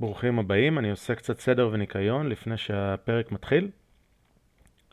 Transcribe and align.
ברוכים 0.00 0.38
הבאים, 0.38 0.78
אני 0.78 0.90
עושה 0.90 1.14
קצת 1.14 1.40
סדר 1.40 1.70
וניקיון 1.72 2.28
לפני 2.28 2.56
שהפרק 2.56 3.32
מתחיל. 3.32 3.70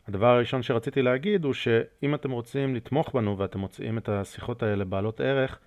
הדבר 0.08 0.28
הראשון 0.28 0.64
שרציתי 0.64 1.02
להגיד 1.02 1.46
הוא 1.46 1.54
שאם 1.54 2.16
אתם 2.16 2.32
רוצים 2.32 2.76
לתמוך 2.76 3.14
בנו 3.14 3.38
ואתם 3.38 3.60
מוצאים 3.60 3.98
את 3.98 4.10
השיחות 4.10 4.64
האלה 4.64 4.86
בעלות 4.86 5.22
ערך, 5.22 5.60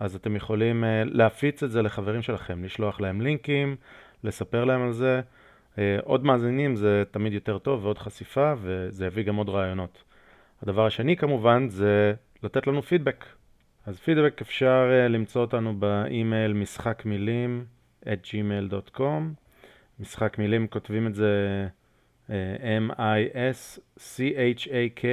אז 0.00 0.14
אתם 0.14 0.36
יכולים 0.36 0.84
uh, 0.84 0.86
להפיץ 1.04 1.62
את 1.62 1.70
זה 1.70 1.82
לחברים 1.82 2.22
שלכם, 2.22 2.64
לשלוח 2.64 3.00
להם 3.00 3.20
לינקים, 3.20 3.76
לספר 4.24 4.64
להם 4.64 4.82
על 4.82 4.92
זה. 4.92 5.20
Uh, 5.74 5.78
עוד 6.02 6.24
מאזינים 6.24 6.76
זה 6.76 7.02
תמיד 7.10 7.32
יותר 7.32 7.58
טוב 7.58 7.84
ועוד 7.84 7.98
חשיפה 7.98 8.54
וזה 8.62 9.06
יביא 9.06 9.24
גם 9.24 9.36
עוד 9.36 9.48
רעיונות. 9.48 10.02
הדבר 10.62 10.86
השני 10.86 11.16
כמובן 11.16 11.68
זה 11.68 12.14
לתת 12.42 12.66
לנו 12.66 12.82
פידבק. 12.82 13.24
אז 13.86 13.98
פידבק 13.98 14.40
אפשר 14.40 14.90
uh, 14.90 15.08
למצוא 15.08 15.40
אותנו 15.40 15.80
באימייל 15.80 16.52
משחק 16.52 17.02
מילים 17.04 17.64
at 18.04 18.26
gmail.com 18.26 19.22
משחק 20.00 20.38
מילים 20.38 20.66
כותבים 20.66 21.06
את 21.06 21.14
זה 21.14 21.66
uh, 22.28 22.32
M-I-S-C-H-A-K 22.90 25.04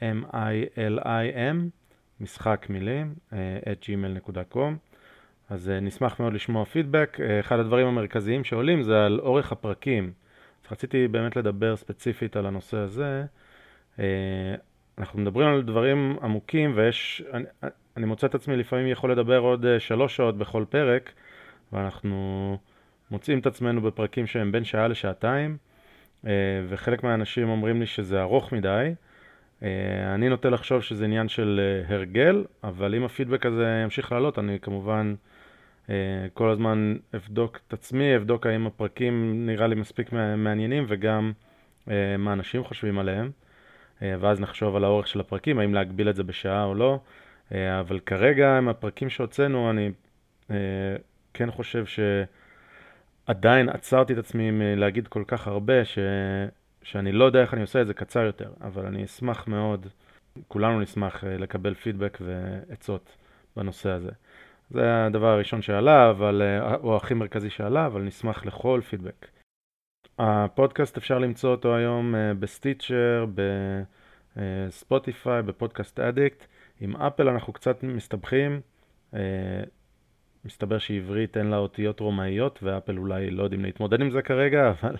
M-I-L-I-M 0.00 1.56
משחק 2.20 2.66
מילים 2.70 3.14
uh, 3.30 3.34
at 3.64 3.84
gmail.com 3.84 4.74
אז 5.50 5.68
uh, 5.68 5.72
נשמח 5.84 6.20
מאוד 6.20 6.32
לשמוע 6.32 6.64
פידבק. 6.64 7.18
אחד 7.40 7.58
הדברים 7.58 7.86
המרכזיים 7.86 8.44
שעולים 8.44 8.82
זה 8.82 9.04
על 9.04 9.20
אורך 9.20 9.52
הפרקים. 9.52 10.12
אז 10.64 10.72
רציתי 10.72 11.08
באמת 11.08 11.36
לדבר 11.36 11.76
ספציפית 11.76 12.36
על 12.36 12.46
הנושא 12.46 12.76
הזה. 12.76 13.24
אנחנו 14.98 15.18
מדברים 15.18 15.48
על 15.48 15.62
דברים 15.62 16.16
עמוקים 16.22 16.72
ויש, 16.74 17.22
אני, 17.32 17.44
אני 17.96 18.06
מוצא 18.06 18.26
את 18.26 18.34
עצמי 18.34 18.56
לפעמים 18.56 18.86
יכול 18.86 19.12
לדבר 19.12 19.38
עוד 19.38 19.66
שלוש 19.78 20.16
שעות 20.16 20.38
בכל 20.38 20.64
פרק 20.68 21.12
ואנחנו 21.72 22.58
מוצאים 23.10 23.38
את 23.38 23.46
עצמנו 23.46 23.80
בפרקים 23.80 24.26
שהם 24.26 24.52
בין 24.52 24.64
שעה 24.64 24.88
לשעתיים 24.88 25.56
uh, 26.24 26.28
וחלק 26.68 27.04
מהאנשים 27.04 27.48
אומרים 27.48 27.80
לי 27.80 27.86
שזה 27.86 28.20
ארוך 28.20 28.52
מדי. 28.52 28.94
Uh, 29.60 29.64
אני 30.14 30.28
נוטה 30.28 30.50
לחשוב 30.50 30.82
שזה 30.82 31.04
עניין 31.04 31.28
של 31.28 31.60
uh, 31.88 31.92
הרגל, 31.92 32.44
אבל 32.64 32.94
אם 32.94 33.04
הפידבק 33.04 33.46
הזה 33.46 33.80
ימשיך 33.84 34.12
לעלות, 34.12 34.38
אני 34.38 34.58
כמובן 34.60 35.14
כל 36.34 36.50
הזמן 36.50 36.96
אבדוק 37.16 37.60
את 37.68 37.72
עצמי, 37.72 38.16
אבדוק 38.16 38.46
האם 38.46 38.66
הפרקים 38.66 39.46
נראה 39.46 39.66
לי 39.66 39.74
מספיק 39.74 40.12
מעניינים 40.36 40.84
וגם 40.88 41.32
מה 42.18 42.32
אנשים 42.32 42.64
חושבים 42.64 42.98
עליהם. 42.98 43.30
אה, 44.02 44.14
ואז 44.20 44.40
נחשוב 44.40 44.76
על 44.76 44.84
האורך 44.84 45.08
של 45.08 45.20
הפרקים, 45.20 45.58
האם 45.58 45.74
להגביל 45.74 46.10
את 46.10 46.16
זה 46.16 46.22
בשעה 46.22 46.64
או 46.64 46.74
לא. 46.74 47.00
אה, 47.52 47.80
אבל 47.80 48.00
כרגע 48.00 48.56
עם 48.58 48.68
הפרקים 48.68 49.10
שהוצאנו, 49.10 49.70
אני 49.70 49.90
אה, 50.50 50.56
כן 51.34 51.50
חושב 51.50 51.84
שעדיין 53.26 53.68
עצרתי 53.68 54.12
את 54.12 54.18
עצמי 54.18 54.50
מלהגיד 54.50 55.08
כל 55.08 55.24
כך 55.26 55.46
הרבה, 55.46 55.84
ש... 55.84 55.98
שאני 56.82 57.12
לא 57.12 57.24
יודע 57.24 57.42
איך 57.42 57.54
אני 57.54 57.62
עושה 57.62 57.82
את 57.82 57.86
זה 57.86 57.94
קצר 57.94 58.20
יותר, 58.20 58.52
אבל 58.60 58.86
אני 58.86 59.04
אשמח 59.04 59.48
מאוד, 59.48 59.86
כולנו 60.48 60.80
נשמח 60.80 61.24
לקבל 61.24 61.74
פידבק 61.74 62.18
ועצות 62.20 63.16
בנושא 63.56 63.90
הזה. 63.90 64.10
זה 64.70 65.06
הדבר 65.06 65.26
הראשון 65.26 65.62
שעלה, 65.62 66.10
אבל, 66.10 66.42
או 66.82 66.96
הכי 66.96 67.14
מרכזי 67.14 67.50
שעלה, 67.50 67.86
אבל 67.86 68.02
נשמח 68.02 68.46
לכל 68.46 68.80
פידבק. 68.88 69.26
הפודקאסט 70.18 70.96
אפשר 70.96 71.18
למצוא 71.18 71.50
אותו 71.50 71.76
היום 71.76 72.14
אה, 72.14 72.34
ב 72.34 72.43
Stitcher, 72.43 73.26
ב 74.36 74.48
Spotify, 74.48 75.42
ב 75.42 75.49
Podcast 75.49 76.00
Addict. 76.00 76.46
עם 76.80 76.96
אפל 76.96 77.28
אנחנו 77.28 77.52
קצת 77.52 77.82
מסתבכים. 77.82 78.60
אה, 80.44 80.46
מסתבר 80.46 80.78
שעברית 80.78 81.36
אין 81.36 81.46
לה 81.46 81.56
אותיות 81.56 82.00
רומאיות, 82.00 82.58
ואפל 82.62 82.98
אולי 82.98 83.30
לא 83.30 83.42
יודעים 83.42 83.64
להתמודד 83.64 84.00
עם 84.00 84.10
זה 84.10 84.22
כרגע, 84.22 84.68
אבל 84.80 84.96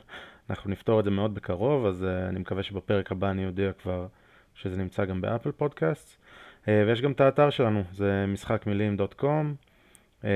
אנחנו 0.50 0.70
נפתור 0.70 1.00
את 1.00 1.04
זה 1.04 1.10
מאוד 1.10 1.34
בקרוב, 1.34 1.86
אז 1.86 2.04
אה, 2.04 2.28
אני 2.28 2.38
מקווה 2.38 2.62
שבפרק 2.62 3.12
הבא 3.12 3.30
אני 3.30 3.46
אודיע 3.46 3.72
כבר 3.72 4.06
שזה 4.54 4.76
נמצא 4.76 5.04
גם 5.04 5.20
ב 5.20 5.26
Apple 5.26 5.52
Podcast. 5.52 6.16
ויש 6.66 7.02
גם 7.02 7.12
את 7.12 7.20
האתר 7.20 7.50
שלנו, 7.50 7.82
זה 7.92 8.24
משחקמילים.com. 8.28 10.26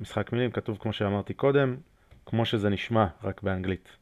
משחק 0.00 0.32
מילים 0.32 0.50
כתוב 0.50 0.78
כמו 0.80 0.92
שאמרתי 0.92 1.34
קודם, 1.34 1.76
כמו 2.26 2.44
שזה 2.44 2.68
נשמע, 2.68 3.06
רק 3.24 3.42
באנגלית. 3.42 3.96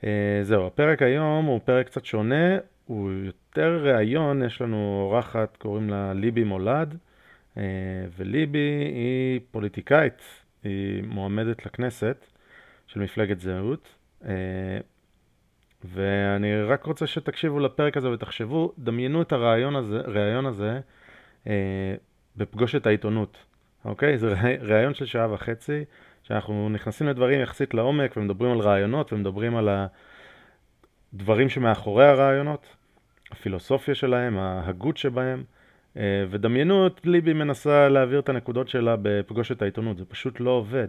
Uh, 0.00 0.04
זהו, 0.42 0.66
הפרק 0.66 1.02
היום 1.02 1.44
הוא 1.44 1.60
פרק 1.64 1.86
קצת 1.86 2.04
שונה, 2.04 2.58
הוא 2.86 3.10
יותר 3.12 3.80
ראיון, 3.82 4.42
יש 4.42 4.62
לנו 4.62 5.00
אורחת, 5.02 5.56
קוראים 5.56 5.90
לה 5.90 6.12
ליבי 6.12 6.44
מולד, 6.44 6.92
uh, 6.92 6.96
וליבי 8.16 8.92
היא 8.94 9.40
פוליטיקאית, 9.50 10.22
היא 10.64 11.02
מועמדת 11.02 11.66
לכנסת 11.66 12.26
של 12.86 13.00
מפלגת 13.00 13.40
זהות, 13.40 13.88
uh, 14.22 14.26
ואני 15.84 16.62
רק 16.62 16.84
רוצה 16.84 17.06
שתקשיבו 17.06 17.60
לפרק 17.60 17.96
הזה 17.96 18.10
ותחשבו, 18.10 18.72
דמיינו 18.78 19.22
את 19.22 19.32
הרעיון 19.32 19.76
הזה, 19.76 20.00
הרעיון 20.00 20.46
הזה 20.46 20.80
uh, 21.44 21.48
בפגושת 22.36 22.86
העיתונות, 22.86 23.38
אוקיי? 23.84 24.18
זה 24.18 24.34
ראיון 24.60 24.94
של 24.94 25.06
שעה 25.06 25.32
וחצי. 25.32 25.84
שאנחנו 26.22 26.68
נכנסים 26.68 27.08
לדברים 27.08 27.40
יחסית 27.40 27.74
לעומק 27.74 28.16
ומדברים 28.16 28.52
על 28.52 28.58
רעיונות 28.58 29.12
ומדברים 29.12 29.56
על 29.56 29.68
הדברים 31.12 31.48
שמאחורי 31.48 32.06
הרעיונות, 32.06 32.76
הפילוסופיה 33.30 33.94
שלהם, 33.94 34.38
ההגות 34.38 34.96
שבהם, 34.96 35.38
אה, 35.38 35.61
ודמיינו 36.30 36.86
את 36.86 37.00
ליבי 37.04 37.32
מנסה 37.32 37.88
להעביר 37.88 38.20
את 38.20 38.28
הנקודות 38.28 38.68
שלה 38.68 38.96
בפגוש 39.02 39.52
את 39.52 39.62
העיתונות, 39.62 39.98
זה 39.98 40.04
פשוט 40.04 40.40
לא 40.40 40.50
עובד. 40.50 40.88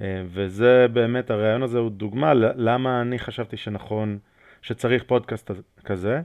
אה, 0.00 0.22
וזה 0.26 0.86
באמת, 0.92 1.30
הרעיון 1.30 1.62
הזה 1.62 1.78
הוא 1.78 1.90
דוגמה 1.90 2.34
למה 2.34 3.00
אני 3.00 3.18
חשבתי 3.18 3.56
שנכון, 3.56 4.18
שצריך 4.62 5.02
פודקאסט 5.02 5.50
כזה. 5.84 6.20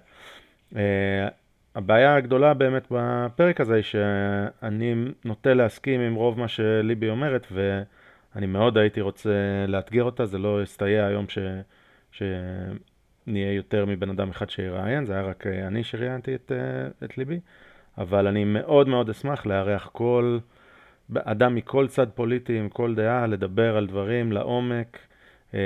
אה, 0.75 1.27
הבעיה 1.75 2.15
הגדולה 2.15 2.53
באמת 2.53 2.87
בפרק 2.91 3.61
הזה 3.61 3.75
היא 3.75 3.83
שאני 3.83 4.95
נוטה 5.25 5.53
להסכים 5.53 6.01
עם 6.01 6.15
רוב 6.15 6.39
מה 6.39 6.47
שליבי 6.47 7.09
אומרת, 7.09 7.47
ו... 7.51 7.83
אני 8.35 8.45
מאוד 8.45 8.77
הייתי 8.77 9.01
רוצה 9.01 9.65
לאתגר 9.67 10.03
אותה, 10.03 10.25
זה 10.25 10.37
לא 10.37 10.61
הסתייע 10.61 11.05
היום 11.05 11.25
ש... 11.29 11.37
שנהיה 12.11 13.53
יותר 13.53 13.85
מבן 13.85 14.09
אדם 14.09 14.29
אחד 14.29 14.49
שיראיין, 14.49 15.05
זה 15.05 15.13
היה 15.13 15.21
רק 15.21 15.47
אה, 15.47 15.67
אני 15.67 15.83
שראיינתי 15.83 16.35
את, 16.35 16.51
אה, 16.51 17.05
את 17.05 17.17
ליבי, 17.17 17.39
אבל 17.97 18.27
אני 18.27 18.43
מאוד 18.43 18.87
מאוד 18.87 19.09
אשמח 19.09 19.45
לארח 19.45 19.89
כל 19.93 20.39
אדם 21.15 21.55
מכל 21.55 21.87
צד 21.87 22.07
פוליטי, 22.09 22.59
עם 22.59 22.69
כל 22.69 22.95
דעה, 22.95 23.27
לדבר 23.27 23.77
על 23.77 23.87
דברים 23.87 24.31
לעומק, 24.31 24.97
אה, 25.53 25.59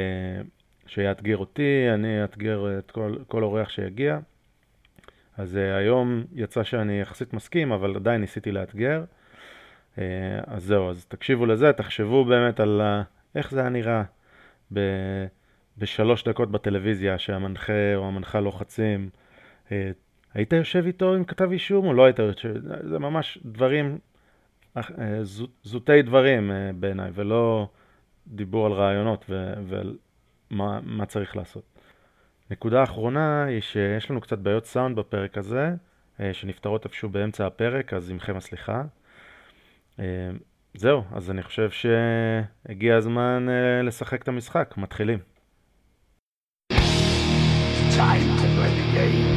שיאתגר 0.87 1.37
אותי, 1.37 1.87
אני 1.93 2.23
אאתגר 2.23 2.79
את 2.79 2.91
כל, 2.91 3.16
כל 3.27 3.43
אורח 3.43 3.69
שיגיע. 3.69 4.19
אז 5.37 5.55
היום 5.55 6.23
יצא 6.33 6.63
שאני 6.63 7.01
יחסית 7.01 7.33
מסכים, 7.33 7.71
אבל 7.71 7.95
עדיין 7.95 8.21
ניסיתי 8.21 8.51
לאתגר. 8.51 9.03
אה, 9.97 10.03
אז 10.47 10.63
זהו, 10.63 10.89
אז 10.89 11.05
תקשיבו 11.05 11.45
לזה, 11.45 11.73
תחשבו 11.73 12.25
באמת 12.25 12.59
על 12.59 12.81
איך 13.35 13.51
זה 13.51 13.59
היה 13.59 13.69
נראה 13.69 14.03
ב, 14.73 14.79
בשלוש 15.77 16.23
דקות 16.23 16.51
בטלוויזיה, 16.51 17.17
שהמנחה 17.17 17.95
או 17.95 18.07
המנחה 18.07 18.39
לוחצים. 18.39 19.09
אה, 20.35 20.39
היית 20.39 20.53
יושב 20.53 20.83
איתו 20.85 21.13
עם 21.13 21.23
כתב 21.23 21.51
אישום 21.51 21.88
או 21.88 21.93
לא 21.93 22.05
היית 22.05 22.19
יושב? 22.19 22.53
זה 22.89 22.99
ממש 22.99 23.39
דברים, 23.45 23.97
אה, 24.77 24.83
זוטי 25.63 26.01
דברים 26.01 26.51
בעיניי, 26.79 27.11
ולא 27.13 27.69
דיבור 28.27 28.66
על 28.66 28.71
רעיונות 28.71 29.29
ומה 30.51 31.05
צריך 31.07 31.35
לעשות. 31.35 31.63
נקודה 32.51 32.83
אחרונה 32.83 33.43
היא 33.43 33.61
שיש 33.61 34.11
לנו 34.11 34.21
קצת 34.21 34.37
בעיות 34.39 34.66
סאונד 34.66 34.95
בפרק 34.95 35.37
הזה, 35.37 35.75
שנפתרות 36.33 36.85
איפשהו 36.85 37.09
באמצע 37.09 37.47
הפרק, 37.47 37.93
אז 37.93 38.11
עמכם 38.11 38.37
הסליחה. 38.37 38.83
אה, 39.99 40.29
זהו, 40.73 41.03
אז 41.11 41.31
אני 41.31 41.43
חושב 41.43 41.69
שהגיע 41.69 42.95
הזמן 42.95 43.47
אה, 43.49 43.81
לשחק 43.84 44.22
את 44.22 44.28
המשחק, 44.28 44.73
מתחילים. 44.78 45.19
Time 47.97 48.28
to 48.40 48.47
play 48.55 48.73
the 48.78 48.97
game. 48.97 49.36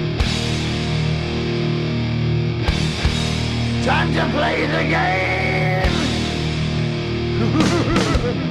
Time 3.84 4.12
to 4.12 4.28
play 4.36 4.66
the 4.66 4.84
game! 4.90 5.90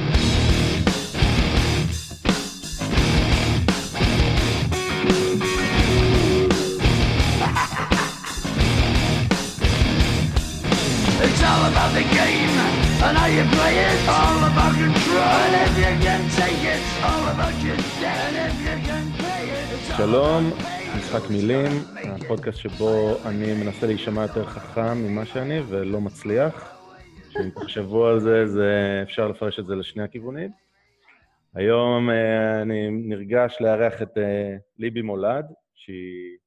It's 11.22 11.42
all 11.44 11.64
about 11.70 11.92
the 11.92 12.02
game 12.02 12.56
and 13.04 13.16
how 13.16 13.26
you 13.26 13.44
play 13.56 13.76
it. 13.78 14.08
All 14.08 14.38
about 14.50 14.72
control. 14.74 15.18
And 15.20 15.54
if 15.68 15.76
you 15.76 15.92
can 16.06 16.22
take 16.30 16.64
it, 16.64 16.80
all 17.04 17.28
about 17.28 17.54
your 17.62 17.76
death. 17.76 18.32
And 18.32 18.36
if 18.52 18.58
you 18.60 18.86
can 18.88 19.12
play 19.12 19.50
it, 19.50 19.72
it's 19.74 19.90
all 19.90 19.96
Shalom. 19.98 20.52
about 20.52 20.79
משחק 21.14 21.30
מילים, 21.30 21.66
הפודקאסט 22.04 22.58
שבו 22.58 23.16
אני 23.26 23.64
מנסה 23.64 23.86
להישמע 23.86 24.22
יותר 24.22 24.44
חכם 24.44 24.98
ממה 24.98 25.26
שאני 25.26 25.60
ולא 25.68 26.00
מצליח. 26.00 26.74
אם 27.40 27.50
תחשבו 27.50 28.06
על 28.06 28.20
זה, 28.20 28.46
זה, 28.46 29.00
אפשר 29.02 29.28
לפרש 29.28 29.58
את 29.58 29.66
זה 29.66 29.74
לשני 29.74 30.02
הכיוונים. 30.02 30.50
היום 31.54 32.10
אה, 32.10 32.62
אני 32.62 32.90
נרגש 32.90 33.56
לארח 33.60 34.02
את 34.02 34.18
אה, 34.18 34.56
ליבי 34.78 35.02
מולד, 35.02 35.44
שהיא 35.74 36.38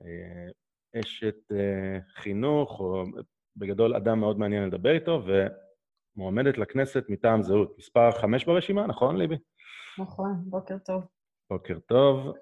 אה, 0.00 1.00
אשת 1.00 1.52
חינוך, 2.14 2.80
או 2.80 3.04
בגדול 3.56 3.94
אדם 3.94 4.20
מאוד 4.20 4.38
מעניין 4.38 4.64
לדבר 4.64 4.94
איתו, 4.94 5.22
ומועמדת 6.16 6.58
לכנסת 6.58 7.04
מטעם 7.08 7.42
זהות. 7.42 7.74
מספר 7.78 8.10
חמש 8.10 8.44
ברשימה, 8.44 8.86
נכון, 8.86 9.16
ליבי? 9.16 9.36
נכון, 9.98 10.34
בוקר 10.46 10.78
טוב. 10.78 11.02
בוקר 11.50 11.78
טוב. 11.78 12.32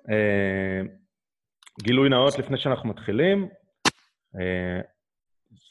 גילוי 1.81 2.09
נאות 2.09 2.39
לפני 2.39 2.59
שאנחנו 2.59 2.89
מתחילים. 2.89 3.49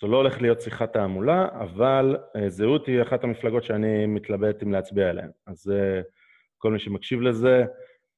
זו 0.01 0.07
לא 0.07 0.17
הולכת 0.17 0.41
להיות 0.41 0.61
שיחת 0.61 0.93
תעמולה, 0.93 1.47
אבל 1.59 2.17
זהות 2.47 2.87
היא 2.87 3.01
אחת 3.01 3.23
המפלגות 3.23 3.63
שאני 3.63 4.05
מתלבט 4.05 4.63
אם 4.63 4.71
להצביע 4.71 5.09
עליהן. 5.09 5.31
אז 5.47 5.73
כל 6.57 6.71
מי 6.71 6.79
שמקשיב 6.79 7.21
לזה 7.21 7.65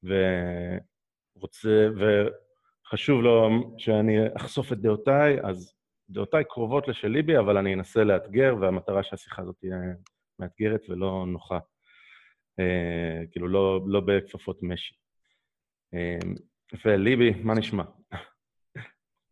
ורוצה, 0.02 1.88
וחשוב 1.96 3.22
לו 3.22 3.48
שאני 3.78 4.18
אחשוף 4.36 4.72
את 4.72 4.78
דעותיי, 4.78 5.40
אז 5.42 5.74
דעותיי 6.10 6.44
קרובות 6.44 6.88
לשל 6.88 7.08
ליבי, 7.08 7.38
אבל 7.38 7.56
אני 7.56 7.74
אנסה 7.74 8.04
לאתגר, 8.04 8.54
והמטרה 8.60 9.02
שהשיחה 9.02 9.42
הזאת 9.42 9.56
תהיה 9.60 9.76
מאתגרת 10.38 10.80
ולא 10.88 11.24
נוחה. 11.26 11.58
אה, 12.60 13.26
כאילו, 13.32 13.48
לא, 13.48 13.80
לא 13.86 14.00
בכפפות 14.00 14.62
משי. 14.62 14.94
יפה, 16.72 16.96
ליבי, 16.96 17.30
מה 17.42 17.54
נשמע? 17.54 17.84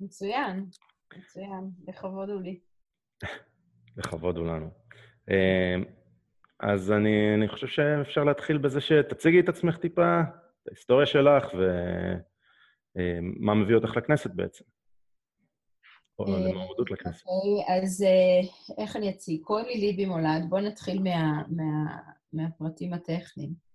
מצוין, 0.00 0.67
מצוין, 1.17 1.70
לכבוד 1.88 2.31
הוא 2.31 2.43
לי. 2.43 2.61
לכבוד 3.96 4.37
הוא 4.37 4.46
לנו. 4.46 4.70
אה, 5.31 5.76
אז 6.61 6.93
אני, 6.93 7.34
אני 7.34 7.49
חושב 7.49 7.67
שאפשר 7.67 8.25
להתחיל 8.25 8.58
בזה 8.58 8.81
שתציגי 8.81 9.40
את 9.40 9.49
עצמך 9.49 9.76
טיפה, 9.76 10.20
את 10.62 10.69
ההיסטוריה 10.69 11.06
שלך 11.06 11.49
ומה 12.94 13.55
מביא 13.55 13.75
אותך 13.75 13.96
לכנסת 13.96 14.31
בעצם, 14.31 14.64
או 16.19 16.25
אה, 16.26 16.40
למועמדות 16.40 16.90
לכנסת. 16.90 17.26
אוקיי, 17.26 17.76
אז 17.76 18.02
אה, 18.02 18.40
איך 18.82 18.96
אני 18.96 19.11
אציג? 19.11 19.40
קוראים 19.43 19.67
לי 19.67 19.81
ליבי 19.81 20.06
מולד, 20.06 20.46
בואו 20.49 20.61
נתחיל 20.61 21.02
מה, 21.02 21.43
מה, 21.49 21.96
מהפרטים 22.32 22.93
הטכניים. 22.93 23.72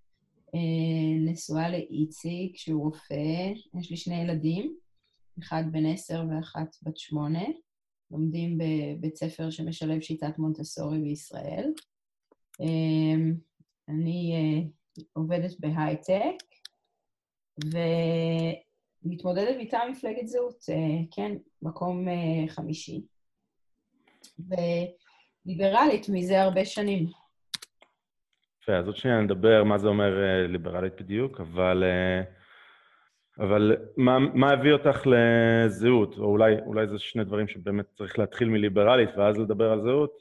אה, 0.58 1.32
נשואה 1.32 1.70
לאיציק, 1.70 2.58
שהוא 2.58 2.84
רופא, 2.84 3.54
יש 3.80 3.92
לי 3.92 3.98
שני 3.98 4.22
ילדים, 4.22 4.76
אחד 5.40 5.64
בן 5.72 5.86
עשר 5.86 6.24
ואחת 6.30 6.76
בת 6.84 6.98
שמונה, 6.98 7.44
לומדים 8.12 8.58
בבית 8.58 9.16
ספר 9.16 9.50
שמשלב 9.50 10.02
שיטת 10.02 10.38
מונטסורי 10.38 11.00
בישראל. 11.00 11.72
אמ, 12.60 13.36
אני 13.90 14.34
אה, 14.36 14.64
עובדת 15.14 15.60
בהייטק, 15.60 16.36
ומתמודדת 19.04 19.56
מטעם 19.60 19.92
מפלגת 19.92 20.28
זהות, 20.28 20.66
אה, 20.70 21.04
כן, 21.12 21.32
מקום 21.62 22.08
אה, 22.08 22.48
חמישי. 22.48 23.02
וליברלית 25.46 26.10
מזה 26.10 26.42
הרבה 26.42 26.66
שנים. 26.66 27.06
יפה, 28.70 28.78
אז 28.78 28.88
עוד 28.88 28.96
שנייה 28.96 29.22
נדבר 29.22 29.64
מה 29.64 29.78
זה 29.78 29.88
אומר 29.88 30.14
ליברלית 30.48 31.02
בדיוק, 31.02 31.42
אבל, 31.42 31.84
אבל 33.40 33.76
מה, 33.98 34.20
מה 34.20 34.52
הביא 34.52 34.74
אותך 34.74 35.02
לזהות? 35.06 36.18
או 36.18 36.24
אולי, 36.24 36.56
אולי 36.66 36.88
זה 36.88 37.00
שני 37.00 37.24
דברים 37.24 37.48
שבאמת 37.48 37.86
צריך 37.98 38.20
להתחיל 38.20 38.50
מליברלית 38.50 39.10
ואז 39.18 39.38
לדבר 39.38 39.72
על 39.72 39.82
זהות? 39.82 40.12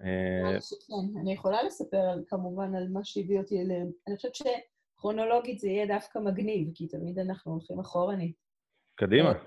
אה, 0.00 0.58
כן, 0.60 1.20
אני 1.20 1.32
יכולה 1.32 1.62
לספר 1.62 2.14
כמובן 2.28 2.74
על 2.74 2.88
מה 2.88 3.00
שהביא 3.04 3.38
אותי 3.38 3.60
אליהם. 3.60 3.90
אני 4.08 4.16
חושבת 4.16 4.34
שכרונולוגית 4.34 5.58
זה 5.58 5.68
יהיה 5.68 5.86
דווקא 5.86 6.18
מגניב, 6.18 6.68
כי 6.74 6.86
תמיד 6.86 7.18
אנחנו 7.18 7.52
הולכים 7.52 7.80
אחורנית. 7.80 8.36
קדימה. 8.94 9.28
אה, 9.28 9.38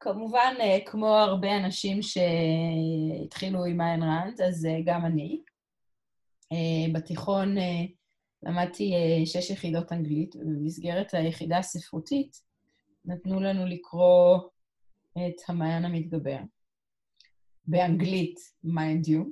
כמובן, 0.00 0.54
אה, 0.60 0.78
כמו 0.86 1.08
הרבה 1.08 1.56
אנשים 1.56 1.98
שהתחילו 2.02 3.64
עם 3.64 3.80
איין 3.80 4.02
ראנד, 4.02 4.40
אז 4.40 4.68
גם 4.84 5.06
אני. 5.06 5.42
בתיכון 6.92 7.54
למדתי 8.42 8.92
שש 9.26 9.50
יחידות 9.50 9.92
אנגלית, 9.92 10.36
ובמסגרת 10.36 11.14
היחידה 11.14 11.58
הספרותית 11.58 12.36
נתנו 13.04 13.40
לנו 13.40 13.66
לקרוא 13.66 14.38
את 15.12 15.48
המעיין 15.48 15.84
המתגבר. 15.84 16.38
באנגלית, 17.66 18.38
mind 18.66 19.08
you, 19.08 19.24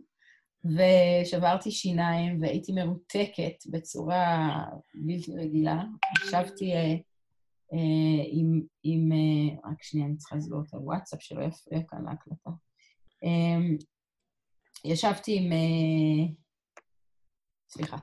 ושברתי 0.64 1.70
שיניים 1.70 2.42
והייתי 2.42 2.72
מרותקת 2.72 3.66
בצורה 3.70 4.64
בלתי 4.94 5.32
רגילה. 5.36 5.82
ישבתי 6.26 6.72
אה, 6.72 6.94
אה, 7.72 8.24
עם, 8.30 8.62
עם 8.82 9.12
אה, 9.12 9.70
רק 9.70 9.82
שנייה, 9.82 10.06
אני 10.06 10.16
צריכה 10.16 10.36
לסגור 10.36 10.62
את 10.68 10.74
הוואטסאפ 10.74 11.22
שלא 11.22 11.44
יפריע 11.44 11.80
כאן 11.88 12.04
להקלטה. 12.04 12.50
אה, 13.24 13.76
ישבתי 14.84 15.38
עם... 15.38 15.52
אה, 15.52 16.45
סליחה. 17.76 17.96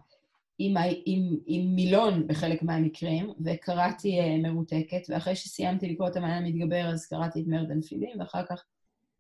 עם, 0.58 0.74
עם, 1.06 1.38
עם 1.46 1.76
מילון 1.76 2.28
בחלק 2.28 2.64
מהמקרים, 2.64 3.34
וקראתי 3.46 4.20
uh, 4.22 4.48
מרותקת, 4.48 5.02
ואחרי 5.10 5.36
שסיימתי 5.36 5.90
לקרוא 5.90 6.08
את 6.08 6.16
המעיין 6.16 6.46
המתגבר, 6.46 6.90
אז 6.94 7.06
קראתי 7.06 7.42
את 7.42 7.48
מרדן 7.48 7.82
פילים, 7.82 8.20
ואחר 8.20 8.46
כך 8.50 8.64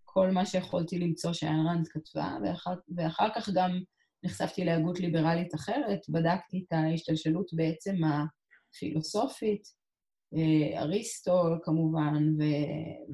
כל 0.05 0.31
מה 0.31 0.45
שיכולתי 0.45 0.99
למצוא 0.99 1.33
שאיין 1.33 1.67
ראנד 1.67 1.87
כתבה, 1.87 2.37
ואחר, 2.43 2.73
ואחר 2.95 3.27
כך 3.35 3.49
גם 3.49 3.79
נחשפתי 4.23 4.65
להגות 4.65 4.99
ליברלית 4.99 5.55
אחרת, 5.55 5.99
בדקתי 6.09 6.65
את 6.67 6.73
ההשתלשלות 6.73 7.53
בעצם 7.53 7.95
הפילוסופית, 8.03 9.67
אה, 10.35 10.81
אריסטו 10.81 11.43
כמובן, 11.63 12.33
ו, 12.39 12.43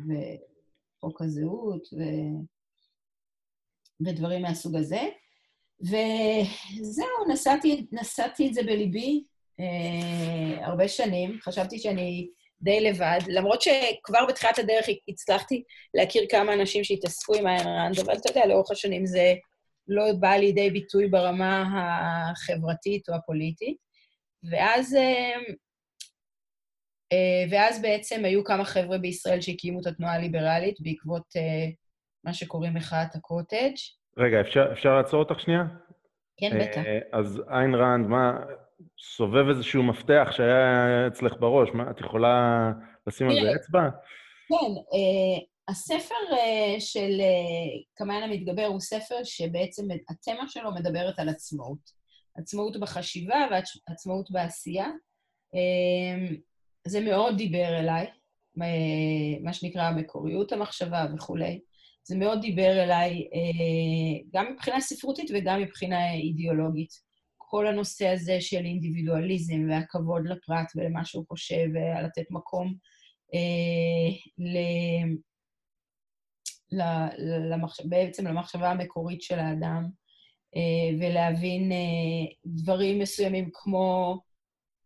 וחוק 0.08 1.22
הזהות, 1.22 1.88
ו, 1.94 2.02
ודברים 4.06 4.42
מהסוג 4.42 4.76
הזה. 4.76 5.02
וזהו, 5.82 7.34
נשאתי, 7.34 7.86
נשאתי 7.92 8.48
את 8.48 8.54
זה 8.54 8.64
בליבי 8.64 9.24
אה, 9.60 10.66
הרבה 10.68 10.88
שנים. 10.88 11.38
חשבתי 11.42 11.80
שאני 11.80 12.28
די 12.62 12.82
לבד, 12.82 13.20
למרות 13.28 13.62
שכבר 13.62 14.26
בתחילת 14.26 14.60
הדרך 14.60 14.86
הצלחתי 15.08 15.64
להכיר 15.94 16.24
כמה 16.30 16.54
אנשים 16.54 16.84
שהתעסקו 16.84 17.36
עם 17.36 17.48
ראנד, 17.48 18.00
אבל 18.00 18.14
אתה 18.14 18.30
יודע, 18.30 18.46
לאורך 18.46 18.72
השנים 18.72 19.06
זה 19.06 19.34
לא 19.88 20.04
בא 20.20 20.32
לידי 20.32 20.70
ביטוי 20.70 21.08
ברמה 21.08 21.66
החברתית 22.32 23.10
או 23.10 23.16
הפוליטית. 23.16 23.78
ואז, 24.52 24.96
אה, 24.96 25.38
אה, 27.12 27.46
ואז 27.52 27.82
בעצם 27.82 28.26
היו 28.26 28.44
כמה 28.44 28.66
חבר'ה 28.66 28.98
בישראל 28.98 29.42
שהקימו 29.42 29.82
את 29.82 29.88
התנועה 29.88 30.14
הליברלית 30.14 30.76
בעקבות 30.82 31.36
אה, 31.36 31.70
מה 32.24 32.34
שקוראים 32.34 32.74
מחאת 32.74 33.16
הקוטג'. 33.16 33.76
רגע, 34.20 34.42
אפשר, 34.42 34.70
אפשר 34.72 34.96
לעצור 34.96 35.20
אותך 35.20 35.40
שנייה? 35.40 35.64
כן, 36.38 36.60
בטח. 36.62 36.82
אז 37.12 37.42
איין 37.50 37.76
ראנד, 37.76 38.08
מה, 38.08 38.40
סובב 39.00 39.48
איזשהו 39.50 39.84
מפתח 39.84 40.28
שהיה 40.32 41.08
אצלך 41.08 41.34
בראש, 41.40 41.70
מה, 41.74 41.92
את 41.92 42.00
יכולה 42.00 42.72
לשים 43.08 43.30
על 43.30 43.36
זה 43.42 43.56
אצבע? 43.56 43.90
כן, 44.50 44.56
uh, 44.56 45.44
הספר 45.68 46.16
uh, 46.32 46.80
של 46.80 47.22
קמאן 47.94 48.24
המתגבר 48.24 48.66
הוא 48.66 48.80
ספר 48.80 49.24
שבעצם 49.24 49.84
התמה 50.10 50.48
שלו 50.48 50.72
מדברת 50.74 51.20
על 51.20 51.30
עצמאות. 51.30 52.00
עצמאות 52.38 52.80
בחשיבה 52.80 53.48
ועצמאות 53.52 54.32
בעשייה. 54.32 54.88
זה 56.88 57.02
מאוד 57.02 57.38
דיבר 57.38 57.80
אליי, 57.80 58.08
מה 59.44 59.54
שנקרא 59.54 59.82
המקוריות 59.82 60.52
המחשבה 60.52 61.06
וכולי. 61.16 61.60
זה 62.10 62.18
מאוד 62.18 62.42
דיבר 62.42 62.84
אליי 62.84 63.28
גם 64.34 64.46
מבחינה 64.54 64.82
ספרותית 64.82 65.32
וגם 65.34 65.62
מבחינה 65.62 66.14
אידיאולוגית. 66.14 67.10
כל 67.38 67.68
הנושא 67.68 68.08
הזה 68.08 68.42
של 68.42 68.66
אינדיבידואליזם 68.66 69.70
והכבוד 69.70 70.22
לפרט 70.26 70.72
ולמה 70.76 71.06
שהוא 71.06 71.26
חושב, 71.28 71.66
ולתת 71.74 72.32
מקום 72.32 72.74
אה, 73.34 74.10
ל... 74.38 74.58
למחש... 77.52 77.86
בעצם 77.86 78.28
למחשבה 78.28 78.72
המקורית 78.72 79.22
של 79.22 79.40
האדם, 79.40 79.90
אה, 80.56 80.98
ולהבין 81.00 81.72
אה, 81.72 81.78
דברים 82.46 83.00
מסוימים 83.00 83.50
כמו... 83.54 84.16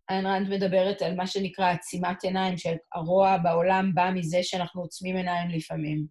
איין 0.09 0.25
ראנד 0.25 0.49
מדברת 0.49 1.01
על 1.01 1.15
מה 1.15 1.27
שנקרא 1.27 1.71
עצימת 1.71 2.23
עיניים, 2.23 2.55
שהרוע 2.57 3.37
בעולם 3.37 3.91
בא 3.93 4.11
מזה 4.15 4.39
שאנחנו 4.41 4.81
עוצמים 4.81 5.15
עיניים 5.15 5.49
לפעמים. 5.49 6.05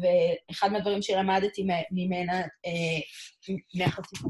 ואחד 0.00 0.72
מהדברים 0.72 1.02
שלמדתי 1.02 1.66
ממנה, 1.90 2.40
אה, 2.40 3.00
מהחשיפה 3.74 4.28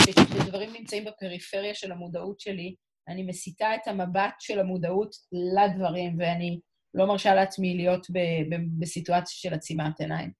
כשדברים 0.00 0.72
נמצאים 0.72 1.04
בפריפריה 1.04 1.74
של 1.74 1.92
המודעות 1.92 2.40
שלי, 2.40 2.74
אני 3.08 3.22
מסיטה 3.22 3.74
את 3.74 3.88
המבט 3.88 4.34
של 4.40 4.60
המודעות 4.60 5.10
לדברים, 5.32 6.16
ואני 6.18 6.60
לא 6.94 7.06
מרשה 7.06 7.34
לעצמי 7.34 7.76
להיות 7.76 8.06
ב- 8.10 8.54
ב- 8.54 8.80
בסיטואציה 8.80 9.36
של 9.36 9.54
עצימת 9.54 10.00
עיניים. 10.00 10.30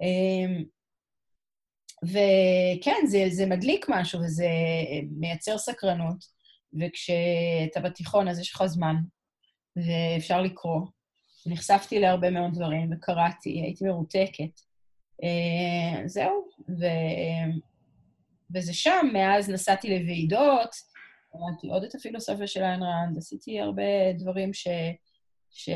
אמ, 0.00 0.64
וכן, 2.04 3.06
זה, 3.06 3.24
זה 3.28 3.46
מדליק 3.46 3.86
משהו 3.88 4.20
וזה 4.20 4.48
מייצר 5.18 5.58
סקרנות, 5.58 6.24
וכשאתה 6.80 7.80
בתיכון 7.80 8.28
אז 8.28 8.38
יש 8.38 8.54
לך 8.54 8.66
זמן, 8.66 8.94
ואפשר 9.76 10.42
לקרוא. 10.42 10.80
נחשפתי 11.46 12.00
להרבה 12.00 12.30
מאוד 12.30 12.54
דברים 12.54 12.92
וקראתי, 12.92 13.50
הייתי 13.50 13.84
מרותקת. 13.84 14.60
אה, 15.22 16.08
זהו, 16.08 16.48
ו... 16.68 16.84
וזה 18.54 18.74
שם, 18.74 19.06
מאז 19.12 19.50
נסעתי 19.50 19.98
לוועידות, 19.98 20.70
למדתי 21.34 21.70
עוד 21.70 21.84
את 21.84 21.94
הפילוסופיה 21.94 22.46
של 22.46 22.62
איין 22.62 22.82
ראנד, 22.82 23.18
עשיתי 23.18 23.60
הרבה 23.60 24.12
דברים 24.18 24.52
ש... 24.54 24.68
ש... 25.50 25.70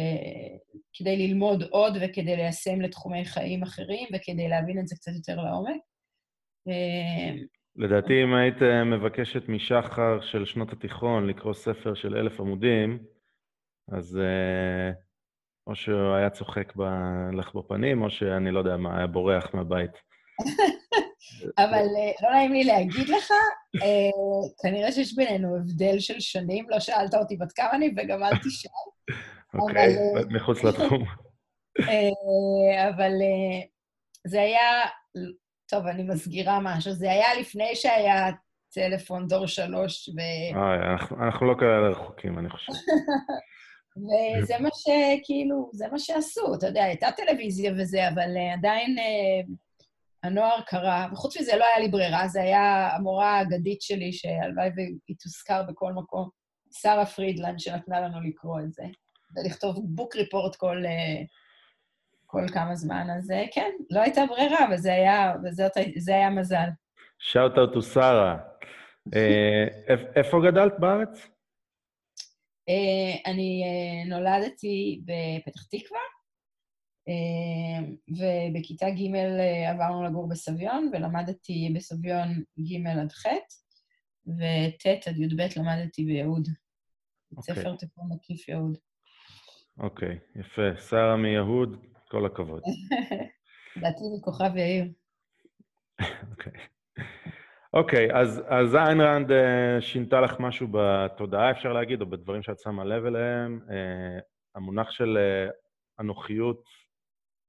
כדי 0.95 1.29
ללמוד 1.29 1.63
עוד 1.63 1.97
וכדי 2.01 2.37
ליישם 2.37 2.81
לתחומי 2.81 3.25
חיים 3.25 3.63
אחרים 3.63 4.09
וכדי 4.15 4.49
להבין 4.49 4.79
את 4.79 4.89
זה 4.89 4.97
קצת 4.97 5.13
יותר 5.15 5.37
לעומק. 5.43 5.81
אה, 6.69 7.35
לדעתי, 7.77 8.23
אם 8.23 8.35
היית 8.35 8.63
מבקשת 8.87 9.49
משחר 9.49 10.21
של 10.21 10.45
שנות 10.45 10.73
התיכון 10.73 11.27
לקרוא 11.27 11.55
ספר 11.55 11.95
של 11.95 12.17
אלף 12.17 12.41
עמודים, 12.41 12.99
אז 13.93 14.19
אה, 14.19 15.06
או 15.67 15.77
שהוא 15.77 16.15
היה 16.15 16.31
צוחק 16.31 16.77
ב... 16.77 16.83
לך 17.33 17.55
בפנים, 17.55 18.03
או 18.03 18.11
שאני 18.11 18.51
לא 18.51 18.59
יודע 18.59 18.77
מה, 18.77 18.97
היה 18.97 19.07
בורח 19.07 19.55
מהבית. 19.55 19.91
אבל 21.59 21.85
לא 22.23 22.31
נעים 22.31 22.53
לי 22.53 22.65
להגיד 22.65 23.09
לך, 23.09 23.33
כנראה 24.63 24.93
שיש 24.93 25.17
בינינו 25.17 25.57
הבדל 25.57 25.99
של 25.99 26.21
שנים, 26.21 26.71
לא 26.71 26.81
שאלת 26.81 27.15
אותי 27.15 27.37
בת 27.37 27.53
כמה 27.53 27.71
אני 27.73 27.95
וגם 27.97 28.25
אל 28.25 28.37
תשאל. 28.37 28.71
אוקיי, 29.61 29.97
מחוץ 30.31 30.65
לתחום. 30.65 31.05
אבל 32.91 33.13
זה 34.27 34.41
היה 34.41 34.85
טוב, 35.69 35.87
אני 35.87 36.03
מסגירה 36.03 36.59
משהו. 36.63 36.93
זה 36.93 37.11
היה 37.11 37.27
לפני 37.41 37.75
שהיה 37.75 38.31
טלפון 38.75 39.27
דור 39.29 39.47
שלוש, 39.47 40.09
ו... 40.09 40.21
אה, 40.57 40.93
אנחנו, 40.93 41.25
אנחנו 41.25 41.47
לא 41.47 41.55
כאלה 41.59 41.89
רחוקים, 41.89 42.39
אני 42.39 42.51
חושב. 42.51 42.73
וזה 43.97 44.55
מה 44.61 44.69
שכאילו, 44.73 45.71
זה 45.73 45.89
מה 45.93 45.99
שעשו, 45.99 46.55
אתה 46.55 46.67
יודע, 46.67 46.85
הייתה 46.85 47.09
טלוויזיה 47.17 47.73
וזה, 47.79 48.09
אבל 48.09 48.37
uh, 48.37 48.59
עדיין 48.59 48.97
uh, 48.99 49.53
הנוער 50.23 50.61
קרא, 50.67 51.07
וחוץ 51.13 51.41
מזה 51.41 51.57
לא 51.57 51.65
היה 51.65 51.79
לי 51.79 51.89
ברירה, 51.89 52.29
זה 52.29 52.43
היה 52.43 52.89
המורה 52.97 53.39
האגדית 53.39 53.83
שלי, 53.83 54.13
שהלוואי 54.13 54.71
והיא 54.77 55.17
תוזכר 55.23 55.63
בכל 55.63 55.93
מקום, 55.93 56.29
שרה 56.73 57.07
פרידלנד, 57.07 57.61
שנתנה 57.61 58.01
לנו 58.01 58.21
לקרוא 58.21 58.61
את 58.61 58.73
זה, 58.73 58.85
ולכתוב 59.37 59.77
book 59.85 60.17
report 60.17 60.57
כל... 60.57 60.83
Uh, 60.85 61.27
כל 62.27 62.49
כמה 62.53 62.75
זמן, 62.75 63.07
אז 63.17 63.31
אה, 63.31 63.45
כן, 63.53 63.71
לא 63.91 64.01
הייתה 64.01 64.21
ברירה, 64.29 64.67
וזה 64.73 64.93
היה, 64.93 65.35
וזה 65.45 66.15
היה 66.15 66.31
מזל. 66.31 66.69
שאוט 67.19 67.59
אאוט 67.59 67.73
טו 67.73 67.83
שרה. 67.83 68.37
איפה 70.17 70.41
גדלת 70.47 70.73
בארץ? 70.79 71.29
אה, 72.69 73.31
אני 73.31 73.63
אה, 73.65 74.09
נולדתי 74.09 75.03
בפתח 75.05 75.63
תקווה, 75.63 76.01
ובכיתה 78.09 78.87
ג' 78.91 79.15
עברנו 79.69 80.05
לגור 80.05 80.29
בסביון, 80.29 80.91
ולמדתי 80.93 81.73
בסביון 81.75 82.29
ג' 82.59 82.87
עד 82.87 83.13
ח', 83.13 83.27
וט' 84.27 85.07
עד 85.09 85.17
י"ב 85.17 85.41
למדתי 85.57 86.05
ביהוד. 86.05 86.49
בית 87.31 87.39
okay. 87.39 87.51
אוקיי. 87.51 87.55
ספר 87.55 87.77
תיכון 87.77 88.09
מקיף 88.13 88.49
יהוד. 88.49 88.79
אוקיי, 89.79 90.19
okay, 90.19 90.41
יפה. 90.41 90.81
שרה 90.81 91.17
מיהוד, 91.17 91.77
כל 92.11 92.27
הכבוד. 92.27 92.63
לדעתי 93.77 94.05
מכוכב 94.19 94.57
יאיר. 94.57 94.93
אוקיי. 96.31 96.53
אוקיי, 97.73 98.09
אז, 98.15 98.43
אז 98.47 98.75
איין 98.75 99.01
ראנד 99.01 99.31
uh, 99.31 99.81
שינתה 99.81 100.21
לך 100.21 100.41
משהו 100.41 100.69
בתודעה, 100.71 101.51
אפשר 101.51 101.73
להגיד, 101.73 102.01
או 102.01 102.07
בדברים 102.07 102.43
שאת 102.43 102.61
שמה 102.61 102.85
לב 102.85 103.05
אליהם. 103.05 103.61
Uh, 103.69 103.73
המונח 104.55 104.91
של 104.91 105.19
uh, 105.19 105.53
אנוכיות 106.01 106.63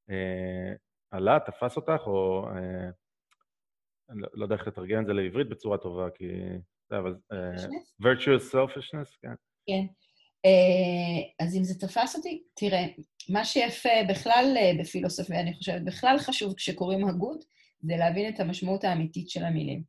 uh, 0.10 0.78
עלה, 1.12 1.38
תפס 1.46 1.76
אותך, 1.76 2.02
או... 2.06 2.48
Uh, 2.50 2.94
לא, 4.10 4.28
לא 4.34 4.46
יודע 4.46 4.56
איך 4.56 4.68
לתרגם 4.68 5.02
את 5.02 5.06
זה 5.06 5.14
לעברית 5.14 5.50
בצורה 5.50 5.78
טובה, 5.78 6.10
כי... 6.16 6.26
אבל... 6.92 7.16
Uh, 7.34 7.62
virtuous 8.04 8.54
selfishness, 8.54 9.18
כן. 9.22 9.34
כן. 9.66 9.86
אה, 10.46 11.46
אז 11.46 11.56
אם 11.56 11.64
זה 11.64 11.80
תפס 11.80 12.16
אותי, 12.16 12.44
תראה, 12.56 12.86
מה 13.30 13.46
שיפה 13.46 13.90
בכלל 14.10 14.54
אה, 14.58 14.72
בפילוסופיה, 14.80 15.40
אני 15.40 15.54
חושבת, 15.54 15.82
בכלל 15.82 16.18
חשוב 16.20 16.54
כשקוראים 16.54 17.08
הגות, 17.08 17.46
זה 17.82 17.96
להבין 17.98 18.34
את 18.34 18.40
המשמעות 18.40 18.84
האמיתית 18.84 19.30
של 19.30 19.44
המילים. 19.44 19.84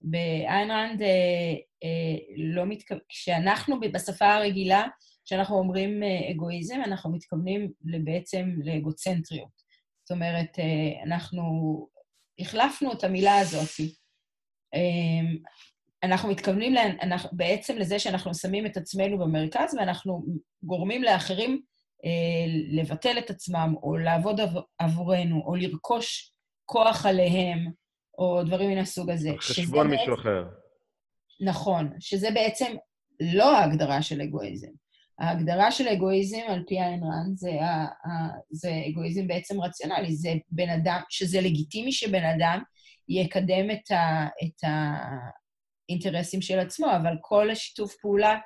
באיין 0.00 0.70
ראנד 0.70 1.02
אה, 1.02 2.16
לא 2.36 2.66
מתכוון, 2.66 3.00
כשאנחנו 3.08 3.80
בשפה 3.80 4.34
הרגילה, 4.34 4.86
כשאנחנו 5.24 5.58
אומרים 5.58 6.02
אגואיזם, 6.30 6.80
אנחנו 6.84 7.12
מתכוונים 7.12 7.72
בעצם 7.80 8.48
לאגוצנטריות. 8.64 9.68
זאת 10.04 10.10
אומרת, 10.10 10.58
אנחנו 11.06 11.42
החלפנו 12.38 12.92
את 12.92 13.04
המילה 13.04 13.38
הזאת. 13.38 13.70
אנחנו 16.02 16.28
מתכוונים 16.28 16.74
לה, 16.74 16.82
אנחנו, 17.02 17.30
בעצם 17.32 17.76
לזה 17.78 17.98
שאנחנו 17.98 18.34
שמים 18.34 18.66
את 18.66 18.76
עצמנו 18.76 19.18
במרכז 19.18 19.74
ואנחנו 19.74 20.24
גורמים 20.62 21.02
לאחרים 21.02 21.60
אה, 22.04 22.80
לבטל 22.80 23.18
את 23.18 23.30
עצמם, 23.30 23.74
או 23.82 23.96
לעבוד 23.96 24.40
עבור, 24.40 24.62
עבורנו, 24.78 25.42
או 25.46 25.54
לרכוש 25.56 26.32
כוח 26.64 27.06
עליהם, 27.06 27.72
או 28.18 28.42
דברים 28.44 28.70
מן 28.70 28.78
הסוג 28.78 29.10
הזה. 29.10 29.30
חשבון 29.38 29.86
מישהו 29.90 30.06
בעצם, 30.06 30.20
אחר. 30.20 30.44
נכון, 31.40 31.90
שזה 32.00 32.30
בעצם 32.30 32.76
לא 33.20 33.56
ההגדרה 33.56 34.02
של 34.02 34.20
אגואיזם. 34.20 34.70
ההגדרה 35.18 35.70
של 35.70 35.88
אגואיזם, 35.88 36.42
על 36.48 36.64
פי 36.66 36.80
איין 36.80 37.02
רן, 37.02 37.36
זה, 37.36 37.50
זה 38.50 38.70
אגואיזם 38.88 39.26
בעצם 39.26 39.60
רציונלי, 39.60 40.16
זה 40.16 40.32
בן 40.50 40.68
אדם, 40.68 41.00
שזה 41.08 41.40
לגיטימי 41.40 41.92
שבן 41.92 42.24
אדם 42.24 42.62
יקדם 43.08 43.70
את, 43.70 43.90
ה, 43.90 44.26
את, 44.44 44.64
ה, 44.64 44.68
האינטרסים 45.88 46.42
של 46.42 46.58
עצמו, 46.58 46.86
אבל 46.96 47.12
כל 47.20 47.50
השיתוף 47.50 47.94
פעולה 48.00 48.38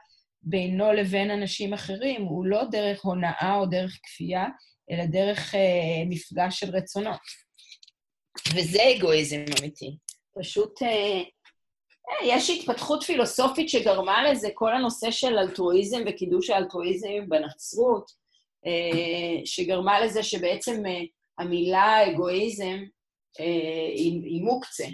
בינו 0.42 0.92
לבין 0.92 1.30
אנשים 1.30 1.74
אחרים 1.74 2.22
הוא 2.22 2.46
לא 2.46 2.64
דרך 2.70 3.04
הונאה 3.04 3.54
או 3.54 3.66
דרך 3.66 3.98
כפייה, 4.02 4.46
אלא 4.90 5.06
דרך 5.06 5.54
אה, 5.54 6.04
מפגש 6.06 6.60
של 6.60 6.76
רצונות. 6.76 7.20
וזה 8.56 8.80
אגואיזם 8.96 9.44
אמיתי. 9.60 9.96
פשוט 10.40 10.82
אה, 10.82 11.22
אה, 12.10 12.26
יש 12.26 12.50
התפתחות 12.50 13.02
פילוסופית 13.02 13.68
שגרמה 13.68 14.30
לזה, 14.30 14.48
כל 14.54 14.74
הנושא 14.74 15.10
של 15.10 15.38
אלטרואיזם 15.38 16.02
וקידוש 16.06 16.50
האלטרואיזם 16.50 17.28
בנצרות, 17.28 18.10
אה, 18.66 19.40
שגרמה 19.44 20.00
לזה 20.00 20.22
שבעצם 20.22 20.86
אה, 20.86 21.00
המילה 21.38 22.10
אגואיזם 22.10 22.78
אה, 23.40 23.88
היא, 23.96 24.24
היא 24.24 24.42
מוקצה. 24.42 24.86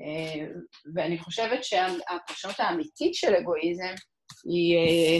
אה, 0.00 0.46
ואני 0.94 1.18
חושבת 1.18 1.64
שהפרשנות 1.64 2.60
האמיתית 2.60 3.14
של 3.14 3.34
אגואיזם 3.34 3.94
היא... 4.44 4.76
אה, 4.76 5.18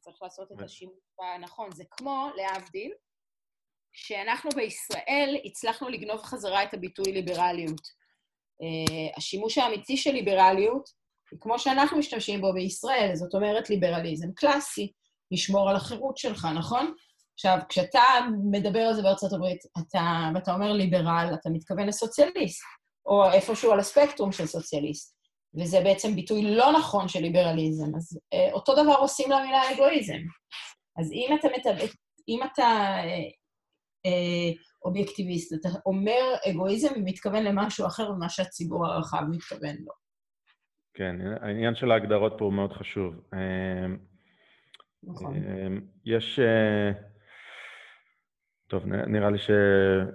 צריך 0.00 0.22
לעשות 0.22 0.52
את 0.52 0.62
השימוש 0.64 0.94
הנכון. 1.34 1.72
זה 1.72 1.84
כמו, 1.90 2.28
להבדיל, 2.36 2.92
שאנחנו 3.96 4.50
בישראל 4.56 5.36
הצלחנו 5.44 5.88
לגנוב 5.88 6.22
חזרה 6.22 6.62
את 6.62 6.74
הביטוי 6.74 7.12
ליברליות. 7.12 8.06
Uh, 8.62 9.16
השימוש 9.16 9.58
האמיתי 9.58 9.96
של 9.96 10.12
ליברליות 10.12 10.90
כמו 11.40 11.58
שאנחנו 11.58 11.98
משתמשים 11.98 12.40
בו 12.40 12.52
בישראל, 12.52 13.10
זאת 13.14 13.34
אומרת 13.34 13.70
ליברליזם 13.70 14.32
קלאסי, 14.32 14.92
לשמור 15.30 15.70
על 15.70 15.76
החירות 15.76 16.16
שלך, 16.16 16.48
נכון? 16.56 16.94
עכשיו, 17.34 17.58
כשאתה 17.68 18.02
מדבר 18.50 18.80
על 18.80 18.94
זה 18.94 19.02
בארצות 19.02 19.32
הברית, 19.32 19.58
אתה, 19.78 20.30
ואתה 20.34 20.54
אומר 20.54 20.72
ליברל, 20.72 21.34
אתה 21.40 21.50
מתכוון 21.50 21.86
לסוציאליסט, 21.86 22.62
או 23.06 23.32
איפשהו 23.32 23.72
על 23.72 23.80
הספקטרום 23.80 24.32
של 24.32 24.46
סוציאליסט, 24.46 25.16
וזה 25.60 25.80
בעצם 25.80 26.14
ביטוי 26.14 26.42
לא 26.42 26.72
נכון 26.72 27.08
של 27.08 27.20
ליברליזם. 27.20 27.96
אז 27.96 28.18
אה, 28.32 28.52
אותו 28.52 28.74
דבר 28.74 28.94
עושים 28.94 29.30
למילה 29.30 29.72
אגואיזם. 29.72 30.18
אז 30.98 31.12
אם 31.12 31.36
אתה, 31.40 31.48
מת... 31.48 31.66
אם 32.28 32.40
אתה 32.52 32.62
אה, 32.62 33.04
אה, 33.04 33.30
אובייקטיביסט, 34.84 35.54
אתה 35.54 35.68
אומר 35.86 36.34
אגואיזם 36.50 36.88
ומתכוון 36.96 37.44
למשהו 37.44 37.86
אחר 37.86 38.12
ממה 38.12 38.28
שהציבור 38.28 38.86
הרחב 38.86 39.22
מתכוון 39.30 39.76
לו. 39.86 39.92
כן, 40.94 41.16
העניין 41.40 41.74
של 41.74 41.90
ההגדרות 41.90 42.34
פה 42.38 42.44
הוא 42.44 42.52
מאוד 42.52 42.72
חשוב. 42.72 43.14
אה, 43.34 43.86
נכון. 45.02 45.36
אה, 45.36 45.68
יש... 46.04 46.40
טוב, 48.68 48.86
נראה 48.86 49.30
לי 49.30 49.38
ש... 49.38 49.50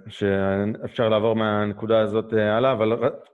שאפשר 0.08 1.08
לעבור 1.08 1.36
מהנקודה 1.36 2.00
הזאת 2.00 2.34
אה, 2.34 2.56
הלאה, 2.56 2.72
אבל 2.72 2.88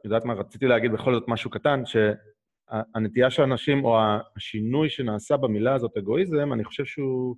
יודעת 0.04 0.24
מה, 0.24 0.34
רציתי 0.34 0.66
להגיד 0.66 0.92
בכל 0.92 1.14
זאת 1.14 1.24
משהו 1.28 1.50
קטן, 1.50 1.82
שהנטייה 1.84 3.30
של 3.30 3.42
אנשים, 3.42 3.84
או 3.84 3.98
השינוי 4.36 4.88
שנעשה 4.90 5.36
במילה 5.36 5.74
הזאת, 5.74 5.96
אגואיזם, 5.96 6.52
אני 6.52 6.64
חושב 6.64 6.84
שהוא 6.84 7.36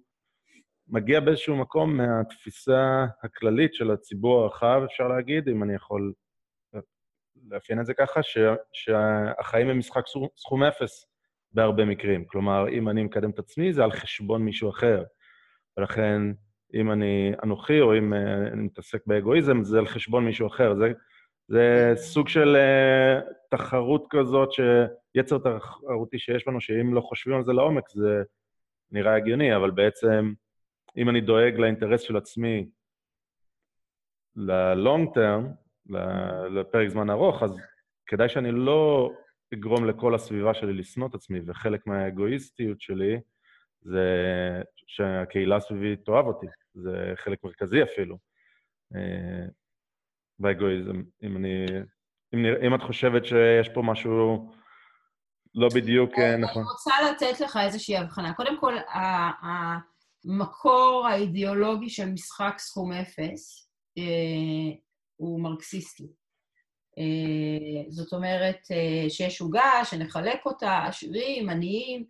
מגיע 0.90 1.20
באיזשהו 1.20 1.56
מקום 1.56 1.97
מהתפיסה 1.97 3.06
הכללית 3.23 3.75
של 3.75 3.90
הציבור 3.90 4.42
הרחב, 4.42 4.82
אפשר 4.85 5.09
להגיד, 5.09 5.49
אם 5.49 5.62
אני 5.62 5.75
יכול 5.75 6.12
לאפיין 7.50 7.80
את 7.80 7.87
זה 7.87 7.94
ככה, 7.94 8.23
ש, 8.23 8.38
שהחיים 8.73 9.68
הם 9.68 9.78
משחק 9.78 10.02
סכום 10.37 10.62
אפס 10.62 11.06
בהרבה 11.52 11.85
מקרים. 11.85 12.25
כלומר, 12.25 12.68
אם 12.68 12.88
אני 12.88 13.02
מקדם 13.02 13.30
את 13.30 13.38
עצמי, 13.38 13.73
זה 13.73 13.85
על 13.85 13.92
חשבון 13.92 14.42
מישהו 14.42 14.70
אחר. 14.70 15.04
ולכן, 15.76 16.23
אם 16.75 16.92
אני 16.92 17.32
אנוכי, 17.44 17.80
או 17.80 17.99
אם 17.99 18.14
אני 18.52 18.62
מתעסק 18.62 19.06
באגואיזם, 19.06 19.64
זה 19.64 19.78
על 19.78 19.87
חשבון 19.87 20.25
מישהו 20.25 20.47
אחר. 20.47 20.75
זה, 20.75 20.92
זה 21.49 21.92
סוג 21.97 22.28
של 22.28 22.56
uh, 22.56 23.32
תחרות 23.50 24.06
כזאת, 24.11 24.49
שיצר 24.52 25.38
תחרותי 25.38 26.18
שיש 26.18 26.49
לנו, 26.49 26.61
שאם 26.61 26.94
לא 26.94 27.00
חושבים 27.00 27.37
על 27.37 27.44
זה 27.44 27.52
לעומק, 27.52 27.85
זה 27.90 28.23
נראה 28.90 29.14
הגיוני, 29.14 29.56
אבל 29.56 29.70
בעצם, 29.70 30.32
אם 30.97 31.09
אני 31.09 31.20
דואג 31.20 31.54
לאינטרס 31.59 32.00
של 32.00 32.16
עצמי 32.16 32.68
ל-long 34.37 35.16
term, 35.16 35.47
לפרק 36.50 36.88
זמן 36.88 37.11
ארוך, 37.11 37.42
אז 37.42 37.56
כדאי 38.06 38.28
שאני 38.28 38.52
לא 38.52 39.11
אגרום 39.54 39.87
לכל 39.87 40.14
הסביבה 40.14 40.54
שלי 40.54 40.73
לשנוא 40.73 41.09
את 41.09 41.14
עצמי, 41.14 41.40
וחלק 41.47 41.87
מהאגואיסטיות 41.87 42.80
שלי 42.80 43.20
זה 43.82 44.09
שהקהילה 44.87 45.61
סביבי 45.61 45.97
תאהב 45.97 46.26
אותי, 46.26 46.47
זה 46.75 47.12
חלק 47.14 47.44
מרכזי 47.44 47.82
אפילו. 47.82 48.18
אה, 48.94 49.47
באגואיזם, 50.38 51.02
אם 51.23 51.37
אני... 51.37 51.66
אם, 52.35 52.44
אם 52.66 52.75
את 52.75 52.82
חושבת 52.82 53.25
שיש 53.25 53.68
פה 53.75 53.82
משהו 53.82 54.50
לא 55.54 55.68
בדיוק 55.75 56.11
אה, 56.18 56.37
נכון. 56.37 56.62
אני 56.62 56.70
רוצה 56.70 56.90
לתת 57.11 57.40
לך 57.40 57.59
איזושהי 57.64 57.97
הבחנה. 57.97 58.35
קודם 58.35 58.61
כל, 58.61 58.75
המקור 60.25 61.07
האידיאולוגי 61.09 61.91
של 61.91 62.11
משחק 62.11 62.55
סכום 62.59 62.93
אפס 62.93 63.69
אה, 63.99 64.77
הוא 65.17 65.41
מרקסיסטי. 65.41 66.07
אה, 66.99 67.83
זאת 67.91 68.12
אומרת 68.12 68.59
שיש 69.09 69.41
עוגה, 69.41 69.85
שנחלק 69.85 70.47
אותה, 70.47 70.85
עשירים, 70.89 71.50
עניים. 71.50 72.05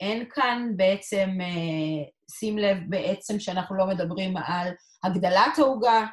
אין 0.00 0.28
כאן 0.30 0.72
בעצם, 0.76 1.28
שים 2.30 2.58
לב 2.58 2.76
בעצם 2.88 3.40
שאנחנו 3.40 3.76
לא 3.76 3.86
מדברים 3.86 4.36
על 4.36 4.68
הגדלת 5.04 5.58
העוגה, 5.58 6.06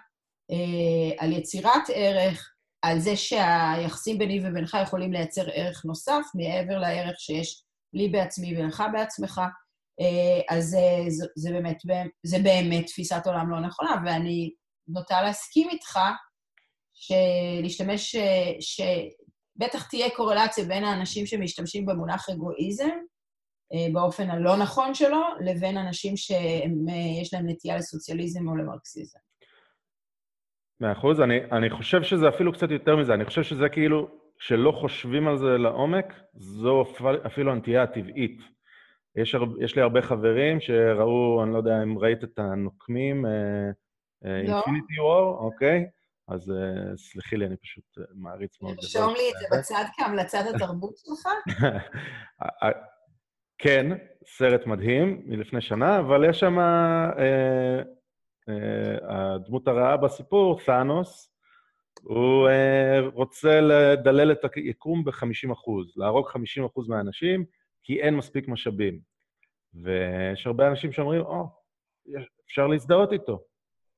על 1.20 1.32
יצירת 1.32 1.82
ערך, 1.94 2.58
על 2.82 3.00
זה 3.00 3.16
שהיחסים 3.16 4.18
ביני 4.18 4.40
ובינך 4.40 4.78
יכולים 4.84 5.14
לייצר 5.14 5.44
ערך 5.54 5.86
נוסף, 5.86 6.24
מעבר 6.36 6.80
לערך 6.80 7.20
שיש 7.20 7.64
לי 7.94 8.10
בעצמי 8.10 8.58
ולך 8.58 8.84
בעצמך, 8.94 9.38
אה, 9.38 9.48
אז 10.50 10.63
זה, 10.63 10.80
זה, 11.08 11.25
זה, 11.36 11.51
באמת, 11.51 11.77
זה 12.24 12.38
באמת 12.44 12.86
תפיסת 12.86 13.22
עולם 13.25 13.50
לא 13.50 13.60
נכונה, 13.60 13.96
ואני 14.06 14.51
נוטה 14.88 15.22
להסכים 15.22 15.70
איתך 15.70 16.00
שלהשתמש, 16.94 18.16
שבטח 18.60 19.89
תהיה 19.89 20.10
קורלציה 20.16 20.66
בין 20.66 20.84
האנשים 20.84 21.25
שמשתמשים 21.25 21.86
במונח 21.86 22.30
אגואיזם, 22.30 22.98
אה, 23.74 23.88
באופן 23.94 24.30
הלא 24.30 24.58
נכון 24.58 24.94
שלו, 24.94 25.22
לבין 25.46 25.77
אנשים 25.77 26.18
שיש 26.18 27.34
להם 27.34 27.50
נטייה 27.50 27.77
לסוציאליזם 27.77 28.48
או 28.48 28.56
למרקסיזם. 28.56 29.20
מאה 30.80 30.92
אחוז. 30.92 31.22
אני, 31.22 31.38
אני 31.51 31.70
חושב 31.70 32.04
שזה 32.04 32.30
אפילו 32.30 32.54
קצת 32.54 32.72
יותר 32.72 32.96
מזה. 32.96 33.13
אני 33.13 33.25
חושב 33.25 33.44
שזה 33.44 33.70
כאילו, 33.70 34.08
כשלא 34.39 34.72
חושבים 34.72 35.27
על 35.27 35.38
זה 35.38 35.58
לעומק, 35.58 36.13
זו 36.34 36.84
אפילו 37.25 37.51
הנטייה 37.51 37.84
הטבעית. 37.84 38.57
יש, 39.18 39.36
הר, 39.36 39.44
יש 39.60 39.76
לי 39.76 39.82
הרבה 39.82 40.02
חברים 40.02 40.60
שראו, 40.60 41.44
אני 41.44 41.54
לא 41.54 41.58
יודע 41.58 41.84
אם 41.84 41.98
ראית 41.98 42.24
את 42.24 42.40
הנוקמים, 42.40 43.26
אינפיניטי 44.26 44.94
uh, 44.94 45.02
וור, 45.02 45.38
אוקיי? 45.40 45.86
אז 46.28 46.50
uh, 46.50 46.98
סלחי 46.98 47.38
לי, 47.38 47.46
אני 47.46 47.58
פשוט 47.58 47.98
מעריץ 48.14 48.62
מאוד. 48.62 48.76
תרשום 48.76 49.14
לי 49.14 49.32
את 49.32 49.40
זה 49.40 49.58
בצד 49.58 49.84
כהמלצת 49.98 50.44
התרבות 50.56 50.98
שלך? 51.04 51.30
כן, 53.58 53.98
סרט 54.25 54.66
מדהים 54.66 55.22
מלפני 55.25 55.62
שנה, 55.62 56.00
אבל 56.00 56.30
יש 56.30 56.40
שם... 56.40 56.58
Uh, 57.18 57.98
אה, 58.50 59.36
הדמות 59.36 59.68
הרעה 59.68 59.98
בסיפור, 59.98 60.60
תאנוס, 60.66 61.32
הוא 62.01 62.50
אה, 62.50 63.00
רוצה 63.14 63.62
לדלל 63.62 64.32
את 64.32 64.46
היקום 64.56 65.03
ב-50%, 65.03 65.72
להרוג 65.96 66.27
50% 66.27 66.32
מהאנשים, 66.88 67.46
כי 67.88 68.02
אין 68.02 68.16
מספיק 68.16 68.48
משאבים. 68.48 69.00
ויש 69.74 70.48
הרבה 70.48 70.68
אנשים 70.68 70.92
שאומרים, 70.92 71.22
או, 71.22 71.44
oh, 71.44 72.20
אפשר 72.46 72.68
להזדהות 72.68 73.14
איתו. 73.14 73.40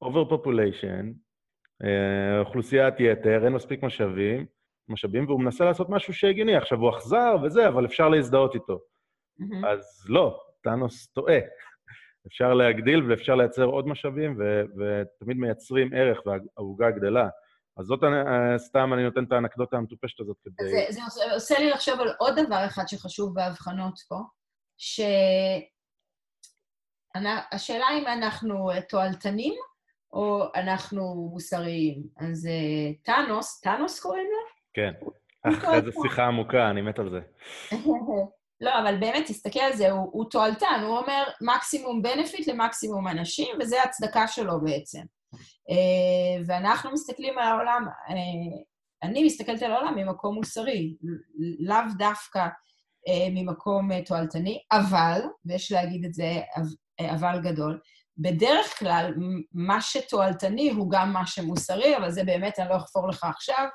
overpopulation, 0.04 1.06
אה, 1.84 2.40
אוכלוסיית 2.40 2.94
יתר, 3.00 3.46
אין 3.46 3.54
מספיק 3.54 3.84
משאבים, 3.84 4.46
משאבים, 4.90 5.26
והוא 5.26 5.40
מנסה 5.40 5.66
לעשות 5.66 5.90
משהו 5.90 6.14
שהגיוני. 6.14 6.56
עכשיו, 6.56 6.80
הוא 6.80 6.90
אכזר 6.90 7.36
וזה, 7.44 7.68
אבל 7.68 7.86
אפשר 7.86 8.10
להזדהות 8.10 8.56
איתו. 8.56 8.80
Mm-hmm. 9.42 9.68
אז 9.68 10.06
לא, 10.10 10.42
טאנוס 10.62 11.08
טועה. 11.08 11.40
אפשר 12.28 12.54
להגדיל 12.54 13.04
ואפשר 13.12 13.36
לייצר 13.36 13.66
עוד 13.66 13.88
משאבים, 13.88 14.36
ו- 14.40 14.64
ותמיד 14.78 15.38
מייצרים 15.38 15.94
ערך 15.94 16.22
והעוגה 16.26 16.92
גדלה. 16.92 17.30
אז 17.80 17.86
זאת 17.86 18.04
אה, 18.04 18.58
סתם, 18.58 18.94
אני 18.94 19.04
נותן 19.04 19.24
את 19.24 19.32
האנקדוטה 19.32 19.78
המטופשת 19.78 20.20
הזאת 20.20 20.38
כדי... 20.44 20.70
זה, 20.70 20.86
זה 20.90 21.02
עושה 21.34 21.60
לי 21.60 21.70
לחשוב 21.70 22.00
על 22.00 22.14
עוד 22.18 22.40
דבר 22.40 22.66
אחד 22.66 22.88
שחשוב 22.88 23.34
בהבחנות 23.34 24.00
פה, 24.08 24.20
שהשאלה 27.16 27.86
אם 28.00 28.08
אנחנו 28.08 28.70
תועלתנים 28.90 29.54
או 30.14 30.44
אנחנו 30.56 31.30
מוסריים. 31.32 32.04
אז 32.18 32.48
אה, 32.48 32.94
טאנוס, 33.04 33.60
טאנוס 33.60 34.00
קוראים 34.00 34.26
לו? 34.26 34.40
כן. 34.74 34.94
איזה 35.74 35.92
שיחה 36.02 36.26
עמוקה, 36.26 36.70
אני 36.70 36.82
מת 36.82 37.00
על 37.00 37.10
זה. 37.10 37.20
לא, 38.62 38.80
אבל 38.82 38.98
באמת, 39.00 39.26
תסתכל 39.26 39.60
על 39.60 39.74
זה, 39.74 39.92
הוא, 39.92 40.10
הוא 40.12 40.30
תועלתן, 40.30 40.82
הוא 40.84 40.98
אומר 40.98 41.24
מקסימום 41.42 42.02
בנפיט 42.02 42.48
למקסימום 42.48 43.08
אנשים, 43.08 43.56
וזה 43.60 43.84
הצדקה 43.84 44.28
שלו 44.28 44.62
בעצם. 44.62 45.02
Uh, 45.36 46.44
ואנחנו 46.48 46.92
מסתכלים 46.92 47.38
על 47.38 47.48
העולם, 47.48 47.86
uh, 48.08 48.14
אני 49.04 49.24
מסתכלת 49.24 49.62
על 49.62 49.72
העולם 49.72 49.96
ממקום 49.96 50.36
מוסרי, 50.36 50.96
לאו 51.60 51.84
דווקא 51.98 52.48
uh, 52.48 53.32
ממקום 53.32 54.02
תועלתני, 54.02 54.60
אבל, 54.72 55.20
ויש 55.46 55.72
להגיד 55.72 56.06
את 56.06 56.14
זה 56.14 56.42
אבל 57.00 57.40
גדול, 57.42 57.80
בדרך 58.18 58.80
כלל, 58.80 59.14
מה 59.54 59.82
שתועלתני 59.82 60.70
הוא 60.70 60.92
גם 60.92 61.14
מה 61.14 61.26
שמוסרי, 61.26 61.98
אבל 61.98 62.12
זה 62.12 62.24
באמת, 62.24 62.60
אני 62.60 62.70
לא 62.70 62.76
אחפור 62.76 63.08
לך 63.08 63.24
עכשיו, 63.24 63.66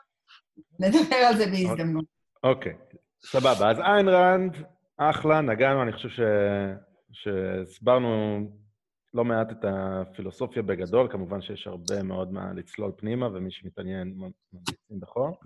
נדבר 0.81 1.17
על 1.17 1.37
זה 1.37 1.47
בהזדמנות. 1.47 2.05
אוקיי, 2.45 2.73
okay. 2.73 2.97
סבבה. 3.27 3.71
אז 3.71 3.81
איין 3.81 4.09
ראנד 4.09 4.57
אחלה, 4.97 5.41
נגענו, 5.41 5.83
אני 5.83 5.93
חושב 5.93 6.09
ש... 6.09 6.21
שהסברנו 7.13 8.39
לא 9.15 9.25
מעט 9.25 9.51
את 9.51 9.65
הפילוסופיה 9.69 10.63
בגדול, 10.63 11.09
כמובן 11.11 11.43
שיש 11.43 11.67
הרבה 11.67 12.03
מאוד 12.03 12.33
מה 12.33 12.53
לצלול 12.53 12.93
פנימה, 12.97 13.27
ומי 13.27 13.51
שמתעניין 13.51 14.15
ממליצים 14.17 15.01
בחור. 15.01 15.37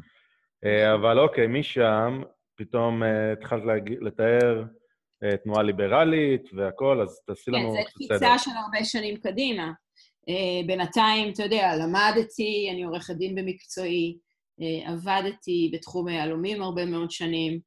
אה, 0.64 0.94
אבל 0.94 1.18
אוקיי, 1.18 1.46
משם 1.46 2.22
פתאום 2.56 3.02
אה, 3.02 3.32
התחלת 3.32 3.62
לתאר 4.00 4.64
אה, 5.22 5.36
תנועה 5.36 5.62
ליברלית 5.62 6.42
והכול, 6.52 7.02
אז 7.02 7.20
תעשי 7.26 7.50
לנו. 7.50 7.72
כן, 7.72 7.82
זו 7.82 7.88
קפיצה 7.94 8.38
של 8.38 8.50
הרבה 8.64 8.84
שנים 8.84 9.16
קדימה. 9.16 9.72
בינתיים, 10.66 11.32
אתה 11.32 11.42
יודע, 11.42 11.76
למדתי, 11.76 12.68
אני 12.72 12.82
עורכת 12.82 13.14
דין 13.14 13.34
במקצועי, 13.34 14.18
עבדתי 14.86 15.70
בתחום 15.74 16.08
היהלומים 16.08 16.62
הרבה 16.62 16.84
מאוד 16.84 17.10
שנים, 17.10 17.60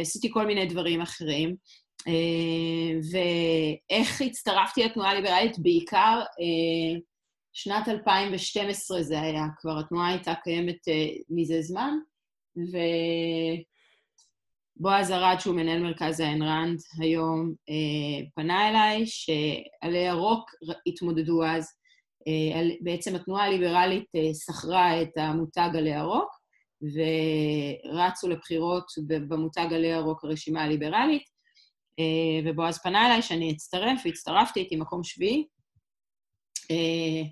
עשיתי 0.00 0.32
כל 0.32 0.46
מיני 0.46 0.66
דברים 0.66 1.00
אחרים. 1.00 1.56
אה, 2.06 2.98
ואיך 3.12 4.20
הצטרפתי 4.20 4.84
לתנועה 4.84 5.10
הליברלית? 5.10 5.58
בעיקר 5.58 6.20
אה, 6.40 7.00
שנת 7.52 7.88
2012 7.88 9.02
זה 9.02 9.20
היה, 9.20 9.44
כבר 9.58 9.78
התנועה 9.78 10.08
הייתה 10.08 10.34
קיימת 10.34 10.88
מזה 11.30 11.62
זמן, 11.62 11.94
ובועז 14.76 15.10
ארד, 15.10 15.36
שהוא 15.40 15.54
מנהל 15.54 15.82
מרכז 15.82 16.20
האין 16.20 16.42
ראנד 16.42 16.78
היום, 17.00 17.54
פנה 18.34 18.68
אליי, 18.68 19.06
שעלי 19.06 19.98
ירוק 19.98 20.50
התמודדו 20.86 21.44
אז. 21.44 21.72
בעצם 22.80 23.14
התנועה 23.14 23.44
הליברלית 23.44 24.04
שכרה 24.46 25.02
את 25.02 25.10
המותג 25.16 25.70
עלי 25.74 25.90
ירוק, 25.90 26.38
ורצו 26.82 28.28
לבחירות 28.28 28.84
במותג 29.06 29.66
עלי 29.72 29.86
ירוק 29.86 30.24
הרשימה 30.24 30.62
הליברלית, 30.62 31.22
אה, 31.22 31.37
ובועז 32.44 32.78
פנה 32.78 33.06
אליי 33.06 33.22
שאני 33.22 33.52
אצטרף, 33.52 34.00
והצטרפתי, 34.04 34.60
הייתי 34.60 34.76
מקום 34.76 35.04
שביעי, 35.04 35.46
אה, 36.70 37.22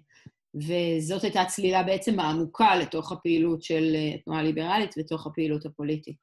וזאת 0.55 1.23
הייתה 1.23 1.45
צלילה 1.45 1.83
בעצם 1.83 2.21
העמוקה 2.21 2.77
לתוך 2.77 3.13
הפעילות 3.13 3.63
של 3.63 3.85
התנועה 4.15 4.39
אה, 4.39 4.45
הליברלית 4.45 4.95
ותוך 4.99 5.27
הפעילות 5.27 5.67
הפוליטית. 5.67 6.17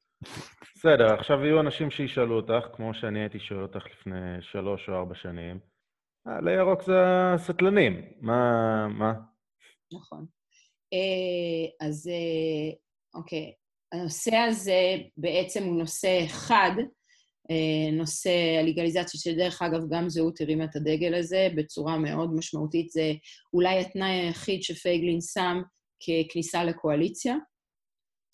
בסדר, 0.75 1.13
עכשיו 1.13 1.45
יהיו 1.45 1.59
אנשים 1.59 1.91
שישאלו 1.91 2.35
אותך, 2.35 2.67
כמו 2.75 2.93
שאני 2.93 3.19
הייתי 3.19 3.39
שואל 3.39 3.61
אותך 3.61 3.85
לפני 3.91 4.41
שלוש 4.41 4.89
או 4.89 4.93
ארבע 4.93 5.15
שנים. 5.15 5.59
עלי 6.25 6.51
ירוק 6.51 6.83
זה 6.83 6.93
הסטלנים, 7.33 8.01
מה... 8.21 8.87
מה? 8.87 9.13
נכון. 9.93 10.25
אה, 10.93 11.87
אז 11.87 12.07
אה, 12.07 12.75
אוקיי, 13.19 13.53
הנושא 13.93 14.35
הזה 14.35 14.95
בעצם 15.17 15.63
הוא 15.63 15.79
נושא 15.79 16.25
אחד, 16.25 16.71
אה, 16.79 16.83
נושא 17.93 18.31
הלגליזציה, 18.59 19.19
שדרך 19.19 19.61
אגב 19.61 19.81
גם 19.89 20.09
זהות 20.09 20.41
הרימה 20.41 20.63
את 20.63 20.75
הדגל 20.75 21.15
הזה 21.15 21.47
בצורה 21.55 21.97
מאוד 21.97 22.33
משמעותית, 22.35 22.89
זה 22.89 23.13
אולי 23.53 23.79
התנאי 23.79 24.11
היחיד 24.11 24.63
שפייגלין 24.63 25.19
שם 25.21 25.61
ככניסה 25.99 26.63
לקואליציה, 26.63 27.35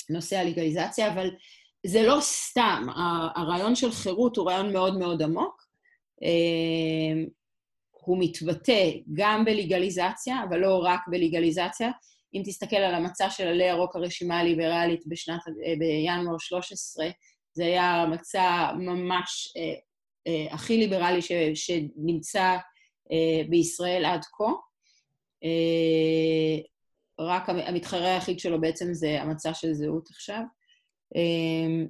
נושא 0.10 0.38
הלגליזציה, 0.38 1.14
אבל 1.14 1.30
זה 1.86 2.04
לא 2.04 2.18
סתם, 2.22 2.84
הרעיון 3.36 3.76
של 3.76 3.92
חירות 3.92 4.38
הוא 4.38 4.50
רעיון 4.50 4.74
מאוד 4.74 5.00
מאוד 5.00 5.22
עמוק. 5.22 5.64
אה, 6.24 7.24
הוא 7.92 8.18
מתבטא 8.20 8.92
גם 9.14 9.46
בלגליזציה, 9.46 10.44
אבל 10.50 10.60
לא 10.60 10.82
רק 10.84 11.00
בלגליזציה. 11.08 11.92
אם 12.34 12.42
תסתכל 12.46 12.76
על 12.76 12.96
המצע 12.96 13.30
של 13.30 13.48
עלי 13.48 13.64
ירוק 13.64 13.96
הרשימה 13.96 14.40
הליברלית 14.40 15.08
בשנת, 15.08 15.42
אה, 15.48 15.74
בינואר 15.80 16.38
13, 16.40 17.10
זה 17.60 17.66
היה 17.66 18.06
מצע 18.12 18.72
ממש 18.78 19.54
אה, 19.58 19.74
אה, 20.28 20.54
הכי 20.54 20.78
ליברלי 20.78 21.22
ש, 21.22 21.32
שנמצא 21.54 22.58
אה, 23.12 23.42
בישראל 23.50 24.06
עד 24.06 24.22
כה. 24.38 24.52
אה, 25.44 26.58
רק 27.20 27.50
המתחרה 27.50 28.14
היחיד 28.14 28.40
שלו 28.40 28.62
בעצם 28.62 28.94
זה 28.94 29.22
המצע 29.22 29.54
של 29.54 29.74
זהות 29.74 30.10
עכשיו. 30.10 30.42
אה, 31.16 31.86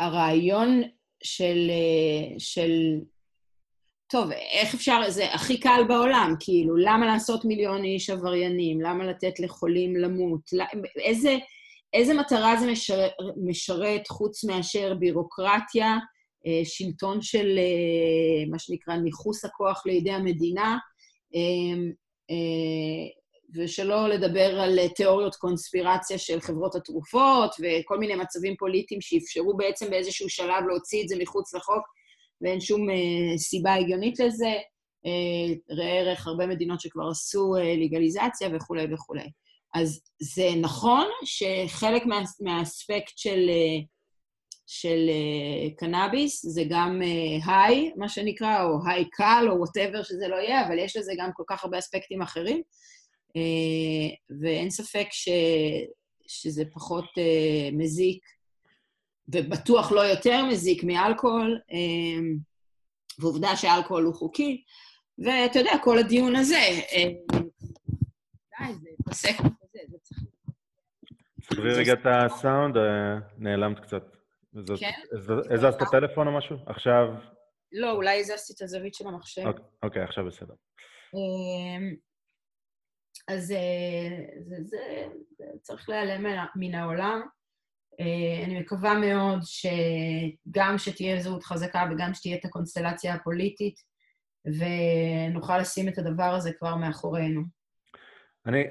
והרעיון 0.00 0.82
של, 1.22 1.70
אה, 1.70 2.38
של 2.38 3.00
טוב, 4.10 4.30
איך 4.30 4.74
אפשר, 4.74 5.10
זה 5.10 5.34
הכי 5.34 5.60
קל 5.60 5.84
בעולם, 5.88 6.34
כאילו, 6.40 6.76
למה 6.76 7.06
לעשות 7.06 7.44
מיליון 7.44 7.84
איש 7.84 8.10
עבריינים? 8.10 8.80
למה 8.80 9.04
לתת 9.04 9.40
לחולים 9.40 9.96
למות? 9.96 10.50
איזה, 11.04 11.36
איזה 11.94 12.14
מטרה 12.14 12.56
זה 12.56 12.66
משרת, 12.66 13.12
משרת 13.44 14.08
חוץ 14.08 14.44
מאשר 14.44 14.94
בירוקרטיה, 14.94 15.96
אה, 16.46 16.60
שלטון 16.64 17.22
של 17.22 17.58
אה, 17.58 18.50
מה 18.50 18.58
שנקרא 18.58 18.96
ניכוס 18.96 19.44
הכוח 19.44 19.82
לידי 19.86 20.10
המדינה, 20.10 20.78
ושלא 23.56 24.08
לדבר 24.08 24.60
על 24.60 24.88
תיאוריות 24.88 25.36
קונספירציה 25.36 26.18
של 26.18 26.40
חברות 26.40 26.74
התרופות 26.74 27.50
וכל 27.60 27.98
מיני 27.98 28.14
מצבים 28.14 28.54
פוליטיים 28.58 29.00
שאפשרו 29.00 29.56
בעצם 29.56 29.90
באיזשהו 29.90 30.28
שלב 30.28 30.64
להוציא 30.68 31.02
את 31.02 31.08
זה 31.08 31.16
מחוץ 31.18 31.54
לחוק. 31.54 31.84
ואין 32.40 32.60
שום 32.60 32.90
אה, 32.90 33.38
סיבה 33.38 33.74
הגיונית 33.74 34.20
לזה. 34.20 34.54
אה, 35.06 35.76
ראה 35.76 36.00
ערך 36.00 36.26
הרבה 36.26 36.46
מדינות 36.46 36.80
שכבר 36.80 37.08
עשו 37.10 37.56
אה, 37.56 37.74
לגליזציה 37.76 38.48
וכולי 38.52 38.94
וכולי. 38.94 39.30
אז 39.74 40.00
זה 40.22 40.48
נכון 40.60 41.06
שחלק 41.24 42.06
מה, 42.06 42.22
מהאספקט 42.40 43.18
של, 43.18 43.46
אה, 43.48 43.84
של 44.66 45.08
אה, 45.08 45.70
קנאביס 45.76 46.46
זה 46.46 46.62
גם 46.70 47.00
high, 47.46 47.88
אה, 47.88 47.96
מה 47.96 48.08
שנקרא, 48.08 48.64
או 48.64 48.78
היי 48.86 49.10
קל, 49.10 49.46
או 49.50 49.56
whatever 49.58 50.02
שזה 50.02 50.28
לא 50.28 50.36
יהיה, 50.36 50.66
אבל 50.66 50.78
יש 50.78 50.96
לזה 50.96 51.12
גם 51.18 51.30
כל 51.34 51.42
כך 51.46 51.64
הרבה 51.64 51.78
אספקטים 51.78 52.22
אחרים, 52.22 52.62
ואין 54.42 54.70
ספק 54.70 55.06
ש, 55.10 55.28
שזה 56.26 56.64
פחות 56.74 57.04
מזיק 57.72 58.24
ובטוח 59.28 59.92
לא 59.92 60.00
יותר 60.00 60.44
מזיק 60.44 60.84
מאלכוהול, 60.84 61.60
ועובדה 63.18 63.56
שאלכוהול 63.56 64.04
הוא 64.04 64.14
חוקי, 64.14 64.62
ואתה 65.18 65.58
יודע, 65.58 65.72
כל 65.84 65.98
הדיון 65.98 66.36
הזה, 66.36 66.68
די, 68.60 68.74
זה 68.82 68.90
פסק. 69.10 69.63
תסתכלי 71.44 71.72
רגע 71.72 71.92
את 71.92 72.06
הסאונד, 72.06 72.76
אה, 72.76 73.18
נעלמת 73.38 73.80
קצת. 73.80 74.16
כן? 74.80 74.90
הזזת 75.50 75.76
את 75.76 75.82
הטלפון 75.82 76.26
או 76.26 76.38
משהו? 76.38 76.56
עכשיו... 76.66 77.06
לא, 77.72 77.92
אולי 77.92 78.20
הזזתי 78.20 78.52
את 78.56 78.62
הזווית 78.62 78.94
של 78.94 79.08
המחשב. 79.08 79.46
אוקיי, 79.46 79.64
אוקיי 79.82 80.02
עכשיו 80.02 80.26
בסדר. 80.26 80.54
אמ, 81.14 81.94
אז 83.28 83.52
אה, 83.52 84.62
זה 84.62 84.78
צריך 85.62 85.88
להיעלם 85.88 86.26
מן 86.56 86.74
העולם. 86.74 87.22
אה, 88.00 88.44
אני 88.44 88.60
מקווה 88.60 88.94
מאוד 88.94 89.38
שגם 89.42 90.78
שתהיה 90.78 91.20
זהות 91.20 91.44
חזקה 91.44 91.84
וגם 91.90 92.14
שתהיה 92.14 92.36
את 92.36 92.44
הקונסטלציה 92.44 93.14
הפוליטית, 93.14 93.74
ונוכל 94.46 95.58
לשים 95.58 95.88
את 95.88 95.98
הדבר 95.98 96.34
הזה 96.34 96.52
כבר 96.52 96.76
מאחורינו. 96.76 97.42
אני 98.46 98.64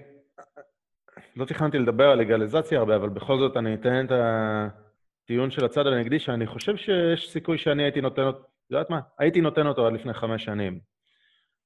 לא 1.36 1.46
תכננתי 1.46 1.80
לדבר 1.80 2.10
על 2.10 2.20
לגליזציה 2.20 2.80
הרבה, 2.80 2.96
אבל 2.96 3.10
בכל 3.10 3.38
זאת 3.40 3.58
אני 3.58 3.74
אתן 3.74 4.06
את 4.06 4.12
הטיעון 4.12 5.52
של 5.52 5.66
הצד 5.66 5.88
הנגדי, 5.88 6.20
שאני 6.20 6.48
חושב 6.48 6.78
שיש 6.78 7.30
סיכוי 7.30 7.58
שאני 7.58 7.84
הייתי 7.84 8.02
נותן 8.02 8.22
אותו, 8.22 8.40
את 8.40 8.72
יודעת 8.72 8.90
מה? 8.90 9.00
הייתי 9.20 9.42
נותן 9.42 9.68
אותו 9.68 9.88
עד 9.88 9.94
לפני 9.94 10.14
חמש 10.14 10.44
שנים. 10.44 10.80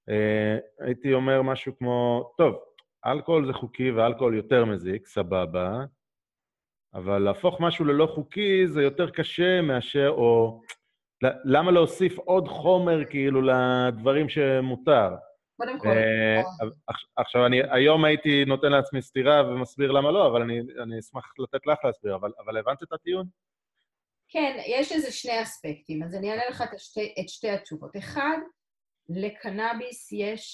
אה, 0.10 0.58
הייתי 0.80 1.14
אומר 1.14 1.42
משהו 1.42 1.78
כמו, 1.78 2.30
טוב, 2.38 2.56
אלכוהול 3.06 3.46
זה 3.46 3.54
חוקי 3.54 3.92
ואלכוהול 3.92 4.36
יותר 4.36 4.66
מזיק, 4.66 5.08
סבבה, 5.08 5.84
אבל 6.94 7.18
להפוך 7.18 7.62
משהו 7.62 7.86
ללא 7.86 8.06
חוקי 8.06 8.68
זה 8.68 8.84
יותר 8.84 9.10
קשה 9.10 9.62
מאשר, 9.62 10.10
או 10.10 10.62
למה 11.46 11.72
להוסיף 11.72 12.18
עוד 12.18 12.48
חומר 12.48 13.06
כאילו 13.06 13.42
לדברים 13.42 14.30
שמותר? 14.30 15.10
קודם 15.58 15.80
כל. 15.80 15.88
אה, 15.88 16.42
עכשיו, 17.16 17.46
אני 17.46 17.58
היום 17.72 18.06
הייתי 18.06 18.46
נותן 18.46 18.72
לעצמי 18.72 19.02
סטירה 19.02 19.48
ומסביר 19.48 19.92
למה 19.92 20.12
לא, 20.12 20.28
אבל 20.28 20.42
אני, 20.42 20.60
אני 20.84 21.00
אשמח 21.00 21.34
לתת 21.40 21.68
לך 21.68 21.78
להסביר, 21.86 22.16
אבל, 22.16 22.32
אבל 22.46 22.58
הבנת 22.58 22.84
את 22.84 22.94
הטיעון? 22.94 23.28
כן, 24.30 24.58
יש 24.68 24.92
לזה 24.92 25.12
שני 25.12 25.42
אספקטים, 25.42 26.04
אז 26.04 26.16
אני 26.16 26.32
אענה 26.32 26.50
לך 26.50 26.62
את 26.62 26.80
שתי, 26.80 27.14
את 27.20 27.30
שתי 27.30 27.50
התשובות. 27.50 27.98
אחד, 27.98 28.38
לקנאביס 29.10 30.12
יש 30.12 30.48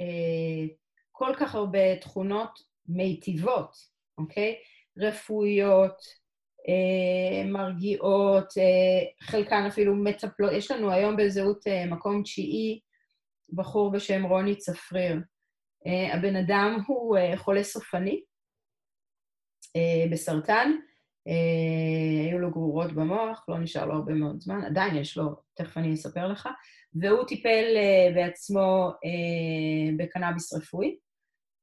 אה, 0.00 0.74
כל 1.12 1.32
כך 1.40 1.54
הרבה 1.54 1.96
תכונות 1.96 2.58
מיטיבות, 2.88 3.72
אוקיי? 4.18 4.56
רפואיות, 4.98 5.96
אה, 6.68 7.50
מרגיעות, 7.50 8.58
אה, 8.58 9.26
חלקן 9.26 9.66
אפילו 9.66 9.94
מטפלות. 9.94 10.52
יש 10.52 10.70
לנו 10.70 10.92
היום 10.92 11.16
בזהות 11.16 11.66
אה, 11.66 11.86
מקום 11.86 12.22
תשיעי 12.22 12.80
בחור 13.52 13.92
בשם 13.92 14.26
רוני 14.26 14.56
צפריר. 14.56 15.16
הבן 16.14 16.36
אדם 16.36 16.78
הוא 16.86 17.18
חולה 17.36 17.64
סופני 17.64 18.20
בסרטן, 20.10 20.70
היו 22.26 22.38
לו 22.38 22.50
גרורות 22.50 22.92
במוח, 22.92 23.44
לא 23.48 23.58
נשאר 23.58 23.86
לו 23.86 23.94
הרבה 23.94 24.14
מאוד 24.14 24.40
זמן, 24.40 24.64
עדיין 24.64 24.96
יש 24.96 25.16
לו, 25.16 25.36
תכף 25.54 25.76
אני 25.76 25.94
אספר 25.94 26.28
לך, 26.28 26.48
והוא 26.94 27.26
טיפל 27.26 27.64
בעצמו 28.14 28.90
בקנאביס 29.98 30.52
רפואי. 30.52 30.96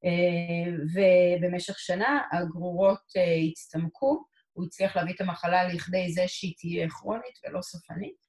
אה, 0.06 0.72
ובמשך 0.94 1.80
שנה 1.80 2.22
הגרורות 2.32 3.04
אה, 3.18 3.36
הצטמקו, 3.50 4.24
הוא 4.54 4.66
הצליח 4.66 4.96
להביא 4.96 5.14
את 5.14 5.22
המחלה 5.22 5.68
לכדי 5.68 6.12
זה 6.12 6.24
שהיא 6.28 6.54
תהיה 6.58 6.90
כרונית 6.90 7.40
ולא 7.48 7.62
סופנית. 7.62 8.27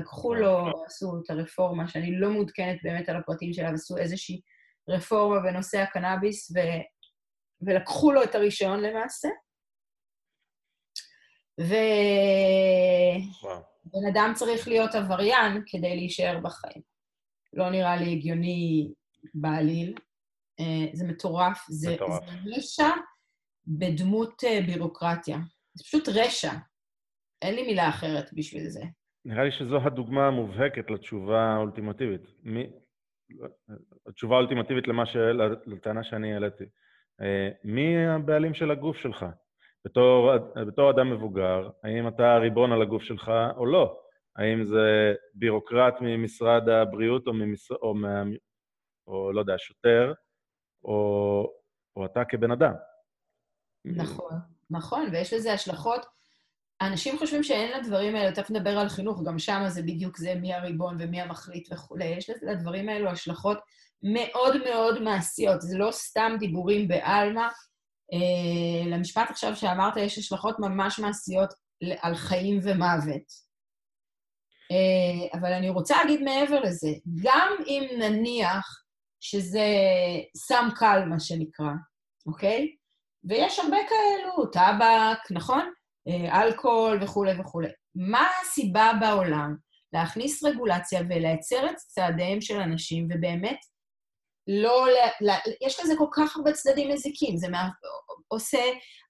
לקחו 0.00 0.34
לו, 0.34 0.84
עשו 0.86 1.20
את 1.24 1.30
הרפורמה, 1.30 1.88
שאני 1.88 2.20
לא 2.20 2.30
מעודכנת 2.30 2.78
באמת 2.82 3.08
על 3.08 3.16
הפרטים 3.16 3.52
שלה, 3.52 3.70
ועשו 3.70 3.96
איזושהי 3.96 4.40
רפורמה 4.88 5.40
בנושא 5.40 5.78
הקנאביס, 5.78 6.50
ו... 6.50 6.58
ולקחו 7.62 8.12
לו 8.12 8.22
את 8.22 8.34
הרישיון 8.34 8.80
למעשה. 8.80 9.28
ובן 11.60 11.76
אדם 14.12 14.32
צריך 14.34 14.68
להיות 14.68 14.94
עבריין 14.94 15.62
כדי 15.66 15.96
להישאר 15.96 16.40
בחיים. 16.42 16.82
לא 17.52 17.70
נראה 17.70 17.96
לי 17.96 18.12
הגיוני 18.12 18.88
בעליל. 19.34 19.94
אה, 20.60 20.86
זה 20.92 21.04
מטורף. 21.06 21.66
זה, 21.68 21.94
מטורף. 21.94 22.24
זה 22.26 22.36
רשע 22.56 22.90
בדמות 23.66 24.44
אה, 24.44 24.60
בירוקרטיה. 24.66 25.38
זה 25.74 25.84
פשוט 25.84 26.08
רשע. 26.08 26.52
אין 27.42 27.54
לי 27.54 27.62
מילה 27.62 27.88
אחרת 27.88 28.30
בשביל 28.32 28.68
זה. 28.68 28.82
נראה 29.24 29.44
לי 29.44 29.52
שזו 29.52 29.76
הדוגמה 29.76 30.26
המובהקת 30.26 30.90
לתשובה 30.90 31.40
האולטימטיבית. 31.40 32.22
מי... 32.42 32.70
התשובה 34.06 34.36
האולטימטיבית 34.36 34.88
למה 34.88 35.06
ש... 35.06 35.16
לטענה 35.66 36.04
שאני 36.04 36.34
העליתי. 36.34 36.64
אה, 37.20 37.48
מי 37.64 38.06
הבעלים 38.06 38.54
של 38.54 38.70
הגוף 38.70 38.96
שלך? 38.96 39.26
בתור, 39.84 40.32
בתור 40.66 40.90
אדם 40.90 41.10
מבוגר, 41.10 41.70
האם 41.84 42.08
אתה 42.08 42.34
הריבון 42.34 42.72
על 42.72 42.82
הגוף 42.82 43.02
שלך 43.02 43.32
או 43.56 43.66
לא? 43.66 44.00
האם 44.36 44.64
זה 44.64 45.14
בירוקרט 45.34 45.94
ממשרד 46.00 46.68
הבריאות 46.68 47.26
או, 47.26 47.32
ממש... 47.32 47.70
או, 47.70 47.94
מה... 47.94 48.22
או 49.06 49.32
לא 49.32 49.40
יודע, 49.40 49.54
שוטר, 49.58 50.12
או, 50.84 51.52
או 51.96 52.06
אתה 52.06 52.24
כבן 52.24 52.50
אדם. 52.50 52.72
נכון, 53.84 54.32
נכון, 54.70 55.08
ויש 55.12 55.32
לזה 55.32 55.52
השלכות 55.52 56.06
אנשים 56.82 57.18
חושבים 57.18 57.42
שאין 57.42 57.80
לדברים 57.80 58.16
האלה, 58.16 58.32
תכף 58.32 58.50
נדבר 58.50 58.78
על 58.78 58.88
חינוך, 58.88 59.22
גם 59.26 59.38
שם 59.38 59.62
זה 59.68 59.82
בדיוק 59.82 60.16
זה 60.16 60.34
מי 60.34 60.54
הריבון 60.54 60.96
ומי 61.00 61.20
המחליט 61.20 61.72
וכולי. 61.72 62.04
יש 62.04 62.30
לדברים 62.42 62.88
האלו 62.88 63.10
השלכות 63.10 63.58
מאוד 64.02 64.56
מאוד 64.64 65.02
מעשיות, 65.02 65.60
זה 65.60 65.78
לא 65.78 65.90
סתם 65.92 66.32
דיבורים 66.38 66.88
בעלמא. 66.88 67.48
Uh, 68.14 68.88
למשפט 68.88 69.30
עכשיו 69.30 69.56
שאמרת, 69.56 69.96
יש 69.96 70.18
השלכות 70.18 70.56
ממש 70.58 70.98
מעשיות 70.98 71.54
על 72.00 72.14
חיים 72.14 72.60
ומוות. 72.62 73.50
Uh, 74.72 75.38
אבל 75.38 75.52
אני 75.52 75.70
רוצה 75.70 75.96
להגיד 75.96 76.22
מעבר 76.22 76.60
לזה, 76.60 76.90
גם 77.22 77.52
אם 77.66 77.88
נניח 77.98 78.82
שזה 79.20 79.66
סם 80.36 80.68
קל, 80.76 81.04
מה 81.08 81.20
שנקרא, 81.20 81.72
אוקיי? 82.26 82.76
ויש 83.24 83.58
הרבה 83.58 83.76
כאלו, 83.88 84.46
טבק, 84.46 85.30
נכון? 85.30 85.72
אה, 86.08 86.42
אלכוהול 86.42 87.02
וכולי 87.02 87.40
וכולי. 87.40 87.68
מה 87.94 88.26
הסיבה 88.42 88.92
בעולם 89.00 89.56
להכניס 89.92 90.44
רגולציה 90.44 91.00
ולייצר 91.08 91.66
את 91.70 91.76
צעדיהם 91.76 92.40
של 92.40 92.56
אנשים, 92.56 93.08
ובאמת 93.10 93.58
לא... 94.46 94.86
לה, 95.20 95.34
יש 95.66 95.80
לזה 95.80 95.94
כל 95.98 96.06
כך 96.12 96.36
הרבה 96.36 96.52
צדדים 96.52 96.90
מזיקים. 96.90 97.36
זה 97.36 97.48
מה, 97.48 97.68
עושה 98.28 98.62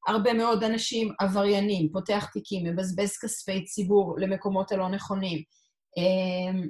הרבה 0.09 0.33
מאוד 0.33 0.65
אנשים 0.65 1.13
עבריינים, 1.21 1.89
פותח 1.93 2.29
תיקים, 2.33 2.67
מבזבז 2.67 3.19
כספי 3.23 3.65
ציבור 3.65 4.17
למקומות 4.19 4.73
הלא 4.73 4.89
נכונים. 4.89 5.43
אמ, 5.97 6.69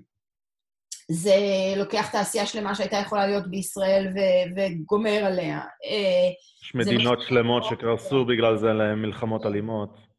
זה 1.10 1.34
לוקח 1.76 2.10
תעשייה 2.12 2.46
שלמה 2.46 2.74
שהייתה 2.74 2.96
יכולה 2.96 3.26
להיות 3.26 3.50
בישראל 3.50 4.06
ו- 4.14 4.60
וגומר 4.60 5.24
עליה. 5.24 5.58
אה, 5.58 6.30
יש 6.62 6.74
מדינות 6.74 7.22
שלמות 7.22 7.64
שקרסו 7.64 8.24
בגלל 8.24 8.56
זה 8.56 8.66
למלחמות 8.66 9.46
אלימות. 9.46 10.09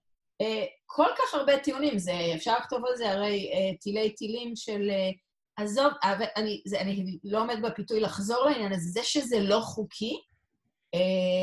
אה, 0.42 0.66
כל 0.86 1.08
כך 1.18 1.34
הרבה 1.34 1.60
טיעונים, 1.60 2.00
זה, 2.00 2.14
אפשר 2.36 2.58
לכתוב 2.58 2.86
על 2.86 2.96
זה 2.96 3.12
הרי 3.12 3.52
אה, 3.54 3.78
תילי 3.78 4.10
תילים 4.10 4.56
של... 4.56 4.92
עזוב, 5.58 5.92
אני, 6.36 6.62
זה, 6.66 6.82
אני 6.82 7.18
לא 7.24 7.42
עומד 7.42 7.62
בפיתוי 7.64 8.00
לחזור 8.00 8.46
לעניין 8.46 8.74
הזה, 8.74 8.90
זה 8.90 9.04
שזה 9.04 9.40
לא 9.40 9.60
חוקי, 9.60 10.22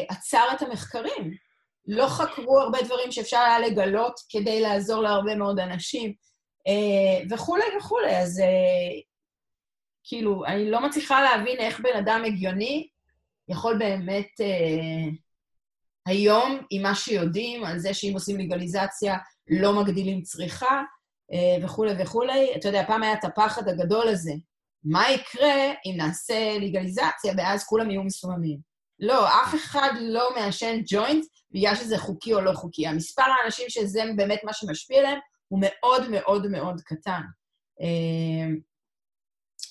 עצר 0.09 0.45
את 0.53 0.63
המחקרים. 0.63 1.35
לא 1.87 2.07
חקרו 2.09 2.61
הרבה 2.61 2.83
דברים 2.83 3.13
שאפשר 3.13 3.39
היה 3.39 3.59
לגלות 3.59 4.15
כדי 4.29 4.61
לעזור 4.61 5.03
להרבה 5.03 5.35
מאוד 5.35 5.61
אנשים, 5.61 6.13
וכולי 7.31 7.65
וכולי. 7.79 8.17
אז 8.17 8.43
כאילו, 10.09 10.45
אני 10.47 10.71
לא 10.71 10.81
מצליחה 10.81 11.23
להבין 11.23 11.59
איך 11.59 11.81
בן 11.81 11.97
אדם 11.99 12.23
הגיוני 12.27 12.89
יכול 13.49 13.79
באמת 13.79 14.41
אה, 14.41 15.11
היום, 16.09 16.61
עם 16.71 16.83
מה 16.83 16.95
שיודעים, 16.95 17.65
על 17.65 17.79
זה 17.79 17.95
שאם 17.95 18.11
עושים 18.15 18.39
לגליזציה 18.39 19.17
לא 19.51 19.81
מגדילים 19.81 20.23
צריכה 20.23 20.83
אה, 21.33 21.65
וכולי 21.65 21.93
וכולי. 22.03 22.55
אתה 22.57 22.69
יודע, 22.69 22.85
פעם 22.87 23.03
היה 23.03 23.13
את 23.13 23.25
הפחד 23.25 23.69
הגדול 23.69 24.09
הזה. 24.09 24.33
מה 24.85 25.11
יקרה 25.11 25.73
אם 25.87 25.95
נעשה 25.97 26.59
לגליזציה 26.61 27.33
ואז 27.37 27.65
כולם 27.65 27.91
יהיו 27.91 28.03
מסוממים? 28.03 28.59
לא, 29.01 29.29
אף 29.29 29.55
אחד 29.55 29.91
לא 30.01 30.29
מעשן 30.37 30.81
ג'וינט 30.87 31.25
בגלל 31.51 31.75
שזה 31.75 31.99
חוקי 31.99 32.35
או 32.35 32.41
לא 32.41 32.53
חוקי. 32.53 32.87
המספר 32.87 33.23
האנשים 33.23 33.67
שזה 33.69 34.03
באמת 34.17 34.41
מה 34.45 34.53
שמשפיע 34.53 34.99
עליהם 34.99 35.19
הוא 35.49 35.61
מאוד 35.63 36.11
מאוד 36.11 36.47
מאוד 36.47 36.81
קטן. 36.81 37.23
אה, 37.81 38.49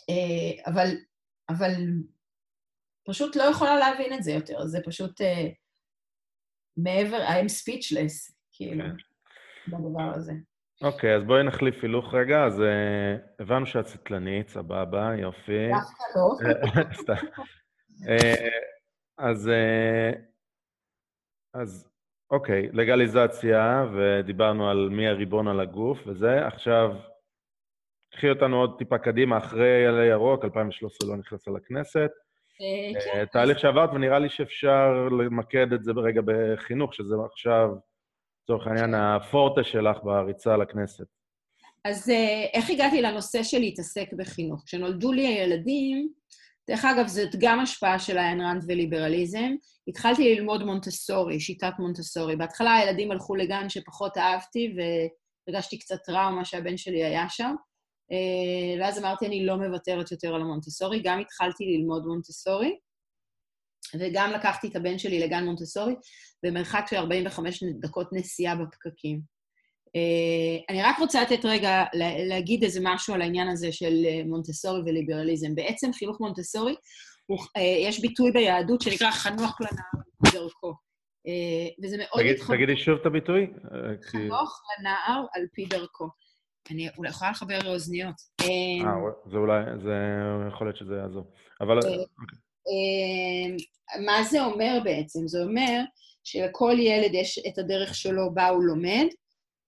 אה, 0.10 0.72
אבל, 0.72 0.96
אבל 1.50 1.74
פשוט 3.08 3.36
לא 3.36 3.44
יכולה 3.44 3.76
להבין 3.76 4.14
את 4.14 4.24
זה 4.24 4.32
יותר, 4.32 4.66
זה 4.66 4.80
פשוט 4.86 5.22
מעבר, 6.78 7.18
I'm 7.28 7.50
speechless, 7.50 8.34
כאילו, 8.52 8.84
okay. 8.84 8.88
כן. 9.66 9.78
בדבר 9.78 10.12
הזה. 10.16 10.34
אוקיי, 10.84 11.14
okay, 11.14 11.18
אז 11.18 11.24
בואי 11.24 11.44
נחליף 11.44 11.76
הילוך 11.82 12.14
רגע. 12.14 12.46
אז 12.46 12.60
uh, 12.60 13.42
הבנו 13.42 13.66
שאת 13.66 13.88
סטלנית, 13.88 14.50
סבבה, 14.50 15.12
יופי. 15.16 15.70
דווקא 15.70 16.04
לא. 16.16 17.12
uh, 18.04 18.50
אז, 19.30 19.48
uh, 19.48 20.18
אז 21.54 21.90
אוקיי, 22.32 22.70
לגליזציה, 22.74 23.86
ודיברנו 23.96 24.70
על 24.70 24.90
מי 24.90 25.08
הריבון 25.08 25.48
על 25.48 25.60
הגוף 25.60 25.98
וזה. 26.08 26.48
עכשיו, 26.48 26.96
קחי 28.14 28.30
אותנו 28.30 28.58
עוד 28.58 28.76
טיפה 28.78 28.98
קדימה, 28.98 29.38
אחרי 29.38 29.88
עלי 29.88 30.06
ירוק, 30.06 30.46
2013 30.46 31.10
לא 31.10 31.18
נכנסה 31.18 31.52
לכנסת. 31.52 32.12
אה, 32.62 33.02
כן. 33.02 33.20
אה, 33.20 33.26
תהליך 33.26 33.60
שעברת, 33.60 33.90
ונראה 33.94 34.20
לי 34.20 34.30
שאפשר 34.30 35.10
למקד 35.20 35.74
את 35.74 35.84
זה 35.84 35.94
ברגע 35.94 36.22
בחינוך, 36.26 36.94
שזה 36.94 37.16
עכשיו, 37.32 37.70
לצורך 38.44 38.68
העניין, 38.68 38.94
הפורטה 38.94 39.64
שלך 39.64 39.98
בריצה 40.04 40.58
לכנסת. 40.58 41.06
אז 41.86 42.10
אה, 42.10 42.46
איך 42.54 42.70
הגעתי 42.70 43.02
לנושא 43.02 43.44
של 43.44 43.60
להתעסק 43.60 44.14
בחינוך? 44.18 44.64
כשנולדו 44.66 45.12
לי 45.12 45.28
הילדים, 45.28 46.10
דרך 46.70 46.86
אגב, 46.86 47.08
זאת 47.08 47.36
גם 47.40 47.60
השפעה 47.60 48.00
של 48.00 48.18
איין 48.18 48.42
ראנד 48.42 48.64
וליברליזם. 48.68 49.56
התחלתי 49.88 50.36
ללמוד 50.36 50.64
מונטסורי, 50.64 51.40
שיטת 51.40 51.74
מונטסורי. 51.80 52.36
בהתחלה 52.36 52.74
הילדים 52.74 53.12
הלכו 53.12 53.36
לגן 53.36 53.70
שפחות 53.70 54.18
אהבתי, 54.18 54.76
והרגשתי 55.48 55.80
קצת 55.80 55.96
טראומה 56.06 56.46
שהבן 56.46 56.78
שלי 56.78 57.04
היה 57.04 57.30
שם. 57.30 57.56
אה, 58.12 58.82
ואז 58.82 59.00
אמרתי, 59.00 59.28
אני 59.28 59.46
לא 59.46 59.58
מוותרת 59.58 60.12
יותר 60.12 60.36
על 60.36 60.42
המונטסורי. 60.42 61.02
גם 61.04 61.20
התחלתי 61.20 61.66
ללמוד 61.66 62.06
מונטסורי, 62.06 62.78
וגם 64.00 64.32
לקחתי 64.32 64.68
את 64.68 64.76
הבן 64.76 65.00
שלי 65.00 65.20
לגן 65.20 65.46
מונטסורי, 65.46 65.96
במרחק 66.44 66.86
של 66.90 66.96
45 66.96 67.64
דקות 67.64 68.08
נסיעה 68.12 68.56
בפקקים. 68.56 69.22
אה, 69.96 70.64
אני 70.70 70.84
רק 70.84 71.00
רוצה 71.00 71.22
לתת 71.22 71.46
רגע, 71.46 71.84
להגיד 72.30 72.64
איזה 72.64 72.80
משהו 72.84 73.14
על 73.14 73.22
העניין 73.22 73.48
הזה 73.48 73.72
של 73.72 73.94
אה, 74.06 74.22
מונטסורי 74.26 74.82
וליברליזם. 74.86 75.56
בעצם 75.56 75.94
חינוך 75.94 76.22
מונטסורי, 76.22 76.76
יש 77.58 78.02
ביטוי 78.02 78.32
ביהדות 78.32 78.82
שנקרא 78.82 79.12
חנוך 79.12 79.62
לנער 79.62 80.34
דרכו. 80.34 80.74
וזה 81.84 81.98
מאוד... 81.98 82.24
תגידי 82.48 82.78
שוב 82.78 83.00
את 83.00 83.06
הביטוי. 83.06 83.48
חנוך 84.12 84.62
לנער 84.80 85.26
על 85.34 85.46
פי 85.54 85.66
דרכו. 85.66 86.10
אני 86.72 86.90
אולי 86.98 87.10
יכולה 87.10 87.32
לחבר 87.32 87.60
אוזניות. 87.66 88.16
אה, 88.42 88.46
אמ, 88.46 89.32
זה 89.32 89.38
אולי, 89.38 89.64
זה 89.84 89.96
יכול 90.48 90.68
להיות 90.68 90.78
שזה 90.78 90.96
יעזור. 90.96 91.32
אבל... 91.62 91.74
אה, 91.74 91.78
אוקיי. 91.78 92.04
אמ, 92.68 93.56
מה 94.06 94.24
זה 94.24 94.46
אומר 94.46 94.80
בעצם? 94.84 95.28
זה 95.28 95.44
אומר 95.44 95.82
שלכל 96.24 96.76
ילד 96.80 97.14
יש 97.14 97.40
את 97.48 97.58
הדרך 97.58 97.96
שלו 97.96 98.34
בה 98.34 98.48
הוא 98.48 98.64
לומד, 98.64 99.06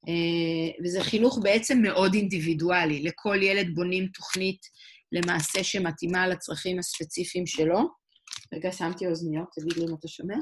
אה, 0.08 0.84
וזה 0.84 1.04
חינוך 1.04 1.40
בעצם 1.44 1.82
מאוד 1.82 2.14
אינדיבידואלי. 2.14 3.04
לכל 3.04 3.38
ילד 3.42 3.68
בונים 3.76 4.08
תוכנית 4.08 4.62
למעשה 5.12 5.64
שמתאימה 5.64 6.28
לצרכים 6.28 6.80
הספציפיים 6.80 7.48
שלו. 7.48 7.80
רגע, 8.54 8.72
שמתי 8.72 9.08
אוזניות, 9.08 9.48
תגיד 9.56 9.74
לי 9.74 9.86
אם 9.86 9.96
אתה 10.00 10.08
שומע. 10.08 10.36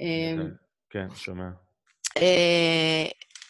אמ, 0.00 0.50
כן, 0.90 1.06
שומע. 1.14 1.48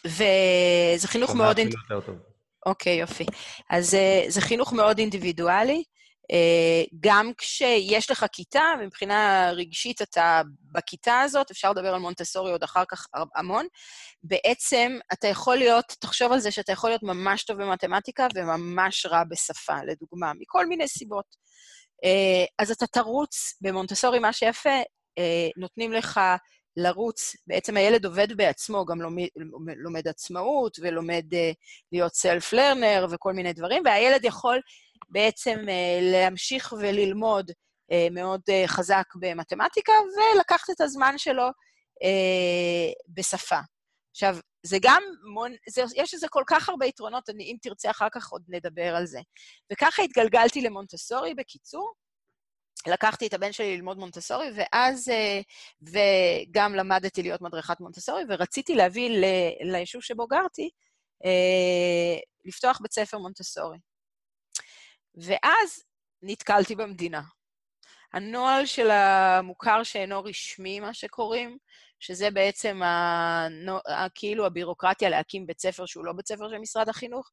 וזה 0.05 1.07
חינוך 1.07 1.35
מאוד... 1.35 1.57
אינדיבידואלי. 1.57 2.17
אוקיי, 2.65 2.93
יופי. 2.99 3.25
אז 3.69 3.95
אה, 3.95 4.25
זה 4.27 4.41
חינוך 4.41 4.73
מאוד 4.73 4.97
אינדיבידואלי. 4.97 5.83
אה, 6.31 6.83
גם 6.99 7.31
כשיש 7.37 8.11
לך 8.11 8.25
כיתה, 8.31 8.63
ומבחינה 8.79 9.51
רגשית 9.55 10.01
אתה 10.01 10.41
בכיתה 10.71 11.19
הזאת, 11.19 11.51
אפשר 11.51 11.71
לדבר 11.71 11.93
על 11.93 11.99
מונטסורי 11.99 12.51
עוד 12.51 12.63
אחר 12.63 12.83
כך 12.87 13.07
המון, 13.35 13.67
בעצם 14.23 14.97
אתה 15.13 15.27
יכול 15.27 15.55
להיות, 15.55 15.95
תחשוב 15.99 16.31
על 16.31 16.39
זה 16.39 16.51
שאתה 16.51 16.71
יכול 16.71 16.89
להיות 16.89 17.03
ממש 17.03 17.43
טוב 17.43 17.61
במתמטיקה 17.61 18.27
וממש 18.35 19.05
רע 19.05 19.23
בשפה, 19.23 19.75
לדוגמה, 19.87 20.31
מכל 20.39 20.65
מיני 20.65 20.87
סיבות. 20.87 21.25
אה, 22.03 22.45
אז 22.59 22.71
אתה 22.71 22.87
תרוץ 22.87 23.57
במונטסורי, 23.61 24.19
מה 24.19 24.33
שיפה, 24.33 24.79
נותנים 25.57 25.93
לך 25.93 26.19
לרוץ, 26.77 27.35
בעצם 27.47 27.77
הילד 27.77 28.05
עובד 28.05 28.37
בעצמו, 28.37 28.85
גם 28.85 29.01
לומד, 29.01 29.27
לומד 29.77 30.07
עצמאות 30.07 30.77
ולומד 30.81 31.25
uh, 31.33 31.37
להיות 31.91 32.13
סלף-לרנר 32.13 33.07
וכל 33.11 33.33
מיני 33.33 33.53
דברים, 33.53 33.83
והילד 33.85 34.25
יכול 34.25 34.61
בעצם 35.09 35.59
uh, 35.59 36.01
להמשיך 36.01 36.73
וללמוד 36.79 37.51
uh, 37.51 37.95
מאוד 38.11 38.41
uh, 38.49 38.67
חזק 38.67 39.05
במתמטיקה 39.15 39.93
ולקחת 40.35 40.69
את 40.69 40.81
הזמן 40.81 41.17
שלו 41.17 41.47
uh, 41.47 42.93
בשפה. 43.07 43.59
עכשיו, 44.11 44.37
זה 44.65 44.77
גם, 44.81 45.03
מון, 45.33 45.51
זה, 45.69 45.83
יש 45.95 46.13
לזה 46.13 46.27
כל 46.29 46.43
כך 46.47 46.69
הרבה 46.69 46.85
יתרונות, 46.85 47.29
אני, 47.29 47.43
אם 47.43 47.55
תרצה 47.61 47.91
אחר 47.91 48.07
כך 48.11 48.29
עוד 48.29 48.43
נדבר 48.47 48.95
על 48.95 49.05
זה. 49.05 49.19
וככה 49.73 50.03
התגלגלתי 50.03 50.61
למונטסורי, 50.61 51.33
בקיצור, 51.33 51.93
לקחתי 52.87 53.27
את 53.27 53.33
הבן 53.33 53.51
שלי 53.51 53.75
ללמוד 53.75 53.97
מונטסורי, 53.97 54.49
ואז, 54.55 55.09
אה, 55.09 55.41
וגם 55.81 56.75
למדתי 56.75 57.23
להיות 57.23 57.41
מדריכת 57.41 57.79
מונטסורי, 57.79 58.23
ורציתי 58.29 58.75
להביא 58.75 59.09
ל, 59.09 59.25
ליישוב 59.71 60.01
שבו 60.01 60.27
גרתי, 60.27 60.69
אה, 61.25 62.19
לפתוח 62.45 62.79
בית 62.81 62.93
ספר 62.93 63.17
מונטסורי. 63.17 63.77
ואז 65.15 65.83
נתקלתי 66.21 66.75
במדינה. 66.75 67.21
הנוהל 68.13 68.65
של 68.65 68.91
המוכר 68.91 69.83
שאינו 69.83 70.23
רשמי, 70.23 70.79
מה 70.79 70.93
שקוראים, 70.93 71.57
שזה 71.99 72.31
בעצם 72.31 72.81
הנו... 72.83 73.77
כאילו 74.15 74.45
הבירוקרטיה 74.45 75.09
להקים 75.09 75.45
בית 75.45 75.61
ספר 75.61 75.85
שהוא 75.85 76.05
לא 76.05 76.13
בית 76.13 76.27
ספר 76.27 76.49
של 76.49 76.57
משרד 76.57 76.89
החינוך. 76.89 77.31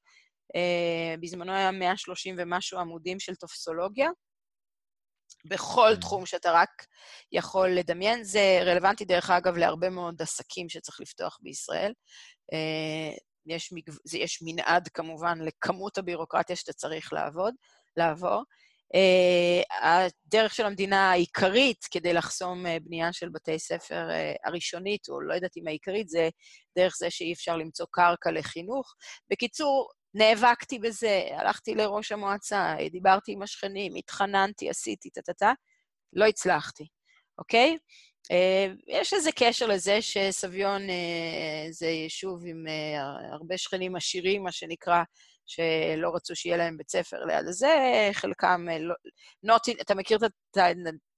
Uh, 0.56 1.20
בזמנו 1.20 1.52
היה 1.52 1.70
130 1.70 2.34
ומשהו 2.38 2.78
עמודים 2.78 3.20
של 3.20 3.34
טופסולוגיה. 3.34 4.10
בכל 5.44 5.92
mm. 5.94 6.00
תחום 6.00 6.26
שאתה 6.26 6.52
רק 6.52 6.86
יכול 7.32 7.68
לדמיין. 7.68 8.24
זה 8.24 8.60
רלוונטי, 8.62 9.04
דרך 9.04 9.30
אגב, 9.30 9.56
להרבה 9.56 9.90
מאוד 9.90 10.22
עסקים 10.22 10.68
שצריך 10.68 11.00
לפתוח 11.00 11.38
בישראל. 11.42 11.92
Uh, 12.54 13.18
יש, 13.46 13.72
מגו... 13.72 13.92
יש 14.14 14.42
מנעד, 14.42 14.88
כמובן, 14.88 15.38
לכמות 15.40 15.98
הבירוקרטיה 15.98 16.56
שאתה 16.56 16.72
צריך 16.72 17.12
לעבוד, 17.12 17.54
לעבור. 17.96 18.42
Uh, 18.96 19.86
הדרך 19.86 20.54
של 20.54 20.66
המדינה 20.66 21.10
העיקרית 21.10 21.84
כדי 21.90 22.12
לחסום 22.12 22.66
uh, 22.66 22.68
בנייה 22.82 23.12
של 23.12 23.28
בתי 23.28 23.58
ספר 23.58 24.08
uh, 24.10 24.48
הראשונית, 24.48 25.08
או 25.08 25.20
לא 25.20 25.34
יודעת 25.34 25.56
אם 25.56 25.68
העיקרית, 25.68 26.08
זה 26.08 26.28
דרך 26.78 26.96
זה 26.96 27.10
שאי 27.10 27.32
אפשר 27.32 27.56
למצוא 27.56 27.86
קרקע 27.90 28.30
לחינוך. 28.30 28.94
בקיצור, 29.30 29.88
נאבקתי 30.14 30.78
בזה, 30.78 31.22
הלכתי 31.30 31.74
לראש 31.74 32.12
המועצה, 32.12 32.76
דיברתי 32.90 33.32
עם 33.32 33.42
השכנים, 33.42 33.94
התחננתי, 33.94 34.70
עשיתי, 34.70 35.10
טה-טה-טה, 35.10 35.52
לא 36.12 36.24
הצלחתי, 36.26 36.86
אוקיי? 37.38 37.76
Uh, 38.32 38.82
יש 38.86 39.12
איזה 39.12 39.30
קשר 39.32 39.66
לזה 39.66 40.02
שסביון 40.02 40.82
uh, 40.82 41.70
זה 41.70 41.86
יישוב 41.86 42.46
עם 42.46 42.64
uh, 42.66 43.32
הרבה 43.32 43.58
שכנים 43.58 43.96
עשירים, 43.96 44.42
מה 44.42 44.52
שנקרא, 44.52 45.02
שלא 45.46 46.10
רצו 46.14 46.36
שיהיה 46.36 46.56
להם 46.56 46.76
בית 46.76 46.90
ספר 46.90 47.24
ליד 47.24 47.46
הזה, 47.48 47.68
חלקם 48.12 48.66
לא... 48.80 48.94
Not 49.46 49.80
אתה 49.80 49.94
מכיר 49.94 50.18
את, 50.26 50.58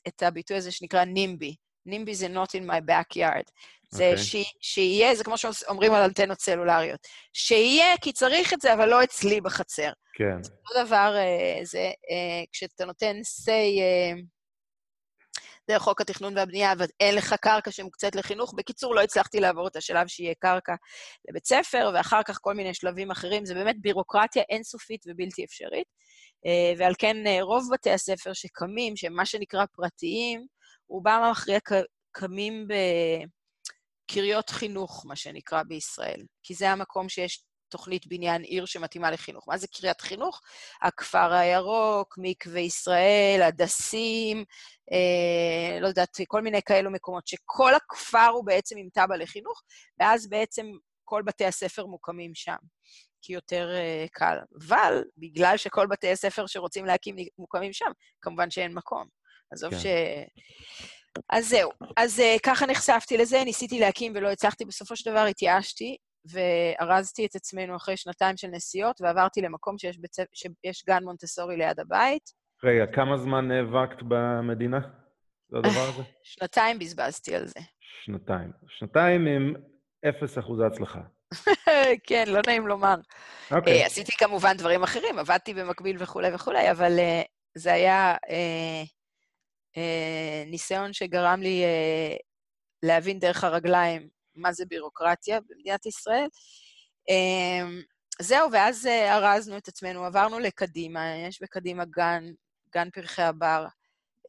את 0.09 0.23
הביטוי 0.23 0.57
הזה 0.57 0.73
שנקרא 0.73 1.05
נימבי. 1.05 1.55
נימבי 1.87 2.15
זה 2.15 2.27
not 2.27 2.61
in 2.61 2.71
my 2.71 2.91
backyard. 2.91 3.51
זה 3.91 4.13
okay. 4.15 4.19
ש, 4.19 4.37
שיהיה, 4.61 5.15
זה 5.15 5.25
כמו 5.25 5.39
שאומרים 5.39 5.93
על 5.93 6.03
אנטנות 6.03 6.41
סלולריות. 6.41 7.01
שיהיה, 7.33 7.97
כי 8.01 8.13
צריך 8.13 8.53
את 8.53 8.61
זה, 8.61 8.75
אבל 8.75 8.89
לא 8.89 9.05
אצלי 9.05 9.41
בחצר. 9.41 9.93
כן. 10.15 10.43
זה 10.43 10.53
אותו 10.53 10.85
דבר, 10.87 11.15
זה, 11.63 11.91
כשאתה 12.53 12.85
נותן 12.85 13.17
say... 13.17 13.81
דרך 15.71 15.83
חוק 15.83 16.01
התכנון 16.01 16.37
והבנייה, 16.37 16.73
ואין 16.79 17.15
לך 17.15 17.35
קרקע 17.41 17.71
שמוקצית 17.71 18.17
לחינוך. 18.17 18.55
בקיצור, 18.57 18.95
לא 18.95 19.01
הצלחתי 19.03 19.41
לעבור 19.41 19.69
את 19.69 19.77
השלב 19.77 20.07
שיהיה 20.07 20.35
קרקע 20.39 20.75
לבית 21.29 21.47
ספר, 21.47 21.91
ואחר 21.95 22.23
כך 22.23 22.39
כל 22.41 22.55
מיני 22.55 22.75
שלבים 22.75 23.11
אחרים. 23.11 23.45
זה 23.45 23.55
באמת 23.55 23.77
בירוקרטיה 23.81 24.43
אינסופית 24.51 25.05
ובלתי 25.07 25.45
אפשרית. 25.45 25.87
אה, 26.47 26.73
ועל 26.79 26.95
כן 26.99 27.27
אה, 27.27 27.43
רוב 27.43 27.69
בתי 27.73 27.91
הספר 27.91 28.33
שקמים, 28.33 28.97
שהם 28.97 29.13
מה 29.13 29.27
שנקרא 29.27 29.65
פרטיים, 29.73 30.47
רובם 30.91 31.23
המכריע 31.25 31.59
קמים 32.13 32.67
בקריות 34.07 34.51
חינוך, 34.51 35.07
מה 35.07 35.17
שנקרא 35.17 35.63
בישראל. 35.63 36.23
כי 36.43 36.55
זה 36.55 36.71
המקום 36.71 37.09
שיש 37.09 37.45
תוכנית 37.69 38.07
בניין 38.07 38.43
עיר 38.43 38.65
שמתאימה 38.65 39.11
לחינוך. 39.11 39.49
מה 39.49 39.59
זה 39.59 39.67
קריית 39.67 40.01
חינוך? 40.01 40.41
הכפר 40.83 41.33
הירוק, 41.33 42.15
מקווה 42.19 42.61
ישראל, 42.61 43.41
הדסים, 43.43 44.45
אה, 44.93 45.81
לא 45.81 45.89
יודעת, 45.89 46.17
כל 46.29 46.43
מיני 46.43 46.63
כאלו 46.63 46.91
מקומות, 46.91 47.27
שכל 47.27 47.75
הכפר 47.75 48.29
הוא 48.33 48.47
בעצם 48.47 48.77
עם 48.79 48.89
תב"ע 48.93 49.17
לחינוך, 49.17 49.63
ואז 50.01 50.29
בעצם 50.29 50.67
כל 51.05 51.23
בתי 51.27 51.45
הספר 51.45 51.87
מוקמים 51.87 52.35
שם, 52.35 52.57
כי 53.23 53.33
יותר 53.33 53.71
אה, 53.75 54.07
קל. 54.13 54.39
אבל 54.61 55.05
בגלל 55.17 55.57
שכל 55.57 55.87
בתי 55.87 56.13
הספר 56.13 56.47
שרוצים 56.47 56.87
להקים 56.87 57.17
מוקמים 57.39 57.73
שם, 57.73 57.91
כמובן 58.21 58.51
שאין 58.51 58.75
מקום. 58.75 59.20
עזוב 59.53 59.71
כן. 59.71 59.79
ש... 59.79 59.87
אז 61.31 61.49
זהו. 61.49 61.71
אז 61.97 62.19
uh, 62.19 62.41
ככה 62.47 62.67
נחשפתי 62.67 63.17
לזה, 63.17 63.45
ניסיתי 63.45 63.81
להקים 63.81 64.13
ולא 64.17 64.29
הצלחתי, 64.29 64.65
בסופו 64.65 64.97
של 64.97 65.11
דבר 65.11 65.25
התייאשתי, 65.25 65.97
וארזתי 66.31 67.27
את 67.27 67.37
עצמנו 67.37 67.77
אחרי 67.77 67.97
שנתיים 67.97 68.37
של 68.37 68.49
נסיעות, 68.49 69.01
ועברתי 69.01 69.41
למקום 69.41 69.79
שיש, 69.79 69.99
בצ... 69.99 70.17
שיש 70.35 70.85
גן 70.87 71.05
מונטסורי 71.05 71.57
ליד 71.57 71.81
הבית. 71.81 72.31
רגע, 72.65 72.87
כמה 72.87 73.17
זמן 73.17 73.49
נאבקת 73.49 74.03
במדינה? 74.09 74.81
זה 75.49 75.59
הדבר 75.59 75.89
הזה? 75.95 76.03
שנתיים 76.23 76.79
בזבזתי 76.79 77.35
על 77.35 77.47
זה. 77.47 77.61
שנתיים. 78.05 78.53
שנתיים 78.69 79.27
עם 79.27 79.55
אפס 80.09 80.39
אחוזי 80.39 80.65
הצלחה. 80.65 81.01
כן, 82.09 82.25
לא 82.29 82.41
נעים 82.47 82.67
לומר. 82.67 82.95
Okay. 82.95 83.55
אוקיי. 83.55 83.83
Uh, 83.83 83.87
עשיתי 83.87 84.13
כמובן 84.19 84.57
דברים 84.57 84.83
אחרים, 84.83 85.19
עבדתי 85.19 85.55
במקביל 85.55 85.97
וכולי 86.03 86.35
וכולי, 86.35 86.71
אבל 86.71 86.97
uh, 86.99 87.27
זה 87.55 87.73
היה 87.73 88.15
uh, 88.15 89.00
ניסיון 90.47 90.93
שגרם 90.93 91.41
לי 91.43 91.63
uh, 91.65 92.19
להבין 92.83 93.19
דרך 93.19 93.45
הרגליים 93.45 94.09
מה 94.35 94.53
זה 94.53 94.65
בירוקרטיה 94.67 95.41
במדינת 95.41 95.87
ישראל. 95.87 96.27
אמ, 97.09 97.83
זהו, 98.23 98.53
ואז 98.53 98.87
אה, 98.87 99.17
ארזנו 99.17 99.57
את 99.57 99.69
עצמנו, 99.69 100.05
עברנו 100.05 100.39
לקדימה, 100.39 101.17
יש 101.29 101.43
בקדימה 101.43 101.85
גן, 101.85 102.25
גן 102.75 102.91
פרחי 102.91 103.23
הבר, 103.23 103.67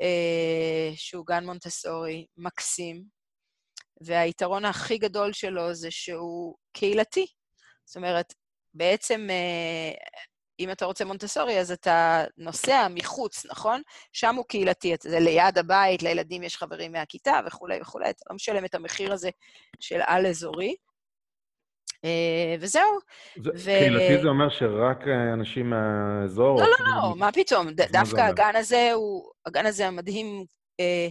אה, 0.02 0.92
שהוא 0.96 1.26
גן 1.26 1.46
מונטסורי, 1.46 2.26
מקסים, 2.38 3.04
והיתרון 4.06 4.66
הכי 4.66 4.98
גדול 4.98 5.34
שלו 5.34 5.74
זה 5.74 5.92
שהוא 5.92 6.56
קהילתי. 6.74 7.26
זאת 7.86 7.96
אומרת, 7.96 8.34
בעצם 8.74 9.28
אה, 9.30 9.92
אם 10.62 10.72
אתה 10.72 10.86
רוצה 10.86 11.06
מונטסורי, 11.06 11.60
אז 11.60 11.72
אתה 11.72 12.24
נוסע 12.38 12.88
מחוץ, 12.90 13.46
נכון? 13.46 13.82
שם 14.14 14.36
הוא 14.36 14.46
קהילתי, 14.48 14.96
זה 15.02 15.20
ליד 15.20 15.58
הבית, 15.58 16.04
לילדים 16.04 16.44
יש 16.44 16.58
חברים 16.58 16.92
מהכיתה 16.92 17.40
וכולי 17.48 17.82
וכולי, 17.82 18.10
אתה 18.10 18.24
לא 18.30 18.36
משלם 18.36 18.66
את 18.66 18.76
המחיר 18.76 19.14
הזה 19.14 19.30
של 19.80 20.02
על-אזורי. 20.06 20.76
אה, 22.06 22.56
וזהו. 22.60 23.00
ו... 23.38 23.64
קהילתי 23.64 24.22
זה 24.22 24.28
אומר 24.28 24.50
שרק 24.50 25.08
אה, 25.08 25.34
אנשים 25.34 25.70
מהאזור? 25.70 26.62
לא, 26.62 26.68
לא, 26.68 26.76
לא, 26.80 27.16
מה 27.18 27.32
פתאום? 27.32 27.68
דווקא 27.72 28.22
הגן 28.22 28.56
הזה 28.56 28.92
הוא, 28.94 29.32
הגן 29.46 29.66
הזה 29.66 29.88
המדהים, 29.88 30.46
אה, 30.80 31.08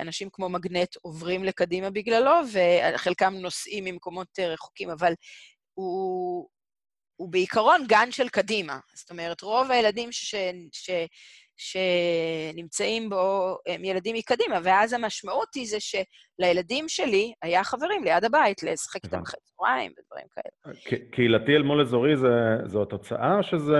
אנשים 0.00 0.28
כמו 0.32 0.48
מגנט 0.48 0.96
עוברים 1.02 1.44
לקדימה 1.44 1.90
בגללו, 1.90 2.32
וחלקם 2.52 3.34
נוסעים 3.34 3.84
ממקומות 3.84 4.38
רחוקים, 4.38 4.90
אבל 4.90 5.12
הוא, 5.74 6.48
הוא 7.20 7.28
בעיקרון 7.28 7.84
גן 7.86 8.10
של 8.10 8.28
קדימה. 8.28 8.78
זאת 8.94 9.10
אומרת, 9.10 9.42
רוב 9.42 9.70
הילדים 9.70 10.12
ש, 10.12 10.34
ש, 10.72 10.90
שנמצאים 11.56 13.10
בו 13.10 13.56
הם 13.66 13.84
ילדים 13.84 14.16
מקדימה, 14.16 14.58
ואז 14.62 14.92
המשמעות 14.92 15.48
היא 15.54 15.66
זה 15.68 15.76
שלילדים 15.80 16.88
שלי 16.88 17.32
היה 17.42 17.64
חברים 17.64 18.04
ליד 18.04 18.24
הבית, 18.24 18.62
לשחק 18.62 19.04
איתם 19.04 19.22
אחרי 19.22 19.40
צהריים 19.44 19.92
ודברים 19.92 20.26
כאלה. 20.34 21.00
קהילתי 21.12 21.56
אל 21.56 21.62
מול 21.62 21.80
אזורי 21.80 22.16
זה, 22.16 22.28
זו 22.66 22.82
התוצאה, 22.82 23.36
או 23.38 23.42
שזה... 23.42 23.76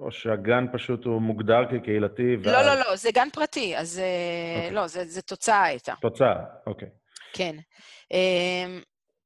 או 0.00 0.12
שהגן 0.12 0.64
פשוט 0.72 1.04
הוא 1.04 1.22
מוגדר 1.22 1.60
כקהילתי? 1.70 2.36
ואז... 2.42 2.46
לא, 2.46 2.62
לא, 2.62 2.80
לא, 2.80 2.96
זה 2.96 3.10
גן 3.14 3.28
פרטי, 3.32 3.76
אז 3.76 3.98
okay. 3.98 4.56
אוקיי. 4.58 4.74
לא, 4.74 4.86
זה, 4.86 5.04
זה 5.04 5.22
תוצאה 5.22 5.62
הייתה. 5.62 5.94
תוצאה, 6.00 6.34
אוקיי. 6.66 6.88
Okay. 6.88 7.36
כן. 7.36 7.56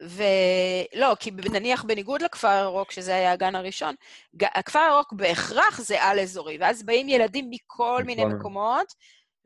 ולא, 0.02 1.14
כי 1.20 1.30
נניח 1.30 1.84
בניגוד 1.84 2.22
לכפר 2.22 2.48
הירוק, 2.48 2.90
שזה 2.90 3.14
היה 3.14 3.32
הגן 3.32 3.54
הראשון, 3.54 3.94
הכפר 4.42 4.78
הירוק 4.78 5.12
בהכרח 5.12 5.80
זה 5.80 6.02
על-אזורי, 6.02 6.58
ואז 6.60 6.82
באים 6.82 7.08
ילדים 7.08 7.50
מכל 7.50 8.02
מיני 8.06 8.24
מקומות, 8.24 8.86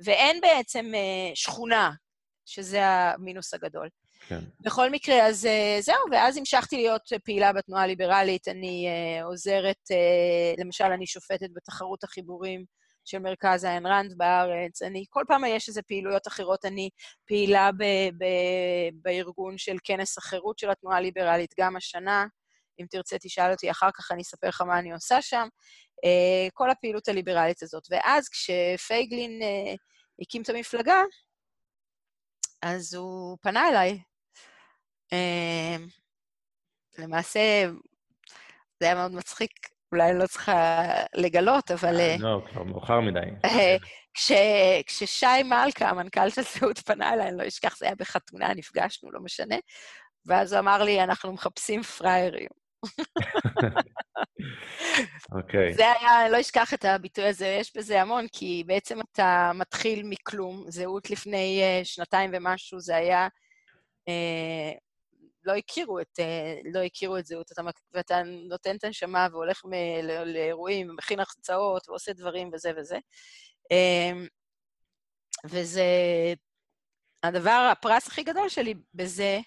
ואין 0.00 0.40
בעצם 0.40 0.92
uh, 0.94 0.96
שכונה, 1.34 1.90
שזה 2.46 2.86
המינוס 2.86 3.54
הגדול. 3.54 3.88
כן. 4.28 4.40
בכל 4.60 4.90
מקרה, 4.90 5.26
אז 5.26 5.44
uh, 5.44 5.82
זהו, 5.82 6.04
ואז 6.12 6.36
המשכתי 6.36 6.76
להיות 6.76 7.02
פעילה 7.24 7.52
בתנועה 7.52 7.82
הליברלית. 7.82 8.48
אני 8.48 8.88
uh, 8.88 9.24
עוזרת, 9.24 9.90
uh, 9.92 10.60
למשל, 10.60 10.84
אני 10.84 11.06
שופטת 11.06 11.48
בתחרות 11.54 12.04
החיבורים 12.04 12.64
של 13.06 13.18
מרכז 13.18 13.64
איין 13.64 13.86
ראנד 13.86 14.14
בארץ. 14.16 14.82
אני, 14.82 15.04
כל 15.10 15.24
פעם 15.28 15.44
יש 15.44 15.68
איזה 15.68 15.82
פעילויות 15.82 16.26
אחרות. 16.26 16.64
אני 16.64 16.90
פעילה 17.26 17.70
ב, 17.72 17.84
ב, 18.18 18.24
בארגון 19.02 19.58
של 19.58 19.76
כנס 19.84 20.18
החירות 20.18 20.58
של 20.58 20.70
התנועה 20.70 20.96
הליברלית 20.96 21.54
גם 21.60 21.76
השנה. 21.76 22.26
אם 22.80 22.86
תרצה, 22.90 23.16
תשאל 23.18 23.50
אותי 23.52 23.70
אחר 23.70 23.88
כך, 23.94 24.12
אני 24.12 24.22
אספר 24.22 24.48
לך 24.48 24.60
מה 24.60 24.78
אני 24.78 24.92
עושה 24.92 25.22
שם. 25.22 25.48
Uh, 26.06 26.50
כל 26.54 26.70
הפעילות 26.70 27.08
הליברלית 27.08 27.62
הזאת. 27.62 27.82
ואז 27.90 28.28
כשפייגלין 28.28 29.42
uh, 29.42 29.76
הקים 30.22 30.42
את 30.42 30.48
המפלגה, 30.48 31.02
אז 32.62 32.94
הוא 32.94 33.38
פנה 33.42 33.68
אליי. 33.68 33.98
Uh, 35.14 35.80
למעשה, 36.98 37.40
זה 38.80 38.86
היה 38.86 38.94
מאוד 38.94 39.12
מצחיק. 39.12 39.75
אולי 39.92 40.10
אני 40.10 40.18
לא 40.18 40.26
צריכה 40.26 40.82
לגלות, 41.14 41.70
אבל... 41.70 42.00
אה, 42.00 42.16
לא, 42.18 42.42
כבר 42.50 42.62
מאוחר 42.62 43.00
מדי. 43.00 43.20
אה, 43.44 43.76
כששי 44.86 45.42
מלכה, 45.44 45.88
המנכ"ל 45.88 46.30
של 46.30 46.42
זהות, 46.42 46.78
פנה 46.78 47.12
אליי, 47.12 47.28
אני 47.28 47.38
לא 47.38 47.48
אשכח, 47.48 47.76
זה 47.76 47.86
היה 47.86 47.94
בחתונה, 47.94 48.54
נפגשנו, 48.54 49.12
לא 49.12 49.20
משנה, 49.20 49.56
ואז 50.26 50.52
הוא 50.52 50.60
אמר 50.60 50.82
לי, 50.82 51.02
אנחנו 51.02 51.32
מחפשים 51.32 51.82
פראיירים. 51.82 52.48
אוקיי. 55.32 55.74
זה 55.74 55.84
היה, 55.92 56.28
לא 56.28 56.40
אשכח 56.40 56.74
את 56.74 56.84
הביטוי 56.84 57.24
הזה, 57.24 57.46
יש 57.46 57.76
בזה 57.76 58.02
המון, 58.02 58.26
כי 58.32 58.64
בעצם 58.66 58.98
אתה 59.00 59.50
מתחיל 59.54 60.02
מכלום. 60.04 60.64
זהות 60.68 61.10
לפני 61.10 61.62
שנתיים 61.84 62.30
ומשהו, 62.34 62.80
זה 62.80 62.96
היה... 62.96 63.28
לא 65.46 65.56
הכירו 65.56 66.00
את, 66.00 66.18
uh, 66.20 66.68
לא 66.74 66.82
הכירו 66.82 67.18
את 67.18 67.26
זהות, 67.26 67.52
אתה, 67.52 67.62
ואתה 67.92 68.22
נותן 68.48 68.76
את 68.76 68.84
הנשמה 68.84 69.26
והולך 69.30 69.64
מ- 69.64 70.04
לאירועים, 70.26 70.90
ומכין 70.90 71.20
החצאות, 71.20 71.88
ועושה 71.88 72.12
דברים 72.12 72.50
וזה 72.52 72.70
וזה. 72.76 72.98
Uh, 73.72 74.28
וזה 75.44 75.84
הדבר, 77.22 77.68
הפרס 77.72 78.06
הכי 78.06 78.22
גדול 78.22 78.48
שלי 78.48 78.74
בזה, 78.94 79.40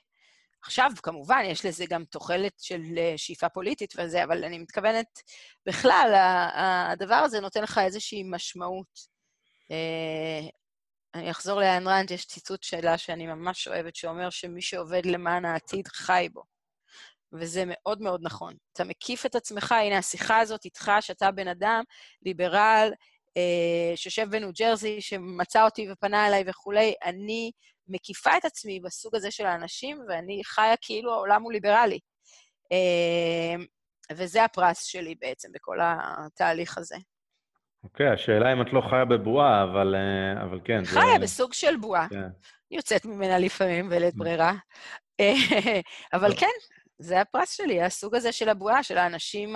עכשיו, 0.61 0.91
כמובן, 1.03 1.41
יש 1.45 1.65
לזה 1.65 1.85
גם 1.89 2.05
תוחלת 2.05 2.59
של 2.59 2.81
אה, 2.97 3.13
שאיפה 3.17 3.49
פוליטית 3.49 3.93
וזה, 3.97 4.23
אבל 4.23 4.43
אני 4.43 4.59
מתכוונת, 4.59 5.21
בכלל, 5.65 6.13
הדבר 6.91 7.15
הזה 7.15 7.39
נותן 7.39 7.63
לך 7.63 7.77
איזושהי 7.77 8.23
משמעות. 8.25 9.19
אני 11.15 11.31
אחזור 11.31 11.59
לאן 11.59 11.87
רנד, 11.87 12.11
יש 12.11 12.25
ציטוט 12.25 12.63
שלה 12.63 12.97
שאני 12.97 13.27
ממש 13.27 13.67
אוהבת, 13.67 13.95
שאומר 13.95 14.29
שמי 14.29 14.61
שעובד 14.61 15.05
למען 15.05 15.45
העתיד 15.45 15.87
חי 15.87 16.27
בו. 16.33 16.43
וזה 17.33 17.63
מאוד 17.67 18.01
מאוד 18.01 18.19
נכון. 18.23 18.53
אתה 18.73 18.83
מקיף 18.83 19.25
את 19.25 19.35
עצמך, 19.35 19.71
הנה 19.71 19.97
השיחה 19.97 20.39
הזאת 20.39 20.65
איתך, 20.65 20.91
שאתה 21.01 21.31
בן 21.31 21.47
אדם, 21.47 21.83
ליברל, 22.21 22.91
אה, 23.37 23.91
שיושב 23.95 24.27
בניו 24.29 24.49
ג'רזי, 24.59 25.01
שמצא 25.01 25.65
אותי 25.65 25.91
ופנה 25.91 26.27
אליי 26.27 26.43
וכולי, 26.47 26.93
אני 27.03 27.51
מקיפה 27.87 28.37
את 28.37 28.45
עצמי 28.45 28.79
בסוג 28.79 29.15
הזה 29.15 29.31
של 29.31 29.45
האנשים, 29.45 29.99
ואני 30.09 30.41
חיה 30.45 30.75
כאילו 30.81 31.13
העולם 31.13 31.43
הוא 31.43 31.51
ליברלי. 31.51 31.99
אה, 32.71 33.63
וזה 34.11 34.43
הפרס 34.43 34.83
שלי 34.83 35.15
בעצם 35.15 35.49
בכל 35.51 35.77
התהליך 35.81 36.77
הזה. 36.77 36.95
אוקיי, 37.83 38.09
okay, 38.09 38.13
השאלה 38.13 38.53
אם 38.53 38.61
את 38.61 38.73
לא 38.73 38.81
חיה 38.89 39.05
בבועה, 39.05 39.63
אבל, 39.63 39.95
אה, 39.95 40.43
אבל 40.43 40.59
כן. 40.63 40.85
חיה 40.85 41.01
זה... 41.17 41.23
בסוג 41.23 41.53
של 41.53 41.77
בועה. 41.77 42.07
כן. 42.09 42.27
יוצאת 42.71 43.05
ממנה 43.05 43.39
לפעמים 43.39 43.89
בלית. 43.89 44.15
ברירה. 44.15 44.53
אבל 46.13 46.35
כן, 46.35 46.47
זה 46.99 47.21
הפרס 47.21 47.51
שלי, 47.57 47.81
הסוג 47.81 48.15
הזה 48.15 48.31
של 48.31 48.49
הבועה, 48.49 48.83
של 48.83 48.97
האנשים 48.97 49.49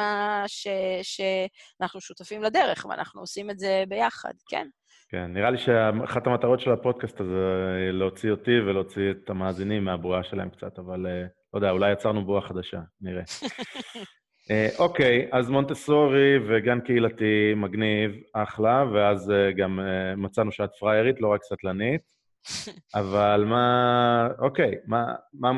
ש... 0.48 0.68
שאנחנו 1.04 2.02
שותפים 2.02 2.44
לדרך, 2.44 2.86
ואנחנו 2.90 3.22
עושים 3.22 3.50
את 3.50 3.60
זה 3.60 3.84
ביחד, 3.88 4.34
כן. 4.50 4.68
כן, 5.10 5.34
נראה 5.34 5.50
לי 5.50 5.58
שאחת 5.58 6.28
המטרות 6.28 6.60
של 6.60 6.72
הפודקאסט 6.72 7.22
הזה 7.22 7.76
היא 7.78 7.92
להוציא 7.92 8.32
אותי 8.32 8.60
ולהוציא 8.60 9.12
את 9.12 9.30
המאזינים 9.30 9.86
מהבועה 9.86 10.24
שלהם 10.24 10.50
קצת, 10.50 10.80
אבל 10.80 11.08
אה, 11.08 11.22
לא 11.54 11.58
יודע, 11.58 11.72
אולי 11.72 11.92
יצרנו 11.92 12.26
בועה 12.26 12.42
חדשה, 12.42 12.80
נראה. 13.02 13.24
אה, 14.52 14.68
אוקיי, 14.80 15.30
אז 15.32 15.50
מונטסורי 15.50 16.38
וגן 16.48 16.80
קהילתי 16.80 17.54
מגניב, 17.56 18.12
אחלה, 18.34 18.84
ואז 18.94 19.32
אה, 19.32 19.52
גם 19.52 19.80
מצאנו 20.18 20.52
שאת 20.52 20.70
פריירית, 20.80 21.22
לא 21.22 21.34
רק 21.34 21.44
סטלנית, 21.44 22.02
אבל 22.96 23.46
מה... 23.48 24.28
אוקיי, 24.40 24.72
מה... 24.88 25.06
מה... 25.34 25.52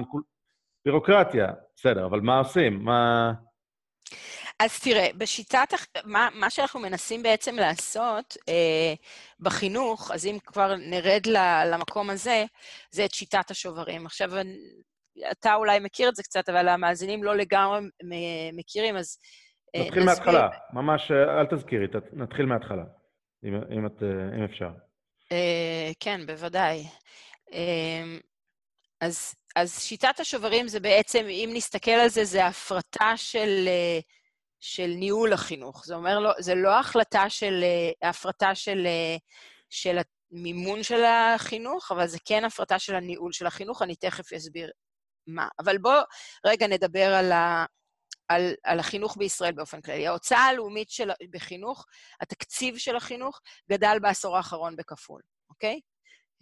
בירוקרטיה, 0.85 1.47
בסדר, 1.75 2.05
אבל 2.05 2.21
מה 2.21 2.37
עושים? 2.39 2.83
מה... 2.83 3.31
אז 4.59 4.79
תראה, 4.79 5.07
בשיטת, 5.17 5.73
מה, 6.05 6.29
מה 6.33 6.49
שאנחנו 6.49 6.79
מנסים 6.79 7.23
בעצם 7.23 7.55
לעשות 7.55 8.37
אה, 8.49 8.93
בחינוך, 9.39 10.11
אז 10.11 10.25
אם 10.25 10.37
כבר 10.45 10.75
נרד 10.75 11.27
למקום 11.71 12.09
הזה, 12.09 12.45
זה 12.91 13.05
את 13.05 13.13
שיטת 13.13 13.51
השוברים. 13.51 14.05
עכשיו, 14.05 14.31
אתה 15.31 15.55
אולי 15.55 15.79
מכיר 15.79 16.09
את 16.09 16.15
זה 16.15 16.23
קצת, 16.23 16.49
אבל 16.49 16.67
המאזינים 16.67 17.23
לא 17.23 17.35
לגמרי 17.35 17.79
מכירים, 18.53 18.97
אז... 18.97 19.17
אה, 19.75 19.81
נתחיל 19.81 20.03
נסביר... 20.03 20.31
מההתחלה, 20.31 20.49
ממש, 20.73 21.11
אה, 21.11 21.39
אל 21.39 21.45
תזכירי, 21.45 21.87
נתחיל 22.13 22.45
מההתחלה, 22.45 22.83
אם, 23.45 23.55
אם, 23.55 23.85
את, 23.85 24.03
אה, 24.03 24.37
אם 24.37 24.43
אפשר. 24.43 24.69
כן, 25.99 26.25
בוודאי. 26.25 26.83
אז, 29.01 29.35
אז 29.55 29.79
שיטת 29.79 30.19
השוברים 30.19 30.67
זה 30.67 30.79
בעצם, 30.79 31.25
אם 31.29 31.49
נסתכל 31.53 31.91
על 31.91 32.09
זה, 32.09 32.25
זה 32.25 32.45
הפרטה 32.45 33.13
של, 33.15 33.69
של 34.59 34.87
ניהול 34.87 35.33
החינוך. 35.33 35.85
זה 35.85 35.95
אומר, 35.95 36.19
לא, 36.19 36.31
זה 36.39 36.55
לא 36.55 36.79
החלטה 36.79 37.29
של, 37.29 37.63
הפרטה 38.01 38.55
של, 38.55 38.87
של 39.69 39.97
המימון 40.31 40.83
של 40.83 41.03
החינוך, 41.03 41.91
אבל 41.91 42.07
זה 42.07 42.17
כן 42.25 42.45
הפרטה 42.45 42.79
של 42.79 42.95
הניהול 42.95 43.31
של 43.31 43.47
החינוך, 43.47 43.81
אני 43.81 43.95
תכף 43.95 44.33
אסביר 44.33 44.71
מה. 45.27 45.47
אבל 45.59 45.77
בואו 45.77 46.01
רגע 46.45 46.67
נדבר 46.67 47.13
על, 47.13 47.31
ה, 47.31 47.65
על, 48.27 48.53
על 48.63 48.79
החינוך 48.79 49.17
בישראל 49.17 49.51
באופן 49.51 49.81
כללי. 49.81 50.07
ההוצאה 50.07 50.39
הלאומית 50.39 50.89
של, 50.89 51.09
בחינוך, 51.31 51.85
התקציב 52.21 52.77
של 52.77 52.95
החינוך, 52.95 53.39
גדל 53.71 53.97
בעשור 54.01 54.37
האחרון 54.37 54.75
בכפול, 54.75 55.21
אוקיי? 55.49 55.79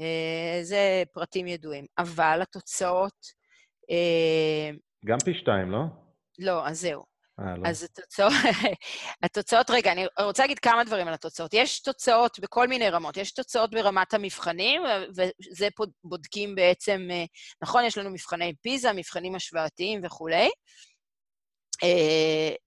אה, 0.01 0.59
זה 0.61 1.03
פרטים 1.13 1.47
ידועים. 1.47 1.85
אבל 1.97 2.39
התוצאות... 2.41 3.25
אה, 3.91 4.69
גם 5.05 5.17
פי 5.25 5.33
שתיים, 5.33 5.71
לא? 5.71 5.83
לא, 6.39 6.67
אז 6.67 6.79
זהו. 6.79 7.12
אה, 7.39 7.57
לא. 7.57 7.69
אז 7.69 7.83
התוצאות, 7.83 8.33
התוצאות, 9.23 9.69
רגע, 9.69 9.91
אני 9.91 10.05
רוצה 10.19 10.43
להגיד 10.43 10.59
כמה 10.59 10.83
דברים 10.83 11.07
על 11.07 11.13
התוצאות. 11.13 11.53
יש 11.53 11.81
תוצאות 11.81 12.39
בכל 12.39 12.67
מיני 12.67 12.89
רמות. 12.89 13.17
יש 13.17 13.31
תוצאות 13.31 13.71
ברמת 13.71 14.13
המבחנים, 14.13 14.81
וזה 15.15 15.67
בודקים 16.03 16.55
בעצם, 16.55 17.07
נכון, 17.63 17.83
יש 17.85 17.97
לנו 17.97 18.09
מבחני 18.09 18.53
פיזה, 18.61 18.93
מבחנים 18.93 19.35
השוואתיים 19.35 20.01
וכולי. 20.03 20.49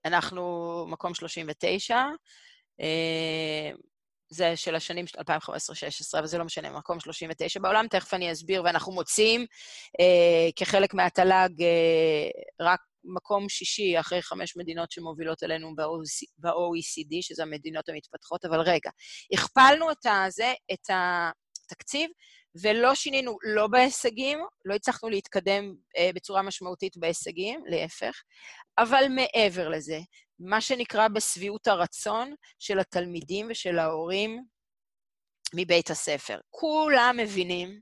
אנחנו 0.04 0.84
מקום 0.88 1.14
39. 1.14 2.02
זה 4.30 4.56
של 4.56 4.74
השנים 4.74 5.04
2015-2016, 5.18 5.20
אבל 6.18 6.26
זה 6.26 6.38
לא 6.38 6.44
משנה, 6.44 6.70
מקום 6.70 7.00
39 7.00 7.60
בעולם, 7.60 7.86
תכף 7.88 8.14
אני 8.14 8.32
אסביר, 8.32 8.62
ואנחנו 8.64 8.92
מוצאים 8.92 9.46
אה, 10.00 10.48
כחלק 10.56 10.94
מהתל"ג 10.94 11.62
אה, 11.62 12.28
רק 12.60 12.80
מקום 13.14 13.48
שישי 13.48 14.00
אחרי 14.00 14.22
חמש 14.22 14.56
מדינות 14.56 14.90
שמובילות 14.90 15.42
אלינו 15.42 15.74
ב-OECD, 16.38 17.18
שזה 17.20 17.42
המדינות 17.42 17.88
המתפתחות, 17.88 18.44
אבל 18.44 18.60
רגע, 18.60 18.90
הכפלנו 19.32 19.90
את, 19.90 20.06
הזה, 20.06 20.52
את 20.72 20.90
התקציב, 20.90 22.10
ולא 22.62 22.94
שינינו 22.94 23.36
לא 23.42 23.66
בהישגים, 23.66 24.38
לא 24.64 24.74
הצלחנו 24.74 25.08
להתקדם 25.08 25.74
אה, 25.96 26.10
בצורה 26.14 26.42
משמעותית 26.42 26.96
בהישגים, 26.96 27.60
להפך, 27.66 28.22
אבל 28.78 29.04
מעבר 29.10 29.68
לזה, 29.68 29.98
מה 30.38 30.60
שנקרא 30.60 31.08
בשביעות 31.08 31.66
הרצון 31.66 32.34
של 32.58 32.78
התלמידים 32.78 33.46
ושל 33.50 33.78
ההורים 33.78 34.44
מבית 35.54 35.90
הספר. 35.90 36.40
כולם 36.50 37.16
מבינים, 37.18 37.80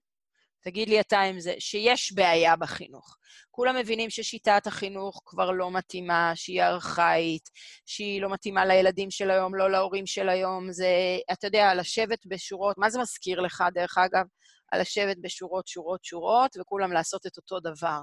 תגיד 0.64 0.88
לי 0.88 1.00
אתה 1.00 1.20
עם 1.20 1.40
זה, 1.40 1.54
שיש 1.58 2.12
בעיה 2.12 2.56
בחינוך. 2.56 3.16
כולם 3.50 3.76
מבינים 3.76 4.10
ששיטת 4.10 4.66
החינוך 4.66 5.22
כבר 5.24 5.50
לא 5.50 5.70
מתאימה, 5.70 6.32
שהיא 6.34 6.62
ארכאית, 6.62 7.50
שהיא 7.86 8.22
לא 8.22 8.30
מתאימה 8.30 8.66
לילדים 8.66 9.10
של 9.10 9.30
היום, 9.30 9.54
לא 9.54 9.70
להורים 9.70 10.06
של 10.06 10.28
היום. 10.28 10.72
זה, 10.72 10.88
אתה 11.32 11.46
יודע, 11.46 11.74
לשבת 11.74 12.26
בשורות, 12.26 12.78
מה 12.78 12.90
זה 12.90 13.00
מזכיר 13.00 13.40
לך, 13.40 13.64
דרך 13.74 13.98
אגב? 13.98 14.24
על 14.72 14.80
לשבת 14.80 15.16
בשורות, 15.20 15.66
שורות, 15.66 16.04
שורות, 16.04 16.56
וכולם 16.60 16.92
לעשות 16.92 17.26
את 17.26 17.36
אותו 17.36 17.60
דבר. 17.60 18.00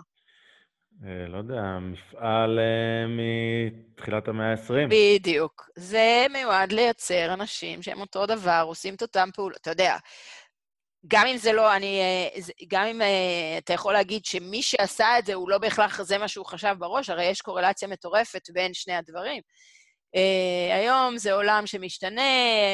אה, 1.06 1.28
לא 1.28 1.38
יודע, 1.38 1.62
מפעל 1.82 2.60
אה, 2.60 3.06
מתחילת 3.08 4.28
המאה 4.28 4.52
ה-20. 4.52 4.90
בדיוק. 4.90 5.70
זה 5.76 6.26
מיועד 6.34 6.72
לייצר 6.72 7.34
אנשים 7.34 7.82
שהם 7.82 8.02
אותו 8.02 8.26
דבר, 8.26 8.64
עושים 8.68 8.96
את 8.96 9.02
אותם 9.02 9.30
פעולות. 9.34 9.58
אתה 9.62 9.70
יודע, 9.70 9.98
גם 11.08 11.28
אם 11.28 11.38
זה 11.38 11.52
לא, 11.54 11.76
אני... 11.76 12.00
אה, 12.00 12.40
גם 12.68 12.86
אם 12.86 13.02
אתה 13.58 13.74
יכול 13.74 13.94
להגיד 13.94 14.26
שמי 14.26 14.62
שעשה 14.62 15.20
את 15.20 15.26
זה, 15.26 15.34
הוא 15.34 15.50
לא 15.50 15.58
בהכרח 15.58 16.02
זה 16.02 16.18
מה 16.18 16.28
שהוא 16.28 16.46
חשב 16.46 16.76
בראש, 16.80 17.10
הרי 17.10 17.26
יש 17.26 17.42
קורלציה 17.42 17.88
מטורפת 17.88 18.50
בין 18.54 18.74
שני 18.74 18.94
הדברים. 18.94 19.42
Uh, 20.16 20.74
היום 20.74 21.18
זה 21.18 21.34
עולם 21.34 21.64
שמשתנה, 21.66 22.22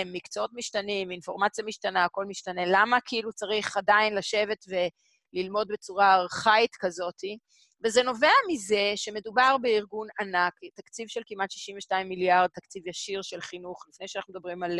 מקצועות 0.05 0.51
משתנים, 0.53 1.11
אינפורמציה 1.11 1.63
משתנה, 1.63 2.05
הכל 2.05 2.25
משתנה. 2.25 2.61
למה 2.65 2.97
כאילו 3.05 3.33
צריך 3.33 3.77
עדיין 3.77 4.15
לשבת 4.15 4.65
וללמוד 4.67 5.67
בצורה 5.67 6.15
ארכאית 6.15 6.75
כזאתי? 6.79 7.37
וזה 7.85 8.03
נובע 8.03 8.31
מזה 8.51 8.93
שמדובר 8.95 9.57
בארגון 9.61 10.07
ענק, 10.21 10.53
תקציב 10.75 11.07
של 11.07 11.21
כמעט 11.25 11.51
62 11.51 12.09
מיליארד, 12.09 12.49
תקציב 12.53 12.87
ישיר 12.87 13.21
של 13.21 13.41
חינוך, 13.41 13.85
לפני 13.89 14.07
שאנחנו 14.07 14.33
מדברים 14.33 14.63
על, 14.63 14.79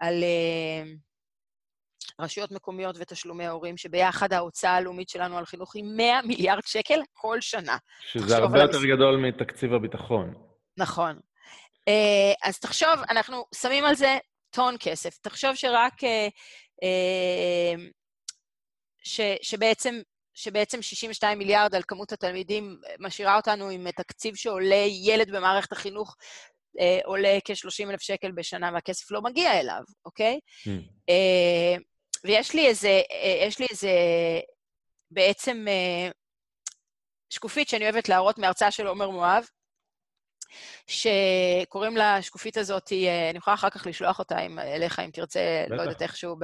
על 0.00 0.22
uh, 0.22 1.07
רשויות 2.20 2.50
מקומיות 2.50 2.96
ותשלומי 2.98 3.46
הורים, 3.46 3.76
שביחד 3.76 4.32
ההוצאה 4.32 4.74
הלאומית 4.74 5.08
שלנו 5.08 5.38
על 5.38 5.44
חינוך 5.44 5.76
היא 5.76 5.84
100 5.84 6.22
מיליארד 6.22 6.66
שקל 6.66 7.00
כל 7.12 7.40
שנה. 7.40 7.76
שזה 8.12 8.36
הרבה 8.36 8.60
יותר 8.60 8.76
המס... 8.76 8.86
גדול 8.86 9.16
מתקציב 9.16 9.74
הביטחון. 9.74 10.34
נכון. 10.76 11.18
Uh, 11.90 12.34
אז 12.42 12.58
תחשוב, 12.58 12.94
אנחנו 13.10 13.44
שמים 13.54 13.84
על 13.84 13.94
זה 13.94 14.18
טון 14.50 14.76
כסף. 14.80 15.18
תחשוב 15.18 15.54
שרק... 15.54 15.94
Uh, 16.04 16.06
uh, 16.84 17.80
ש, 19.04 19.20
שבעצם 19.42 20.00
שבעצם 20.34 20.82
62 20.82 21.38
מיליארד 21.38 21.74
על 21.74 21.82
כמות 21.88 22.12
התלמידים 22.12 22.80
משאירה 22.98 23.36
אותנו 23.36 23.68
עם 23.68 23.90
תקציב 23.90 24.34
שעולה 24.34 24.84
ילד 24.88 25.30
במערכת 25.30 25.72
החינוך, 25.72 26.16
אה, 26.80 26.98
עולה 27.04 27.38
כ-30 27.44 27.90
אלף 27.90 28.00
שקל 28.00 28.32
בשנה 28.32 28.70
והכסף 28.74 29.10
לא 29.10 29.22
מגיע 29.22 29.60
אליו, 29.60 29.82
אוקיי? 30.04 30.40
Mm. 30.64 30.68
אה, 31.08 31.76
ויש 32.24 32.54
לי 32.54 32.66
איזה, 32.66 33.00
אה, 33.10 33.46
יש 33.46 33.58
לי 33.58 33.66
איזה 33.70 33.90
בעצם 35.10 35.64
אה, 35.68 36.10
שקופית 37.30 37.68
שאני 37.68 37.84
אוהבת 37.84 38.08
להראות 38.08 38.38
מהרצאה 38.38 38.70
של 38.70 38.86
עומר 38.86 39.10
מואב, 39.10 39.44
שקוראים 40.86 41.96
לשקופית 41.96 42.56
הזאת, 42.56 42.92
אה, 42.92 43.30
אני 43.30 43.38
יכולה 43.38 43.54
אחר 43.54 43.70
כך 43.70 43.86
לשלוח 43.86 44.18
אותה 44.18 44.38
עם, 44.38 44.58
אליך, 44.58 44.98
אם 44.98 45.10
תרצה, 45.10 45.40
בטח. 45.66 45.74
לא 45.76 45.82
יודעת 45.82 46.02
איכשהו, 46.02 46.36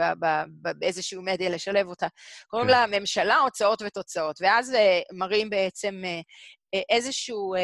באיזשהו 0.79 1.22
מדיה 1.22 1.51
לשלב 1.51 1.89
אותה. 1.89 2.07
קוראים 2.47 2.68
כן. 2.68 2.75
לה 2.75 3.01
ממשלה, 3.01 3.37
הוצאות 3.37 3.83
ותוצאות, 3.87 4.37
ואז 4.41 4.77
מראים 5.12 5.51
בעצם 5.51 6.03
איזשהו 6.91 7.55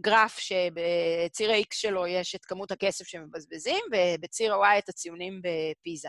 גרף 0.00 0.38
שבציר 0.38 1.50
ה-X 1.50 1.66
שלו 1.72 2.06
יש 2.06 2.34
את 2.34 2.44
כמות 2.44 2.70
הכסף 2.70 3.06
שמבזבזים, 3.06 3.84
ובציר 3.92 4.54
ה-Y 4.54 4.78
את 4.78 4.88
הציונים 4.88 5.40
בפיזה. 5.42 6.08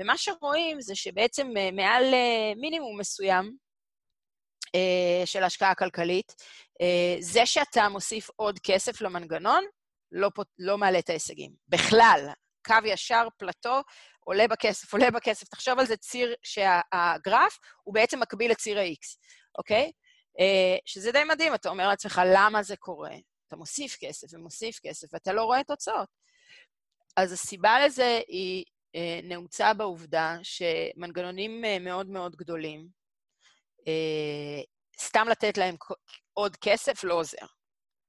ומה 0.00 0.18
שרואים 0.18 0.80
זה 0.80 0.94
שבעצם 0.94 1.48
מעל 1.72 2.04
מינימום 2.56 3.00
מסוים, 3.00 3.56
אה, 4.74 5.26
של 5.26 5.44
השקעה 5.44 5.74
כלכלית. 5.74 6.34
אה, 6.80 7.16
זה 7.20 7.46
שאתה 7.46 7.88
מוסיף 7.88 8.30
עוד 8.36 8.58
כסף 8.58 9.00
למנגנון, 9.00 9.64
לא, 10.12 10.28
לא 10.58 10.78
מעלה 10.78 10.98
את 10.98 11.10
ההישגים. 11.10 11.52
בכלל, 11.68 12.28
קו 12.66 12.74
ישר, 12.84 13.28
פלטו, 13.38 13.80
עולה 14.24 14.48
בכסף, 14.48 14.92
עולה 14.92 15.10
בכסף. 15.10 15.48
תחשוב 15.48 15.78
על 15.78 15.86
זה 15.86 15.96
ציר 15.96 16.34
שהגרף 16.42 17.58
הוא 17.82 17.94
בעצם 17.94 18.20
מקביל 18.20 18.50
לציר 18.50 18.78
ה-X, 18.78 19.18
אוקיי? 19.58 19.92
אה, 20.40 20.76
שזה 20.86 21.12
די 21.12 21.24
מדהים, 21.24 21.54
אתה 21.54 21.68
אומר 21.68 21.88
לעצמך, 21.88 22.20
למה 22.34 22.62
זה 22.62 22.76
קורה? 22.76 23.14
אתה 23.48 23.56
מוסיף 23.56 23.96
כסף 24.00 24.26
ומוסיף 24.32 24.80
כסף, 24.82 25.08
ואתה 25.12 25.32
לא 25.32 25.44
רואה 25.44 25.64
תוצאות. 25.64 26.08
אז 27.16 27.32
הסיבה 27.32 27.86
לזה 27.86 28.20
היא 28.28 28.64
נעוצה 29.22 29.74
בעובדה 29.74 30.38
שמנגנונים 30.42 31.64
מאוד 31.80 32.06
מאוד 32.06 32.36
גדולים, 32.36 32.88
אה, 33.88 34.62
סתם 35.00 35.26
לתת 35.30 35.58
להם 35.58 35.76
עוד 36.32 36.56
כסף 36.56 37.04
לא 37.04 37.14
עוזר. 37.14 37.46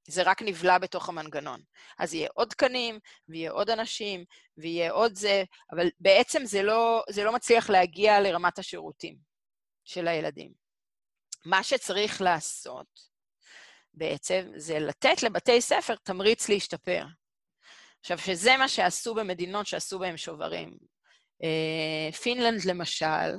זה 0.08 0.24
רק 0.24 0.42
נבלע 0.42 0.78
בתוך 0.78 1.10
המנגנון. 1.10 1.62
אז 2.00 2.14
יהיה 2.14 2.30
עוד 2.34 2.50
תקנים, 2.50 3.00
ויהיה 3.28 3.52
עוד 3.52 3.70
אנשים, 3.70 4.26
ויהיה 4.58 4.92
עוד 4.92 5.16
זה, 5.16 5.44
אבל 5.72 5.88
בעצם 6.00 6.46
זה 6.46 6.64
לא, 6.64 7.04
זה 7.10 7.24
לא 7.24 7.34
מצליח 7.34 7.70
להגיע 7.70 8.22
לרמת 8.22 8.60
השירותים 8.60 9.18
של 9.86 10.08
הילדים. 10.08 10.63
מה 11.46 11.64
שצריך 11.64 12.22
לעשות 12.22 13.14
בעצם 13.94 14.52
זה 14.56 14.80
לתת 14.80 15.24
לבתי 15.24 15.62
ספר 15.62 15.96
תמריץ 15.96 16.50
להשתפר. 16.50 17.06
עכשיו, 18.00 18.18
שזה 18.18 18.58
מה 18.58 18.68
שעשו 18.68 19.16
במדינות 19.16 19.68
שעשו 19.68 20.00
בהם 20.00 20.18
שוברים. 20.18 20.78
אה, 21.44 22.12
פינלנד, 22.12 22.66
למשל, 22.66 23.36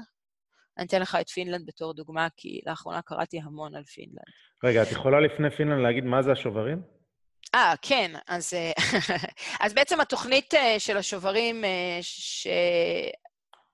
אני 0.79 0.87
אתן 0.87 1.01
לך 1.01 1.19
את 1.21 1.29
פינלנד 1.29 1.67
בתור 1.67 1.95
דוגמה, 1.95 2.29
כי 2.37 2.61
לאחרונה 2.67 3.03
קראתי 3.03 3.41
המון 3.41 3.75
על 3.75 3.85
פינלנד. 3.85 4.25
רגע, 4.65 4.83
את 4.83 4.93
יכולה 4.93 5.21
לפני 5.21 5.51
פינלנד 5.51 5.83
להגיד 5.83 6.05
מה 6.05 6.23
זה 6.23 6.33
השוברים? 6.33 6.83
אה, 7.55 7.75
כן. 7.83 8.13
אז, 8.29 8.55
אה, 8.55 8.73
אז 9.65 9.75
בעצם 9.75 10.01
התוכנית 10.01 10.55
אה, 10.55 10.81
של 10.81 10.97
השוברים 10.97 11.65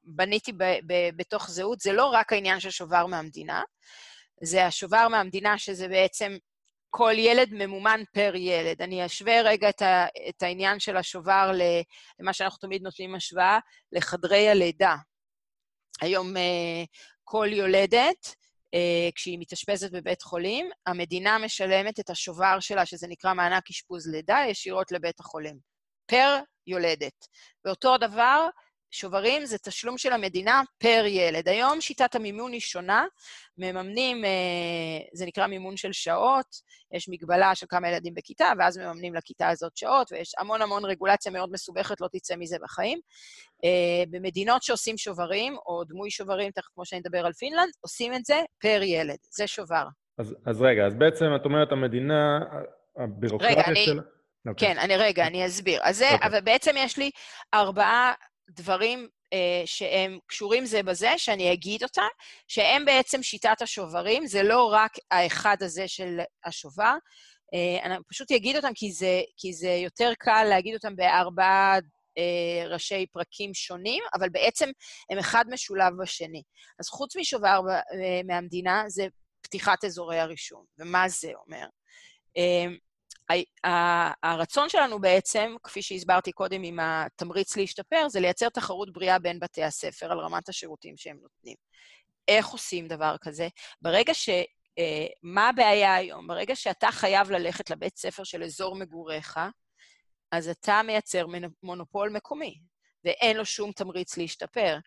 שבניתי 0.06 0.52
ב, 0.52 0.64
ב, 0.86 1.10
בתוך 1.16 1.50
זהות, 1.50 1.80
זה 1.80 1.92
לא 1.92 2.06
רק 2.06 2.32
העניין 2.32 2.60
של 2.60 2.70
שובר 2.70 3.06
מהמדינה, 3.06 3.62
זה 4.42 4.66
השובר 4.66 5.08
מהמדינה, 5.08 5.58
שזה 5.58 5.88
בעצם 5.88 6.36
כל 6.90 7.12
ילד 7.16 7.48
ממומן 7.52 8.00
פר 8.12 8.32
ילד. 8.36 8.82
אני 8.82 9.06
אשווה 9.06 9.42
רגע 9.42 9.68
את, 9.68 9.82
ה, 9.82 10.06
את 10.28 10.42
העניין 10.42 10.80
של 10.80 10.96
השובר 10.96 11.50
למה 12.20 12.32
שאנחנו 12.32 12.58
תמיד 12.58 12.82
נותנים 12.82 13.14
השוואה, 13.14 13.58
לחדרי 13.92 14.48
הלידה. 14.48 14.96
היום 16.00 16.36
אה, 16.36 16.84
כל 17.24 17.48
יולדת, 17.50 18.34
אה, 18.74 19.08
כשהיא 19.14 19.38
מתאשפזת 19.40 19.90
בבית 19.92 20.22
חולים, 20.22 20.70
המדינה 20.86 21.38
משלמת 21.38 22.00
את 22.00 22.10
השובר 22.10 22.60
שלה, 22.60 22.86
שזה 22.86 23.06
נקרא 23.08 23.34
מענק 23.34 23.70
אשפוז 23.70 24.08
לידה, 24.08 24.38
ישירות 24.48 24.92
לבית 24.92 25.20
החולים, 25.20 25.58
פר 26.06 26.40
יולדת. 26.66 27.26
ואותו 27.64 27.98
דבר, 27.98 28.48
שוברים 28.90 29.46
זה 29.46 29.58
תשלום 29.58 29.98
של 29.98 30.12
המדינה 30.12 30.62
פר 30.78 31.04
ילד. 31.06 31.48
היום 31.48 31.80
שיטת 31.80 32.14
המימון 32.14 32.52
היא 32.52 32.60
שונה, 32.60 33.04
מממנים, 33.58 34.24
אה, 34.24 34.30
זה 35.12 35.26
נקרא 35.26 35.46
מימון 35.46 35.76
של 35.76 35.92
שעות, 35.92 36.46
יש 36.92 37.08
מגבלה 37.08 37.54
של 37.54 37.66
כמה 37.68 37.88
ילדים 37.88 38.14
בכיתה, 38.14 38.52
ואז 38.58 38.78
מממנים 38.78 39.14
לכיתה 39.14 39.48
הזאת 39.48 39.76
שעות, 39.76 40.12
ויש 40.12 40.32
המון 40.38 40.62
המון 40.62 40.84
רגולציה 40.84 41.32
מאוד 41.32 41.50
מסובכת, 41.52 42.00
לא 42.00 42.08
תצא 42.12 42.34
מזה 42.36 42.56
בחיים. 42.62 42.98
אה, 43.64 44.04
במדינות 44.10 44.62
שעושים 44.62 44.98
שוברים, 44.98 45.56
או 45.66 45.84
דמוי 45.84 46.10
שוברים, 46.10 46.50
תכף 46.50 46.68
כמו 46.74 46.84
שאני 46.84 47.00
אדבר 47.00 47.26
על 47.26 47.32
פינלנד, 47.32 47.72
עושים 47.80 48.14
את 48.14 48.24
זה 48.24 48.40
פר 48.60 48.80
ילד, 48.82 49.18
זה 49.30 49.46
שובר. 49.46 49.84
אז, 50.18 50.34
אז 50.46 50.62
רגע, 50.62 50.86
אז 50.86 50.94
בעצם 50.94 51.24
את 51.40 51.44
אומרת, 51.44 51.72
המדינה, 51.72 52.38
הבירוקרטיה 52.96 53.56
רגע, 53.56 53.64
אני... 53.66 53.84
של... 53.84 54.00
Okay. 54.48 54.54
כן, 54.56 54.78
אני 54.78 54.96
רגע, 54.96 55.26
אני 55.26 55.46
אסביר. 55.46 55.80
אז 55.82 55.96
זה, 55.96 56.08
okay. 56.08 56.14
אוקיי. 56.14 56.28
אבל 56.28 56.40
בעצם 56.40 56.74
יש 56.76 56.96
לי 56.96 57.10
ארבעה 57.54 58.12
דברים 58.50 59.08
אה, 59.32 59.62
שהם 59.64 60.18
קשורים 60.26 60.66
זה 60.66 60.82
בזה, 60.82 61.10
שאני 61.16 61.52
אגיד 61.52 61.82
אותם, 61.82 62.08
שהם 62.48 62.84
בעצם 62.84 63.22
שיטת 63.22 63.62
השוברים, 63.62 64.26
זה 64.26 64.42
לא 64.42 64.72
רק 64.72 64.92
האחד 65.10 65.56
הזה 65.60 65.88
של 65.88 66.20
השובר, 66.44 66.94
אה, 67.54 67.84
אני 67.84 67.94
פשוט 68.08 68.32
אגיד 68.32 68.56
אותם 68.56 68.70
כי 68.74 68.92
זה, 68.92 69.20
כי 69.36 69.52
זה 69.52 69.70
יותר 69.70 70.12
קל 70.18 70.44
להגיד 70.48 70.74
אותם 70.74 70.96
בארבעה 70.96 71.78
אה, 72.18 72.68
ראשי 72.68 73.06
פרקים 73.12 73.54
שונים, 73.54 74.02
אבל 74.14 74.28
בעצם 74.28 74.70
הם 75.10 75.18
אחד 75.18 75.44
משולב 75.50 75.92
בשני. 76.02 76.42
אז 76.80 76.88
חוץ 76.88 77.16
משובר 77.16 77.60
אה, 77.68 78.20
מהמדינה, 78.24 78.84
זה 78.88 79.06
פתיחת 79.42 79.84
אזורי 79.84 80.18
הרישום. 80.18 80.64
ומה 80.78 81.08
זה 81.08 81.32
אומר? 81.46 81.66
הרצון 84.22 84.68
שלנו 84.68 85.00
בעצם, 85.00 85.54
כפי 85.62 85.82
שהסברתי 85.82 86.32
קודם 86.32 86.62
עם 86.62 86.78
התמריץ 86.82 87.56
להשתפר, 87.56 88.08
זה 88.08 88.20
לייצר 88.20 88.48
תחרות 88.48 88.92
בריאה 88.92 89.18
בין 89.18 89.40
בתי 89.40 89.64
הספר 89.64 90.12
על 90.12 90.18
רמת 90.18 90.48
השירותים 90.48 90.96
שהם 90.96 91.18
נותנים. 91.22 91.56
איך 92.28 92.48
עושים 92.48 92.88
דבר 92.88 93.16
כזה? 93.20 93.48
ברגע 93.82 94.14
ש... 94.14 94.28
אה, 94.78 95.06
מה 95.22 95.48
הבעיה 95.48 95.94
היום? 95.94 96.26
ברגע 96.26 96.56
שאתה 96.56 96.88
חייב 96.92 97.30
ללכת 97.30 97.70
לבית 97.70 97.96
ספר 97.96 98.24
של 98.24 98.42
אזור 98.42 98.74
מגוריך, 98.76 99.40
אז 100.32 100.48
אתה 100.48 100.80
מייצר 100.86 101.26
מונופול 101.62 102.10
מקומי, 102.10 102.60
ואין 103.04 103.36
לו 103.36 103.44
שום 103.44 103.72
תמריץ 103.72 104.16
להשתפר. 104.16 104.78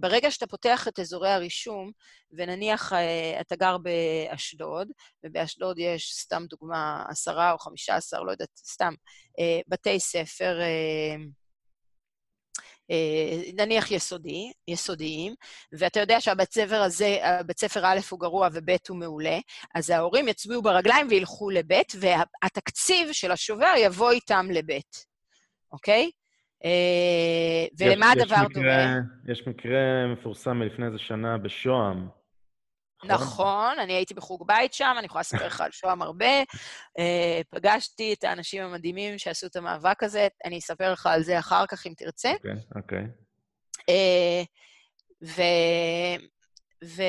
ברגע 0.00 0.30
שאתה 0.30 0.46
פותח 0.46 0.88
את 0.88 0.98
אזורי 0.98 1.30
הרישום, 1.30 1.90
ונניח 2.30 2.92
אה, 2.92 3.40
אתה 3.40 3.56
גר 3.56 3.76
באשדוד, 3.78 4.88
ובאשדוד 5.24 5.78
יש, 5.78 6.12
סתם 6.14 6.44
דוגמה, 6.50 7.04
עשרה 7.08 7.52
או 7.52 7.58
חמישה 7.58 7.96
עשר, 7.96 8.22
לא 8.22 8.30
יודעת, 8.30 8.48
סתם, 8.56 8.94
אה, 9.40 9.60
בתי 9.68 10.00
ספר, 10.00 10.60
אה, 10.60 11.16
נניח 13.54 13.90
יסודי, 13.90 14.52
יסודיים, 14.68 15.34
ואתה 15.72 16.00
יודע 16.00 16.20
שהבית 16.20 16.52
ספר 16.52 16.82
הזה, 16.82 17.18
בית 17.46 17.60
ספר 17.60 17.86
א' 17.86 17.98
הוא 18.10 18.20
גרוע 18.20 18.48
וב' 18.52 18.76
הוא 18.88 18.96
מעולה, 18.96 19.38
אז 19.74 19.90
ההורים 19.90 20.28
יצביעו 20.28 20.62
ברגליים 20.62 21.06
וילכו 21.10 21.50
לב', 21.50 21.82
והתקציב 22.00 23.12
של 23.12 23.30
השובר 23.30 23.74
יבוא 23.76 24.10
איתם 24.10 24.46
לב', 24.50 24.78
אוקיי? 25.72 26.10
אה, 26.64 27.66
ולמה 27.78 28.10
הדבר 28.10 28.46
דומה? 28.54 28.98
יש 29.28 29.46
מקרה 29.46 30.06
מפורסם 30.12 30.56
מלפני 30.56 30.86
איזה 30.86 30.98
שנה 30.98 31.38
בשוהם. 31.38 32.08
נכון, 33.04 33.26
נכון 33.26 33.78
אני 33.78 33.92
הייתי 33.92 34.14
בחוג 34.14 34.46
בית 34.46 34.72
שם, 34.72 34.94
אני 34.98 35.06
יכולה 35.06 35.20
לספר 35.20 35.46
לך 35.46 35.60
על 35.60 35.70
שוהם 35.70 36.02
הרבה. 36.02 36.42
אה, 36.98 37.40
פגשתי 37.50 38.12
את 38.12 38.24
האנשים 38.24 38.62
המדהימים 38.62 39.18
שעשו 39.18 39.46
את 39.46 39.56
המאבק 39.56 40.02
הזה, 40.02 40.28
אני 40.44 40.58
אספר 40.58 40.92
לך 40.92 41.06
על 41.06 41.22
זה 41.22 41.38
אחר 41.38 41.66
כך 41.66 41.86
אם 41.86 41.92
תרצה. 41.96 42.32
אוקיי, 42.32 42.52
אוקיי. 42.76 43.06
אה. 43.88 44.42
ובעצם... 46.82 47.04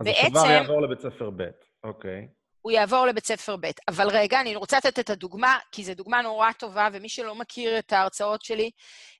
אז 0.00 0.06
השובר 0.06 0.50
יעבור 0.50 0.82
לבית 0.82 1.00
ספר 1.00 1.30
ב', 1.30 1.42
אוקיי. 1.84 2.28
הוא 2.64 2.72
יעבור 2.72 3.06
לבית 3.06 3.26
ספר 3.26 3.56
ב'. 3.56 3.70
אבל 3.88 4.08
רגע, 4.08 4.40
אני 4.40 4.56
רוצה 4.56 4.76
לתת 4.76 4.98
את 4.98 5.10
הדוגמה, 5.10 5.58
כי 5.72 5.84
זו 5.84 5.94
דוגמה 5.94 6.22
נורא 6.22 6.52
טובה, 6.52 6.88
ומי 6.92 7.08
שלא 7.08 7.34
מכיר 7.34 7.78
את 7.78 7.92
ההרצאות 7.92 8.42
שלי, 8.42 8.70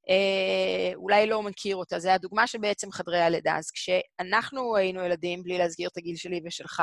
אה, 0.08 0.94
אולי 0.94 1.26
לא 1.26 1.42
מכיר 1.42 1.76
אותה. 1.76 1.98
זו 1.98 2.10
הדוגמה 2.10 2.46
של 2.46 2.58
בעצם 2.58 2.92
חדרי 2.92 3.20
הלידה. 3.20 3.56
אז 3.56 3.70
כשאנחנו 3.70 4.76
היינו 4.76 5.04
ילדים, 5.04 5.42
בלי 5.42 5.58
להסגיר 5.58 5.88
את 5.92 5.96
הגיל 5.96 6.16
שלי 6.16 6.40
ושלך, 6.46 6.82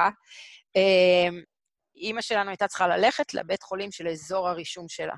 אה, 0.75 1.29
אימא 1.95 2.21
שלנו 2.21 2.49
הייתה 2.49 2.67
צריכה 2.67 2.87
ללכת 2.87 3.33
לבית 3.33 3.63
חולים 3.63 3.91
של 3.91 4.07
אזור 4.07 4.49
הרישום 4.49 4.85
שלה. 4.87 5.15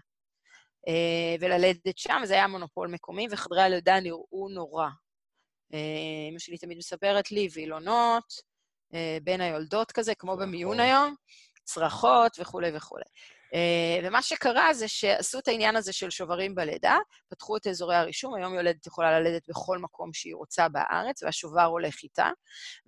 אה, 0.87 1.35
וללדת 1.39 1.97
שם, 1.97 2.21
זה 2.25 2.33
היה 2.33 2.47
מונופול 2.47 2.87
מקומי, 2.87 3.27
וחדרי 3.31 3.61
הלידה 3.61 3.99
נראו 3.99 4.49
נורא. 4.49 4.87
אה, 5.73 5.79
אימא 6.27 6.39
שלי 6.39 6.57
תמיד 6.57 6.77
מספרת 6.77 7.31
לי, 7.31 7.47
וילונות, 7.53 8.52
בין 9.23 9.41
היולדות 9.41 9.91
כזה, 9.91 10.15
כמו 10.15 10.37
במיון 10.37 10.79
היום, 10.79 11.15
צרחות 11.63 12.37
וכולי 12.39 12.71
וכולי. 12.75 13.03
אה, 13.53 13.99
ומה 14.07 14.21
שקרה 14.21 14.73
זה 14.73 14.87
שעשו 14.87 15.39
את 15.39 15.47
העניין 15.47 15.75
הזה 15.75 15.93
של 15.93 16.09
שוברים 16.09 16.55
בלידה, 16.55 16.97
פתחו 17.29 17.57
את 17.57 17.67
אזורי 17.67 17.95
הרישום, 17.95 18.35
היום 18.35 18.53
יולדת 18.53 18.87
יכולה 18.87 19.19
ללדת 19.19 19.49
בכל 19.49 19.77
מקום 19.77 20.13
שהיא 20.13 20.35
רוצה 20.35 20.69
בארץ, 20.69 21.23
והשובר 21.23 21.63
הולך 21.63 21.95
איתה, 22.03 22.29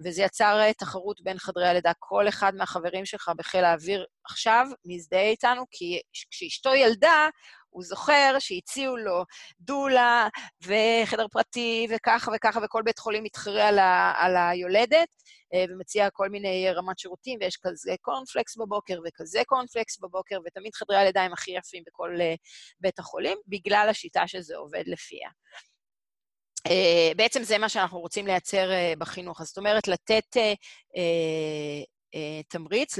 וזה 0.05 0.21
יצר 0.21 0.59
אה, 0.59 0.73
תחרות 0.73 1.21
בין 1.21 1.37
חדרי 1.39 1.67
הלידה. 1.67 1.91
כל 1.99 2.27
אחד 2.27 2.55
מהחברים 2.55 3.05
שלך 3.05 3.31
בחיל 3.37 3.63
האוויר 3.63 4.05
עכשיו 4.25 4.65
מזדהה 4.85 5.29
איתנו, 5.29 5.63
כי 5.71 6.01
כשאשתו 6.31 6.75
ילדה, 6.75 7.29
הוא 7.75 7.83
זוכר 7.83 8.35
שהציעו 8.39 8.97
לו 8.97 9.23
דולה 9.59 10.27
וחדר 10.63 11.27
פרטי 11.27 11.87
וככה 11.89 12.31
וככה, 12.35 12.59
וכל 12.63 12.81
בית 12.81 12.99
חולים 12.99 13.23
מתחרה 13.23 13.67
על, 13.67 13.79
ה, 13.79 14.13
על 14.17 14.35
היולדת, 14.37 15.07
אה, 15.53 15.65
ומציע 15.69 16.09
כל 16.09 16.29
מיני 16.29 16.71
רמת 16.71 16.99
שירותים, 16.99 17.39
ויש 17.41 17.57
כזה 17.61 17.95
קורנפלקס 18.01 18.57
בבוקר 18.57 18.99
וכזה 19.07 19.41
קורנפלקס 19.45 19.99
בבוקר, 19.99 20.39
ותמיד 20.45 20.73
חדרי 20.73 20.97
הלידה 20.97 21.21
הם 21.21 21.33
הכי 21.33 21.51
יפים 21.51 21.83
בכל 21.87 22.17
אה, 22.21 22.35
בית 22.79 22.99
החולים, 22.99 23.37
בגלל 23.47 23.87
השיטה 23.89 24.27
שזה 24.27 24.55
עובד 24.57 24.83
לפיה. 24.85 25.29
Uh, 26.67 27.15
בעצם 27.15 27.43
זה 27.43 27.57
מה 27.57 27.69
שאנחנו 27.69 27.99
רוצים 27.99 28.27
לייצר 28.27 28.69
בחינוך. 28.97 29.43
זאת 29.43 29.57
אומרת, 29.57 29.87
לתת 29.87 30.37
תמריץ 32.49 32.99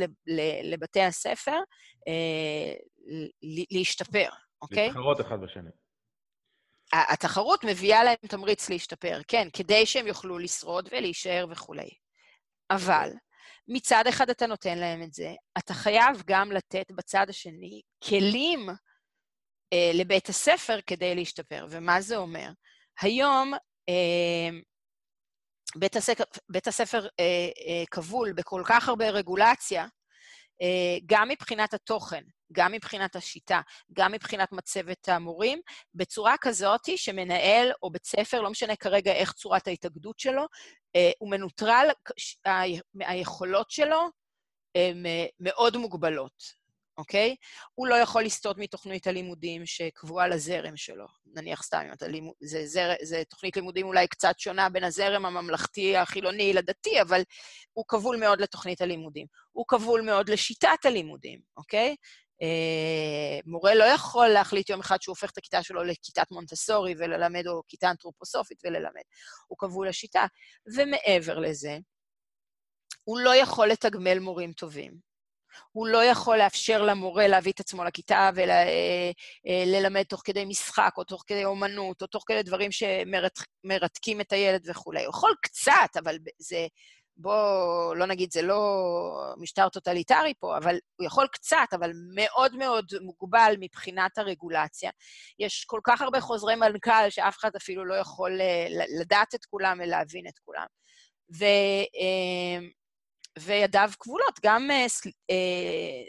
לבתי 0.63 1.01
הספר 1.01 1.57
להשתפר, 3.71 4.29
אוקיי? 4.61 4.87
להתחרות 4.87 5.21
אחד 5.21 5.41
בשני. 5.41 5.69
התחרות 6.93 7.63
מביאה 7.63 8.03
להם 8.03 8.15
תמריץ 8.29 8.69
להשתפר, 8.69 9.21
כן, 9.27 9.47
כדי 9.53 9.85
שהם 9.85 10.07
יוכלו 10.07 10.39
לשרוד 10.39 10.89
ולהישאר 10.91 11.45
וכולי. 11.49 11.89
אבל 12.71 13.09
מצד 13.67 14.03
אחד 14.09 14.29
אתה 14.29 14.47
נותן 14.47 14.77
להם 14.77 15.03
את 15.03 15.13
זה, 15.13 15.33
אתה 15.57 15.73
חייב 15.73 16.23
גם 16.25 16.51
לתת 16.51 16.91
בצד 16.91 17.25
השני 17.29 17.81
כלים 18.03 18.69
אה, 19.73 19.91
לבית 19.93 20.29
הספר 20.29 20.79
כדי 20.87 21.15
להשתפר. 21.15 21.65
ומה 21.69 22.01
זה 22.01 22.17
אומר? 22.17 22.49
היום 23.01 23.53
אה, 23.89 24.49
בית 25.75 25.95
הספר, 25.95 26.23
בית 26.49 26.67
הספר 26.67 27.07
אה, 27.19 27.49
אה, 27.67 27.83
כבול 27.91 28.33
בכל 28.33 28.63
כך 28.65 28.89
הרבה 28.89 29.09
רגולציה, 29.09 29.87
אה, 30.61 30.97
גם 31.05 31.29
מבחינת 31.29 31.73
התוכן, 31.73 32.23
גם 32.51 32.71
מבחינת 32.71 33.15
השיטה, 33.15 33.61
גם 33.93 34.11
מבחינת 34.11 34.51
מצבת 34.51 35.09
המורים, 35.09 35.61
בצורה 35.95 36.35
כזאת 36.41 36.81
שמנהל 36.95 37.71
או 37.83 37.89
בית 37.89 38.05
ספר, 38.05 38.41
לא 38.41 38.49
משנה 38.49 38.75
כרגע 38.75 39.11
איך 39.11 39.31
צורת 39.31 39.67
ההתאגדות 39.67 40.19
שלו, 40.19 40.45
אה, 40.95 41.11
הוא 41.19 41.31
מנוטרל, 41.31 41.87
היכולות 42.99 43.71
שלו 43.71 44.09
הן 44.75 45.05
אה, 45.05 45.25
מאוד 45.39 45.77
מוגבלות. 45.77 46.65
אוקיי? 46.97 47.35
הוא 47.75 47.87
לא 47.87 47.95
יכול 47.95 48.23
לסטות 48.23 48.57
מתוכנית 48.57 49.07
הלימודים 49.07 49.65
שקבועה 49.65 50.27
לזרם 50.27 50.77
שלו. 50.77 51.05
נניח 51.25 51.63
סתם, 51.63 51.81
אם 51.87 51.93
אתה 51.93 52.07
לימוד... 52.07 52.33
זה, 52.41 52.67
זה, 52.67 52.95
זה 53.01 53.23
תוכנית 53.29 53.55
לימודים 53.55 53.87
אולי 53.87 54.07
קצת 54.07 54.39
שונה 54.39 54.69
בין 54.69 54.83
הזרם 54.83 55.25
הממלכתי, 55.25 55.97
החילוני 55.97 56.53
לדתי, 56.53 57.01
אבל 57.01 57.21
הוא 57.73 57.85
כבול 57.87 58.17
מאוד 58.17 58.41
לתוכנית 58.41 58.81
הלימודים. 58.81 59.27
הוא 59.51 59.65
כבול 59.67 60.01
מאוד 60.01 60.29
לשיטת 60.29 60.85
הלימודים, 60.85 61.39
אוקיי? 61.57 61.89
אה, 61.89 61.95
מורה 63.45 63.75
לא 63.75 63.83
יכול 63.83 64.27
להחליט 64.27 64.69
יום 64.69 64.79
אחד 64.79 65.01
שהוא 65.01 65.13
הופך 65.13 65.31
את 65.31 65.37
הכיתה 65.37 65.63
שלו 65.63 65.83
לכיתת 65.83 66.31
מונטסורי 66.31 66.95
וללמד, 66.97 67.47
או 67.47 67.61
כיתה 67.67 67.89
אנתרופוסופית 67.89 68.57
וללמד. 68.65 69.01
הוא 69.47 69.57
כבול 69.57 69.87
לשיטה. 69.89 70.25
ומעבר 70.75 71.39
לזה, 71.39 71.77
הוא 73.03 73.19
לא 73.19 73.35
יכול 73.35 73.67
לתגמל 73.67 74.19
מורים 74.19 74.53
טובים. 74.53 75.15
הוא 75.71 75.87
לא 75.87 76.03
יכול 76.03 76.37
לאפשר 76.37 76.81
למורה 76.81 77.27
להביא 77.27 77.51
את 77.51 77.59
עצמו 77.59 77.83
לכיתה 77.83 78.29
וללמד 78.35 79.97
אה, 79.97 80.03
תוך 80.03 80.21
כדי 80.25 80.45
משחק, 80.45 80.91
או 80.97 81.03
תוך 81.03 81.23
כדי 81.27 81.45
אומנות, 81.45 82.01
או 82.01 82.07
תוך 82.07 82.23
כדי 82.27 82.43
דברים 82.43 82.69
שמרתקים 82.71 84.21
את 84.21 84.31
הילד 84.31 84.69
וכולי. 84.69 85.03
הוא 85.03 85.09
יכול 85.09 85.35
קצת, 85.41 85.97
אבל 86.03 86.17
זה... 86.39 86.67
בואו 87.17 87.95
לא 87.95 88.05
נגיד, 88.05 88.31
זה 88.31 88.41
לא 88.41 89.33
משטר 89.37 89.69
טוטליטרי 89.69 90.33
פה, 90.39 90.57
אבל 90.57 90.77
הוא 90.95 91.05
יכול 91.05 91.27
קצת, 91.31 91.67
אבל 91.73 91.91
מאוד 92.15 92.55
מאוד 92.55 92.85
מוגבל 93.01 93.55
מבחינת 93.59 94.17
הרגולציה. 94.17 94.91
יש 95.39 95.65
כל 95.65 95.79
כך 95.83 96.01
הרבה 96.01 96.21
חוזרי 96.21 96.55
מנכ"ל 96.55 97.09
שאף 97.09 97.37
אחד 97.37 97.55
אפילו 97.55 97.85
לא 97.85 97.93
יכול 97.93 98.41
אה, 98.41 98.67
לדעת 98.99 99.35
את 99.35 99.45
כולם 99.45 99.79
ולהבין 99.83 100.27
את 100.27 100.39
כולם. 100.39 100.65
ו... 101.37 101.45
אה, 101.99 102.67
וידיו 103.39 103.89
כבולות. 103.99 104.39
גם, 104.43 104.71
אה, 104.71 106.03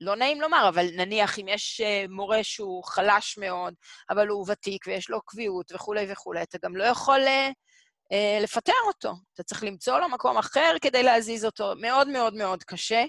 לא 0.00 0.16
נעים 0.16 0.40
לומר, 0.40 0.68
אבל 0.68 0.86
נניח 0.96 1.38
אם 1.38 1.48
יש 1.48 1.80
מורה 2.08 2.44
שהוא 2.44 2.84
חלש 2.84 3.38
מאוד, 3.38 3.74
אבל 4.10 4.28
הוא 4.28 4.46
ותיק 4.48 4.86
ויש 4.86 5.10
לו 5.10 5.20
קביעות 5.22 5.72
וכולי 5.74 6.12
וכולי, 6.12 6.42
אתה 6.42 6.58
גם 6.64 6.76
לא 6.76 6.84
יכול 6.84 7.20
לפטר 8.42 8.72
אותו. 8.86 9.12
אתה 9.34 9.42
צריך 9.42 9.64
למצוא 9.64 9.98
לו 10.00 10.08
מקום 10.08 10.38
אחר 10.38 10.76
כדי 10.80 11.02
להזיז 11.02 11.44
אותו. 11.44 11.72
מאוד 11.80 12.08
מאוד 12.08 12.34
מאוד 12.34 12.62
קשה. 12.64 13.04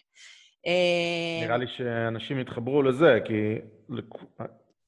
אה... 0.68 1.46
נראה 1.46 1.58
לי 1.58 1.66
שאנשים 1.78 2.40
יתחברו 2.40 2.84
לזה, 2.84 3.20
כי. 3.26 3.56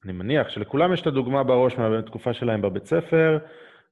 אני 0.04 0.12
מניח 0.12 0.48
שלכולם 0.48 0.92
יש 0.94 1.00
את 1.00 1.06
הדוגמה 1.06 1.44
בראש 1.44 1.74
מהתקופה 1.74 2.34
שלהם 2.34 2.62
בבית 2.62 2.86
ספר, 2.86 3.38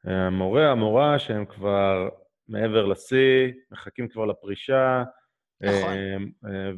המורה, 0.05 0.63
אה, 0.63 0.71
המורה, 0.71 1.19
שהם 1.19 1.45
כבר 1.47 2.09
מעבר 2.49 2.87
לשיא, 2.87 3.53
מחכים 3.71 4.09
כבר 4.09 4.25
לפרישה. 4.25 5.03
נכון. 5.61 5.93
אה, 5.93 6.17
אה, 6.51 6.71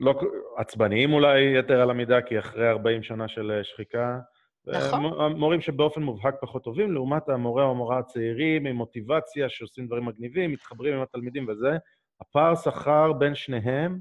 ולא 0.00 0.20
עצבניים 0.56 1.12
אולי 1.12 1.58
יתר 1.58 1.80
על 1.80 1.90
המידה, 1.90 2.22
כי 2.22 2.38
אחרי 2.38 2.68
40 2.68 3.02
שנה 3.02 3.28
של 3.28 3.50
אה, 3.50 3.64
שחיקה. 3.64 4.18
נכון. 4.68 5.32
מורים 5.32 5.60
שבאופן 5.60 6.02
מובהק 6.02 6.34
פחות 6.40 6.64
טובים, 6.64 6.92
לעומת 6.92 7.28
המורה 7.28 7.64
או 7.64 7.70
המורה 7.70 7.98
הצעירים 7.98 8.66
עם 8.66 8.76
מוטיבציה, 8.76 9.48
שעושים 9.48 9.86
דברים 9.86 10.04
מגניבים, 10.04 10.52
מתחברים 10.52 10.94
עם 10.94 11.02
התלמידים 11.02 11.48
וזה. 11.48 11.76
הפער 12.20 12.54
שכר 12.54 13.12
בין 13.12 13.34
שניהם, 13.34 14.00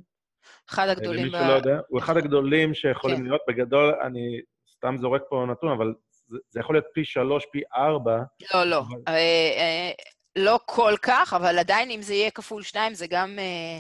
אחד 0.70 0.90
הגדולים. 0.90 1.26
למי 1.26 1.32
שלא 1.32 1.54
יודע, 1.54 1.80
הוא 1.88 2.00
אחד 2.00 2.18
הגדולים 2.18 2.74
שיכולים 2.74 3.18
כן. 3.18 3.24
להיות. 3.24 3.42
בגדול, 3.48 3.94
אני 4.02 4.42
סתם 4.72 4.96
זורק 4.98 5.22
פה 5.30 5.46
נתון, 5.52 5.72
אבל 5.72 5.94
זה, 6.28 6.38
זה 6.50 6.60
יכול 6.60 6.76
להיות 6.76 6.86
פי 6.94 7.06
שלוש, 7.06 7.46
פי 7.52 7.62
ארבע. 7.76 8.18
לא, 8.54 8.64
לא. 8.64 8.80
אבל... 8.80 9.02
אה, 9.08 9.14
אה, 9.58 9.92
לא 10.36 10.60
כל 10.66 10.94
כך, 11.02 11.34
אבל 11.34 11.60
עדיין 11.60 11.92
אם 11.92 12.02
זה 12.02 12.14
יהיה 12.14 12.32
כפול 12.32 12.64
שניים, 12.64 12.94
זה 12.94 13.08
גם... 13.10 13.40
אה, 13.40 13.80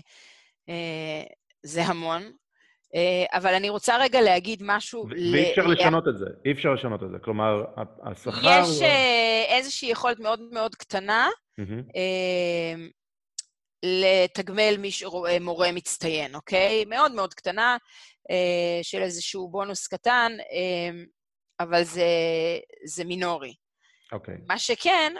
אה, 0.69 1.23
זה 1.63 1.83
המון. 1.83 2.31
אה, 2.95 3.37
אבל 3.37 3.53
אני 3.53 3.69
רוצה 3.69 3.97
רגע 3.97 4.21
להגיד 4.21 4.63
משהו... 4.65 5.07
ואי 5.09 5.49
אפשר 5.51 5.67
ל... 5.67 5.71
לשנות 5.71 6.07
את 6.07 6.17
זה, 6.17 6.25
אי 6.45 6.51
אפשר 6.51 6.69
לשנות 6.73 7.03
את 7.03 7.09
זה. 7.09 7.17
כלומר, 7.23 7.63
השכר... 8.03 8.61
יש 8.61 8.69
הוא... 8.69 8.83
אה, 8.83 9.45
איזושהי 9.47 9.91
יכולת 9.91 10.19
מאוד 10.19 10.39
מאוד 10.51 10.75
קטנה 10.75 11.27
mm-hmm. 11.61 11.91
אה, 11.95 12.85
לתגמל 13.83 14.75
מורה 15.41 15.71
מצטיין, 15.71 16.35
אוקיי? 16.35 16.85
מאוד 16.85 17.11
מאוד 17.11 17.33
קטנה, 17.33 17.77
של 18.81 19.01
איזשהו 19.01 19.49
בונוס 19.49 19.87
קטן. 19.87 20.31
אבל 21.59 21.83
זה, 21.83 22.07
זה 22.85 23.03
מינורי. 23.03 23.53
אוקיי. 24.11 24.35
מה 24.47 24.59
שכן, 24.59 25.13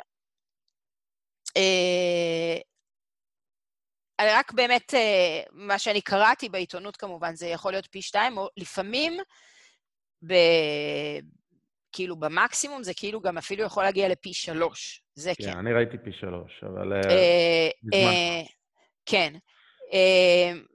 רק 4.22 4.52
באמת, 4.52 4.94
אה, 4.94 5.42
מה 5.52 5.80
שאני 5.80 6.02
קראתי 6.02 6.50
בעיתונות 6.50 6.98
כמובן, 6.98 7.36
זה 7.36 7.48
יכול 7.48 7.72
להיות 7.72 7.88
פי 7.92 8.02
שתיים, 8.02 8.38
או 8.38 8.48
לפעמים, 8.58 9.14
ב, 10.28 10.34
כאילו 11.92 12.16
במקסימום, 12.16 12.84
זה 12.84 12.94
כאילו 12.94 13.22
גם 13.22 13.38
אפילו 13.38 13.64
יכול 13.64 13.84
להגיע 13.84 14.10
לפי 14.10 14.34
שלוש. 14.34 15.02
זה 15.16 15.32
כן. 15.38 15.44
כן, 15.44 15.58
אני 15.58 15.74
ראיתי 15.74 15.98
פי 16.04 16.12
שלוש, 16.20 16.64
אבל... 16.64 16.94
אה, 16.94 17.70
אה, 17.94 18.42
כן. 19.06 19.34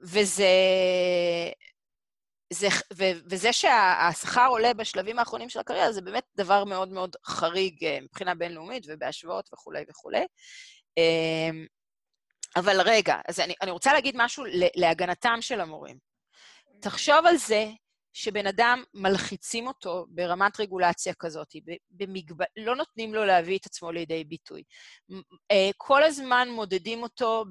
וזה... 0.03 0.45
זה, 2.53 2.67
ו, 2.93 3.03
וזה 3.29 3.53
שהשכר 3.53 4.47
עולה 4.49 4.73
בשלבים 4.73 5.19
האחרונים 5.19 5.49
של 5.49 5.59
הקריירה, 5.59 5.91
זה 5.91 6.01
באמת 6.01 6.23
דבר 6.35 6.63
מאוד 6.63 6.89
מאוד 6.89 7.15
חריג 7.25 7.85
מבחינה 8.01 8.35
בינלאומית 8.35 8.85
ובהשוואות 8.87 9.49
וכולי 9.53 9.83
וכולי. 9.89 10.25
אבל 12.55 12.81
רגע, 12.81 13.15
אז 13.27 13.39
אני, 13.39 13.53
אני 13.61 13.71
רוצה 13.71 13.93
להגיד 13.93 14.15
משהו 14.17 14.43
להגנתם 14.75 15.37
של 15.41 15.61
המורים. 15.61 15.97
תחשוב 16.81 17.25
על 17.25 17.37
זה 17.37 17.69
שבן 18.13 18.47
אדם, 18.47 18.83
מלחיצים 18.93 19.67
אותו 19.67 20.05
ברמת 20.09 20.59
רגולציה 20.59 21.13
כזאת, 21.19 21.47
במגב... 21.89 22.35
לא 22.57 22.75
נותנים 22.75 23.13
לו 23.13 23.25
להביא 23.25 23.57
את 23.57 23.65
עצמו 23.65 23.91
לידי 23.91 24.23
ביטוי. 24.23 24.63
אה, 25.51 25.69
כל 25.77 26.03
הזמן 26.03 26.49
מודדים 26.51 27.03
אותו 27.03 27.45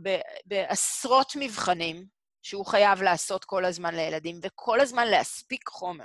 בעשרות 0.44 1.32
מבחנים, 1.36 2.06
שהוא 2.42 2.66
חייב 2.66 3.02
לעשות 3.02 3.44
כל 3.44 3.64
הזמן 3.64 3.94
לילדים, 3.94 4.40
וכל 4.42 4.80
הזמן 4.80 5.08
להספיק 5.08 5.68
חומר, 5.68 6.04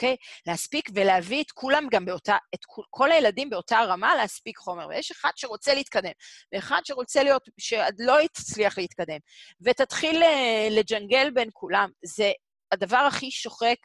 אוקיי? 0.00 0.16
להספיק 0.46 0.90
ולהביא 0.94 1.42
את 1.42 1.50
כולם 1.50 1.86
גם 1.90 2.04
באותה, 2.04 2.36
את 2.54 2.60
כל 2.90 3.12
הילדים 3.12 3.50
באותה 3.50 3.80
רמה 3.80 4.16
להספיק 4.16 4.58
חומר. 4.58 4.86
ויש 4.88 5.10
אחד 5.10 5.30
שרוצה 5.36 5.74
להתקדם, 5.74 6.10
ואחד 6.52 6.80
שרוצה 6.84 7.22
להיות, 7.22 7.42
שלא 7.58 8.22
יצליח 8.22 8.78
להתקדם. 8.78 9.18
ותתחיל 9.60 10.22
אה, 10.22 10.68
לג'נגל 10.70 11.30
בין 11.30 11.48
כולם. 11.52 11.90
זה 12.04 12.32
הדבר 12.72 12.96
הכי 12.96 13.30
שוחק 13.30 13.76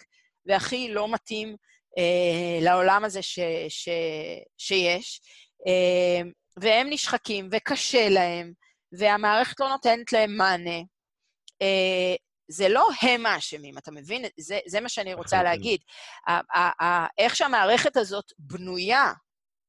והכי 0.46 0.94
לא 0.94 1.08
מתאים 1.08 1.56
אה, 1.98 2.60
לעולם 2.62 3.06
הזה 3.06 3.22
ש, 3.22 3.40
ש, 3.70 3.90
שיש. 4.58 5.22
אה, 5.68 6.30
והם 6.58 6.88
נשחקים, 6.90 7.50
וקשה 7.52 8.10
להם, 8.10 8.54
והמערכת 9.00 9.60
לא 9.60 9.70
נותנת 9.70 10.14
להם 10.14 10.38
מענה. 10.38 10.80
אה, 11.62 12.16
זה 12.48 12.70
לא 12.70 12.88
הם 13.02 13.26
האשמים, 13.26 13.78
אתה 13.78 13.92
מבין? 13.92 14.26
זה, 14.40 14.60
זה 14.68 14.82
מה 14.82 14.90
שאני 14.90 15.14
רוצה 15.14 15.44
להגיד. 15.44 15.82
איך 17.18 17.36
שהמערכת 17.36 17.98
הזאת 17.98 18.26
בנויה, 18.40 19.14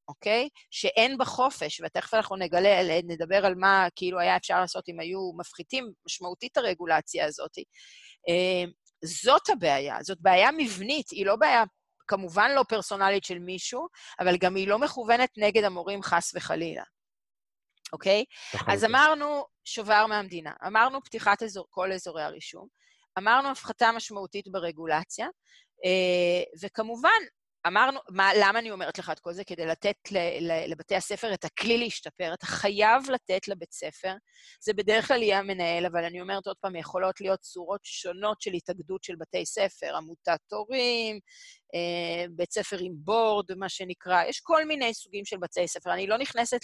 אוקיי? 0.07 0.49
שאין 0.71 1.17
בה 1.17 1.25
חופש, 1.25 1.81
ותכף 1.85 2.13
אנחנו 2.13 2.35
נגלה, 2.35 3.01
נדבר 3.03 3.45
על 3.45 3.55
מה 3.55 3.87
כאילו 3.95 4.19
היה 4.19 4.35
אפשר 4.35 4.59
לעשות 4.59 4.89
אם 4.89 4.99
היו 4.99 5.31
מפחיתים 5.37 5.91
משמעותית 6.05 6.51
את 6.51 6.57
הרגולציה 6.57 7.25
הזאת. 7.25 7.57
אה, 8.29 8.63
זאת 9.03 9.49
הבעיה, 9.49 9.97
זאת 10.01 10.17
בעיה 10.21 10.49
מבנית, 10.57 11.09
היא 11.09 11.25
לא 11.25 11.35
בעיה 11.35 11.63
כמובן 12.07 12.51
לא 12.55 12.63
פרסונלית 12.69 13.23
של 13.23 13.39
מישהו, 13.39 13.87
אבל 14.19 14.37
גם 14.37 14.55
היא 14.55 14.67
לא 14.67 14.79
מכוונת 14.79 15.29
נגד 15.37 15.63
המורים 15.63 16.03
חס 16.03 16.31
וחלילה. 16.35 16.83
אוקיי? 17.93 18.25
אז 18.67 18.85
אמרנו 18.85 19.45
שובר 19.65 20.05
מהמדינה, 20.05 20.51
אמרנו 20.67 21.03
פתיחת 21.03 21.43
אזור, 21.43 21.65
כל 21.69 21.91
אזורי 21.91 22.23
הרישום, 22.23 22.67
אמרנו 23.17 23.49
הפחתה 23.49 23.91
משמעותית 23.91 24.47
ברגולציה, 24.47 25.27
אה, 25.85 26.43
וכמובן, 26.61 27.21
אמרנו, 27.67 27.99
מה, 28.09 28.31
למה 28.39 28.59
אני 28.59 28.71
אומרת 28.71 28.99
לך 28.99 29.09
את 29.09 29.19
כל 29.19 29.33
זה? 29.33 29.43
כדי 29.43 29.65
לתת 29.65 29.95
ל, 30.11 30.17
ל, 30.17 30.71
לבתי 30.71 30.95
הספר 30.95 31.33
את 31.33 31.45
הכלי 31.45 31.77
להשתפר. 31.77 32.33
אתה 32.33 32.45
חייב 32.45 33.09
לתת 33.09 33.47
לבית 33.47 33.71
ספר, 33.73 34.13
זה 34.61 34.73
בדרך 34.73 35.07
כלל 35.07 35.23
יהיה 35.23 35.39
המנהל, 35.39 35.85
אבל 35.85 36.03
אני 36.03 36.21
אומרת 36.21 36.47
עוד 36.47 36.57
פעם, 36.61 36.75
יכולות 36.75 37.21
להיות 37.21 37.39
צורות 37.39 37.79
שונות 37.83 38.41
של 38.41 38.53
התאגדות 38.53 39.03
של 39.03 39.15
בתי 39.15 39.45
ספר, 39.45 39.95
עמותת 39.95 40.39
הורים, 40.51 41.19
אה, 41.75 42.25
בית 42.29 42.53
ספר 42.53 42.77
עם 42.79 42.93
בורד, 42.95 43.53
מה 43.57 43.69
שנקרא, 43.69 44.23
יש 44.23 44.39
כל 44.39 44.65
מיני 44.65 44.93
סוגים 44.93 45.25
של 45.25 45.37
בתי 45.37 45.67
ספר. 45.67 45.93
אני 45.93 46.07
לא 46.07 46.17
נכנסת 46.17 46.59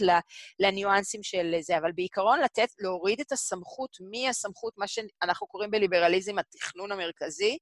לניואנסים 0.59 1.23
של 1.23 1.55
זה, 1.61 1.77
אבל 1.77 1.91
בעיקרון 1.91 2.39
לתת, 2.39 2.67
להוריד 2.79 3.19
את 3.19 3.31
הסמכות, 3.31 3.97
מי 4.01 4.29
הסמכות, 4.29 4.73
מה 4.77 4.87
שאנחנו 4.87 5.47
קוראים 5.47 5.71
בליברליזם 5.71 6.39
התכנון 6.39 6.91
המרכזי, 6.91 7.57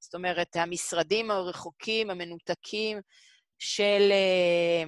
זאת 0.00 0.14
אומרת, 0.14 0.56
המשרדים 0.56 1.30
הרחוקים, 1.30 2.10
המנותקים 2.10 3.00
של, 3.58 4.12
אה, 4.12 4.84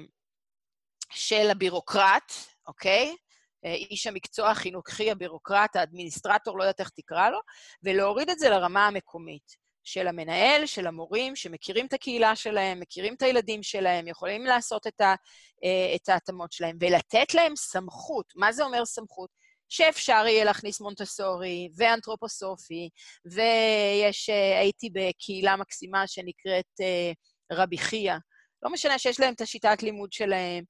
של 1.10 1.50
הבירוקרט, 1.50 2.32
אוקיי? 2.66 3.16
אה, 3.64 3.74
איש 3.74 4.06
המקצוע 4.06 4.50
החינוכי, 4.50 5.10
הבירוקרט, 5.10 5.76
האדמיניסטרטור, 5.76 6.58
לא 6.58 6.62
יודעת 6.62 6.80
איך 6.80 6.90
תקרא 6.90 7.30
לו, 7.30 7.38
ולהוריד 7.82 8.30
את 8.30 8.38
זה 8.38 8.50
לרמה 8.50 8.86
המקומית. 8.86 9.60
של 9.84 10.08
המנהל, 10.08 10.66
של 10.66 10.86
המורים, 10.86 11.36
שמכירים 11.36 11.86
את 11.86 11.92
הקהילה 11.92 12.36
שלהם, 12.36 12.80
מכירים 12.80 13.14
את 13.14 13.22
הילדים 13.22 13.62
שלהם, 13.62 14.08
יכולים 14.08 14.44
לעשות 14.44 14.86
את, 14.86 15.00
אה, 15.00 15.94
את 15.94 16.08
ההתאמות 16.08 16.52
שלהם, 16.52 16.76
ולתת 16.80 17.34
להם 17.34 17.56
סמכות. 17.56 18.32
מה 18.36 18.52
זה 18.52 18.64
אומר 18.64 18.84
סמכות? 18.84 19.30
שאפשר 19.70 20.24
יהיה 20.26 20.44
להכניס 20.44 20.80
מונטסורי 20.80 21.68
ואנתרופוסופי, 21.76 22.88
ויש, 23.24 24.30
אה, 24.30 24.58
הייתי 24.58 24.90
בקהילה 24.92 25.56
מקסימה 25.56 26.06
שנקראת 26.06 26.80
אה, 26.80 27.12
רבי 27.52 27.78
חייא. 27.78 28.14
לא 28.62 28.70
משנה 28.70 28.98
שיש 28.98 29.20
להם 29.20 29.34
את 29.34 29.40
השיטת 29.40 29.82
לימוד 29.82 30.12
שלהם, 30.12 30.64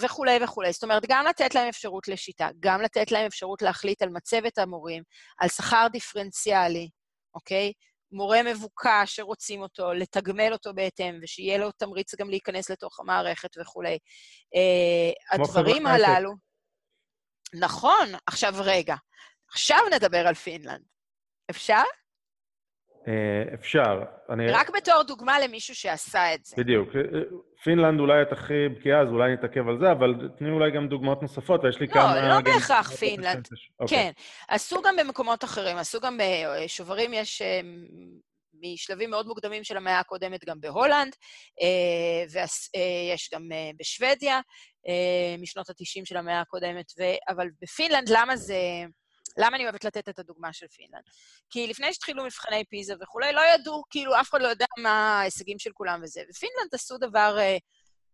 וכולי 0.00 0.38
וכולי. 0.44 0.72
זאת 0.72 0.82
אומרת, 0.82 1.02
גם 1.08 1.24
לתת 1.26 1.54
להם 1.54 1.68
אפשרות 1.68 2.08
לשיטה, 2.08 2.48
גם 2.60 2.82
לתת 2.82 3.12
להם 3.12 3.26
אפשרות 3.26 3.62
להחליט 3.62 4.02
על 4.02 4.08
מצבת 4.08 4.58
המורים, 4.58 5.02
על 5.38 5.48
שכר 5.48 5.86
דיפרנציאלי, 5.92 6.88
אוקיי? 7.34 7.72
מורה 8.12 8.42
מבוקש 8.42 9.16
שרוצים 9.16 9.62
אותו, 9.62 9.92
לתגמל 9.92 10.52
אותו 10.52 10.74
בהתאם, 10.74 11.18
ושיהיה 11.22 11.58
לו 11.58 11.70
תמריץ 11.72 12.14
גם 12.14 12.30
להיכנס 12.30 12.70
לתוך 12.70 13.00
המערכת 13.00 13.50
וכולי. 13.60 13.98
Uh, 14.54 15.34
הדברים 15.34 15.86
הללו... 15.86 16.49
נכון, 17.54 18.08
עכשיו 18.26 18.54
רגע. 18.64 18.94
עכשיו 19.52 19.78
נדבר 19.94 20.26
על 20.26 20.34
פינלנד. 20.34 20.82
אפשר? 21.50 21.82
אה, 23.08 23.54
אפשר. 23.54 24.02
אני... 24.30 24.50
רק 24.50 24.70
בתור 24.70 25.02
דוגמה 25.02 25.40
למישהו 25.40 25.74
שעשה 25.74 26.34
את 26.34 26.44
זה. 26.44 26.56
בדיוק. 26.58 26.88
פינלנד 27.62 28.00
אולי 28.00 28.22
את 28.22 28.32
הכי 28.32 28.68
בקיאה, 28.68 29.00
אז 29.00 29.08
אולי 29.08 29.32
נתעכב 29.32 29.68
על 29.68 29.78
זה, 29.80 29.92
אבל 29.92 30.14
תני 30.38 30.50
אולי 30.50 30.70
גם 30.70 30.88
דוגמאות 30.88 31.22
נוספות, 31.22 31.64
ויש 31.64 31.80
לי 31.80 31.86
לא, 31.86 31.92
כמה... 31.92 32.20
לא, 32.20 32.28
לא 32.28 32.40
בהכרח 32.40 32.90
פינלנד. 32.90 33.48
אוקיי. 33.80 33.98
כן, 33.98 34.10
עשו 34.48 34.82
גם 34.82 34.96
במקומות 34.96 35.44
אחרים, 35.44 35.76
עשו 35.76 36.00
גם 36.00 36.18
בשוברים, 36.64 37.14
אה, 37.14 37.18
יש 37.18 37.42
אה, 37.42 37.60
משלבים 38.62 39.10
מאוד 39.10 39.26
מוקדמים 39.26 39.64
של 39.64 39.76
המאה 39.76 39.98
הקודמת 39.98 40.44
גם 40.44 40.60
בהולנד, 40.60 41.16
ויש 42.30 43.30
גם 43.34 43.48
בשוודיה, 43.78 44.40
משנות 45.38 45.70
ה-90 45.70 46.04
של 46.04 46.16
המאה 46.16 46.40
הקודמת, 46.40 46.92
אבל 47.28 47.48
בפינלנד, 47.62 48.08
למה 48.08 48.36
זה... 48.36 48.56
למה 49.36 49.56
אני 49.56 49.64
אוהבת 49.64 49.84
לתת 49.84 50.08
את 50.08 50.18
הדוגמה 50.18 50.52
של 50.52 50.68
פינלנד? 50.68 51.02
כי 51.50 51.66
לפני 51.66 51.92
שהתחילו 51.92 52.24
מבחני 52.24 52.64
פיז"ה 52.64 52.94
וכולי, 53.02 53.32
לא 53.32 53.40
ידעו, 53.54 53.82
כאילו, 53.90 54.20
אף 54.20 54.30
אחד 54.30 54.42
לא 54.42 54.48
יודע 54.48 54.66
מה 54.78 55.20
ההישגים 55.20 55.58
של 55.58 55.70
כולם 55.74 56.00
וזה. 56.02 56.22
ופינלנד 56.30 56.74
עשו 56.74 56.98
דבר 56.98 57.38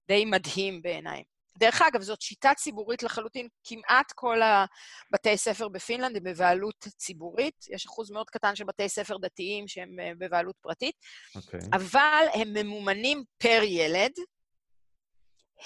די 0.09 0.25
מדהים 0.25 0.83
בעיניי. 0.83 1.23
דרך 1.59 1.83
אגב, 1.83 2.03
זאת 2.03 2.23
שיטה 2.23 2.55
ציבורית 2.57 3.03
לחלוטין. 3.03 3.49
כמעט 3.65 4.13
כל 4.15 4.41
הבתי 4.43 5.37
ספר 5.37 5.69
בפינלנד 5.69 6.17
הם 6.17 6.23
בבעלות 6.23 6.87
ציבורית. 6.97 7.67
יש 7.71 7.87
אחוז 7.87 8.11
מאוד 8.11 8.31
קטן 8.31 8.57
של 8.57 8.65
בתי 8.65 8.89
ספר 8.89 9.17
דתיים 9.19 9.69
שהם 9.69 9.89
uh, 9.99 10.19
בבעלות 10.19 10.57
פרטית. 10.61 10.95
Okay. 10.95 11.37
אוקיי. 11.37 11.61
אבל 11.73 12.25
הם 12.33 12.53
ממומנים 12.53 13.25
פר 13.39 13.61
ילד. 13.63 14.13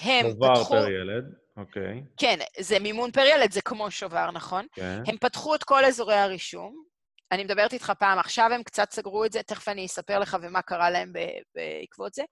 הם 0.01 0.27
פתחו... 0.27 0.65
שובר 0.65 0.65
פר 0.65 0.91
ילד. 0.91 1.25
אוקיי. 1.57 1.83
Okay. 1.83 2.15
כן, 2.17 2.39
זה 2.59 2.79
מימון 2.79 3.11
פר 3.11 3.25
ילד, 3.25 3.53
זה 3.53 3.61
כמו 3.63 3.91
שובר, 3.91 4.31
נכון? 4.31 4.67
כן. 4.73 5.03
Okay. 5.05 5.11
הם 5.11 5.17
פתחו 5.17 5.55
את 5.55 5.65
כל 5.65 5.85
אזורי 5.85 6.17
הרישום. 6.17 6.91
אני 7.33 7.45
מדברת 7.45 7.73
איתך 7.73 7.93
פעם, 7.99 8.19
עכשיו 8.19 8.51
הם 8.55 8.63
קצת 8.63 8.91
סגרו 8.91 9.25
את 9.25 9.33
זה, 9.33 9.43
תכף 9.43 9.69
אני 9.69 9.87
אספר 9.87 10.19
לך 10.19 10.37
ומה 10.43 10.63
קרה 10.63 10.91
להם 10.91 11.13
בעקבות 11.55 12.15
זה. 12.15 12.23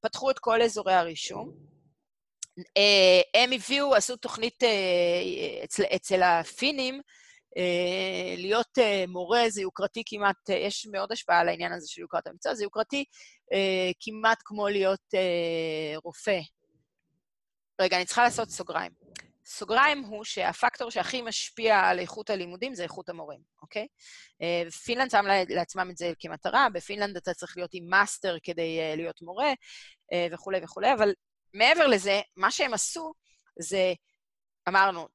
פתחו 0.00 0.30
את 0.30 0.38
כל 0.38 0.62
אזורי 0.62 0.94
הרישום. 0.94 1.77
אה, 2.76 3.42
הם 3.42 3.52
הביאו, 3.52 3.94
עשו 3.94 4.16
תוכנית 4.16 4.62
אה, 4.62 5.64
אצל, 5.64 5.82
אצל 5.96 6.22
הפינים, 6.22 7.00
אה, 7.56 8.34
להיות 8.36 8.78
מורה 9.08 9.44
זה 9.48 9.62
יוקרתי 9.62 10.02
כמעט, 10.06 10.48
יש 10.48 10.86
מאוד 10.92 11.12
השפעה 11.12 11.40
על 11.40 11.48
העניין 11.48 11.72
הזה 11.72 11.88
של 11.88 12.00
יוקרת 12.00 12.26
המקצוע, 12.26 12.54
זה 12.54 12.64
יוקרתי 12.64 13.04
כמעט 14.00 14.38
כמו 14.44 14.68
להיות 14.68 15.14
רופא 16.04 16.40
רגע, 17.80 17.96
אני 17.96 18.04
צריכה 18.04 18.22
לעשות 18.22 18.50
סוגריים. 18.50 18.92
סוגריים 19.46 20.04
הוא 20.04 20.24
שהפקטור 20.24 20.90
שהכי 20.90 21.22
משפיע 21.22 21.80
על 21.80 21.98
איכות 21.98 22.30
הלימודים 22.30 22.74
זה 22.74 22.82
איכות 22.82 23.08
המורים, 23.08 23.40
אוקיי? 23.62 23.86
פינלנד 24.84 25.10
שם 25.10 25.24
לעצמם 25.48 25.90
את 25.90 25.96
זה 25.96 26.12
כמטרה, 26.18 26.68
בפינלנד 26.72 27.16
אתה 27.16 27.34
צריך 27.34 27.56
להיות 27.56 27.70
עם 27.72 27.84
master 27.88 28.36
כדי 28.42 28.96
להיות 28.96 29.22
מורה 29.22 29.52
וכולי 30.32 30.58
וכולי, 30.62 30.92
אבל 30.92 31.12
מעבר 31.54 31.86
לזה, 31.86 32.20
מה 32.36 32.50
שהם 32.50 32.74
עשו 32.74 33.12
זה, 33.58 33.92
אמרנו, 34.68 35.08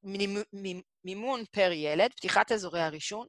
מימון 1.03 1.43
פר 1.51 1.71
ילד, 1.71 2.13
פתיחת 2.13 2.51
אזורי 2.51 2.81
הרישום, 2.81 3.25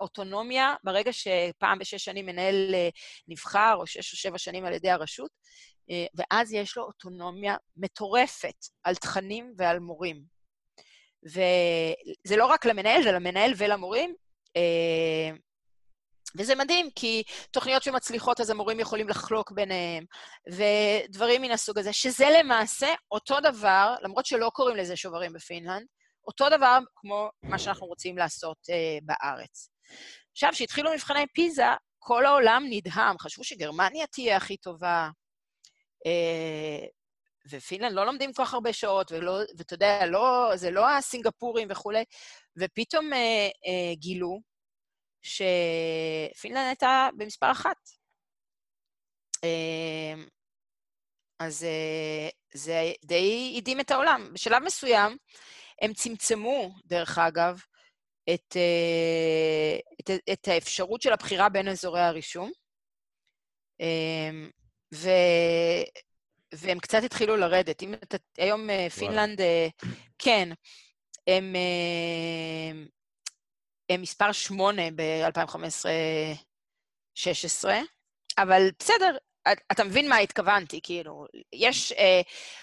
אוטונומיה, 0.00 0.74
ברגע 0.84 1.12
שפעם 1.12 1.78
בשש 1.78 2.04
שנים 2.04 2.26
מנהל 2.26 2.74
נבחר, 3.28 3.74
או 3.76 3.86
שש 3.86 4.12
או 4.12 4.18
שבע 4.18 4.38
שנים 4.38 4.64
על 4.64 4.72
ידי 4.72 4.90
הרשות, 4.90 5.30
אה, 5.90 6.06
ואז 6.14 6.52
יש 6.52 6.76
לו 6.76 6.82
אוטונומיה 6.82 7.56
מטורפת 7.76 8.66
על 8.84 8.94
תכנים 8.94 9.54
ועל 9.58 9.78
מורים. 9.78 10.22
וזה 11.24 12.36
לא 12.36 12.46
רק 12.46 12.66
למנהל, 12.66 13.02
זה 13.02 13.12
למנהל 13.12 13.52
ולמורים. 13.56 14.14
וזה 16.38 16.54
מדהים, 16.54 16.90
כי 16.94 17.22
תוכניות 17.50 17.82
שמצליחות, 17.82 18.40
אז 18.40 18.50
המורים 18.50 18.80
יכולים 18.80 19.08
לחלוק 19.08 19.52
ביניהם, 19.52 20.04
ודברים 20.52 21.42
מן 21.42 21.50
הסוג 21.50 21.78
הזה, 21.78 21.92
שזה 21.92 22.26
למעשה 22.38 22.94
אותו 23.10 23.40
דבר, 23.40 23.94
למרות 24.02 24.26
שלא 24.26 24.50
קוראים 24.54 24.76
לזה 24.76 24.96
שוברים 24.96 25.32
בפינלנד, 25.32 25.86
אותו 26.26 26.48
דבר 26.48 26.78
כמו 26.96 27.30
מה 27.42 27.58
שאנחנו 27.58 27.86
רוצים 27.86 28.18
לעשות 28.18 28.56
אה, 28.70 28.98
בארץ. 29.02 29.70
עכשיו, 30.32 30.50
כשהתחילו 30.52 30.92
מבחני 30.92 31.26
פיזה, 31.34 31.66
כל 31.98 32.26
העולם 32.26 32.64
נדהם, 32.70 33.18
חשבו 33.18 33.44
שגרמניה 33.44 34.06
תהיה 34.06 34.36
הכי 34.36 34.56
טובה, 34.56 35.08
אה, 36.06 36.86
ופינלנד 37.50 37.92
לא 37.92 38.06
לומדים 38.06 38.32
כל 38.32 38.44
כך 38.44 38.54
הרבה 38.54 38.72
שעות, 38.72 39.12
ולא, 39.12 39.38
ואתה 39.58 39.74
יודע, 39.74 40.06
לא, 40.06 40.50
זה 40.54 40.70
לא 40.70 40.90
הסינגפורים 40.90 41.68
וכולי, 41.70 42.04
ופתאום 42.58 43.12
אה, 43.12 43.18
אה, 43.66 43.94
גילו 43.94 44.40
שפינלנד 45.26 46.66
הייתה 46.66 47.08
במספר 47.16 47.50
אחת. 47.50 47.76
אז 51.38 51.66
זה 52.54 52.92
די 53.04 53.54
הדהים 53.56 53.80
את 53.80 53.90
העולם. 53.90 54.30
בשלב 54.34 54.62
מסוים 54.62 55.16
הם 55.82 55.92
צמצמו, 55.94 56.74
דרך 56.84 57.18
אגב, 57.18 57.60
את, 58.34 58.56
את, 60.00 60.10
את 60.32 60.48
האפשרות 60.48 61.02
של 61.02 61.12
הבחירה 61.12 61.48
בין 61.48 61.68
אזורי 61.68 62.00
הרישום, 62.00 62.50
ו, 64.94 65.10
והם 66.54 66.78
קצת 66.78 67.02
התחילו 67.04 67.36
לרדת. 67.36 67.82
אם 67.82 67.94
אתה, 67.94 68.16
היום 68.38 68.68
פינלנד, 68.98 69.40
כן, 70.18 70.48
הם 71.26 71.56
מספר 73.98 74.32
שמונה 74.32 74.82
ב-2015-2016, 74.96 77.68
אבל 78.38 78.70
בסדר, 78.78 79.16
אתה 79.72 79.84
מבין 79.84 80.08
מה 80.08 80.16
התכוונתי, 80.16 80.80
כאילו, 80.82 81.26
יש, 81.52 81.92
אה, 81.92 82.20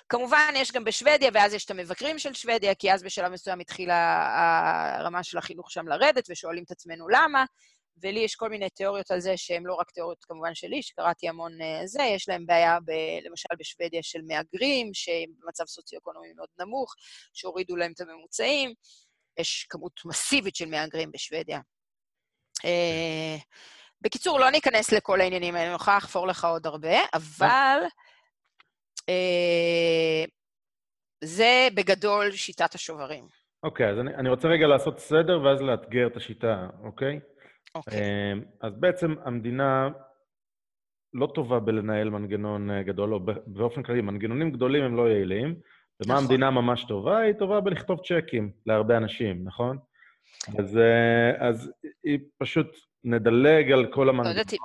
כמובן, 0.10 0.54
יש 0.56 0.72
גם 0.72 0.84
בשוודיה, 0.84 1.30
ואז 1.34 1.54
יש 1.54 1.66
את 1.66 1.72
המבקרים 1.72 2.20
של 2.20 2.34
שוודיה, 2.34 2.76
כי 2.76 2.94
אז 2.94 3.04
בשלב 3.04 3.32
מסוים 3.32 3.60
התחילה 3.60 4.26
הרמה 5.00 5.24
של 5.24 5.38
החינוך 5.38 5.72
שם 5.72 5.88
לרדת, 5.88 6.26
ושואלים 6.30 6.64
את 6.64 6.72
עצמנו 6.72 7.10
למה, 7.10 7.46
ולי 7.98 8.20
יש 8.20 8.36
כל 8.36 8.50
מיני 8.50 8.70
תיאוריות 8.70 9.12
על 9.12 9.20
זה, 9.20 9.38
שהן 9.38 9.64
לא 9.66 9.74
רק 9.74 9.92
תיאוריות 9.92 10.26
כמובן 10.26 10.56
שלי, 10.56 10.82
שקראתי 10.82 11.30
המון 11.30 11.62
אה, 11.62 11.88
זה, 11.88 12.04
יש 12.04 12.30
להם 12.30 12.46
בעיה, 12.46 12.78
ב, 12.86 12.92
למשל 13.26 13.50
בשוודיה 13.60 14.04
של 14.04 14.20
מהגרים, 14.28 14.90
שהם 14.94 15.30
במצב 15.40 15.64
סוציו-אקונומי 15.68 16.34
מאוד 16.36 16.50
נמוך, 16.60 16.96
שהורידו 17.34 17.76
להם 17.76 17.92
את 17.92 18.02
הממוצעים, 18.02 18.74
יש 19.40 19.68
כמות 19.70 20.02
מסיבית 20.06 20.56
של 20.56 20.66
מהגרים 20.66 21.12
בשוודיה. 21.12 21.60
אה, 22.66 23.38
בקיצור, 24.02 24.40
לא 24.40 24.50
ניכנס 24.50 24.92
לכל 24.92 25.22
העניינים 25.22 25.56
האלה, 25.56 25.68
אני 25.68 25.76
יכולה 25.76 25.98
לחפור 25.98 26.28
לך 26.28 26.46
עוד 26.46 26.66
הרבה, 26.66 26.98
אבל 27.14 27.80
אה, 29.10 30.26
זה 31.24 31.68
בגדול 31.76 32.32
שיטת 32.32 32.76
השוברים. 32.76 33.28
אוקיי, 33.64 33.90
אז 33.90 34.00
אני, 34.00 34.16
אני 34.16 34.30
רוצה 34.30 34.48
רגע 34.48 34.68
לעשות 34.68 35.00
סדר 35.00 35.42
ואז 35.42 35.62
לאתגר 35.62 36.08
את 36.08 36.18
השיטה, 36.18 36.68
אוקיי? 36.84 37.20
אוקיי. 37.76 38.00
אה, 38.00 38.34
אז 38.62 38.74
בעצם 38.80 39.16
המדינה 39.26 39.90
לא 41.14 41.28
טובה 41.36 41.60
בלנהל 41.60 42.10
מנגנון 42.10 42.82
גדול, 42.82 43.14
או 43.14 43.20
באופן 43.48 43.84
כללי, 43.84 44.02
מנגנונים 44.02 44.52
גדולים 44.52 44.84
הם 44.84 44.96
לא 44.96 45.10
יעילים. 45.10 45.56
ומה 46.06 46.14
נכון. 46.14 46.26
המדינה 46.26 46.52
ממש 46.52 46.84
טובה? 46.84 47.18
היא 47.18 47.34
טובה 47.34 47.62
בלכתוב 47.62 48.00
צ'קים 48.00 48.52
להרבה 48.66 48.98
אנשים, 48.98 49.44
נכון? 49.44 49.78
אז, 50.60 50.78
אה, 50.78 51.48
אז 51.50 51.72
היא 52.04 52.20
פשוט 52.38 52.68
נדלג 53.04 53.72
על 53.72 53.86
כל 53.94 54.10
המנגנון. 54.10 54.36
לא 54.36 54.42
ידעתי, 54.42 54.58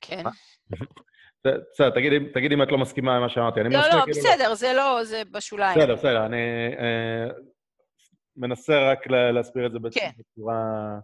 כן. 0.00 0.22
בסדר, 1.44 1.90
תגידי 2.34 2.54
אם 2.54 2.62
את 2.62 2.72
לא 2.72 2.78
מסכימה 2.78 3.16
עם 3.16 3.22
מה 3.22 3.28
שאמרתי. 3.28 3.60
לא, 3.62 3.70
לא, 3.70 4.04
בסדר, 4.08 4.54
זה 4.54 4.72
לא, 4.72 5.04
זה 5.04 5.22
בשוליים. 5.30 5.78
בסדר, 5.78 5.94
בסדר, 5.94 6.26
אני 6.26 6.36
אה, 6.78 7.28
מנסה 8.36 8.90
רק 8.90 9.06
להסביר 9.06 9.66
את 9.66 9.72
זה 9.72 9.78
כן. 9.92 10.10
בצורה 10.18 10.98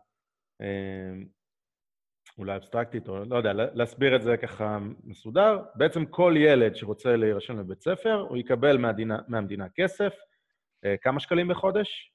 אה, 0.61 0.66
אולי 2.39 2.57
אבסטרקטית, 2.57 3.09
או 3.09 3.24
לא 3.24 3.37
יודע, 3.37 3.53
להסביר 3.53 4.16
את 4.16 4.22
זה 4.22 4.37
ככה 4.37 4.78
מסודר. 5.05 5.59
בעצם 5.74 6.07
כל 6.07 6.34
ילד 6.37 6.76
שרוצה 6.76 7.16
להירשם 7.16 7.61
לבית 7.61 7.82
ספר, 7.82 8.26
הוא 8.28 8.37
יקבל 8.37 8.78
מהמדינה 9.28 9.66
כסף. 9.76 10.12
כמה 11.03 11.20
שקלים 11.20 11.49
בחודש? 11.49 12.12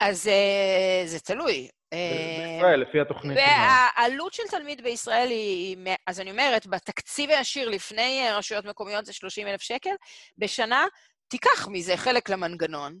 אז 0.00 0.28
אה, 0.28 1.02
זה 1.06 1.20
תלוי. 1.20 1.68
בישראל, 1.90 2.80
לפי 2.80 3.00
התוכנית. 3.00 3.38
והעלות 3.38 4.32
של 4.32 4.42
תלמיד 4.50 4.82
בישראל 4.82 5.28
היא, 5.28 5.76
אז 6.06 6.20
אני 6.20 6.30
אומרת, 6.30 6.66
בתקציב 6.66 7.30
הישיר 7.30 7.68
לפני 7.68 8.26
אה, 8.26 8.38
רשויות 8.38 8.64
מקומיות 8.64 9.06
זה 9.06 9.12
30 9.12 9.46
אלף 9.46 9.62
שקל, 9.62 9.90
בשנה 10.38 10.86
תיקח 11.28 11.68
מזה 11.68 11.96
חלק 11.96 12.28
למנגנון, 12.28 12.92
אה, 12.92 12.98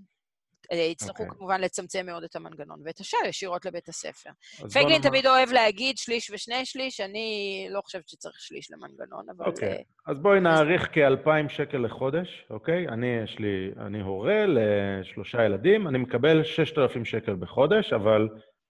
יצטרכו 0.72 1.22
okay. 1.22 1.26
אוקיי. 1.26 1.38
כמובן 1.38 1.60
לצמצם 1.60 2.06
מאוד 2.06 2.24
את 2.24 2.36
המנגנון, 2.36 2.80
ואת 2.84 3.00
השאר 3.00 3.18
ישירות 3.28 3.64
לבית 3.64 3.88
הספר. 3.88 4.30
פייגלין 4.72 5.02
תמיד 5.02 5.26
אוהב 5.26 5.52
להגיד 5.52 5.98
שליש 5.98 6.30
ושני 6.30 6.64
שליש, 6.64 7.00
אני 7.00 7.68
לא 7.70 7.80
חושבת 7.80 8.08
שצריך 8.08 8.40
שליש 8.40 8.70
למנגנון, 8.70 9.26
אבל... 9.36 9.46
אוקיי, 9.46 9.74
okay. 9.74 10.10
אז 10.12 10.18
בואי 10.18 10.40
נעריך 10.40 10.88
כ-2,000 10.92 11.48
שקל 11.48 11.78
לחודש, 11.78 12.46
אוקיי? 12.50 12.88
Okay? 12.88 12.92
אני, 12.92 13.06
יש 13.24 13.38
לי, 13.38 13.70
אני 13.86 14.00
הורה 14.00 14.44
לשלושה 14.46 15.44
ילדים, 15.44 15.88
אני 15.88 15.98
מקבל 15.98 16.44
6,000 16.44 17.04
שקל 17.04 17.34
בחודש, 17.34 17.92
אבל 17.92 18.28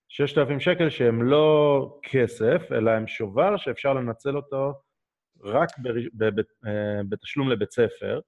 6,000 0.08 0.60
שקל 0.60 0.90
שהם 0.90 1.22
לא 1.22 1.98
כסף, 2.02 2.72
אלא 2.72 2.90
הם 2.90 3.06
שובר 3.06 3.56
שאפשר 3.56 3.94
לנצל 3.94 4.36
אותו 4.36 4.72
רק 5.44 5.68
ב, 5.78 5.88
ב, 6.14 6.40
ב, 6.40 6.42
אה, 6.66 7.00
בתשלום 7.08 7.50
לבית 7.50 7.72
ספר. 7.72 8.20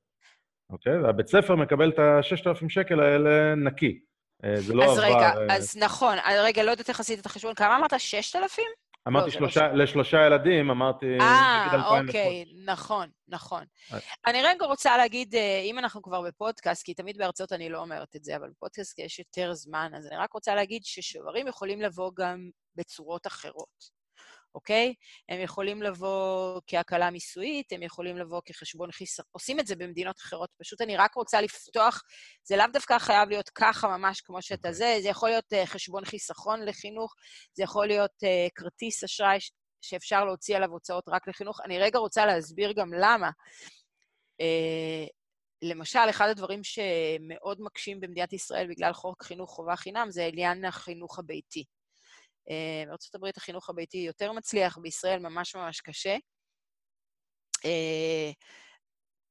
אוקיי? 0.73 0.99
והבית 1.03 1.27
ספר 1.27 1.57
מקבל 1.57 1.91
את 1.91 1.99
ה-6,000 1.99 2.69
שקל 2.69 3.01
האלה 3.01 3.55
נקי. 3.55 4.01
אה, 4.45 4.61
זה 4.61 4.75
לא 4.75 4.85
אז 4.85 4.99
עבר... 4.99 5.07
אז 5.07 5.15
רגע, 5.15 5.55
אז 5.55 5.77
נכון, 5.77 6.17
רגע, 6.43 6.63
לא 6.63 6.71
יודעת 6.71 6.89
איך 6.89 7.01
עשית 7.01 7.21
את 7.21 7.27
החשבון. 7.27 7.55
כמה 7.55 7.77
אמרת? 7.77 8.01
6,000? 8.01 8.65
אמרתי 9.09 9.27
לא, 9.27 9.33
שלושה, 9.33 9.69
לא 9.69 9.83
לשלושה 9.85 10.27
ילדים, 10.27 10.71
אמרתי... 10.71 11.07
אה, 11.21 12.01
אוקיי, 12.01 12.45
נכון, 12.65 13.09
נכון. 13.29 13.65
אני 14.27 14.43
רגע 14.43 14.67
רוצה 14.67 14.97
להגיד, 14.97 15.35
אה, 15.35 15.61
אם 15.65 15.79
אנחנו 15.79 16.03
כבר 16.03 16.23
בפודקאסט, 16.23 16.85
כי 16.85 16.95
תמיד 16.95 17.19
בהרצאות 17.19 17.53
אני 17.53 17.69
לא 17.69 17.79
אומרת 17.79 18.17
את 18.17 18.25
זה, 18.25 18.37
אבל 18.37 18.51
בפודקאסט 18.51 18.99
יש 18.99 19.19
יותר 19.19 19.55
זמן, 19.55 19.93
אז 19.97 20.07
אני 20.07 20.17
רק 20.17 20.33
רוצה 20.33 20.55
להגיד 20.55 20.85
ששוברים 20.85 21.47
יכולים 21.47 21.81
לבוא 21.81 22.11
גם 22.15 22.51
בצורות 22.77 23.27
אחרות. 23.27 24.00
אוקיי? 24.55 24.95
הם 25.29 25.41
יכולים 25.41 25.83
לבוא 25.83 26.61
כהקלה 26.67 27.11
מיסויית, 27.11 27.73
הם 27.73 27.83
יכולים 27.83 28.19
לבוא 28.19 28.41
כחשבון 28.45 28.93
חיסכון. 28.93 29.31
עושים 29.33 29.61
את 29.61 29.67
זה 29.67 29.77
במדינות 29.77 30.17
אחרות. 30.19 30.51
פשוט 30.61 30.81
אני 30.81 30.97
רק 30.97 31.15
רוצה 31.15 31.41
לפתוח, 31.41 32.03
זה 32.45 32.57
לאו 32.57 32.67
דווקא 32.73 32.99
חייב 32.99 33.29
להיות 33.29 33.49
ככה 33.49 33.89
ממש 33.89 34.21
כמו 34.21 34.43
שאתה 34.43 34.69
okay. 34.69 34.73
אוקיי. 34.73 34.75
זה, 34.75 34.99
זה 35.03 35.09
יכול 35.09 35.29
להיות 35.29 35.53
uh, 35.53 35.67
חשבון 35.67 36.05
חיסכון 36.05 36.65
לחינוך, 36.65 37.15
זה 37.53 37.63
יכול 37.63 37.87
להיות 37.87 38.11
uh, 38.25 38.51
כרטיס 38.55 39.05
אשראי 39.05 39.39
שאפשר 39.81 40.25
להוציא 40.25 40.57
עליו 40.57 40.71
הוצאות 40.71 41.05
רק 41.09 41.29
לחינוך. 41.29 41.61
אני 41.65 41.79
רגע 41.79 41.99
רוצה 41.99 42.27
להסביר 42.27 42.73
גם 42.73 42.95
למה. 42.95 43.31
Uh, 44.43 45.09
למשל, 45.63 46.11
אחד 46.11 46.29
הדברים 46.29 46.65
שמאוד 46.65 47.61
מקשים 47.61 48.01
במדינת 48.01 48.33
ישראל 48.33 48.67
בגלל 48.69 48.93
חוק 48.93 49.23
חינוך 49.23 49.51
חובה 49.51 49.77
חינם 49.77 50.07
זה 50.11 50.27
עניין 50.27 50.65
החינוך 50.65 51.19
הביתי. 51.19 51.65
אה, 52.51 52.85
הברית 53.15 53.37
החינוך 53.37 53.71
הביתי 53.71 53.99
יותר 53.99 54.33
מצליח, 54.33 54.79
בישראל 54.79 55.19
ממש 55.19 55.55
ממש 55.55 55.81
קשה. 55.81 56.17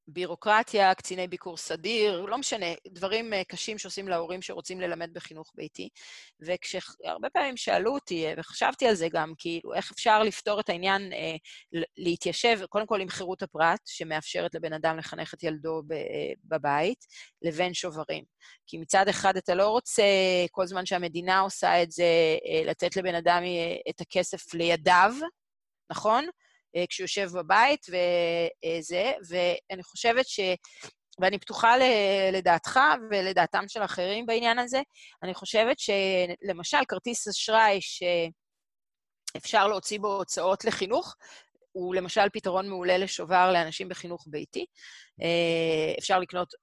אה, 0.09 0.13
בירוקרטיה, 0.13 0.95
קציני 0.95 1.27
ביקור 1.27 1.57
סדיר, 1.57 2.21
לא 2.21 2.37
משנה, 2.37 2.65
דברים 2.87 3.33
אה, 3.33 3.43
קשים 3.43 3.77
שעושים 3.77 4.07
להורים 4.07 4.41
שרוצים 4.41 4.81
ללמד 4.81 5.13
בחינוך 5.13 5.51
ביתי. 5.55 5.89
וכשהרבה 6.41 7.29
פעמים 7.33 7.57
שאלו 7.57 7.93
אותי, 7.93 8.25
וחשבתי 8.37 8.87
על 8.87 8.95
זה 8.95 9.07
גם, 9.13 9.33
כאילו, 9.37 9.73
איך 9.73 9.91
אפשר 9.91 10.23
לפתור 10.23 10.59
את 10.59 10.69
העניין, 10.69 11.13
אה, 11.13 11.35
להתיישב, 11.97 12.59
קודם 12.69 12.85
כל 12.85 13.01
עם 13.01 13.09
חירות 13.09 13.43
הפרט, 13.43 13.79
שמאפשרת 13.85 14.55
לבן 14.55 14.73
אדם 14.73 14.97
לחנך 14.97 15.33
את 15.33 15.43
ילדו 15.43 15.81
בבית, 16.43 17.05
לבין 17.41 17.73
שוברים. 17.73 18.23
כי 18.67 18.77
מצד 18.77 19.07
אחד 19.07 19.37
אתה 19.37 19.55
לא 19.55 19.67
רוצה, 19.69 20.03
כל 20.51 20.67
זמן 20.67 20.85
שהמדינה 20.85 21.39
עושה 21.39 21.83
את 21.83 21.91
זה, 21.91 22.03
אה, 22.49 22.61
לתת 22.65 22.95
לבן 22.95 23.15
אדם 23.15 23.43
את 23.89 24.01
הכסף 24.01 24.53
לידיו, 24.53 25.13
נכון? 25.91 26.25
אה, 26.75 26.83
כשהוא 26.89 27.03
יושב 27.03 27.29
בבית 27.33 27.85
וזה, 27.89 29.11
ואני 29.29 29.83
חושבת 29.83 30.27
ש... 30.27 30.39
ואני 31.21 31.39
פתוחה 31.39 31.73
לדעתך 32.31 32.79
ולדעתם 33.11 33.63
של 33.67 33.83
אחרים 33.83 34.25
בעניין 34.25 34.59
הזה. 34.59 34.81
אני 35.23 35.33
חושבת 35.33 35.77
שלמשל, 35.79 36.77
כרטיס 36.87 37.27
אשראי 37.27 37.79
שאפשר 39.35 39.67
להוציא 39.67 39.99
בו 39.99 40.15
הוצאות 40.15 40.65
לחינוך, 40.65 41.15
הוא 41.71 41.95
למשל 41.95 42.29
פתרון 42.33 42.69
מעולה 42.69 42.97
לשובר 42.97 43.51
לאנשים 43.51 43.89
בחינוך 43.89 44.25
ביתי. 44.27 44.65
אה, 45.21 45.93
אפשר 45.99 46.19
לקנות 46.19 46.53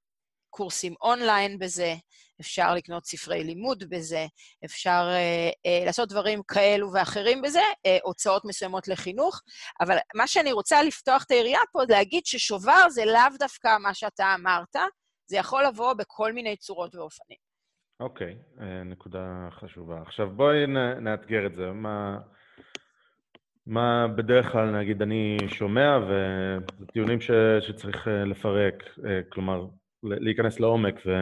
קורסים 0.57 0.95
אונליין 1.03 1.59
בזה, 1.59 1.95
אפשר 2.41 2.75
לקנות 2.75 3.07
ספרי 3.07 3.45
לימוד 3.45 3.85
בזה, 3.89 4.27
אפשר 4.65 5.09
אה, 5.09 5.51
אה, 5.67 5.85
לעשות 5.87 6.09
דברים 6.09 6.43
כאלו 6.49 6.93
ואחרים 6.93 7.43
בזה, 7.43 7.61
אה, 7.87 7.99
הוצאות 8.03 8.45
מסוימות 8.45 8.89
לחינוך, 8.89 9.41
אבל 9.81 9.97
מה 10.15 10.27
שאני 10.27 10.53
רוצה 10.53 10.83
לפתוח 10.83 11.25
את 11.25 11.31
היריעה 11.31 11.63
פה, 11.73 11.81
להגיד 11.89 12.27
ששובר 12.27 12.89
זה 12.89 13.05
לאו 13.05 13.39
דווקא 13.39 13.79
מה 13.79 13.95
שאתה 13.95 14.35
אמרת, 14.35 14.77
זה 15.27 15.37
יכול 15.37 15.65
לבוא 15.65 15.95
בכל 15.95 16.33
מיני 16.33 16.57
צורות 16.57 16.95
ואופנים. 16.95 17.39
אוקיי, 18.01 18.35
okay, 18.35 18.63
אה, 18.63 18.83
נקודה 18.85 19.49
חשובה. 19.51 20.03
עכשיו 20.03 20.31
בואי 20.31 20.67
נאתגר 21.01 21.47
את 21.47 21.55
זה. 21.55 21.71
מה, 21.73 22.19
מה 23.67 24.07
בדרך 24.17 24.53
כלל, 24.53 24.71
נגיד, 24.79 25.03
אני 25.03 25.39
שומע, 25.49 25.99
וזה 26.03 26.87
טיעונים 26.93 27.19
שצריך 27.61 28.09
אה, 28.09 28.25
לפרק, 28.25 28.83
אה, 29.07 29.21
כלומר, 29.29 29.67
להיכנס 30.03 30.61
לעומק 30.61 31.01
ו... 31.07 31.13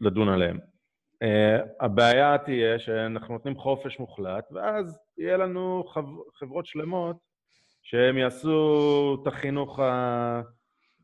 ולדון 0.00 0.28
עליהם. 0.28 0.58
Uh, 1.24 1.84
הבעיה 1.84 2.38
תהיה 2.38 2.78
שאנחנו 2.78 3.34
נותנים 3.34 3.56
חופש 3.56 3.98
מוחלט, 3.98 4.52
ואז 4.52 4.98
יהיה 5.18 5.36
לנו 5.36 5.84
חב... 5.84 6.04
חברות 6.34 6.66
שלמות 6.66 7.16
שהם 7.82 8.18
יעשו 8.18 9.18
את 9.22 9.26
החינוך 9.26 9.80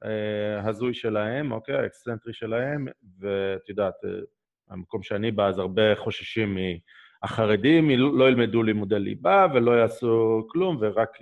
ההזוי 0.03 0.95
שלהם, 0.95 1.53
אוקיי? 1.53 1.75
האקסצנטרי 1.77 2.33
שלהם, 2.33 2.87
ואת 3.21 3.69
יודעת, 3.69 3.95
המקום 4.69 5.03
שאני 5.03 5.31
בא, 5.31 5.49
אז 5.49 5.59
הרבה 5.59 5.97
חוששים 5.97 6.59
מהחרדים, 7.23 7.91
לא 7.91 8.29
ילמדו 8.29 8.63
לימודי 8.63 8.99
ליבה 8.99 9.47
ולא 9.55 9.73
יעשו 9.73 10.47
כלום, 10.51 10.77
ורק 10.81 11.19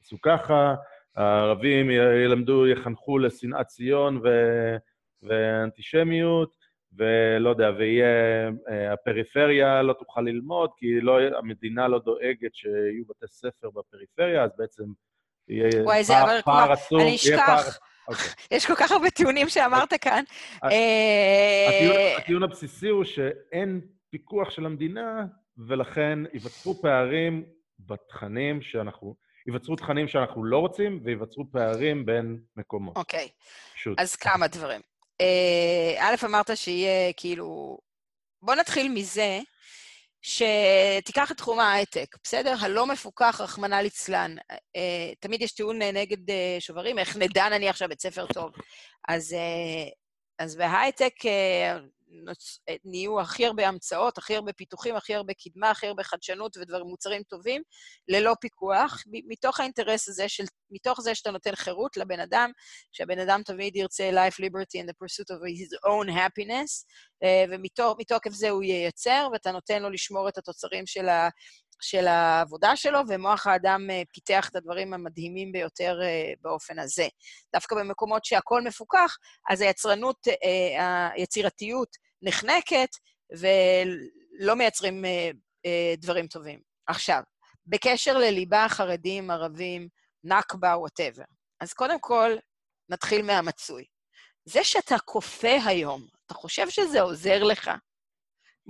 יעשו 0.00 0.16
ככה. 0.22 0.74
הערבים 1.20 1.90
ילמדו, 2.24 2.66
יחנכו 2.66 3.18
לשנאת 3.18 3.66
ציון 3.66 4.20
ו... 4.24 4.28
ואנטישמיות, 5.22 6.56
ולא 6.92 7.50
יודע, 7.50 7.70
ויהיה, 7.78 8.48
אה, 8.68 8.92
הפריפריה 8.92 9.82
לא 9.82 9.92
תוכל 9.92 10.20
ללמוד, 10.20 10.70
כי 10.76 11.00
לא, 11.00 11.20
המדינה 11.38 11.88
לא 11.88 11.98
דואגת 11.98 12.54
שיהיו 12.54 13.04
בתי 13.08 13.26
ספר 13.26 13.70
בפריפריה, 13.70 14.44
אז 14.44 14.50
בעצם 14.58 14.84
יהיה 15.48 15.84
וואי, 15.84 16.04
זה, 16.04 16.22
אבל 16.22 16.42
פער 16.44 16.72
עצום. 16.72 17.00
אני 17.00 17.16
אשכח. 17.16 17.78
אוקיי. 18.08 18.24
יש 18.56 18.66
כל 18.66 18.74
כך 18.74 18.92
הרבה 18.92 19.10
טיעונים 19.10 19.48
שאמרת 19.48 19.94
כאן. 20.00 20.24
אה, 20.64 22.16
הטיעון 22.18 22.42
הבסיסי 22.42 22.88
הוא 22.88 23.04
שאין 23.04 23.80
פיקוח 24.10 24.50
של 24.50 24.66
המדינה, 24.66 25.24
ולכן 25.58 26.18
ייווצרו 26.32 26.74
פערים 26.74 27.44
בתכנים 27.78 28.62
שאנחנו... 28.62 29.14
ייווצרו 29.46 29.76
תכנים 29.76 30.08
שאנחנו 30.08 30.44
לא 30.44 30.58
רוצים, 30.58 31.00
וייווצרו 31.04 31.44
פערים 31.52 32.06
בין 32.06 32.38
מקומות. 32.56 32.96
אוקיי. 32.96 33.28
פשוט. 33.74 34.00
אז 34.00 34.16
כמה 34.16 34.48
דברים. 34.48 34.80
אה, 35.20 35.96
א', 35.98 36.14
אמרת 36.24 36.50
שיהיה 36.56 37.12
כאילו... 37.12 37.78
בוא 38.42 38.54
נתחיל 38.54 38.88
מזה 38.88 39.40
שתיקח 40.22 41.30
את 41.30 41.36
תחום 41.36 41.58
ההייטק, 41.58 42.16
בסדר? 42.22 42.54
הלא 42.60 42.86
מפוקח, 42.86 43.40
רחמנא 43.40 43.74
ליצלן. 43.74 44.36
אה, 44.76 45.12
תמיד 45.20 45.42
יש 45.42 45.52
טיעון 45.52 45.82
נגד 45.82 46.30
אה, 46.30 46.56
שוברים, 46.58 46.98
איך 46.98 47.16
נדע 47.16 47.48
נניח 47.48 47.76
שהבית 47.76 48.00
ספר 48.00 48.26
טוב. 48.26 48.52
אז, 49.08 49.36
אז 50.38 50.56
בהייטק 50.56 51.14
נוצ... 52.10 52.58
נהיו 52.84 53.20
הכי 53.20 53.46
הרבה 53.46 53.68
המצאות, 53.68 54.18
הכי 54.18 54.36
הרבה 54.36 54.52
פיתוחים, 54.52 54.96
הכי 54.96 55.14
הרבה 55.14 55.32
קדמה, 55.34 55.70
הכי 55.70 55.86
הרבה 55.86 56.02
חדשנות 56.02 56.56
ודברים, 56.56 56.86
מוצרים 56.86 57.22
טובים, 57.22 57.62
ללא 58.08 58.34
פיקוח, 58.40 59.02
מתוך 59.28 59.60
האינטרס 59.60 60.08
הזה 60.08 60.28
של, 60.28 60.44
מתוך 60.70 61.00
זה 61.00 61.14
שאתה 61.14 61.30
נותן 61.30 61.54
חירות 61.54 61.96
לבן 61.96 62.20
אדם, 62.20 62.50
שהבן 62.92 63.18
אדם 63.18 63.42
תמיד 63.44 63.76
ירצה 63.76 64.10
life, 64.10 64.34
liberty 64.34 64.82
and 64.82 64.88
the 64.88 65.04
pursuit 65.04 65.30
of 65.30 65.40
his 65.40 65.90
own 65.90 66.08
happiness, 66.08 66.84
אה, 67.22 67.44
ומתוקף 67.50 68.30
זה 68.30 68.50
הוא 68.50 68.62
ייצר, 68.62 69.28
ואתה 69.32 69.52
נותן 69.52 69.82
לו 69.82 69.90
לשמור 69.90 70.28
את 70.28 70.38
התוצרים 70.38 70.86
של 70.86 71.08
ה... 71.08 71.28
של 71.80 72.06
העבודה 72.06 72.76
שלו, 72.76 72.98
ומוח 73.08 73.46
האדם 73.46 73.90
אה, 73.90 74.02
פיתח 74.12 74.48
את 74.48 74.56
הדברים 74.56 74.94
המדהימים 74.94 75.52
ביותר 75.52 75.98
אה, 76.02 76.32
באופן 76.40 76.78
הזה. 76.78 77.08
דווקא 77.52 77.76
במקומות 77.76 78.24
שהכול 78.24 78.62
מפוקח, 78.66 79.16
אז 79.50 79.60
היצרנות, 79.60 80.28
אה, 80.28 81.08
היצירתיות 81.12 81.88
נחנקת, 82.22 82.88
ולא 83.38 84.54
מייצרים 84.54 85.04
דברים 85.98 86.26
טובים. 86.26 86.60
עכשיו, 86.86 87.22
בקשר 87.66 88.18
לליבה, 88.18 88.66
חרדים, 88.68 89.30
ערבים, 89.30 89.88
נכבה, 90.24 90.76
וואטאבר. 90.76 91.22
אז 91.60 91.72
קודם 91.72 92.00
כל, 92.00 92.36
נתחיל 92.88 93.22
מהמצוי. 93.22 93.84
זה 94.44 94.64
שאתה 94.64 94.98
כופה 94.98 95.56
היום, 95.66 96.02
אתה 96.26 96.34
חושב 96.34 96.70
שזה 96.70 97.00
עוזר 97.00 97.42
לך? 97.42 97.70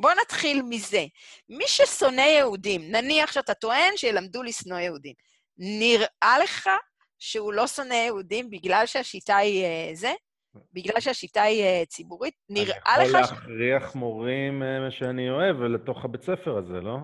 בוא 0.00 0.10
נתחיל 0.22 0.62
מזה. 0.68 1.04
מי 1.48 1.64
ששונא 1.66 2.20
יהודים, 2.20 2.90
נניח 2.90 3.32
שאתה 3.32 3.54
טוען 3.54 3.96
שילמדו 3.96 4.42
לשנוא 4.42 4.78
יהודים, 4.78 5.14
נראה 5.58 6.38
לך 6.42 6.70
שהוא 7.18 7.52
לא 7.52 7.66
שונא 7.66 7.94
יהודים 7.94 8.50
בגלל 8.50 8.86
שהשיטה 8.86 9.36
היא 9.36 9.64
uh, 9.64 9.94
זה? 9.94 10.12
בגלל 10.72 11.00
שהשיטה 11.00 11.42
היא 11.42 11.64
uh, 11.64 11.86
ציבורית? 11.86 12.34
נראה 12.48 12.98
לך... 12.98 12.98
אני 12.98 13.04
יכול 13.08 13.20
להכריח 13.20 13.92
ש... 13.92 13.94
מורים 13.94 14.62
uh, 14.62 14.90
שאני 14.90 15.30
אוהב 15.30 15.56
לתוך 15.56 16.04
הבית 16.04 16.22
ספר 16.22 16.58
הזה, 16.58 16.80
לא? 16.80 16.96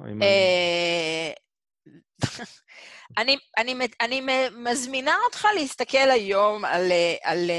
אני, 3.18 3.36
אני, 3.58 3.74
אני 4.00 4.22
מזמינה 4.56 5.14
אותך 5.24 5.46
להסתכל 5.54 6.10
היום 6.10 6.64
על, 6.64 6.92
על, 7.22 7.50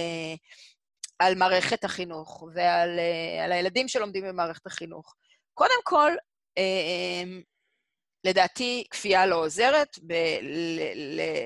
על 1.20 1.36
מערכת 1.36 1.84
החינוך 1.84 2.44
ועל 2.54 3.00
על 3.44 3.52
הילדים 3.52 3.88
שלומדים 3.88 4.24
במערכת 4.24 4.66
החינוך. 4.68 5.16
קודם 5.58 5.82
כל, 5.84 6.12
אמ, 6.58 7.42
לדעתי, 8.24 8.84
כפייה 8.92 9.26
לא 9.26 9.36
עוזרת 9.36 9.98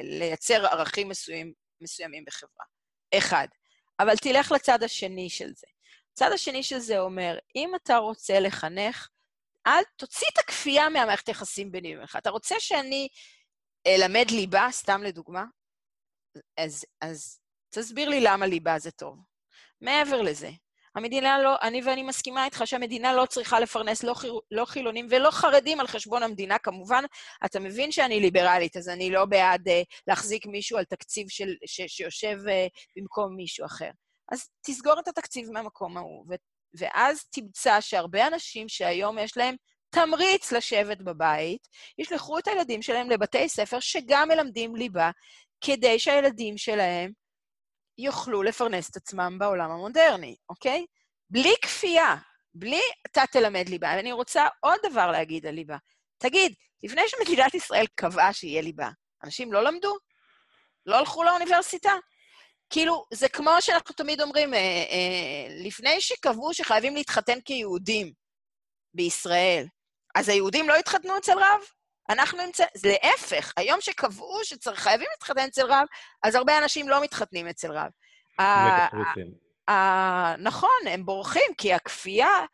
לייצר 0.03 0.66
ערכים 0.66 1.09
מסוים, 1.09 1.53
מסוימים 1.82 2.26
בחברה. 2.26 2.66
אחד. 3.18 3.47
אבל 3.99 4.18
תלך 4.18 4.51
לצד 4.51 4.84
השני 4.84 5.30
של 5.30 5.51
זה. 5.55 5.68
הצד 6.12 6.32
השני 6.34 6.64
של 6.64 6.80
זה 6.80 6.99
אומר, 6.99 7.38
אם 7.55 7.72
אתה 7.76 7.97
רוצה 7.97 8.39
לחנך, 8.39 9.07
אל 9.68 9.84
תוציא 9.95 10.28
את 10.34 10.38
הכפייה 10.38 10.89
מהמערכת 10.89 11.28
היחסים 11.28 11.72
ביני 11.72 11.95
ובינך. 11.95 12.16
אתה 12.16 12.30
רוצה 12.30 12.55
שאני 12.59 13.07
אלמד 13.88 14.32
ליבה, 14.32 14.68
סתם 14.72 15.03
לדוגמה? 15.03 15.43
אז, 16.57 16.86
אז 17.01 17.39
תסביר 17.70 18.09
לי 18.09 18.22
למה 18.22 18.45
ליבה 18.45 18.80
זה 18.80 18.91
טוב. 18.91 19.18
מעבר 19.82 20.22
לזה, 20.22 20.49
המדינה 20.95 21.41
לא, 21.41 21.55
אני 21.61 21.81
ואני 21.85 22.03
מסכימה 22.03 22.45
איתך 22.45 22.61
שהמדינה 22.65 23.13
לא 23.13 23.25
צריכה 23.25 23.59
לפרנס 23.59 24.03
לא, 24.03 24.13
חיר, 24.13 24.39
לא 24.51 24.65
חילונים 24.65 25.07
ולא 25.09 25.31
חרדים 25.31 25.79
על 25.79 25.87
חשבון 25.87 26.23
המדינה. 26.23 26.57
כמובן, 26.57 27.03
אתה 27.45 27.59
מבין 27.59 27.91
שאני 27.91 28.19
ליברלית, 28.19 28.77
אז 28.77 28.89
אני 28.89 29.09
לא 29.09 29.25
בעד 29.25 29.67
uh, 29.67 29.71
להחזיק 30.07 30.45
מישהו 30.45 30.77
על 30.77 30.83
תקציב 30.83 31.29
של, 31.29 31.53
ש, 31.65 31.81
שיושב 31.87 32.37
uh, 32.39 32.69
במקום 32.95 33.35
מישהו 33.35 33.65
אחר. 33.65 33.89
אז 34.31 34.49
תסגור 34.65 34.99
את 34.99 35.07
התקציב 35.07 35.51
מהמקום 35.51 35.97
ההוא, 35.97 36.25
ו, 36.29 36.33
ואז 36.79 37.23
תמצא 37.23 37.81
שהרבה 37.81 38.27
אנשים 38.27 38.69
שהיום 38.69 39.17
יש 39.17 39.37
להם 39.37 39.55
תמריץ 39.89 40.51
לשבת 40.51 40.97
בבית, 41.01 41.67
ישלחו 41.97 42.39
את 42.39 42.47
הילדים 42.47 42.81
שלהם 42.81 43.09
לבתי 43.09 43.49
ספר 43.49 43.79
שגם 43.79 44.27
מלמדים 44.27 44.75
ליבה, 44.75 45.11
כדי 45.61 45.99
שהילדים 45.99 46.57
שלהם 46.57 47.11
יוכלו 48.02 48.43
לפרנס 48.43 48.89
את 48.89 48.95
עצמם 48.95 49.38
בעולם 49.39 49.72
המודרני, 49.72 50.36
אוקיי? 50.49 50.86
בלי 51.30 51.54
כפייה, 51.62 52.16
בלי 52.54 52.82
אתה 53.06 53.24
תלמד 53.32 53.70
ליבה. 53.70 53.93
ואני 53.97 54.12
רוצה 54.12 54.47
עוד 54.60 54.80
דבר 54.91 55.12
להגיד 55.12 55.45
על 55.45 55.54
ליבה. 55.54 55.78
תגיד, 56.18 56.54
לפני 56.84 57.02
שמדינת 57.08 57.54
ישראל 57.54 57.86
קבעה 57.95 58.34
שיהיה 58.34 58.62
ליבה, 58.62 58.89
אנשים 59.24 59.54
לא 59.54 59.64
למדו? 59.64 59.97
לא 60.86 60.95
הלכו 60.95 61.24
לאוניברסיטה? 61.24 61.91
כאילו, 62.70 63.06
זה 63.14 63.30
כמו 63.30 63.52
שאנחנו 63.60 63.95
תמיד 63.95 64.22
אומרים, 64.22 64.54
אה, 64.54 64.60
אה, 64.60 65.47
לפני 65.66 66.02
שקבעו 66.02 66.54
שחייבים 66.54 66.95
להתחתן 66.95 67.41
כיהודים 67.45 68.14
בישראל, 68.93 69.66
אז 70.16 70.30
היהודים 70.30 70.70
לא 70.70 70.76
התחתנו 70.76 71.18
אצל 71.18 71.38
רב? 71.38 71.62
אנחנו 72.10 72.45
נמצא... 72.45 72.66
זה 72.76 72.89
להפך, 73.04 73.54
היום 73.58 73.82
שקבעו 73.82 74.39
שחייבים 74.43 75.08
להתחתן 75.12 75.45
אצל 75.47 75.66
רב, 75.66 75.86
אז 76.24 76.36
הרבה 76.36 76.58
אנשים 76.58 76.89
לא 76.89 77.04
מתחתנים 77.04 77.47
אצל 77.47 77.72
רב. 77.72 77.89
נכון, 80.38 80.80
הם 80.89 81.06
בורחים, 81.06 81.54
כי 81.58 81.74
הכפייה 81.74 82.45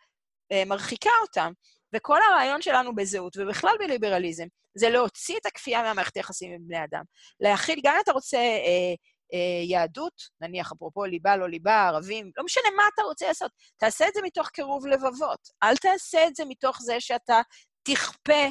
אה, 0.51 0.63
מרחיקה 0.65 1.09
אותם. 1.21 1.51
וכל 1.95 2.19
הרעיון 2.21 2.61
שלנו 2.61 2.95
בזהות, 2.95 3.37
ובכלל 3.37 3.75
בליברליזם, 3.79 4.45
זה 4.77 4.89
להוציא 4.89 5.37
את 5.37 5.45
הכפייה 5.45 5.81
מהמערכת 5.81 6.15
היחסים 6.15 6.51
עם 6.53 6.59
בני 6.67 6.83
אדם. 6.83 7.03
להכיל, 7.39 7.79
גם 7.83 7.93
אם 7.95 7.99
אתה 8.03 8.11
רוצה 8.11 8.37
אה, 8.37 8.93
אה, 9.33 9.63
יהדות, 9.63 10.13
נניח 10.41 10.71
אפרופו 10.71 11.05
ליבה, 11.05 11.37
לא 11.37 11.49
ליבה, 11.49 11.87
ערבים, 11.87 12.31
לא 12.37 12.43
משנה 12.43 12.63
מה 12.77 12.83
אתה 12.93 13.01
רוצה 13.01 13.27
לעשות, 13.27 13.51
תעשה 13.77 14.07
את 14.07 14.13
זה 14.13 14.21
מתוך 14.23 14.49
קירוב 14.49 14.87
לבבות. 14.87 15.39
אל 15.63 15.77
תעשה 15.77 16.27
את 16.27 16.35
זה 16.35 16.43
מתוך 16.47 16.77
זה 16.81 16.99
שאתה 16.99 17.41
תכפה 17.83 18.47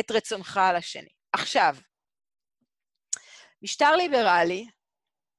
את 0.00 0.10
רצונך 0.10 0.56
על 0.56 0.76
השני. 0.76 1.10
עכשיו, 1.32 1.76
משטר 3.62 3.96
ליברלי 3.96 4.66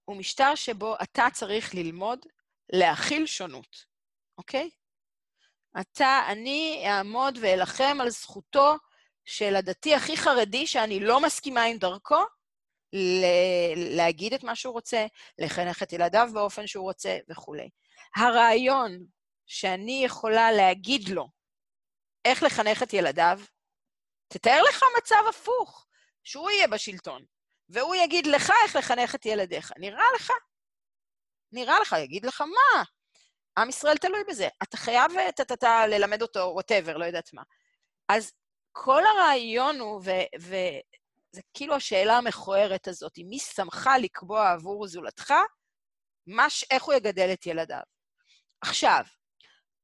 הוא 0.06 0.18
משטר 0.18 0.56
שבו 0.56 0.96
אתה 1.04 1.28
צריך 1.34 1.76
ללמוד 1.76 2.26
להכיל 2.74 3.26
שונות, 3.26 3.86
אוקיי? 4.38 4.70
אתה, 5.82 6.22
אני 6.28 6.84
אעמוד 6.88 7.38
ואלחם 7.42 7.98
על 8.02 8.10
זכותו 8.10 8.76
של 9.26 9.56
הדתי 9.56 9.96
הכי 9.96 10.18
חרדי, 10.18 10.68
שאני 10.68 11.00
לא 11.00 11.22
מסכימה 11.22 11.64
עם 11.64 11.78
דרכו, 11.78 12.24
להגיד 13.76 14.34
את 14.34 14.44
מה 14.44 14.56
שהוא 14.56 14.74
רוצה, 14.74 15.06
לחנך 15.40 15.84
את 15.84 15.94
ילדיו 15.94 16.30
באופן 16.34 16.68
שהוא 16.68 16.84
רוצה 16.84 17.18
וכולי. 17.30 17.70
הרעיון 18.16 19.06
שאני 19.46 20.02
יכולה 20.06 20.52
להגיד 20.52 21.10
לו 21.10 21.28
איך 22.26 22.44
לחנך 22.44 22.84
את 22.84 22.94
ילדיו, 22.94 23.40
תתאר 24.32 24.64
לך 24.70 24.84
מצב 24.98 25.24
הפוך, 25.30 25.88
שהוא 26.24 26.50
יהיה 26.50 26.68
בשלטון, 26.68 27.26
והוא 27.70 27.96
יגיד 27.96 28.28
לך 28.28 28.52
איך 28.64 28.76
לחנך 28.76 29.16
את 29.16 29.26
ילדיך. 29.26 29.72
נראה 29.78 30.06
לך? 30.16 30.32
נראה 31.52 31.80
לך, 31.80 31.96
יגיד 32.04 32.26
לך 32.26 32.42
מה? 32.42 32.84
עם 33.58 33.70
ישראל 33.70 33.98
תלוי 33.98 34.24
בזה. 34.30 34.48
אתה 34.64 34.78
חייב 34.78 35.12
טה-טה-טה 35.36 35.88
ללמד 35.88 36.22
אותו, 36.22 36.40
ווטאבר, 36.40 36.98
לא 36.98 37.06
יודעת 37.06 37.34
מה. 37.34 37.42
אז 38.10 38.32
כל 38.72 39.02
הרעיון 39.06 39.80
הוא, 39.80 40.02
זה 41.32 41.42
כאילו 41.54 41.76
השאלה 41.76 42.18
המכוערת 42.18 42.88
הזאת, 42.88 43.18
מי 43.18 43.40
שמך 43.40 43.90
לקבוע 44.02 44.52
עבור 44.52 44.88
זולתך, 44.88 45.34
מש, 46.28 46.66
איך 46.72 46.84
הוא 46.84 46.94
יגדל 46.94 47.30
את 47.34 47.46
ילדיו. 47.46 47.82
עכשיו, 48.62 49.04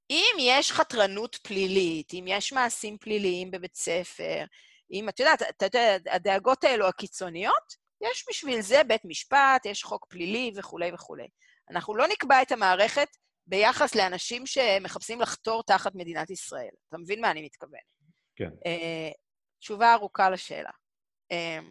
אם 0.09 0.35
יש 0.39 0.71
חתרנות 0.71 1.35
פלילית, 1.35 2.13
אם 2.13 2.25
יש 2.27 2.53
מעשים 2.53 2.97
פליליים 2.97 3.51
בבית 3.51 3.75
ספר, 3.75 4.45
אם, 4.91 5.09
את 5.09 5.19
יודעת, 5.19 5.41
אתה 5.41 5.65
יודע, 5.65 5.97
הדאגות 6.11 6.63
האלו 6.63 6.87
הקיצוניות, 6.87 7.87
יש 8.01 8.25
בשביל 8.29 8.61
זה 8.61 8.83
בית 8.83 9.01
משפט, 9.05 9.65
יש 9.65 9.83
חוק 9.83 10.05
פלילי 10.09 10.51
וכולי 10.55 10.91
וכולי. 10.93 11.27
אנחנו 11.69 11.95
לא 11.95 12.07
נקבע 12.07 12.41
את 12.41 12.51
המערכת 12.51 13.07
ביחס 13.47 13.95
לאנשים 13.95 14.45
שמחפשים 14.45 15.21
לחתור 15.21 15.63
תחת 15.63 15.95
מדינת 15.95 16.29
ישראל. 16.29 16.69
אתה 16.89 16.97
מבין 16.97 17.21
מה 17.21 17.31
אני 17.31 17.45
מתכוון? 17.45 17.79
כן. 18.35 18.49
Uh, 18.49 19.13
תשובה 19.59 19.93
ארוכה 19.93 20.29
לשאלה. 20.29 20.69
Uh, 21.33 21.63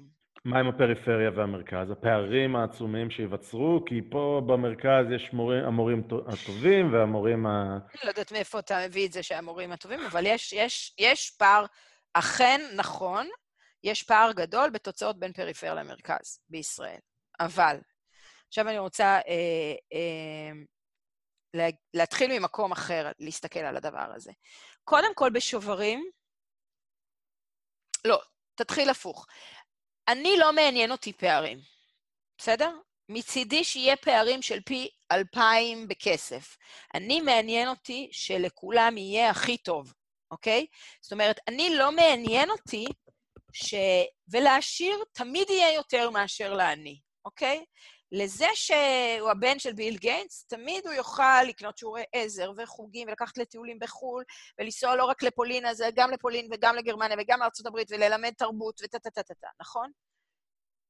מה 0.46 0.60
עם 0.60 0.68
הפריפריה 0.68 1.30
והמרכז? 1.36 1.90
הפערים 1.90 2.56
העצומים 2.56 3.10
שייווצרו? 3.10 3.84
כי 3.86 4.00
פה 4.10 4.42
במרכז 4.46 5.10
יש 5.14 5.32
מורים, 5.32 5.64
המורים 5.64 6.02
הטובים 6.26 6.92
והמורים 6.92 7.46
ה... 7.46 7.78
אני 7.94 8.00
לא 8.04 8.08
יודעת 8.08 8.32
מאיפה 8.32 8.58
אתה 8.58 8.78
מביא 8.86 9.06
את 9.06 9.12
זה 9.12 9.22
שהמורים 9.22 9.72
הטובים, 9.72 10.00
אבל 10.00 10.26
יש, 10.26 10.52
יש, 10.52 10.94
יש 10.98 11.30
פער, 11.30 11.64
אכן 12.12 12.60
נכון, 12.76 13.28
יש 13.84 14.02
פער 14.02 14.32
גדול 14.32 14.70
בתוצאות 14.70 15.18
בין 15.18 15.32
פריפריה 15.32 15.74
למרכז 15.74 16.40
בישראל. 16.48 17.00
אבל, 17.40 17.76
עכשיו 18.48 18.68
אני 18.68 18.78
רוצה 18.78 19.04
אה, 19.04 19.74
אה, 19.92 20.52
לה, 21.54 21.68
להתחיל 21.94 22.38
ממקום 22.38 22.72
אחר, 22.72 23.10
להסתכל 23.18 23.60
על 23.60 23.76
הדבר 23.76 24.12
הזה. 24.14 24.32
קודם 24.84 25.14
כל, 25.14 25.30
בשוברים, 25.30 26.10
לא, 28.04 28.20
תתחיל 28.56 28.90
הפוך. 28.90 29.26
אני 30.08 30.36
לא 30.38 30.52
מעניין 30.52 30.92
אותי 30.92 31.12
פערים, 31.12 31.58
בסדר? 32.38 32.70
מצידי 33.08 33.64
שיהיה 33.64 33.96
פערים 33.96 34.42
של 34.42 34.60
פי 34.60 34.88
אלפיים 35.12 35.88
בכסף. 35.88 36.56
אני 36.94 37.20
מעניין 37.20 37.68
אותי 37.68 38.08
שלכולם 38.12 38.98
יהיה 38.98 39.30
הכי 39.30 39.56
טוב, 39.56 39.92
אוקיי? 40.30 40.66
זאת 41.00 41.12
אומרת, 41.12 41.38
אני 41.48 41.76
לא 41.76 41.92
מעניין 41.92 42.50
אותי 42.50 42.86
ש... 43.52 43.74
ולעשיר 44.28 45.04
תמיד 45.12 45.50
יהיה 45.50 45.74
יותר 45.74 46.10
מאשר 46.10 46.54
לעני, 46.54 47.00
אוקיי? 47.24 47.64
לזה 48.12 48.46
שהוא 48.54 49.30
הבן 49.30 49.58
של 49.58 49.72
ביל 49.72 49.96
גיינס, 49.96 50.44
תמיד 50.48 50.86
הוא 50.86 50.94
יוכל 50.94 51.42
לקנות 51.48 51.78
שיעורי 51.78 52.02
עזר 52.12 52.52
וחוגים 52.56 53.08
ולקחת 53.08 53.38
לטיולים 53.38 53.78
בחו"ל 53.78 54.24
ולנסוע 54.58 54.96
לא 54.96 55.04
רק 55.04 55.22
לפולין, 55.22 55.66
אז 55.66 55.84
גם 55.94 56.10
לפולין 56.10 56.48
וגם 56.52 56.76
לגרמניה 56.76 57.16
וגם 57.20 57.40
לארה"ב 57.40 57.80
וללמד 57.90 58.32
תרבות 58.38 58.80
וטה-טה-טה-טה, 58.84 59.48
נכון? 59.60 59.90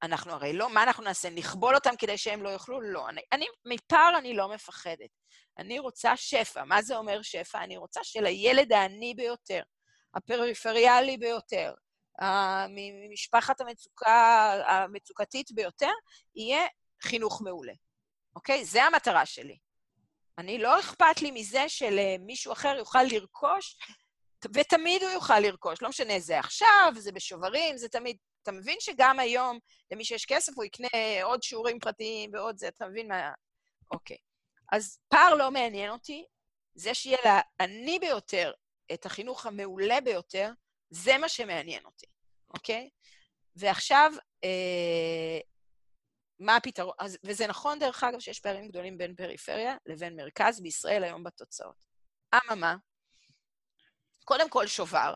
אנחנו 0.03 0.33
הרי 0.33 0.53
לא, 0.53 0.71
מה 0.71 0.83
אנחנו 0.83 1.05
נעשה? 1.05 1.31
נכבול 1.31 1.75
אותם 1.75 1.97
כדי 1.99 2.19
שהם 2.19 2.43
לא 2.43 2.49
יאכלו? 2.49 2.81
לא. 2.81 3.09
אני, 3.09 3.21
אני, 3.33 3.47
מפער 3.65 4.19
אני 4.19 4.35
לא 4.35 4.49
מפחדת. 4.49 5.11
אני 5.59 5.79
רוצה 5.79 6.17
שפע. 6.17 6.65
מה 6.65 6.83
זה 6.83 6.97
אומר 6.97 7.23
שפע? 7.23 7.65
אני 7.65 7.77
רוצה 7.77 8.01
שלילד 8.05 8.73
העני 8.73 9.15
ביותר, 9.15 9.63
הפריפריאלי 10.15 11.17
ביותר, 11.17 11.75
ממשפחת 12.69 13.61
המצוקה, 13.61 14.53
המצוקתית 14.67 15.53
ביותר, 15.53 15.93
יהיה 16.37 16.67
חינוך 17.03 17.43
מעולה. 17.43 17.73
אוקיי? 18.37 18.65
זה 18.65 18.85
המטרה 18.85 19.27
שלי. 19.27 19.59
אני, 20.39 20.59
לא 20.59 20.81
אכפת 20.81 21.23
לי 21.23 21.31
מזה 21.31 21.69
שלמישהו 21.69 22.53
אחר 22.53 22.77
יוכל 22.79 23.03
לרכוש, 23.03 23.79
ותמיד 24.55 25.03
הוא 25.03 25.11
יוכל 25.11 25.41
לרכוש. 25.41 25.83
לא 25.83 25.89
משנה, 25.89 26.21
זה 26.21 26.39
עכשיו, 26.39 26.93
זה 26.97 27.13
בשוברים, 27.13 27.77
זה 27.77 27.89
תמיד... 27.89 28.17
אתה 28.43 28.53
מבין 28.53 28.77
שגם 28.81 29.19
היום, 29.19 29.59
למי 29.91 30.05
שיש 30.05 30.25
כסף, 30.25 30.53
הוא 30.57 30.65
יקנה 30.65 30.89
עוד 31.23 31.43
שיעורים 31.43 31.79
פרטיים 31.79 32.31
ועוד 32.35 32.59
זה, 32.59 32.69
אתה 32.69 32.87
מבין 32.87 33.09
מה... 33.09 33.33
אוקיי. 33.91 34.17
אז 34.73 34.99
פער 35.09 35.35
לא 35.35 35.51
מעניין 35.51 35.91
אותי, 35.91 36.25
זה 36.75 36.95
שיהיה 36.95 37.19
לעני 37.25 37.99
ביותר 37.99 38.53
את 38.93 39.07
החינוך 39.07 39.47
המעולה 39.47 40.01
ביותר, 40.01 40.51
זה 40.91 41.19
מה 41.19 41.29
שמעניין 41.29 41.85
אותי, 41.85 42.07
אוקיי? 42.55 42.91
ועכשיו, 43.57 44.13
אה, 44.45 45.41
מה 46.39 46.57
הפתרון? 46.57 46.95
אז, 46.99 47.19
וזה 47.25 47.47
נכון, 47.47 47.79
דרך 47.79 48.05
אגב, 48.05 48.21
שיש 48.21 48.41
פערים 48.41 48.69
גדולים 48.69 48.99
בין 48.99 49.15
פריפריה 49.15 49.77
לבין 49.87 50.17
מרכז 50.17 50.61
בישראל 50.61 51.05
היום 51.05 51.25
בתוצאות. 51.25 51.85
אממה, 52.35 52.77
קודם 54.25 54.51
כל 54.51 54.67
שובר. 54.67 55.15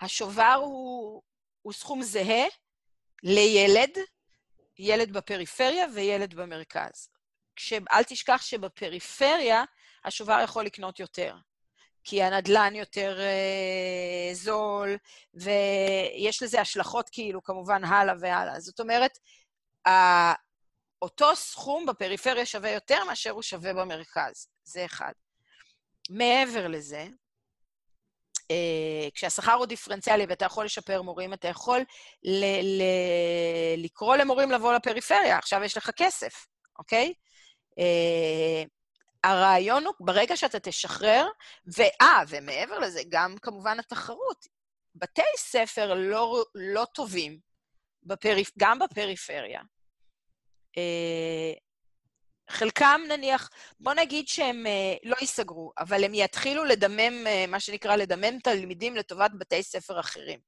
השובר 0.00 0.60
הוא, 0.64 1.22
הוא 1.62 1.72
סכום 1.72 2.02
זהה 2.02 2.44
לילד, 3.22 3.98
ילד 4.78 5.12
בפריפריה 5.12 5.86
וילד 5.94 6.34
במרכז. 6.34 7.08
כש, 7.56 7.72
אל 7.72 8.02
תשכח 8.02 8.42
שבפריפריה 8.42 9.64
השובר 10.04 10.40
יכול 10.44 10.64
לקנות 10.64 11.00
יותר. 11.00 11.36
כי 12.04 12.22
הנדלן 12.22 12.74
יותר 12.74 13.20
אה, 13.20 14.34
זול, 14.34 14.96
ויש 15.34 16.42
לזה 16.42 16.60
השלכות 16.60 17.08
כאילו, 17.12 17.42
כמובן, 17.42 17.84
הלאה 17.84 18.14
והלאה. 18.20 18.60
זאת 18.60 18.80
אומרת, 18.80 19.18
אותו 21.02 21.36
סכום 21.36 21.86
בפריפריה 21.86 22.46
שווה 22.46 22.70
יותר 22.70 23.04
מאשר 23.04 23.30
הוא 23.30 23.42
שווה 23.42 23.72
במרכז. 23.72 24.48
זה 24.64 24.84
אחד. 24.84 25.12
מעבר 26.10 26.68
לזה, 26.68 27.06
אה, 28.50 29.08
כשהשכר 29.14 29.52
הוא 29.52 29.66
דיפרנציאלי 29.66 30.26
ואתה 30.28 30.44
יכול 30.44 30.64
לשפר 30.64 31.02
מורים, 31.02 31.32
אתה 31.32 31.48
יכול 31.48 31.84
ל- 32.22 32.62
ל- 32.62 33.84
לקרוא 33.84 34.16
למורים 34.16 34.50
לבוא 34.50 34.74
לפריפריה, 34.74 35.38
עכשיו 35.38 35.64
יש 35.64 35.76
לך 35.76 35.90
כסף, 35.96 36.46
אוקיי? 36.78 37.14
אה, 37.78 38.62
הרעיון 39.24 39.86
הוא, 39.86 39.94
ברגע 40.00 40.36
שאתה 40.36 40.60
תשחרר, 40.60 41.28
ואה, 41.76 42.22
ומעבר 42.28 42.78
לזה, 42.78 43.00
גם 43.08 43.36
כמובן 43.42 43.78
התחרות. 43.78 44.46
בתי 44.94 45.22
ספר 45.38 45.94
לא, 45.94 46.44
לא 46.54 46.84
טובים, 46.94 47.38
בפריפ... 48.02 48.50
גם 48.58 48.78
בפריפריה, 48.78 49.60
חלקם 52.52 53.00
נניח, 53.08 53.50
בוא 53.80 53.94
נגיד 53.94 54.28
שהם 54.28 54.66
אה, 54.66 54.94
לא 55.04 55.16
ייסגרו, 55.20 55.72
אבל 55.78 56.04
הם 56.04 56.14
יתחילו 56.14 56.64
לדמם, 56.64 57.26
אה, 57.26 57.44
מה 57.48 57.60
שנקרא, 57.60 57.96
לדמם 57.96 58.38
תלמידים 58.38 58.96
לטובת 58.96 59.30
בתי 59.38 59.62
ספר 59.62 60.00
אחרים. 60.00 60.40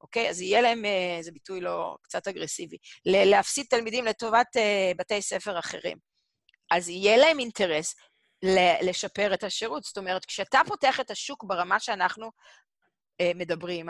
אוקיי? 0.00 0.30
אז 0.30 0.40
יהיה 0.40 0.60
להם, 0.60 0.84
זה 1.20 1.30
ביטוי 1.32 1.60
לא 1.60 1.96
קצת 2.02 2.28
אגרסיבי, 2.28 2.76
להפסיד 3.06 3.66
תלמידים 3.70 4.04
לטובת 4.04 4.46
בתי 4.98 5.22
ספר 5.22 5.58
אחרים. 5.58 5.98
אז 6.70 6.88
יהיה 6.88 7.16
להם 7.16 7.38
אינטרס 7.38 7.94
לשפר 8.82 9.34
את 9.34 9.44
השירות. 9.44 9.84
זאת 9.84 9.98
אומרת, 9.98 10.24
כשאתה 10.24 10.60
פותח 10.66 11.00
את 11.00 11.10
השוק 11.10 11.44
ברמה 11.44 11.80
שאנחנו 11.80 12.30
מדברים 13.22 13.88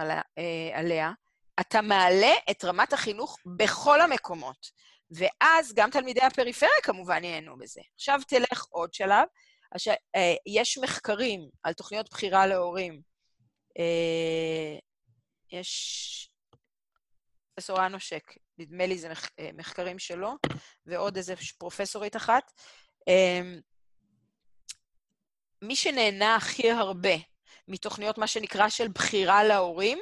עליה, 0.74 1.12
אתה 1.61 1.81
מעלה 1.81 2.33
את 2.51 2.64
רמת 2.64 2.93
החינוך 2.93 3.39
בכל 3.57 4.01
המקומות. 4.01 4.70
ואז 5.11 5.75
גם 5.75 5.91
תלמידי 5.91 6.21
הפריפריה 6.21 6.81
כמובן 6.83 7.25
ייהנו 7.25 7.59
בזה. 7.59 7.81
עכשיו 7.95 8.21
תלך 8.29 8.65
עוד 8.71 8.95
שלב. 8.95 9.25
עכשיו, 9.71 9.95
אה, 10.17 10.35
יש 10.47 10.79
מחקרים 10.79 11.49
על 11.62 11.73
תוכניות 11.73 12.11
בחירה 12.11 12.47
להורים. 12.47 13.01
אה, 13.78 14.78
יש 15.53 16.31
פרופסור 17.55 17.87
אנושק, 17.87 18.32
נדמה 18.59 18.87
לי 18.87 18.99
זה 18.99 19.12
אה, 19.39 19.51
מחקרים 19.55 19.99
שלו, 19.99 20.32
ועוד 20.87 21.16
איזה 21.16 21.35
פרופסורית 21.59 22.16
אחת. 22.16 22.53
מי 25.62 25.77
שנהנה 25.77 26.37
הכי 26.37 26.70
הרבה 26.70 27.15
מתוכניות, 27.69 28.19
מה 28.19 28.27
שנקרא, 28.27 28.69
של 28.69 28.89
בחירה 28.89 29.45
להורים, 29.45 29.99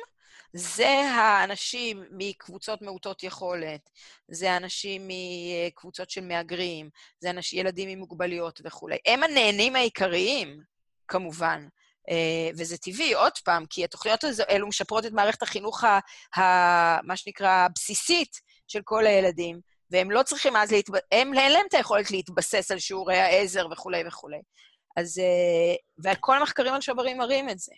זה 0.57 0.89
האנשים 0.89 2.05
מקבוצות 2.11 2.83
מעוטות 2.83 3.23
יכולת, 3.23 3.91
זה 4.29 4.53
האנשים 4.53 5.09
מקבוצות 5.09 6.11
של 6.11 6.21
מהגרים, 6.21 6.91
זה 7.21 7.31
אנשים, 7.31 7.59
ילדים 7.59 7.89
עם 7.89 7.99
מוגבלויות 7.99 8.61
וכולי. 8.65 8.97
הם 9.07 9.23
הנהנים 9.23 9.77
העיקריים, 9.77 10.61
כמובן. 11.09 11.67
Uh, 12.11 12.55
וזה 12.59 12.79
טבעי, 12.79 13.15
עוד 13.15 13.33
פעם, 13.45 13.67
כי 13.71 13.85
התוכניות 13.85 14.25
האלו 14.49 14.69
משפרות 14.69 15.07
את 15.07 15.13
מערכת 15.13 15.43
החינוך, 15.43 15.85
ה, 15.85 15.99
ה, 16.41 16.43
מה 17.03 17.17
שנקרא, 17.17 17.51
הבסיסית 17.51 18.41
של 18.69 18.81
כל 18.85 19.07
הילדים, 19.07 19.61
והם 19.91 20.11
לא 20.11 20.23
צריכים 20.23 20.57
אז 20.57 20.73
להתבסס, 20.73 21.03
הם, 21.13 21.35
אין 21.35 21.53
להם 21.53 21.67
את 21.69 21.75
היכולת 21.75 22.11
להתבסס 22.11 22.71
על 22.71 22.79
שיעורי 22.79 23.17
העזר 23.17 23.67
וכולי 23.73 24.03
וכולי. 24.07 24.41
אז, 24.97 25.19
uh, 25.19 26.05
וכל 26.05 26.37
המחקרים 26.37 26.75
על 26.75 26.81
שוברים 26.81 27.19
מראים 27.19 27.51
את 27.51 27.59
זה. 27.59 27.73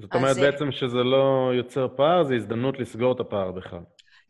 זאת 0.00 0.14
אומרת 0.14 0.36
בעצם 0.36 0.72
שזה 0.72 0.98
לא 0.98 1.50
יוצר 1.54 1.88
פער, 1.96 2.24
זה 2.24 2.34
הזדמנות 2.34 2.78
לסגור 2.78 3.12
את 3.12 3.20
הפער 3.20 3.52
בכלל. 3.52 3.80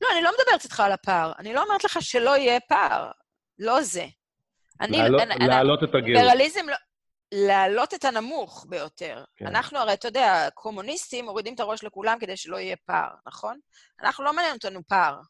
לא, 0.01 0.09
אני 0.13 0.23
לא 0.23 0.31
מדברת 0.31 0.65
איתך 0.65 0.81
על 0.81 0.93
הפער. 0.93 1.33
אני 1.39 1.55
לא 1.55 1.63
אומרת 1.63 1.85
לך 1.85 1.99
שלא 2.01 2.37
יהיה 2.37 2.61
פער. 2.61 3.11
לא 3.59 3.83
זה. 3.83 4.07
אני... 4.81 4.99
להעלות, 5.41 5.85
את 5.85 5.95
הגיל. 5.95 6.19
ליברליזם 6.19 6.69
לא... 6.69 6.77
להעלות 7.33 7.95
את 7.95 8.05
הנמוך 8.05 8.67
ביותר. 8.69 9.25
כן. 9.37 9.47
אנחנו 9.47 9.79
הרי, 9.79 9.93
אתה 9.93 10.09
יודע, 10.09 10.49
קומוניסטים 10.55 11.25
מורידים 11.25 11.55
את 11.55 11.61
הראש 11.61 11.85
לכולם 11.85 12.19
כדי 12.21 12.37
שלא 12.37 12.57
יהיה 12.57 12.77
פער, 12.87 13.11
נכון? 13.27 13.59
אנחנו 14.03 14.25
לא 14.25 14.33
מעניין 14.33 14.55
אותנו 14.55 14.81
פער. 14.89 15.21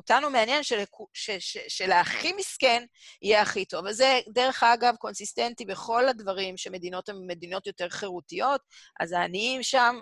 אותנו 0.00 0.30
מעניין 0.30 0.62
שלכו, 0.62 1.06
ש, 1.12 1.30
ש, 1.30 1.58
שלהכי 1.68 2.32
מסכן 2.32 2.84
יהיה 3.22 3.42
הכי 3.42 3.64
טוב. 3.64 3.84
וזה, 3.86 4.20
דרך 4.32 4.62
אגב, 4.62 4.96
קונסיסטנטי 4.96 5.64
בכל 5.64 6.08
הדברים 6.08 6.56
שמדינות 6.56 7.08
הן 7.08 7.16
מדינות 7.26 7.66
יותר 7.66 7.88
חירותיות, 7.88 8.60
אז 9.00 9.12
העניים 9.12 9.62
שם, 9.62 10.00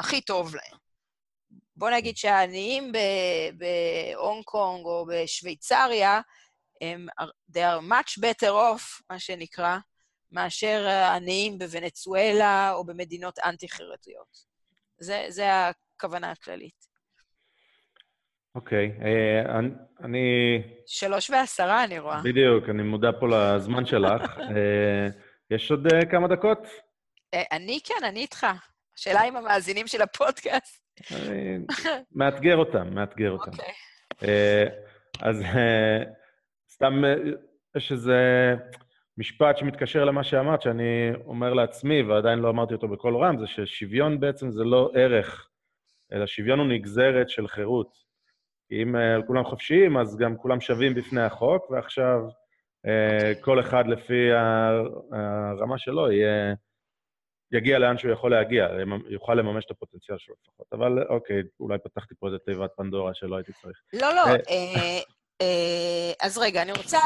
הכי 0.00 0.20
טוב 0.20 0.54
להם. 0.54 0.78
בוא 1.76 1.90
נגיד 1.90 2.16
שהעניים 2.16 2.92
בהונג 3.58 4.44
קונג 4.44 4.84
או 4.86 5.06
בשוויצריה, 5.06 6.20
הם, 6.80 7.06
they 7.52 7.60
are 7.60 7.82
much 7.90 8.20
better 8.20 8.50
off, 8.50 9.02
מה 9.10 9.18
שנקרא, 9.18 9.78
מאשר 10.32 10.86
העניים 10.86 11.58
בוונצואלה 11.58 12.72
או 12.72 12.84
במדינות 12.84 13.38
אנטי-חירותיות. 13.38 14.38
זה, 14.98 15.26
זה 15.28 15.46
הכוונה 15.50 16.30
הכללית. 16.30 16.87
אוקיי, 18.54 18.92
okay, 18.98 19.04
אה, 19.04 19.60
uh, 19.60 20.04
אני... 20.04 20.62
שלוש 20.86 21.30
ועשרה, 21.30 21.84
אני 21.84 21.98
רואה. 21.98 22.20
בדיוק, 22.24 22.68
אני 22.68 22.82
מודע 22.82 23.10
פה 23.20 23.26
לזמן 23.28 23.86
שלך. 23.86 24.38
uh, 24.38 24.42
יש 25.54 25.70
עוד 25.70 25.86
uh, 25.86 26.06
כמה 26.10 26.28
דקות? 26.28 26.66
Uh, 27.36 27.38
אני 27.52 27.78
כן, 27.84 28.04
אני 28.04 28.20
איתך. 28.20 28.46
השאלה 28.98 29.24
אם 29.24 29.36
המאזינים 29.36 29.86
של 29.86 30.02
הפודקאסט. 30.02 30.88
אני 31.12 31.58
מאתגר 32.18 32.56
אותם, 32.56 32.94
מאתגר 32.94 33.30
אותם. 33.30 33.50
אוקיי. 33.50 33.74
Okay. 34.10 34.24
Uh, 34.24 35.26
אז 35.28 35.40
uh, 35.40 36.08
סתם, 36.70 37.02
uh, 37.04 37.76
יש 37.76 37.92
איזה 37.92 38.16
משפט 39.18 39.56
שמתקשר 39.56 40.04
למה 40.04 40.24
שאמרת, 40.24 40.62
שאני 40.62 41.10
אומר 41.26 41.54
לעצמי, 41.54 42.02
ועדיין 42.02 42.38
לא 42.38 42.50
אמרתי 42.50 42.74
אותו 42.74 42.88
בקול 42.88 43.16
רם, 43.16 43.38
זה 43.38 43.46
ששוויון 43.46 44.20
בעצם 44.20 44.50
זה 44.50 44.64
לא 44.64 44.90
ערך, 44.94 45.48
אלא 46.12 46.26
שוויון 46.26 46.58
הוא 46.58 46.68
נגזרת 46.68 47.30
של 47.30 47.48
חירות. 47.48 48.07
אם 48.70 48.94
uh, 48.96 49.26
כולם 49.26 49.44
חופשיים, 49.44 49.96
אז 49.96 50.16
גם 50.16 50.36
כולם 50.36 50.60
שווים 50.60 50.94
בפני 50.94 51.22
החוק, 51.22 51.70
ועכשיו 51.70 52.20
uh, 52.86 53.40
כל 53.40 53.60
אחד 53.60 53.84
לפי 53.86 54.32
הרמה 55.12 55.78
שלו 55.78 56.12
יהיה, 56.12 56.54
יגיע 57.52 57.78
לאן 57.78 57.98
שהוא 57.98 58.12
יכול 58.12 58.30
להגיע, 58.30 58.68
יוכל 59.08 59.34
לממש 59.34 59.64
את 59.64 59.70
הפוטנציאל 59.70 60.18
שלו 60.18 60.34
לפחות. 60.42 60.66
אבל 60.72 61.02
אוקיי, 61.08 61.42
אולי 61.60 61.78
פתחתי 61.78 62.14
פה 62.18 62.26
איזה 62.26 62.38
תיבת 62.38 62.70
פנדורה 62.76 63.14
שלא 63.14 63.36
הייתי 63.36 63.52
צריך. 63.52 63.78
לא, 63.92 64.14
לא. 64.14 64.22
אה, 65.40 66.12
אז 66.22 66.38
רגע, 66.38 66.62
אני 66.62 66.72
רוצה, 66.72 66.98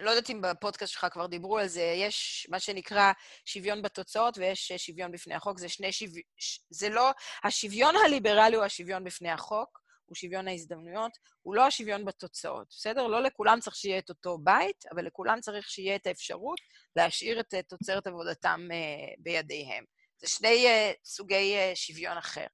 לא 0.00 0.10
יודעת 0.10 0.30
אם 0.30 0.40
בפודקאסט 0.42 0.92
שלך 0.92 1.06
כבר 1.10 1.26
דיברו 1.26 1.58
על 1.58 1.66
זה, 1.66 1.82
יש 1.96 2.46
מה 2.50 2.60
שנקרא 2.60 3.12
שוויון 3.44 3.82
בתוצאות 3.82 4.38
ויש 4.38 4.72
שוויון 4.72 5.12
בפני 5.12 5.34
החוק. 5.34 5.58
זה 5.58 5.68
שני 5.68 5.92
שוויון... 5.92 6.22
זה 6.70 6.88
לא... 6.88 7.10
השוויון 7.44 7.94
הליברלי 8.06 8.56
הוא 8.56 8.64
השוויון 8.64 9.04
בפני 9.04 9.30
החוק, 9.30 9.79
הוא 10.10 10.16
שוויון 10.16 10.48
ההזדמנויות, 10.48 11.12
הוא 11.42 11.54
לא 11.54 11.66
השוויון 11.66 12.04
בתוצאות, 12.04 12.66
בסדר? 12.70 13.06
לא 13.06 13.22
לכולם 13.22 13.60
צריך 13.60 13.76
שיהיה 13.76 13.98
את 13.98 14.08
אותו 14.08 14.38
בית, 14.38 14.84
אבל 14.92 15.06
לכולם 15.06 15.40
צריך 15.40 15.70
שיהיה 15.70 15.96
את 15.96 16.06
האפשרות 16.06 16.60
להשאיר 16.96 17.40
את 17.40 17.54
תוצרת 17.68 18.06
עבודתם 18.06 18.68
uh, 18.70 19.14
בידיהם. 19.18 19.84
זה 20.20 20.28
שני 20.28 20.66
uh, 20.66 20.96
סוגי 21.04 21.54
שוויון 21.74 22.16
אחר. 22.16 22.46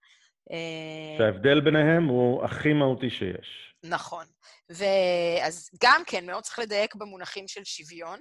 שההבדל 1.18 1.60
ביניהם 1.60 2.04
הוא 2.04 2.44
הכי 2.44 2.72
מהותי 2.72 3.10
שיש. 3.10 3.74
נכון. 3.82 4.26
ואז 4.70 5.70
גם 5.82 6.02
כן, 6.06 6.26
מאוד 6.26 6.42
צריך 6.42 6.58
לדייק 6.58 6.94
במונחים 6.94 7.48
של 7.48 7.64
שוויון. 7.64 8.18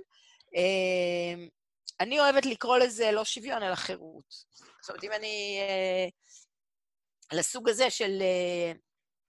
אני 2.00 2.20
אוהבת 2.20 2.46
לקרוא 2.46 2.78
לזה 2.78 3.12
לא 3.12 3.26
שוויון, 3.26 3.64
אלא 3.64 3.76
חירות. 3.76 4.26
זאת 4.82 4.90
אומרת, 4.90 5.04
אם 5.04 5.12
אני... 5.12 5.60
לסוג 7.34 7.70
הזה 7.70 7.90
של 7.90 8.22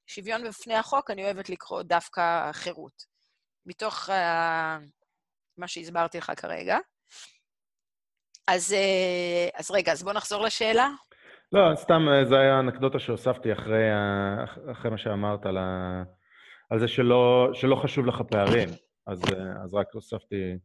שוויון 0.06 0.48
בפני 0.48 0.74
החוק, 0.74 1.10
אני 1.10 1.24
אוהבת 1.24 1.48
לקרוא 1.48 1.82
דווקא 1.82 2.52
חירות, 2.52 3.02
מתוך 3.66 4.08
uh, 4.08 4.12
מה 5.56 5.68
שהסברתי 5.68 6.18
לך 6.18 6.32
כרגע. 6.36 6.78
אז, 8.48 8.72
uh, 8.72 9.58
אז 9.58 9.70
רגע, 9.70 9.92
אז 9.92 10.02
בוא 10.02 10.12
נחזור 10.12 10.44
לשאלה. 10.44 10.88
לא, 11.52 11.74
סתם, 11.74 12.08
אה, 12.08 12.24
זה 12.24 12.38
היה 12.38 12.60
אנקדוטה 12.60 12.98
שהוספתי 12.98 13.52
אחרי, 13.52 13.84
אחרי 14.72 14.90
מה 14.90 14.98
שאמרת 14.98 15.46
על, 15.46 15.56
ה, 15.58 16.02
על 16.70 16.78
זה 16.78 16.88
שלא, 16.88 17.50
שלא 17.52 17.76
חשוב 17.76 18.06
לך 18.06 18.22
פערים, 18.30 18.68
אז, 19.06 19.22
אז 19.64 19.74
רק 19.74 19.86
הוספתי 19.92 20.58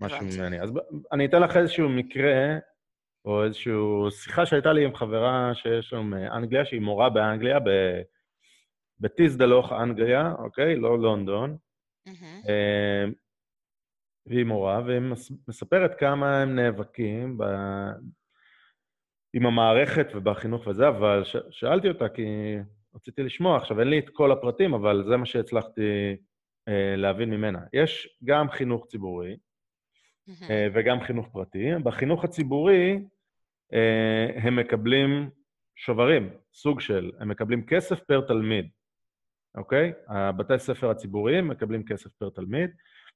משהו 0.00 0.18
ממני. 0.26 0.60
אז 0.60 0.70
אני 1.12 1.26
אתן 1.26 1.42
לך 1.42 1.56
איזשהו 1.56 1.88
מקרה, 1.88 2.56
או 3.24 3.44
איזושהי 3.44 3.72
שיחה 4.10 4.46
שהייתה 4.46 4.72
לי 4.72 4.84
עם 4.84 4.94
חברה 4.94 5.50
שיש 5.54 5.92
לנו 5.92 6.02
מאנגליה, 6.02 6.64
שהיא 6.64 6.80
מורה 6.80 7.10
באנגליה, 7.10 7.58
ב... 7.60 7.70
בטיסדלוך, 9.00 9.72
אנגליה, 9.72 10.32
אוקיי? 10.38 10.76
לא 10.76 10.98
לונדון. 10.98 11.56
Mm-hmm. 12.08 12.48
והיא 14.26 14.44
מורה, 14.44 14.80
והיא 14.86 15.00
מספרת 15.48 15.98
כמה 15.98 16.42
הם 16.42 16.56
נאבקים 16.56 17.38
ב... 17.38 17.44
עם 19.34 19.46
המערכת 19.46 20.06
ובחינוך 20.14 20.66
וזה, 20.66 20.88
אבל 20.88 21.24
ש... 21.24 21.36
שאלתי 21.50 21.88
אותה 21.88 22.08
כי 22.08 22.26
רציתי 22.94 23.22
לשמוע, 23.22 23.56
עכשיו 23.56 23.80
אין 23.80 23.88
לי 23.88 23.98
את 23.98 24.08
כל 24.08 24.32
הפרטים, 24.32 24.74
אבל 24.74 25.04
זה 25.08 25.16
מה 25.16 25.26
שהצלחתי 25.26 26.16
אה, 26.68 26.96
להבין 26.96 27.30
ממנה. 27.30 27.58
יש 27.72 28.18
גם 28.24 28.50
חינוך 28.50 28.86
ציבורי 28.86 29.36
mm-hmm. 29.36 30.50
אה, 30.50 30.68
וגם 30.74 31.00
חינוך 31.00 31.28
פרטי. 31.32 31.70
בחינוך 31.82 32.24
הציבורי 32.24 32.98
אה, 33.72 34.26
הם 34.42 34.56
מקבלים 34.56 35.30
שוברים, 35.76 36.30
סוג 36.52 36.80
של, 36.80 37.10
הם 37.20 37.28
מקבלים 37.28 37.66
כסף 37.66 38.00
פר 38.00 38.20
תלמיד. 38.20 38.68
אוקיי? 39.56 39.92
הבתי 40.08 40.58
ספר 40.58 40.90
הציבוריים 40.90 41.48
מקבלים 41.48 41.84
כסף 41.84 42.10
פר 42.12 42.30
תלמיד, 42.30 42.70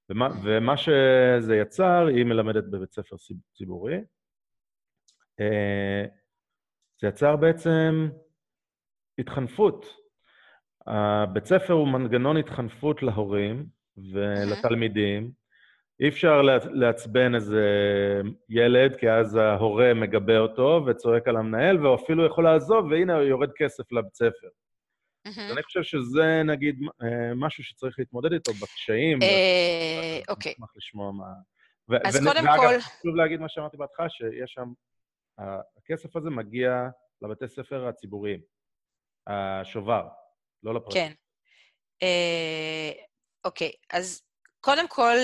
ומה, 0.08 0.28
ומה 0.42 0.76
שזה 0.76 1.56
יצר, 1.56 2.06
היא 2.06 2.24
מלמדת 2.24 2.64
בבית 2.64 2.92
ספר 2.92 3.16
ציבורי. 3.56 3.96
אה, 5.40 6.04
זה 7.00 7.08
יצר 7.08 7.36
בעצם 7.36 8.08
התחנפות. 9.18 9.86
הבית 10.86 11.44
ספר 11.44 11.72
הוא 11.72 11.88
מנגנון 11.88 12.36
התחנפות 12.36 13.02
להורים 13.02 13.66
ולתלמידים. 14.12 15.30
אי 16.00 16.08
אפשר 16.08 16.42
לעצבן 16.72 17.34
איזה 17.34 17.66
ילד, 18.48 18.96
כי 18.96 19.10
אז 19.10 19.34
ההורה 19.34 19.94
מגבה 19.94 20.38
אותו 20.38 20.84
וצועק 20.86 21.28
על 21.28 21.36
המנהל, 21.36 21.86
והוא 21.86 21.94
אפילו 21.94 22.26
יכול 22.26 22.44
לעזוב, 22.44 22.86
והנה 22.86 23.12
יורד 23.12 23.50
כסף 23.56 23.92
לבית 23.92 24.14
ספר. 24.14 24.48
Mm-hmm. 25.28 25.52
אני 25.52 25.62
חושב 25.62 25.82
שזה, 25.82 26.42
נגיד, 26.44 26.80
אה, 27.02 27.34
משהו 27.34 27.64
שצריך 27.64 27.98
להתמודד 27.98 28.32
איתו 28.32 28.52
בקשיים. 28.52 29.22
אה, 29.22 30.20
אוקיי. 30.28 30.50
אני 30.50 30.54
אשמח 30.54 30.72
לשמוע 30.76 31.12
מה... 31.12 31.24
אז 32.04 32.16
קודם 32.16 32.42
כל... 32.56 32.66
ואגב, 32.66 32.80
חשוב 32.80 33.16
להגיד 33.16 33.40
מה 33.40 33.48
שאמרתי 33.48 33.76
בהתחלה, 33.76 34.10
שיש 34.10 34.52
שם... 34.52 34.72
הכסף 35.78 36.16
הזה 36.16 36.30
מגיע 36.30 36.70
לבתי 37.22 37.48
ספר 37.48 37.88
הציבוריים. 37.88 38.40
השובר, 39.26 40.08
לא 40.62 40.74
לפרטים. 40.74 41.02
כן. 41.02 41.12
אה, 42.02 42.92
אוקיי, 43.44 43.72
אז 43.92 44.22
קודם 44.60 44.88
כל, 44.88 45.16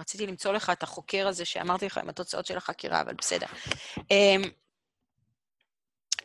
רציתי 0.00 0.26
למצוא 0.26 0.52
לך 0.52 0.70
את 0.70 0.82
החוקר 0.82 1.28
הזה 1.28 1.44
שאמרתי 1.44 1.86
לך 1.86 1.98
עם 1.98 2.08
התוצאות 2.08 2.46
של 2.46 2.56
החקירה, 2.56 3.00
אבל 3.00 3.14
בסדר. 3.14 3.46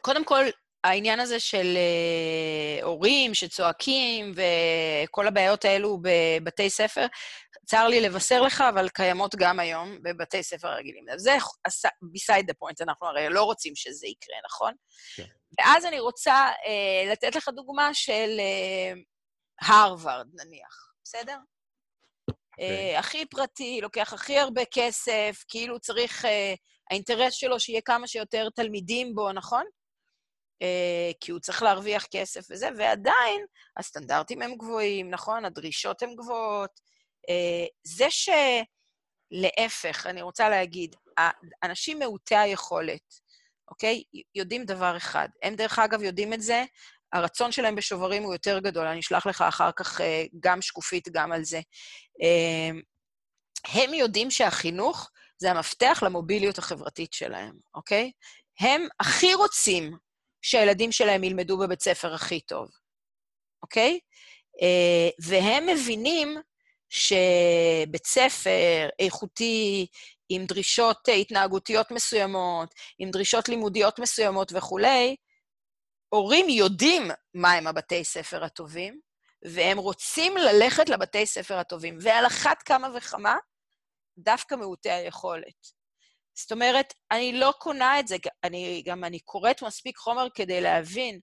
קודם 0.02 0.26
כל, 0.26 0.44
העניין 0.86 1.20
הזה 1.20 1.40
של 1.40 1.78
uh, 2.82 2.86
הורים 2.86 3.34
שצועקים 3.34 4.32
וכל 4.36 5.28
הבעיות 5.28 5.66
האלו 5.66 6.00
בבתי 6.02 6.70
ספר, 6.70 7.06
צר 7.66 7.88
לי 7.88 8.02
לבשר 8.02 8.42
לך, 8.42 8.64
אבל 8.70 8.90
קיימות 8.90 9.36
גם 9.36 9.60
היום 9.60 9.98
בבתי 10.04 10.44
ספר 10.44 10.68
רגילים. 10.68 11.06
זה 11.18 11.38
beside 12.16 12.44
the 12.44 12.54
point, 12.64 12.76
אנחנו 12.82 13.08
הרי 13.08 13.30
לא 13.30 13.44
רוצים 13.44 13.76
שזה 13.76 14.08
יקרה, 14.08 14.38
נכון? 14.46 14.74
כן. 15.16 15.26
ואז 15.60 15.86
אני 15.86 16.00
רוצה 16.00 16.50
uh, 16.50 17.12
לתת 17.12 17.36
לך 17.36 17.50
דוגמה 17.56 17.94
של 17.94 18.40
uh, 18.40 19.68
הרווארד, 19.68 20.28
נניח, 20.34 20.94
בסדר? 21.04 21.38
Okay. 22.32 22.34
אוקיי. 22.60 22.96
Uh, 22.96 23.00
הכי 23.00 23.26
פרטי, 23.26 23.80
לוקח 23.82 24.14
הכי 24.14 24.40
הרבה 24.40 24.62
כסף, 24.74 25.44
כאילו 25.48 25.80
צריך, 25.80 26.26
uh, 26.26 26.28
האינטרס 26.92 27.34
שלו 27.34 27.60
שיהיה 27.60 27.82
כמה 27.86 28.08
שיותר 28.08 28.48
תלמידים 28.56 29.16
בו, 29.16 29.32
נכון? 29.32 29.66
אה, 30.62 31.12
כי 31.22 31.32
הוא 31.32 31.40
צריך 31.40 31.64
להרוויח 31.64 32.06
כסף 32.12 32.46
וזה, 32.50 32.70
ועדיין 32.78 33.46
הסטנדרטים 33.78 34.42
הם 34.42 34.56
גבוהים, 34.56 35.10
נכון? 35.10 35.46
הדרישות 35.46 36.04
הן 36.04 36.16
גבוהות. 36.16 36.80
אה, 37.30 37.66
זה 37.84 38.08
שלהפך, 39.32 40.06
אני 40.06 40.22
רוצה 40.22 40.50
להגיד, 40.50 40.96
אנשים 41.64 42.00
מעוטי 42.00 42.36
היכולת, 42.36 43.14
אוקיי? 43.68 44.04
יודעים 44.36 44.66
דבר 44.66 44.98
אחד. 44.98 45.30
הם, 45.44 45.56
דרך 45.56 45.80
אגב, 45.80 46.02
יודעים 46.02 46.34
את 46.34 46.42
זה, 46.42 46.64
הרצון 47.14 47.52
שלהם 47.52 47.76
בשוברים 47.76 48.24
הוא 48.24 48.34
יותר 48.34 48.60
גדול. 48.60 48.88
אני 48.88 49.00
אשלח 49.00 49.26
לך 49.26 49.42
אחר 49.42 49.72
כך 49.76 50.02
אה, 50.02 50.24
גם 50.40 50.62
שקופית 50.62 51.10
גם 51.10 51.32
על 51.32 51.44
זה. 51.44 51.62
הם 53.66 53.94
יודעים 53.94 54.32
שהחינוך 54.32 55.10
זה 55.38 55.52
המפתח 55.52 56.04
למוביליות 56.06 56.58
החברתית 56.58 57.14
שלהם, 57.14 57.54
אוקיי? 57.74 58.12
הם 58.60 58.88
הכי 59.00 59.34
רוצים 59.34 59.98
שהילדים 60.46 60.92
שלהם 60.92 61.24
ילמדו 61.24 61.58
בבית 61.58 61.82
ספר 61.82 62.14
הכי 62.14 62.40
טוב, 62.40 62.68
אוקיי? 63.64 64.00
אה, 64.62 65.10
והם 65.20 65.66
מבינים 65.66 66.38
שבית 66.90 68.06
ספר 68.06 68.90
איכותי, 69.00 69.88
עם 70.30 70.46
דרישות 70.46 70.98
התנהגותיות 71.22 71.92
מסוימות, 71.92 72.76
עם 73.00 73.12
דרישות 73.12 73.50
לימודיות 73.50 74.00
מסוימות 74.00 74.52
וכולי, 74.56 75.16
הורים 76.10 76.50
יודעים 76.50 77.04
מהם 77.34 77.68
הבתי 77.68 78.04
ספר 78.04 78.44
הטובים, 78.44 79.00
והם 79.46 79.78
רוצים 79.78 80.38
ללכת 80.38 80.90
לבתי 80.90 81.26
ספר 81.26 81.58
הטובים, 81.58 81.98
ועל 82.02 82.28
אחת 82.28 82.64
כמה 82.64 82.88
וכמה, 82.98 83.36
דווקא 84.18 84.56
מעוטי 84.56 84.92
היכולת. 84.92 85.75
זאת 86.36 86.52
אומרת, 86.52 86.94
אני 87.12 87.34
לא 87.34 87.54
קונה 87.60 88.00
את 88.00 88.08
זה, 88.08 88.16
אני, 88.44 88.84
גם 88.86 89.04
אני 89.04 89.20
קוראת 89.20 89.62
מספיק 89.62 89.98
חומר 89.98 90.28
כדי 90.36 90.62
להבין, 90.62 91.20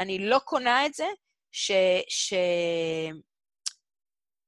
אני 0.00 0.18
לא 0.18 0.38
קונה 0.38 0.86
את 0.86 0.94
זה 0.94 1.06
ש, 1.52 1.72
ש, 2.08 2.34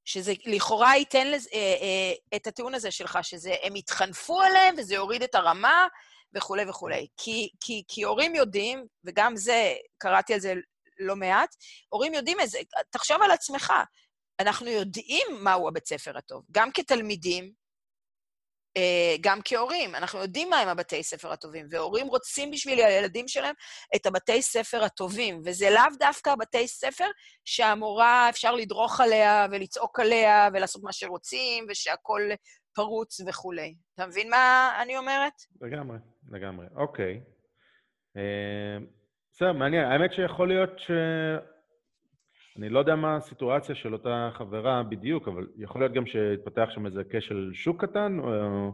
שזה 0.05 0.32
לכאורה 0.47 0.97
ייתן 0.97 1.30
לזה, 1.30 1.51
אה, 1.52 1.59
אה, 1.59 2.36
את 2.36 2.47
הטיעון 2.47 2.74
הזה 2.74 2.90
שלך, 2.90 3.18
שהם 3.22 3.76
יתחנפו 3.76 4.40
עליהם 4.40 4.74
וזה 4.78 4.94
יוריד 4.94 5.22
את 5.22 5.34
הרמה 5.34 5.86
וכולי 6.34 6.64
וכולי. 6.68 7.06
כי, 7.16 7.48
כי, 7.60 7.82
כי 7.88 8.02
הורים 8.02 8.34
יודעים, 8.34 8.86
וגם 9.05 9.36
זה, 9.36 9.74
קראתי 9.98 10.34
על 10.34 10.40
זה 10.40 10.55
לא 10.98 11.16
מעט, 11.16 11.56
הורים 11.88 12.14
יודעים 12.14 12.40
את 12.40 12.51
זה. 12.51 12.59
תחשוב 12.90 13.22
על 13.22 13.30
עצמך, 13.30 13.72
אנחנו 14.40 14.70
יודעים 14.70 15.26
מהו 15.40 15.68
הבית 15.68 15.86
ספר 15.86 16.18
הטוב. 16.18 16.44
גם 16.51 16.70
כתלמידים, 16.72 17.52
גם 19.20 19.38
כהורים, 19.44 19.94
אנחנו 19.94 20.18
יודעים 20.18 20.50
מהם 20.50 20.68
הבתי 20.68 21.02
ספר 21.02 21.32
הטובים, 21.32 21.66
והורים 21.70 22.06
רוצים 22.06 22.50
בשביל 22.50 22.78
הילדים 22.78 23.28
שלהם 23.28 23.54
את 23.96 24.06
הבתי 24.06 24.42
ספר 24.42 24.84
הטובים, 24.84 25.40
וזה 25.44 25.70
לאו 25.70 25.96
דווקא 25.98 26.30
הבתי 26.30 26.68
ספר 26.68 27.06
שהמורה, 27.44 28.28
אפשר 28.28 28.54
לדרוך 28.54 29.00
עליה 29.00 29.46
ולצעוק 29.50 30.00
עליה 30.00 30.48
ולעשות 30.54 30.82
מה 30.82 30.92
שרוצים, 30.92 31.66
ושהכול 31.68 32.30
פרוץ 32.74 33.20
וכולי. 33.28 33.74
אתה 33.94 34.06
מבין 34.06 34.30
מה 34.30 34.70
אני 34.82 34.96
אומרת? 34.96 35.32
לגמרי, 35.60 35.98
לגמרי. 36.30 36.66
אוקיי. 36.76 37.20
אה, 38.16 38.76
בסדר, 39.32 39.52
מעניין. 39.52 39.84
האמת 39.84 40.12
שיכול 40.12 40.48
להיות 40.48 40.78
ש... 40.78 40.90
אני 42.58 42.68
לא 42.68 42.78
יודע 42.78 42.96
מה 42.96 43.16
הסיטואציה 43.16 43.74
של 43.74 43.92
אותה 43.92 44.30
חברה 44.32 44.82
בדיוק, 44.82 45.28
אבל 45.28 45.46
יכול 45.56 45.80
להיות 45.80 45.92
גם 45.92 46.06
שהתפתח 46.06 46.68
שם 46.70 46.86
איזה 46.86 47.02
כשל 47.10 47.50
שוק 47.54 47.84
קטן, 47.84 48.18
או 48.18 48.72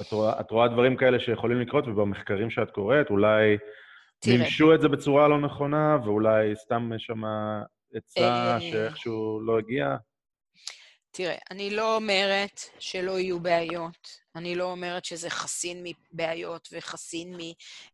את 0.00 0.12
רואה, 0.12 0.40
את 0.40 0.50
רואה 0.50 0.68
דברים 0.68 0.96
כאלה 0.96 1.20
שיכולים 1.20 1.60
לקרות, 1.60 1.88
ובמחקרים 1.88 2.50
שאת 2.50 2.70
קוראת, 2.70 3.10
אולי 3.10 3.56
מימשו 4.26 4.74
את 4.74 4.80
זה 4.80 4.88
בצורה 4.88 5.28
לא 5.28 5.40
נכונה, 5.40 5.98
ואולי 6.04 6.56
סתם 6.56 6.90
שם 6.98 7.22
עצה 7.94 8.54
אה, 8.54 8.60
שאיכשהו 8.60 9.40
לא 9.40 9.58
הגיע? 9.58 9.96
תראה, 11.10 11.36
אני 11.50 11.70
לא 11.70 11.96
אומרת 11.96 12.60
שלא 12.78 13.18
יהיו 13.18 13.40
בעיות. 13.40 14.08
אני 14.36 14.54
לא 14.54 14.64
אומרת 14.64 15.04
שזה 15.04 15.30
חסין 15.30 15.84
מבעיות 15.84 16.68
וחסין 16.72 17.36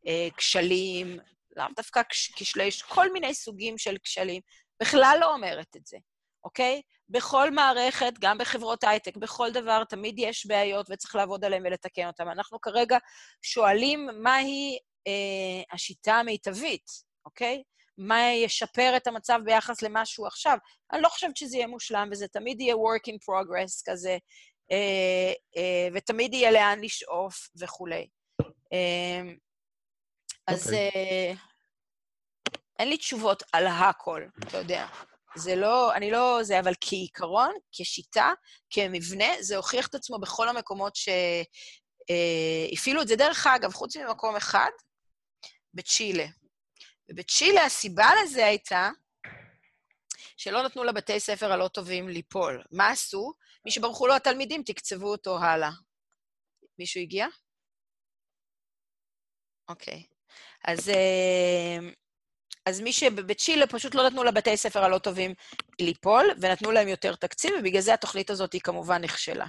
מכשלים, 0.05 1.19
לאו 1.57 1.67
דווקא 1.77 2.03
כשלי, 2.09 2.69
כל 2.89 3.13
מיני 3.13 3.35
סוגים 3.35 3.79
של 3.79 3.97
כשלים. 4.03 4.41
בכלל 4.83 5.19
לא 5.21 5.35
אומרת 5.35 5.77
את 5.77 5.87
זה, 5.87 5.97
אוקיי? 6.45 6.83
בכל 7.09 7.51
מערכת, 7.51 8.13
גם 8.21 8.39
בחברות 8.39 8.85
הייטק, 8.85 9.17
בכל 9.17 9.51
דבר, 9.51 9.85
תמיד 9.85 10.15
יש 10.19 10.47
בעיות 10.47 10.87
וצריך 10.91 11.15
לעבוד 11.15 11.45
עליהן 11.45 11.67
ולתקן 11.67 12.07
אותן. 12.07 12.29
אנחנו 12.29 12.61
כרגע 12.61 12.99
שואלים 13.43 14.09
מהי 14.23 14.79
אה, 15.07 15.63
השיטה 15.73 16.15
המיטבית, 16.15 16.91
אוקיי? 17.25 17.63
מה 17.99 18.33
ישפר 18.33 18.93
את 18.97 19.07
המצב 19.07 19.41
ביחס 19.45 19.83
למה 19.83 20.07
שהוא 20.07 20.27
עכשיו. 20.27 20.59
אני 20.93 21.03
לא 21.03 21.09
חושבת 21.09 21.37
שזה 21.37 21.57
יהיה 21.57 21.67
מושלם, 21.67 22.09
וזה 22.13 22.29
תמיד 22.29 22.61
יהיה 22.61 22.75
work 22.75 23.13
in 23.13 23.15
progress 23.15 23.83
כזה, 23.91 24.19
אה, 24.73 25.33
אה, 25.57 25.89
ותמיד 25.95 26.35
יהיה 26.35 26.51
לאן 26.51 26.81
לשאוף 26.81 27.49
וכולי. 27.61 28.09
אה, 28.73 29.33
אז... 30.47 30.71
Okay. 30.71 31.50
אין 32.81 32.89
לי 32.89 32.97
תשובות 32.97 33.43
על 33.53 33.67
הכל, 33.67 34.23
אתה 34.49 34.57
יודע. 34.57 34.87
זה 35.37 35.57
לא, 35.57 35.95
אני 35.95 36.11
לא 36.11 36.39
זה, 36.43 36.61
אבל 36.61 36.73
כעיקרון, 36.81 37.55
כשיטה, 37.73 38.33
כמבנה, 38.71 39.27
זה 39.41 39.57
הוכיח 39.57 39.87
את 39.87 39.95
עצמו 39.95 40.19
בכל 40.19 40.49
המקומות 40.49 40.97
שהפעילו 40.97 41.39
אה, 42.99 43.03
את 43.03 43.09
זה. 43.09 43.17
דרך 43.17 43.47
אגב, 43.47 43.73
חוץ 43.73 43.97
ממקום 43.97 44.37
אחד, 44.37 44.71
בצ'ילה. 45.75 46.27
ובצ'ילה 47.11 47.65
הסיבה 47.65 48.11
לזה 48.23 48.47
הייתה 48.47 48.91
שלא 50.37 50.63
נתנו 50.63 50.85
לבתי 50.85 51.21
ספר 51.21 51.53
הלא 51.53 51.69
טובים 51.69 52.09
ליפול. 52.09 52.63
מה 52.73 52.91
עשו? 52.91 53.33
מי 53.65 53.71
שברחו 53.71 54.07
לו 54.07 54.15
התלמידים, 54.15 54.63
תקצבו 54.63 55.13
אותו 55.13 55.39
הלאה. 55.39 55.71
מישהו 56.79 57.01
הגיע? 57.01 57.27
אוקיי. 59.69 60.07
אז 60.65 60.89
אה, 60.89 61.79
אז 62.71 62.81
מי 62.81 62.93
שבצ'ילה 62.93 63.67
פשוט 63.67 63.95
לא 63.95 64.07
נתנו 64.07 64.25
לבתי 64.25 64.57
ספר 64.57 64.85
הלא 64.85 64.99
טובים 64.99 65.35
ליפול, 65.81 66.25
ונתנו 66.41 66.71
להם 66.71 66.89
יותר 66.89 67.15
תקציב, 67.15 67.51
ובגלל 67.61 67.81
זה 67.81 67.95
התוכנית 67.95 68.31
הזאת 68.31 68.53
היא 68.53 68.61
כמובן 68.61 69.03
נכשלה. 69.03 69.47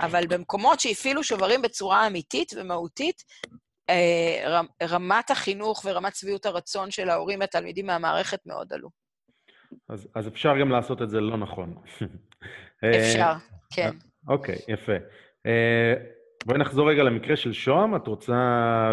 אבל 0.00 0.26
במקומות 0.26 0.80
שהפעילו 0.80 1.24
שוברים 1.24 1.62
בצורה 1.62 2.06
אמיתית 2.06 2.52
ומהותית, 2.56 3.22
אה, 3.90 4.60
רמת 4.82 5.30
החינוך 5.30 5.82
ורמת 5.84 6.16
שביעות 6.16 6.46
הרצון 6.46 6.90
של 6.90 7.10
ההורים 7.10 7.40
והתלמידים 7.40 7.86
מהמערכת 7.86 8.40
מאוד 8.46 8.72
עלו. 8.72 8.88
אז, 9.88 10.08
אז 10.14 10.28
אפשר 10.28 10.58
גם 10.60 10.70
לעשות 10.70 11.02
את 11.02 11.10
זה 11.10 11.20
לא 11.20 11.36
נכון. 11.36 11.74
אפשר, 13.00 13.20
אה, 13.20 13.34
כן. 13.74 13.90
אוקיי, 14.28 14.58
יפה. 14.68 14.92
אה, 15.46 15.94
בואי 16.46 16.58
נחזור 16.58 16.90
רגע 16.90 17.02
למקרה 17.02 17.36
של 17.36 17.52
שוהם. 17.52 17.96
את 17.96 18.06
רוצה, 18.06 18.34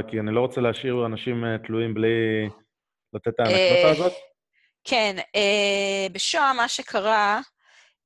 כי 0.08 0.20
אני 0.20 0.32
לא 0.32 0.40
רוצה 0.40 0.62
להשאיר 0.62 1.06
אנשים 1.06 1.44
תלויים 1.58 1.94
בלי 1.94 2.50
לתת 3.14 3.28
את 3.28 3.40
האנקדוטה 3.40 3.88
אה, 3.88 3.92
הזאת? 3.92 4.14
כן, 4.84 5.16
אה, 5.36 6.08
בשוהם 6.12 6.58
מה 6.58 6.68
שקרה... 6.68 7.42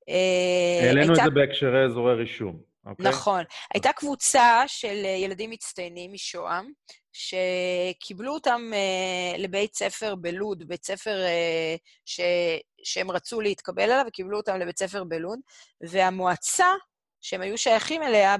אה, 0.09 0.87
העלינו 0.87 1.13
את 1.13 1.19
זה 1.23 1.29
בהקשרי 1.29 1.85
אזורי 1.85 2.13
רישום. 2.13 2.61
אוקיי? 2.85 3.05
נכון. 3.09 3.43
הייתה 3.73 3.93
קבוצה 3.93 4.63
של 4.67 5.05
ילדים 5.05 5.49
מצטיינים 5.49 6.13
משוהם, 6.13 6.71
שקיבלו 7.13 8.33
אותם 8.33 8.71
לבית 9.37 9.75
ספר 9.75 10.15
בלוד, 10.15 10.67
בית 10.67 10.85
ספר 10.85 11.17
ש... 12.05 12.21
שהם 12.83 13.11
רצו 13.11 13.41
להתקבל 13.41 13.83
אליו, 13.83 14.05
וקיבלו 14.07 14.37
אותם 14.37 14.59
לבית 14.59 14.79
ספר 14.79 15.03
בלוד, 15.03 15.39
והמועצה 15.81 16.67
שהם 17.21 17.41
היו 17.41 17.57
שייכים 17.57 18.03
אליה 18.03 18.35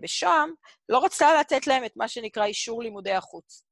בשוהם, 0.00 0.50
לא 0.88 1.04
רצתה 1.04 1.40
לתת 1.40 1.66
להם 1.66 1.84
את 1.84 1.92
מה 1.96 2.08
שנקרא 2.08 2.44
אישור 2.44 2.82
לימודי 2.82 3.12
החוץ. 3.12 3.63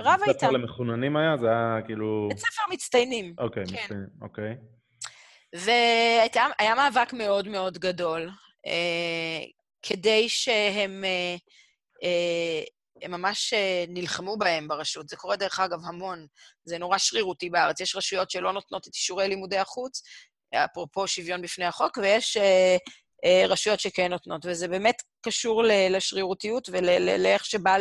רבה 0.00 0.12
איתם. 0.12 0.26
בית 0.26 0.40
ספר 0.40 0.50
למחוננים 0.50 1.16
היה? 1.16 1.36
זה 1.36 1.46
היה 1.46 1.78
כאילו... 1.86 2.26
בית 2.28 2.38
ספר 2.38 2.62
מצטיינים. 2.72 3.34
אוקיי, 3.38 3.64
כן. 3.66 3.74
מצטיינים, 3.74 4.06
אוקיי. 4.22 4.56
והיה 5.52 6.74
מאבק 6.74 7.12
מאוד 7.12 7.48
מאוד 7.48 7.78
גדול, 7.78 8.30
אה, 8.66 9.44
כדי 9.82 10.28
שהם 10.28 11.04
אה, 11.04 11.36
אה, 12.02 12.62
הם 13.02 13.10
ממש 13.10 13.52
אה, 13.52 13.84
נלחמו 13.88 14.36
בהם 14.36 14.68
ברשות. 14.68 15.08
זה 15.08 15.16
קורה, 15.16 15.36
דרך 15.36 15.60
אגב, 15.60 15.78
המון. 15.84 16.26
זה 16.64 16.78
נורא 16.78 16.98
שרירותי 16.98 17.50
בארץ. 17.50 17.80
יש 17.80 17.96
רשויות 17.96 18.30
שלא 18.30 18.52
נותנות 18.52 18.88
את 18.88 18.94
אישורי 18.94 19.28
לימודי 19.28 19.58
החוץ, 19.58 20.02
אפרופו 20.54 21.08
שוויון 21.08 21.42
בפני 21.42 21.64
החוק, 21.64 21.98
ויש 22.02 22.36
אה, 22.36 22.76
רשויות 23.48 23.80
שכן 23.80 24.10
נותנות, 24.10 24.46
וזה 24.46 24.68
באמת 24.68 25.02
קשור 25.20 25.62
לשרירותיות 25.90 26.68
ולאיך 26.72 27.44
שבא 27.44 27.76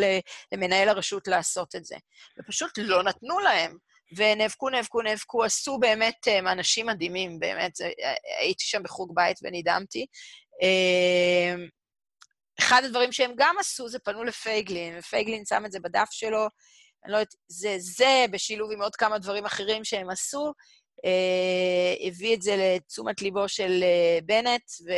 למנהל 0.52 0.90
הרשות 0.90 1.28
לעשות 1.28 1.76
את 1.76 1.86
זה. 1.86 1.96
ופשוט 2.40 2.72
לא 2.78 3.04
נתנו 3.04 3.40
להם, 3.40 3.78
ונאבקו, 4.16 4.70
נאבקו, 4.70 5.02
נאבקו, 5.02 5.44
עשו 5.44 5.78
באמת 5.78 6.28
אה, 6.28 6.40
אנשים 6.40 6.86
מדהימים, 6.86 7.40
באמת, 7.40 7.82
אה, 7.82 8.14
הייתי 8.40 8.64
שם 8.64 8.84
בחוג 8.84 9.16
בית 9.16 9.38
ונדהמתי. 9.44 10.06
אחד 12.60 12.82
הדברים 12.86 13.12
שהם 13.12 13.32
גם 13.38 13.56
עשו 13.60 13.90
זה 13.90 14.00
פנו 14.00 14.24
לפייגלין, 14.24 14.98
ופייגלין 15.00 15.46
שם 15.46 15.66
את 15.66 15.72
זה 15.72 15.80
בדף 15.80 16.08
שלו, 16.12 16.48
אני 17.06 17.12
לא 17.12 17.18
יודעת, 17.18 17.36
זה 17.48 17.76
זה, 17.80 18.26
בשילוב 18.32 18.72
עם 18.72 18.82
עוד 18.82 18.96
כמה 18.96 19.20
דברים 19.20 19.46
אחרים 19.46 19.84
שהם 19.84 20.10
עשו, 20.10 20.46
אה, 20.46 20.52
הביא 22.08 22.36
את 22.36 22.42
זה 22.42 22.56
לתשומת 22.58 23.22
ליבו 23.22 23.50
של 23.50 23.84
אה, 23.84 24.20
בנט, 24.24 24.64
ו... 24.86 24.92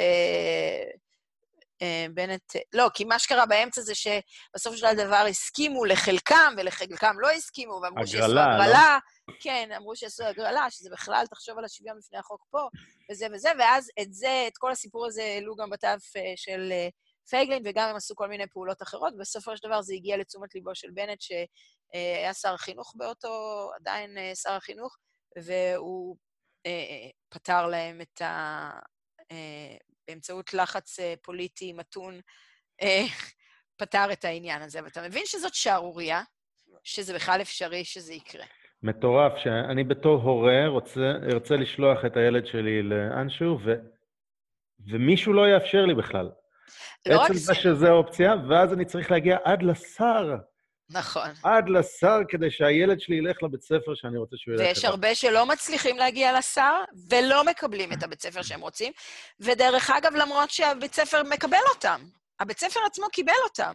אה, 1.81 2.05
בנט, 2.13 2.55
לא, 2.73 2.87
כי 2.93 3.03
מה 3.03 3.19
שקרה 3.19 3.45
באמצע 3.45 3.81
זה 3.81 3.93
שבסופו 3.95 4.77
של 4.77 4.93
דבר 4.93 5.25
הסכימו 5.29 5.85
לחלקם, 5.85 6.53
ולחלקם 6.57 7.15
לא 7.19 7.29
הסכימו, 7.31 7.79
ואמרו 7.83 8.07
שיעשו 8.07 8.39
הגרלה. 8.39 8.99
לא? 9.27 9.33
כן, 9.39 9.69
אמרו 9.77 9.95
שיעשו 9.95 10.23
הגרלה, 10.23 10.67
שזה 10.69 10.89
בכלל, 10.91 11.25
תחשוב 11.29 11.57
על 11.57 11.65
השוויון 11.65 11.97
בפני 11.99 12.19
החוק 12.19 12.45
פה, 12.49 12.67
וזה 13.11 13.27
וזה, 13.33 13.49
ואז 13.59 13.91
את 14.01 14.13
זה, 14.13 14.45
את 14.47 14.57
כל 14.57 14.71
הסיפור 14.71 15.05
הזה 15.05 15.23
העלו 15.23 15.55
גם 15.55 15.69
בתו 15.69 15.87
של 16.35 16.73
פייגלין, 17.29 17.63
וגם 17.65 17.89
הם 17.89 17.95
עשו 17.95 18.15
כל 18.15 18.27
מיני 18.27 18.47
פעולות 18.47 18.81
אחרות, 18.81 19.13
ובסופו 19.13 19.57
של 19.57 19.67
דבר 19.67 19.81
זה 19.81 19.93
הגיע 19.93 20.17
לתשומת 20.17 20.55
ליבו 20.55 20.75
של 20.75 20.91
בנט, 20.93 21.21
שהיה 21.21 22.33
שר 22.33 22.53
החינוך 22.53 22.93
באותו, 22.95 23.69
עדיין 23.79 24.17
שר 24.43 24.51
החינוך, 24.51 24.97
והוא 25.37 26.17
אה, 26.65 27.09
פתר 27.29 27.67
להם 27.67 28.01
את 28.01 28.21
ה... 28.21 28.69
באמצעות 30.07 30.53
לחץ 30.53 30.99
פוליטי 31.21 31.73
מתון, 31.73 32.19
פתר 33.77 34.11
את 34.13 34.25
העניין 34.25 34.61
הזה. 34.61 34.83
ואתה 34.83 35.01
מבין 35.01 35.23
שזאת 35.25 35.53
שערורייה, 35.53 36.21
שזה 36.83 37.13
בכלל 37.13 37.41
אפשרי 37.41 37.85
שזה 37.85 38.13
יקרה. 38.13 38.45
מטורף, 38.83 39.33
שאני 39.37 39.83
בתור 39.83 40.21
הורה 40.21 40.67
רוצה, 40.67 41.11
ארצה 41.33 41.55
לשלוח 41.55 42.05
את 42.05 42.17
הילד 42.17 42.45
שלי 42.45 42.83
לאנשהו, 42.83 43.57
ו, 43.65 43.73
ומישהו 44.91 45.33
לא 45.33 45.49
יאפשר 45.49 45.85
לי 45.85 45.95
בכלל. 45.95 46.25
לא 47.05 47.17
זה. 47.17 47.19
בעצם 47.19 47.33
זה 47.33 47.53
שזה 47.53 47.91
אופציה, 47.91 48.33
ואז 48.49 48.73
אני 48.73 48.85
צריך 48.85 49.11
להגיע 49.11 49.37
עד 49.43 49.63
לשר. 49.63 50.35
נכון. 50.91 51.29
עד 51.43 51.69
לשר 51.69 52.17
כדי 52.29 52.51
שהילד 52.51 52.99
שלי 52.99 53.15
ילך 53.15 53.43
לבית 53.43 53.61
ספר 53.61 53.95
שאני 53.95 54.17
רוצה 54.17 54.35
שהוא 54.37 54.53
ילך 54.53 54.61
אליו. 54.61 54.73
ויש 54.75 54.85
הרבה 54.85 55.15
שלא 55.15 55.45
מצליחים 55.45 55.97
להגיע 55.97 56.37
לשר 56.39 56.83
ולא 57.09 57.43
מקבלים 57.43 57.93
את 57.93 58.03
הבית 58.03 58.21
ספר 58.21 58.41
שהם 58.41 58.61
רוצים, 58.61 58.93
ודרך 59.39 59.89
אגב, 59.89 60.15
למרות 60.15 60.49
שהבית 60.49 60.93
ספר 60.93 61.23
מקבל 61.23 61.57
אותם, 61.75 62.01
הבית 62.39 62.59
ספר 62.59 62.79
עצמו 62.85 63.05
קיבל 63.11 63.33
אותם. 63.43 63.73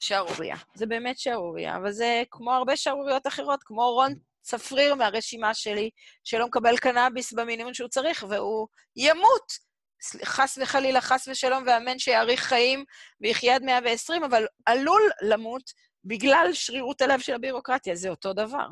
שערוריה. 0.00 0.56
זה 0.74 0.86
באמת 0.86 1.18
שערוריה, 1.18 1.76
אבל 1.76 1.92
זה 1.92 2.22
כמו 2.30 2.52
הרבה 2.52 2.76
שערוריות 2.76 3.26
אחרות, 3.26 3.60
כמו 3.62 3.92
רון 3.92 4.14
צפריר 4.42 4.94
מהרשימה 4.94 5.54
שלי, 5.54 5.90
שלא 6.24 6.46
מקבל 6.46 6.76
קנאביס 6.76 7.32
במינימום 7.32 7.74
שהוא 7.74 7.88
צריך, 7.88 8.24
והוא 8.28 8.66
ימות. 8.96 9.66
חס 10.24 10.58
וחלילה, 10.62 11.00
חס 11.00 11.28
ושלום, 11.28 11.64
ואמן 11.66 11.98
שיאריך 11.98 12.40
חיים 12.40 12.84
ויחיה 13.20 13.54
עד 13.54 13.62
120, 13.62 14.24
אבל 14.24 14.46
עלול 14.66 15.02
למות 15.22 15.72
בגלל 16.06 16.48
שרירות 16.52 17.02
הלב 17.02 17.20
של 17.20 17.34
הבירוקרטיה. 17.34 17.94
זה 17.94 18.08
אותו 18.08 18.32
דבר. 18.32 18.66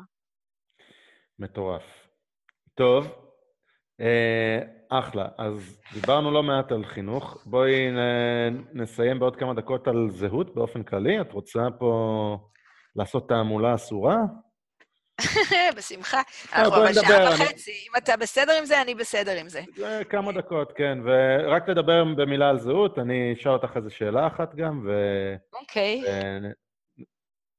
מטורף. 1.39 1.83
טוב, 2.75 3.07
אה, 4.01 4.59
אחלה. 4.89 5.27
אז 5.37 5.79
דיברנו 5.93 6.31
לא 6.31 6.43
מעט 6.43 6.71
על 6.71 6.85
חינוך. 6.85 7.43
בואי 7.45 7.87
נסיים 8.73 9.19
בעוד 9.19 9.35
כמה 9.35 9.53
דקות 9.53 9.87
על 9.87 10.07
זהות 10.09 10.55
באופן 10.55 10.83
כללי. 10.83 11.21
את 11.21 11.31
רוצה 11.31 11.61
פה 11.79 12.37
לעשות 12.95 13.29
תעמולה 13.29 13.75
אסורה? 13.75 14.17
בשמחה. 15.77 16.21
אנחנו 16.53 16.81
בשעה 16.89 17.33
וחצי. 17.33 17.71
אם 17.71 17.97
אתה 17.97 18.17
בסדר 18.17 18.53
עם 18.59 18.65
זה, 18.65 18.81
אני 18.81 18.95
בסדר 18.95 19.31
עם 19.39 19.49
זה. 19.49 19.61
כמה 20.09 20.31
דקות, 20.31 20.71
כן. 20.75 20.97
ורק 21.05 21.69
לדבר 21.69 22.03
במילה 22.03 22.49
על 22.49 22.59
זהות, 22.59 22.99
אני 22.99 23.33
אשאל 23.33 23.51
אותך 23.51 23.71
איזו 23.75 23.89
שאלה 23.89 24.27
אחת 24.27 24.55
גם, 24.55 24.87
ו... 24.87 24.91
אוקיי. 25.53 26.01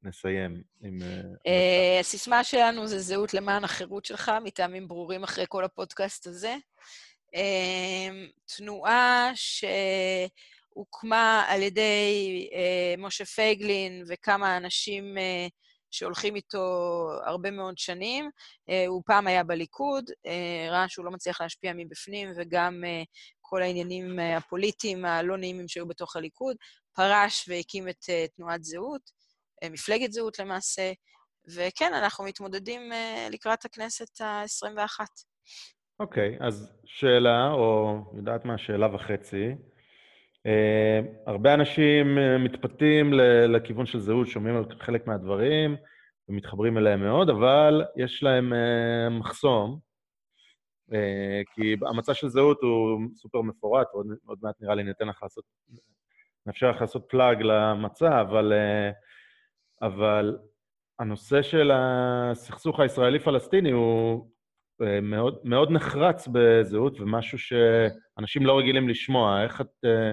נסיים 0.06 0.62
עם... 0.80 1.02
אה, 1.02 1.20
אה, 1.46 2.00
הסיסמה 2.00 2.44
שלנו 2.44 2.86
זה 2.86 2.98
זהות 2.98 3.34
למען 3.34 3.64
החירות 3.64 4.04
שלך, 4.04 4.32
מטעמים 4.44 4.88
ברורים 4.88 5.24
אחרי 5.24 5.44
כל 5.48 5.64
הפודקאסט 5.64 6.26
הזה. 6.26 6.56
אה, 7.34 8.08
תנועה 8.56 9.30
שהוקמה 10.74 11.44
על 11.48 11.62
ידי 11.62 12.48
משה 12.98 13.24
פייגלין 13.24 14.04
וכמה 14.08 14.56
אנשים 14.56 15.14
שהולכים 15.90 16.36
איתו 16.36 17.08
הרבה 17.24 17.50
מאוד 17.50 17.78
שנים. 17.78 18.30
הוא 18.86 19.02
פעם 19.06 19.26
היה 19.26 19.44
בליכוד, 19.44 20.10
ראה 20.70 20.88
שהוא 20.88 21.04
לא 21.04 21.10
מצליח 21.10 21.40
להשפיע 21.40 21.72
מבפנים, 21.76 22.32
וגם 22.36 22.84
כל 23.40 23.62
העניינים 23.62 24.18
הפוליטיים 24.18 25.04
הלא 25.04 25.36
נעימים 25.36 25.68
שהיו 25.68 25.88
בתוך 25.88 26.16
הליכוד, 26.16 26.56
פרש 26.92 27.48
והקים 27.48 27.88
את 27.88 28.04
תנועת 28.36 28.64
זהות. 28.64 29.16
אה, 29.62 29.68
מפלגת 29.68 30.12
זהות 30.12 30.38
למעשה, 30.38 30.92
וכן, 31.56 31.94
אנחנו 31.94 32.24
מתמודדים 32.24 32.92
אה, 32.92 33.28
לקראת 33.30 33.64
הכנסת 33.64 34.20
ה-21. 34.20 35.00
אוקיי, 36.00 36.36
okay, 36.38 36.44
אז 36.44 36.72
שאלה, 36.84 37.50
או 37.52 37.98
יודעת 38.16 38.44
מה, 38.44 38.58
שאלה 38.58 38.94
וחצי. 38.94 39.54
Uh, 40.46 41.06
הרבה 41.26 41.54
אנשים 41.54 42.18
מתפתים 42.44 43.12
לכיוון 43.48 43.86
של 43.86 43.98
זהות, 43.98 44.26
שומעים 44.26 44.56
על 44.56 44.64
חלק 44.80 45.06
מהדברים 45.06 45.76
ומתחברים 46.28 46.78
אליהם 46.78 47.00
מאוד, 47.00 47.30
אבל 47.30 47.84
יש 47.96 48.22
להם 48.22 48.52
uh, 48.52 49.10
מחסום, 49.10 49.78
uh, 50.90 50.94
כי 51.54 51.76
המצע 51.90 52.14
של 52.14 52.28
זהות 52.28 52.58
הוא 52.62 53.00
סופר 53.14 53.42
מפורט, 53.42 53.86
ועוד 53.94 54.38
מעט 54.42 54.54
נראה 54.60 54.74
לי 54.74 54.82
ניתן 54.82 55.08
לך 55.08 55.22
לעשות, 55.22 55.44
נאפשר 56.46 56.70
לך 56.70 56.80
לעשות 56.80 57.06
פלאג 57.08 57.42
למצע, 57.42 58.20
אבל 58.20 58.52
uh, 58.52 58.94
אבל 59.82 60.38
הנושא 60.98 61.42
של 61.42 61.70
הסכסוך 61.74 62.80
הישראלי-פלסטיני 62.80 63.70
הוא 63.70 64.30
אה, 64.82 65.00
מאוד, 65.00 65.38
מאוד 65.44 65.70
נחרץ 65.70 66.28
בזהות, 66.32 67.00
ומשהו 67.00 67.38
שאנשים 67.38 68.46
לא 68.46 68.58
רגילים 68.58 68.88
לשמוע. 68.88 69.42
איך 69.44 69.60
את... 69.60 69.84
אה, 69.84 70.12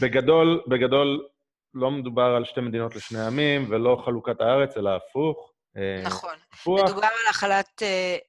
בגדול, 0.00 0.62
בגדול, 0.68 1.26
לא 1.74 1.90
מדובר 1.90 2.34
על 2.36 2.44
שתי 2.44 2.60
מדינות 2.60 2.96
לשני 2.96 3.26
עמים, 3.26 3.66
ולא 3.70 4.02
חלוקת 4.04 4.40
הארץ, 4.40 4.76
אלא 4.76 4.90
הפוך. 4.90 5.52
אה, 5.76 6.02
נכון. 6.04 6.34
סיפוח. 6.56 6.90
מדובר 6.90 7.06
על 7.06 7.30
החלת, 7.30 7.82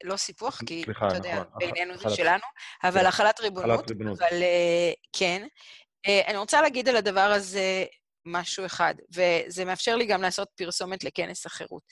לא 0.03 0.17
סיפוח, 0.17 0.61
כי, 0.65 0.83
סליחה, 0.85 1.07
אתה 1.07 1.15
יודע, 1.15 1.33
נכון. 1.39 1.59
בעינינו 1.59 1.97
זה 1.97 2.09
שלנו, 2.09 2.43
אבל 2.83 3.01
כן. 3.01 3.05
החלת 3.05 3.39
ריבונות. 3.39 3.79
החלת 3.79 3.89
ריבונות. 3.89 4.21
אבל 4.21 4.37
כן. 5.13 5.47
אני 6.27 6.37
רוצה 6.37 6.61
להגיד 6.61 6.89
על 6.89 6.95
הדבר 6.95 7.19
הזה 7.21 7.85
משהו 8.27 8.65
אחד, 8.65 8.93
וזה 9.15 9.65
מאפשר 9.65 9.95
לי 9.95 10.05
גם 10.05 10.21
לעשות 10.21 10.47
פרסומת 10.55 11.03
לכנס 11.03 11.45
החירות. 11.45 11.83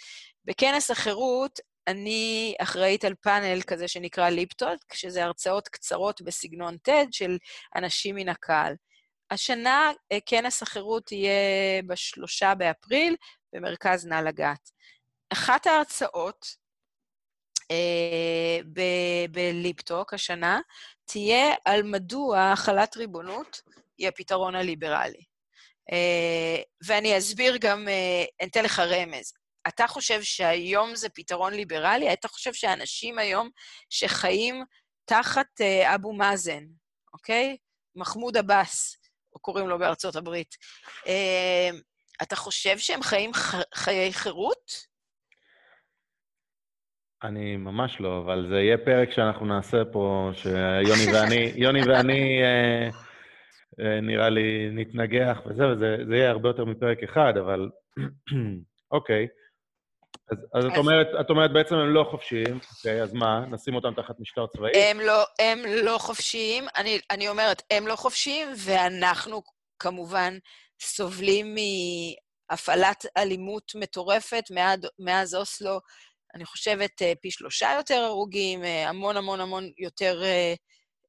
בכנס 0.45 0.91
החירות 0.91 1.59
אני 1.87 2.55
אחראית 2.59 3.05
על 3.05 3.13
פאנל 3.21 3.61
כזה 3.61 3.87
שנקרא 3.87 4.29
ליפטוד, 4.29 4.77
שזה 4.93 5.23
הרצאות 5.23 5.67
קצרות 5.67 6.21
בסגנון 6.21 6.77
TED 6.89 7.07
של 7.11 7.37
אנשים 7.75 8.15
מן 8.15 8.29
הקהל. 8.29 8.75
השנה 9.31 9.91
אה, 10.11 10.17
כנס 10.25 10.63
החירות 10.63 11.11
יהיה 11.11 11.81
בשלושה 11.87 12.55
באפריל 12.55 13.15
במרכז 13.53 14.05
נא 14.05 14.15
לגעת. 14.15 14.69
אחת 15.33 15.67
ההרצאות 15.67 16.45
אה, 17.71 18.59
בליפטוק 19.31 20.13
השנה 20.13 20.59
תהיה 21.05 21.55
על 21.65 21.83
מדוע 21.83 22.51
החלת 22.51 22.97
ריבונות 22.97 23.61
היא 23.97 24.07
הפתרון 24.07 24.55
הליברלי. 24.55 25.34
אה, 25.91 26.61
ואני 26.85 27.17
אסביר 27.17 27.57
גם, 27.57 27.87
אני 28.41 28.49
אתן 28.49 28.63
לך 28.63 28.79
רמז. 28.79 29.33
אתה 29.67 29.87
חושב 29.87 30.21
שהיום 30.21 30.95
זה 30.95 31.09
פתרון 31.09 31.53
ליברלי? 31.53 32.13
אתה 32.13 32.27
חושב 32.27 32.53
שאנשים 32.53 33.19
היום 33.19 33.49
שחיים 33.89 34.63
תחת 35.05 35.61
אה, 35.61 35.95
אבו 35.95 36.13
מאזן, 36.13 36.63
אוקיי? 37.13 37.57
מחמוד 37.95 38.37
עבאס, 38.37 38.97
או 39.33 39.39
קוראים 39.39 39.67
לו 39.67 39.79
בארצות 39.79 40.15
הברית, 40.15 40.55
אה, 41.07 41.69
אתה 42.21 42.35
חושב 42.35 42.77
שהם 42.77 43.01
חיים 43.03 43.31
חיי 43.75 44.13
חירות? 44.13 44.95
אני 47.23 47.57
ממש 47.57 47.97
לא, 47.99 48.19
אבל 48.25 48.45
זה 48.49 48.55
יהיה 48.55 48.77
פרק 48.77 49.11
שאנחנו 49.11 49.45
נעשה 49.45 49.77
פה, 49.91 50.31
שיוני 50.33 51.13
ואני, 51.13 51.51
יוני 51.63 51.81
ואני 51.87 52.41
אה, 52.43 52.89
נראה 53.77 54.29
לי 54.29 54.69
נתנגח 54.71 55.37
וזה, 55.45 55.63
וזה 55.67 56.15
יהיה 56.15 56.29
הרבה 56.29 56.49
יותר 56.49 56.65
מפרק 56.65 57.03
אחד, 57.03 57.33
אבל 57.37 57.69
אוקיי. 58.91 59.27
אז, 60.31 60.37
אז 60.53 60.65
את, 60.65 60.77
אומרת, 60.77 61.07
את 61.21 61.29
אומרת 61.29 61.53
בעצם 61.53 61.75
הם 61.75 61.93
לא 61.93 62.07
חופשיים, 62.11 62.59
אוקיי, 62.77 63.03
אז 63.03 63.13
מה, 63.13 63.45
נשים 63.51 63.75
אותם 63.75 63.93
תחת 63.93 64.19
משטר 64.19 64.47
צבאי? 64.47 64.71
הם 64.77 64.99
לא, 64.99 65.23
הם 65.39 65.59
לא 65.83 65.97
חופשיים, 65.97 66.63
אני, 66.77 66.99
אני 67.11 67.29
אומרת, 67.29 67.61
הם 67.71 67.87
לא 67.87 67.95
חופשיים, 67.95 68.47
ואנחנו 68.65 69.41
כמובן 69.79 70.37
סובלים 70.81 71.55
מהפעלת 72.49 73.05
אלימות 73.17 73.71
מטורפת 73.75 74.43
מאז, 74.51 74.79
מאז 74.99 75.35
אוסלו, 75.35 75.79
אני 76.35 76.45
חושבת 76.45 77.01
אה, 77.01 77.13
פי 77.21 77.31
שלושה 77.31 77.69
יותר 77.77 78.01
הרוגים, 78.01 78.63
אה, 78.63 78.89
המון 78.89 79.17
המון 79.17 79.41
המון 79.41 79.71
יותר 79.77 80.21
פצועים, 80.21 80.55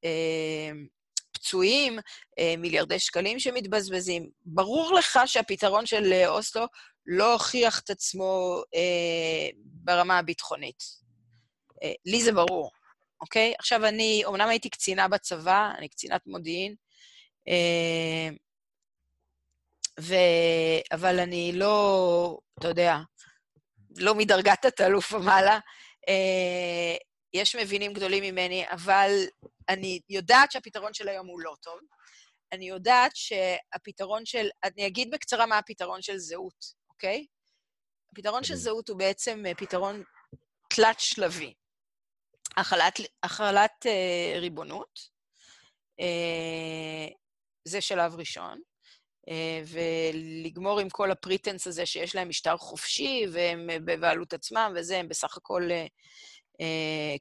אה, 0.05 0.71
מיליארדי 2.57 2.99
שקלים 2.99 3.39
שמתבזבזים. 3.39 4.29
ברור 4.45 4.93
לך 4.93 5.19
שהפתרון 5.25 5.85
של 5.85 6.13
אה, 6.13 6.27
אוסלו 6.27 6.65
לא 7.05 7.33
הוכיח 7.33 7.79
את 7.79 7.89
עצמו 7.89 8.61
אה, 8.75 9.49
ברמה 9.63 10.17
הביטחונית. 10.17 10.83
אה, 11.83 11.93
לי 12.05 12.21
זה 12.23 12.31
ברור, 12.31 12.71
אוקיי? 13.21 13.53
עכשיו, 13.59 13.85
אני, 13.85 14.23
אמנם 14.27 14.49
הייתי 14.49 14.69
קצינה 14.69 15.07
בצבא, 15.07 15.71
אני 15.77 15.89
קצינת 15.89 16.21
מודיעין, 16.27 16.75
אה, 17.47 18.29
ו... 19.99 20.15
אבל 20.91 21.19
אני 21.19 21.51
לא, 21.53 22.37
אתה 22.59 22.67
יודע, 22.67 22.97
לא 23.97 24.15
מדרגת 24.15 24.65
התת-אלוף 24.65 25.13
ומעלה. 25.13 25.59
אה, 26.09 26.95
יש 27.33 27.55
מבינים 27.55 27.93
גדולים 27.93 28.23
ממני, 28.23 28.65
אבל 28.69 29.11
אני 29.69 29.99
יודעת 30.09 30.51
שהפתרון 30.51 30.93
של 30.93 31.07
היום 31.07 31.27
הוא 31.27 31.39
לא 31.39 31.55
טוב. 31.61 31.79
אני 32.51 32.69
יודעת 32.69 33.11
שהפתרון 33.15 34.25
של... 34.25 34.47
אני 34.63 34.87
אגיד 34.87 35.11
בקצרה 35.11 35.45
מה 35.45 35.57
הפתרון 35.57 36.01
של 36.01 36.17
זהות, 36.17 36.65
אוקיי? 36.89 37.25
הפתרון 38.11 38.43
של 38.43 38.55
זהות 38.55 38.89
הוא 38.89 38.97
בעצם 38.97 39.43
אה, 39.45 39.55
פתרון 39.55 40.03
תלת-שלבי. 40.69 41.53
החלת, 42.57 42.99
החלת 43.23 43.85
uh, 43.85 44.39
ריבונות, 44.39 44.99
uh, 46.01 47.13
זה 47.65 47.81
שלב 47.81 48.15
ראשון, 48.15 48.59
uh, 49.29 49.31
ולגמור 49.67 50.79
עם 50.79 50.89
כל 50.89 51.11
הפריטנס 51.11 51.67
הזה 51.67 51.85
שיש 51.85 52.15
להם 52.15 52.29
משטר 52.29 52.57
חופשי 52.57 53.25
והם 53.31 53.69
בבעלות 53.85 54.33
עצמם 54.33 54.73
וזה, 54.75 54.97
הם 54.97 55.07
בסך 55.07 55.37
הכל, 55.37 55.69
uh, 55.69 55.89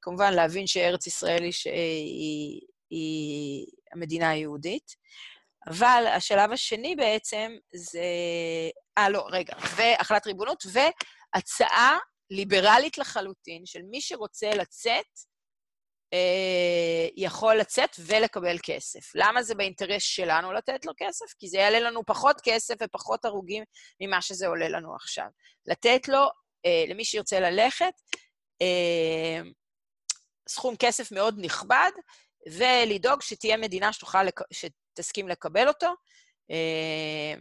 כמובן 0.02 0.34
להבין 0.34 0.66
שארץ 0.66 1.06
ישראל 1.06 1.42
היא, 1.42 1.52
היא, 1.64 2.60
היא 2.90 3.66
המדינה 3.92 4.30
היהודית. 4.30 4.96
אבל 5.66 6.04
השלב 6.16 6.52
השני 6.52 6.96
בעצם 6.96 7.52
זה... 7.74 8.04
אה, 8.98 9.08
לא, 9.08 9.26
רגע. 9.30 9.54
והחלת 9.76 10.26
ריבונות, 10.26 10.64
והצעה 10.72 11.98
ליברלית 12.30 12.98
לחלוטין 12.98 13.66
של 13.66 13.80
מי 13.82 14.00
שרוצה 14.00 14.50
לצאת, 14.50 15.06
אה, 16.12 17.08
יכול 17.16 17.56
לצאת 17.56 17.90
ולקבל 18.00 18.56
כסף. 18.62 19.14
למה 19.14 19.42
זה 19.42 19.54
באינטרס 19.54 20.02
שלנו 20.02 20.52
לתת 20.52 20.86
לו 20.86 20.92
כסף? 20.96 21.26
כי 21.38 21.48
זה 21.48 21.58
יעלה 21.58 21.80
לנו 21.80 22.04
פחות 22.06 22.40
כסף 22.44 22.74
ופחות 22.82 23.24
הרוגים 23.24 23.64
ממה 24.00 24.22
שזה 24.22 24.46
עולה 24.46 24.68
לנו 24.68 24.94
עכשיו. 24.94 25.26
לתת 25.66 26.08
לו, 26.08 26.28
אה, 26.66 26.84
למי 26.88 27.04
שירצה 27.04 27.40
ללכת, 27.40 27.84
אה, 27.84 28.20
סכום 30.48 30.74
כסף 30.78 31.12
מאוד 31.12 31.34
נכבד, 31.38 31.90
ולדאוג 32.46 33.22
שתהיה 33.22 33.56
מדינה 33.56 33.92
שתוכל, 33.92 34.22
לק... 34.22 34.40
שתסכים 34.52 35.28
לקבל 35.28 35.68
אותו, 35.68 35.94
אה, 36.50 37.34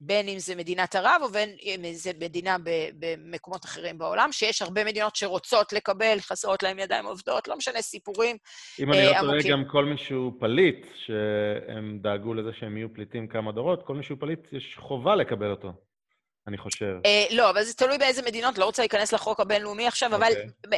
בין 0.00 0.28
אם 0.28 0.38
זה 0.38 0.54
מדינת 0.54 0.94
ערב 0.94 1.22
ובין 1.28 1.56
אם 1.62 1.80
זה 1.92 2.10
מדינה 2.20 2.56
במקומות 2.98 3.64
אחרים 3.64 3.98
בעולם, 3.98 4.32
שיש 4.32 4.62
הרבה 4.62 4.84
מדינות 4.84 5.16
שרוצות 5.16 5.72
לקבל, 5.72 6.16
חסרות 6.20 6.62
להם 6.62 6.78
ידיים 6.78 7.06
עובדות, 7.06 7.48
לא 7.48 7.56
משנה, 7.56 7.82
סיפורים 7.82 8.36
אם 8.80 8.92
אני 8.92 9.02
לא 9.02 9.10
אה, 9.10 9.20
טועה, 9.20 9.38
גם 9.50 9.64
כל 9.70 9.84
מי 9.84 9.96
שהוא 9.96 10.32
פליט, 10.40 10.86
שהם 11.06 11.98
דאגו 12.02 12.34
לזה 12.34 12.50
שהם 12.60 12.76
יהיו 12.76 12.94
פליטים 12.94 13.28
כמה 13.28 13.52
דורות, 13.52 13.86
כל 13.86 13.94
מי 13.94 14.02
שהוא 14.02 14.18
פליט, 14.20 14.52
יש 14.52 14.76
חובה 14.78 15.16
לקבל 15.16 15.50
אותו. 15.50 15.72
אני 16.48 16.58
חושב. 16.58 16.96
Uh, 17.04 17.34
לא, 17.34 17.50
אבל 17.50 17.64
זה 17.64 17.74
תלוי 17.74 17.98
באיזה 17.98 18.22
מדינות, 18.22 18.58
לא 18.58 18.64
רוצה 18.64 18.82
להיכנס 18.82 19.12
לחוק 19.12 19.40
הבינלאומי 19.40 19.86
עכשיו, 19.86 20.12
okay. 20.12 20.16
אבל 20.16 20.32
uh, 20.66 20.76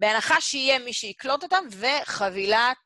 בהנחה 0.00 0.40
שיהיה 0.40 0.78
מי 0.78 0.92
שיקלוט 0.92 1.42
אותם, 1.42 1.64
וחבילת 1.72 2.76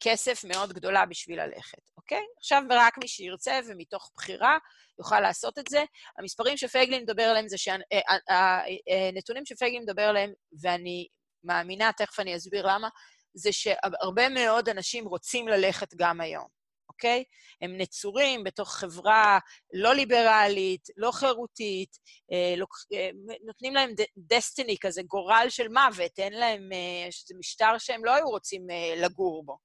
כסף 0.00 0.44
מאוד 0.44 0.72
גדולה 0.72 1.06
בשביל 1.06 1.42
ללכת, 1.42 1.90
אוקיי? 1.96 2.18
Okay? 2.18 2.38
עכשיו 2.38 2.62
רק 2.70 2.98
מי 2.98 3.08
שירצה 3.08 3.60
ומתוך 3.68 4.10
בחירה 4.16 4.58
יוכל 4.98 5.20
לעשות 5.20 5.58
את 5.58 5.64
זה. 5.68 5.84
המספרים 6.18 6.56
שפייגלין 6.56 7.02
מדבר 7.02 7.22
עליהם 7.22 7.48
זה 7.48 7.56
שהנתונים 7.58 9.46
שפייגלין 9.46 9.82
מדבר 9.82 10.02
עליהם, 10.02 10.32
ואני 10.62 11.06
מאמינה, 11.44 11.90
תכף 11.96 12.20
אני 12.20 12.36
אסביר 12.36 12.66
למה, 12.66 12.88
זה 13.34 13.52
שהרבה 13.52 14.28
מאוד 14.28 14.68
אנשים 14.68 15.08
רוצים 15.08 15.48
ללכת 15.48 15.94
גם 15.94 16.20
היום. 16.20 16.57
אוקיי? 16.98 17.24
הם 17.62 17.76
נצורים 17.76 18.44
בתוך 18.44 18.74
חברה 18.74 19.38
לא 19.72 19.94
ליברלית, 19.94 20.88
לא 20.96 21.10
חירותית, 21.10 21.90
אה, 22.32 22.54
לא, 22.56 22.66
אה, 22.94 23.10
נותנים 23.46 23.74
להם 23.74 23.90
דסטיני 24.16 24.76
כזה, 24.80 25.02
גורל 25.02 25.46
של 25.48 25.68
מוות, 25.68 26.18
אין 26.18 26.32
להם, 26.32 26.68
אה, 26.72 27.06
שזה 27.10 27.34
משטר 27.38 27.78
שהם 27.78 28.04
לא 28.04 28.14
היו 28.14 28.26
רוצים 28.26 28.70
אה, 28.70 29.04
לגור 29.04 29.44
בו. 29.44 29.56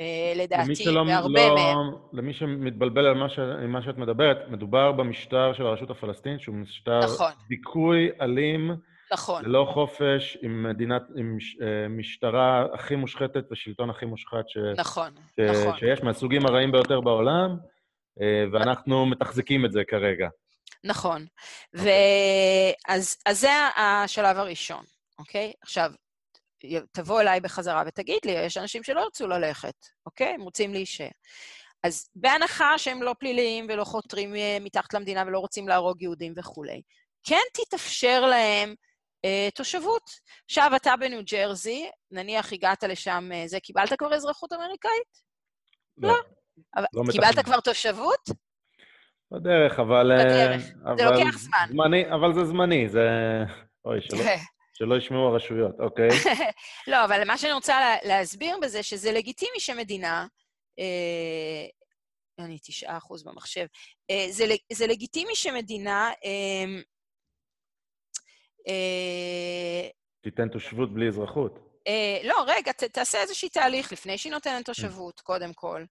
אה, 0.00 0.32
לדעתי, 0.36 0.76
שלא, 0.76 1.04
והרבה 1.08 1.48
לא, 1.48 1.54
מהם. 1.54 1.76
למי 2.12 2.34
שמתבלבל 2.34 3.06
על 3.06 3.14
מה, 3.14 3.28
ש, 3.28 3.38
מה 3.68 3.82
שאת 3.82 3.98
מדברת, 3.98 4.36
מדובר 4.48 4.92
במשטר 4.92 5.52
של 5.56 5.66
הרשות 5.66 5.90
הפלסטינית, 5.90 6.40
שהוא 6.40 6.54
משטר 6.54 7.00
נכון. 7.04 7.32
דיכוי 7.48 8.08
אלים, 8.20 8.70
נכון. 9.12 9.44
ללא 9.44 9.70
חופש, 9.74 10.38
עם 10.42 10.62
מדינת, 10.62 11.02
עם 11.16 11.38
אה, 11.62 11.88
משטרה 11.88 12.66
הכי 12.74 12.96
מושחתת 12.96 13.52
ושלטון 13.52 13.90
הכי 13.90 14.06
מושחת 14.06 14.48
ש... 14.48 14.56
נכון, 14.76 15.10
ש... 15.36 15.40
נכון. 15.40 15.78
שיש, 15.78 16.02
מהסוגים 16.02 16.46
הרעים 16.46 16.72
ביותר 16.72 17.00
בעולם, 17.00 17.56
אה, 18.20 18.44
ואנחנו 18.52 19.06
מתחזקים 19.06 19.64
את 19.64 19.72
זה 19.72 19.82
כרגע. 19.88 20.28
נכון. 20.84 21.22
Okay. 21.22 21.78
אוקיי. 21.78 21.92
ואז 22.88 23.16
אז 23.26 23.40
זה 23.40 23.50
השלב 23.76 24.36
הראשון, 24.36 24.84
אוקיי? 25.18 25.52
Okay? 25.54 25.58
עכשיו, 25.62 25.92
תבוא 26.92 27.20
אליי 27.20 27.40
בחזרה 27.40 27.82
ותגיד 27.86 28.18
לי, 28.24 28.32
יש 28.32 28.56
אנשים 28.56 28.82
שלא 28.82 29.00
ירצו 29.00 29.26
ללכת, 29.26 29.86
אוקיי? 30.06 30.28
הם 30.28 30.42
רוצים 30.42 30.72
להישאר. 30.72 31.08
אז 31.82 32.10
בהנחה 32.14 32.78
שהם 32.78 33.02
לא 33.02 33.14
פליליים 33.18 33.66
ולא 33.68 33.84
חותרים 33.84 34.36
אה, 34.36 34.58
מתחת 34.60 34.94
למדינה 34.94 35.24
ולא 35.26 35.38
רוצים 35.38 35.68
להרוג 35.68 36.02
יהודים 36.02 36.32
וכולי, 36.36 36.82
כן 37.24 37.42
תתאפשר 37.52 38.26
להם 38.26 38.74
תושבות. 39.54 40.10
עכשיו, 40.44 40.70
אתה 40.76 40.96
בניו 40.96 41.20
ג'רזי, 41.32 41.90
נניח 42.10 42.52
הגעת 42.52 42.82
לשם, 42.84 43.30
אה, 43.32 43.42
זה, 43.46 43.60
קיבלת 43.60 43.92
כבר 43.98 44.14
אזרחות 44.14 44.52
אמריקאית? 44.52 45.22
לא. 45.98 46.08
לא. 46.76 46.84
לא 46.92 47.12
קיבלת 47.12 47.44
כבר 47.44 47.60
תושבות? 47.60 48.28
בדרך, 49.30 49.78
אבל... 49.78 50.10
בדרך. 50.18 50.62
אבל 50.84 50.96
זה 50.98 51.04
לוקח 51.04 51.38
זמן. 51.38 51.66
זמני, 51.68 52.10
אבל 52.14 52.34
זה 52.34 52.44
זמני, 52.44 52.88
זה... 52.88 53.08
אוי, 53.84 54.00
שלא, 54.02 54.24
שלא 54.74 54.94
ישמעו 54.94 55.28
הרשויות, 55.28 55.80
אוקיי. 55.80 56.08
לא, 56.90 57.04
אבל 57.04 57.24
מה 57.26 57.38
שאני 57.38 57.52
רוצה 57.52 57.80
לה, 57.80 57.96
להסביר 58.04 58.56
בזה, 58.62 58.82
שזה 58.82 59.12
לגיטימי 59.12 59.60
שמדינה... 59.60 60.26
אה, 60.78 61.66
אני 62.44 62.58
תשעה 62.58 62.96
אחוז 62.96 63.22
במחשב. 63.22 63.66
אה, 64.10 64.26
זה, 64.30 64.44
זה 64.72 64.86
לגיטימי 64.86 65.34
שמדינה 65.34 66.10
אה, 66.24 66.24
אה, 66.24 66.82
תיתן 70.22 70.48
תושבות 70.48 70.94
בלי 70.94 71.08
אזרחות. 71.08 71.58
אה, 71.86 72.20
לא, 72.24 72.44
רגע, 72.46 72.72
ת, 72.72 72.84
תעשה 72.84 73.20
איזשהי 73.20 73.48
תהליך 73.48 73.92
לפני 73.92 74.18
שהיא 74.18 74.32
נותנת 74.32 74.64
תושבות, 74.64 75.20
קודם 75.20 75.52
כל. 75.52 75.84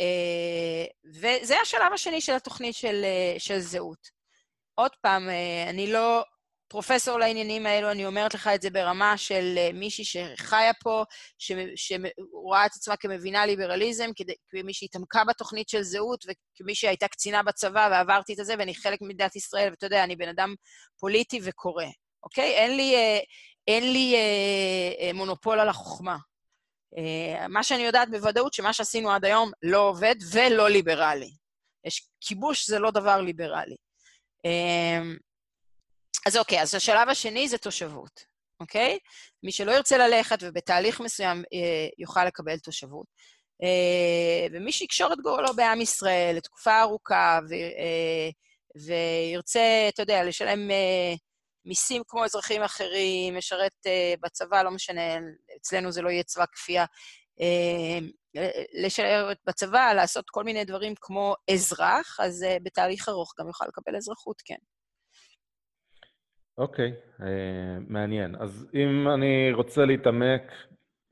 אה, 0.00 0.84
וזה 1.20 1.60
השלב 1.60 1.92
השני 1.94 2.20
של 2.20 2.32
התוכנית 2.32 2.74
של, 2.74 3.04
של 3.38 3.58
זהות. 3.58 4.22
עוד 4.74 4.90
פעם, 5.02 5.28
אני 5.68 5.92
לא 5.92 6.24
פרופסור 6.72 7.18
לעניינים 7.18 7.66
האלו, 7.66 7.90
אני 7.90 8.06
אומרת 8.06 8.34
לך 8.34 8.50
את 8.54 8.62
זה 8.62 8.70
ברמה 8.70 9.16
של 9.16 9.58
מישהי 9.74 10.04
שחיה 10.04 10.72
פה, 10.82 11.04
שרואה 11.38 12.66
את 12.66 12.70
עצמה 12.76 12.96
כמבינה 12.96 13.46
ליברליזם, 13.46 14.10
כמי 14.50 14.74
שהתעמקה 14.74 15.24
בתוכנית 15.24 15.68
של 15.68 15.82
זהות, 15.82 16.24
וכמי 16.24 16.74
שהייתה 16.74 17.08
קצינה 17.08 17.42
בצבא 17.42 17.88
ועברתי 17.92 18.32
את 18.32 18.46
זה, 18.46 18.54
ואני 18.58 18.74
חלק 18.74 18.98
ממדינת 19.02 19.36
ישראל, 19.36 19.70
ואתה 19.70 19.86
יודע, 19.86 20.04
אני 20.04 20.16
בן 20.16 20.28
אדם 20.28 20.54
פוליטי 21.00 21.40
וקורא. 21.42 21.84
אוקיי? 22.22 22.54
אין 22.54 22.76
לי, 22.76 22.96
אה, 22.96 23.18
אין 23.68 23.92
לי 23.92 24.14
אה, 24.14 25.06
אה, 25.06 25.12
מונופול 25.12 25.60
על 25.60 25.68
החוכמה. 25.68 26.16
אה, 26.98 27.48
מה 27.48 27.62
שאני 27.62 27.82
יודעת 27.82 28.10
בוודאות, 28.10 28.54
שמה 28.54 28.72
שעשינו 28.72 29.10
עד 29.10 29.24
היום 29.24 29.52
לא 29.62 29.78
עובד 29.88 30.14
ולא 30.32 30.68
ליברלי. 30.68 31.30
יש 31.84 32.08
כיבוש 32.20 32.66
זה 32.66 32.78
לא 32.78 32.90
דבר 32.90 33.20
ליברלי. 33.20 33.76
אה, 34.46 35.02
אז 36.26 36.36
אוקיי, 36.36 36.62
אז 36.62 36.74
השלב 36.74 37.08
השני 37.08 37.48
זה 37.48 37.58
תושבות, 37.58 38.24
אוקיי? 38.60 38.98
מי 39.42 39.52
שלא 39.52 39.72
ירצה 39.72 39.98
ללכת 39.98 40.38
ובתהליך 40.42 41.00
מסוים 41.00 41.44
אה, 41.54 41.88
יוכל 41.98 42.24
לקבל 42.24 42.58
תושבות. 42.58 43.06
אה, 43.62 44.46
ומי 44.52 44.72
שיקשור 44.72 45.12
את 45.12 45.18
גורלו 45.22 45.54
בעם 45.56 45.80
ישראל 45.80 46.36
לתקופה 46.36 46.80
ארוכה 46.80 47.40
ו, 47.50 47.54
אה, 47.54 48.30
וירצה, 48.86 49.88
אתה 49.88 50.02
יודע, 50.02 50.24
לשלם 50.24 50.70
אה, 50.70 51.14
מיסים 51.64 52.02
כמו 52.08 52.24
אזרחים 52.24 52.62
אחרים, 52.62 53.36
משרת 53.36 53.72
uh, 53.86 54.20
בצבא, 54.22 54.62
לא 54.62 54.70
משנה, 54.70 55.02
אצלנו 55.56 55.92
זה 55.92 56.02
לא 56.02 56.08
יהיה 56.10 56.22
צבא 56.22 56.44
כפייה, 56.52 56.84
uh, 57.38 58.40
לשרת 58.82 59.38
בצבא, 59.46 59.92
לעשות 59.92 60.30
כל 60.30 60.44
מיני 60.44 60.64
דברים 60.64 60.94
כמו 61.00 61.34
אזרח, 61.50 62.20
אז 62.20 62.42
uh, 62.42 62.62
בתהליך 62.62 63.08
ארוך 63.08 63.34
גם 63.40 63.46
יוכל 63.46 63.64
לקבל 63.68 63.96
אזרחות, 63.96 64.42
כן. 64.44 64.58
אוקיי, 66.58 66.92
okay, 66.92 67.20
uh, 67.20 67.24
מעניין. 67.88 68.34
אז 68.40 68.66
אם 68.74 69.08
אני 69.14 69.52
רוצה 69.52 69.84
להתעמק 69.84 70.42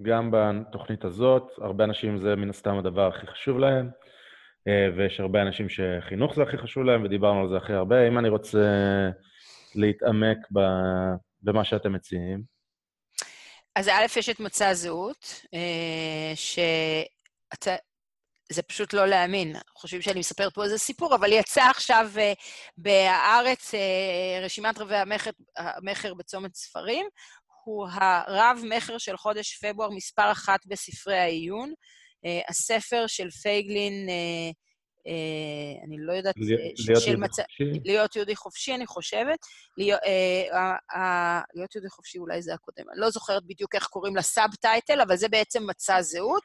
גם 0.02 0.30
בתוכנית 0.32 1.04
הזאת, 1.04 1.42
הרבה 1.58 1.84
אנשים 1.84 2.18
זה 2.18 2.36
מן 2.36 2.50
הסתם 2.50 2.78
הדבר 2.78 3.08
הכי 3.08 3.26
חשוב 3.26 3.58
להם, 3.58 3.90
ויש 4.96 5.20
הרבה 5.20 5.42
אנשים 5.42 5.66
שחינוך 5.68 6.34
זה 6.34 6.42
הכי 6.42 6.58
חשוב 6.58 6.84
להם, 6.84 7.04
ודיברנו 7.04 7.40
על 7.40 7.48
זה 7.48 7.56
הכי 7.56 7.72
הרבה. 7.72 8.08
אם 8.08 8.18
אני 8.18 8.28
רוצה... 8.28 8.58
להתעמק 9.74 10.38
במה 11.42 11.64
שאתם 11.64 11.92
מציעים? 11.92 12.42
אז 13.76 13.88
א', 13.88 14.06
יש 14.18 14.28
את 14.28 14.40
מצע 14.40 14.68
הזהות, 14.68 15.44
אה, 15.54 16.32
שאתה... 16.34 17.76
זה 18.52 18.62
פשוט 18.62 18.92
לא 18.92 19.06
להאמין. 19.06 19.56
חושבים 19.76 20.02
שאני 20.02 20.20
מספרת 20.20 20.54
פה 20.54 20.64
איזה 20.64 20.78
סיפור, 20.78 21.14
אבל 21.14 21.32
יצא 21.32 21.62
עכשיו 21.62 22.10
uh, 22.14 22.18
בהארץ 22.76 23.74
uh, 23.74 24.44
רשימת 24.44 24.78
רבי 24.78 24.94
המכר, 25.56 26.14
בצומת 26.14 26.54
ספרים. 26.54 27.06
הוא 27.64 27.86
הרב-מכר 27.92 28.98
של 28.98 29.16
חודש 29.16 29.64
פברואר 29.64 29.90
מספר 29.90 30.32
אחת 30.32 30.66
בספרי 30.66 31.18
העיון. 31.18 31.72
הספר 32.48 33.06
של 33.06 33.30
פייגלין 33.30 34.08
אה, 34.08 34.50
אני 35.86 35.96
לא 35.98 36.12
יודעת, 36.12 36.34
להיות 36.38 36.76
ש- 36.76 37.06
יהודי 37.06 37.20
מצ... 37.20 37.40
חופשי. 37.40 37.64
להיות 37.84 38.16
יהודי 38.16 38.36
חופשי, 38.36 38.74
אני 38.74 38.86
חושבת. 38.86 39.38
להיות, 39.78 40.00
אה, 40.04 40.42
אה, 40.58 40.76
אה, 40.94 41.40
להיות 41.54 41.74
יהודי 41.74 41.88
חופשי 41.90 42.18
אולי 42.18 42.42
זה 42.42 42.54
הקודם. 42.54 42.84
אני 42.92 43.00
לא 43.00 43.10
זוכרת 43.10 43.42
בדיוק 43.46 43.74
איך 43.74 43.86
קוראים 43.86 44.16
ל 44.16 44.24
subtitle, 44.24 45.00
אבל 45.00 45.16
זה 45.16 45.28
בעצם 45.28 45.66
מצע 45.66 46.02
זהות. 46.02 46.44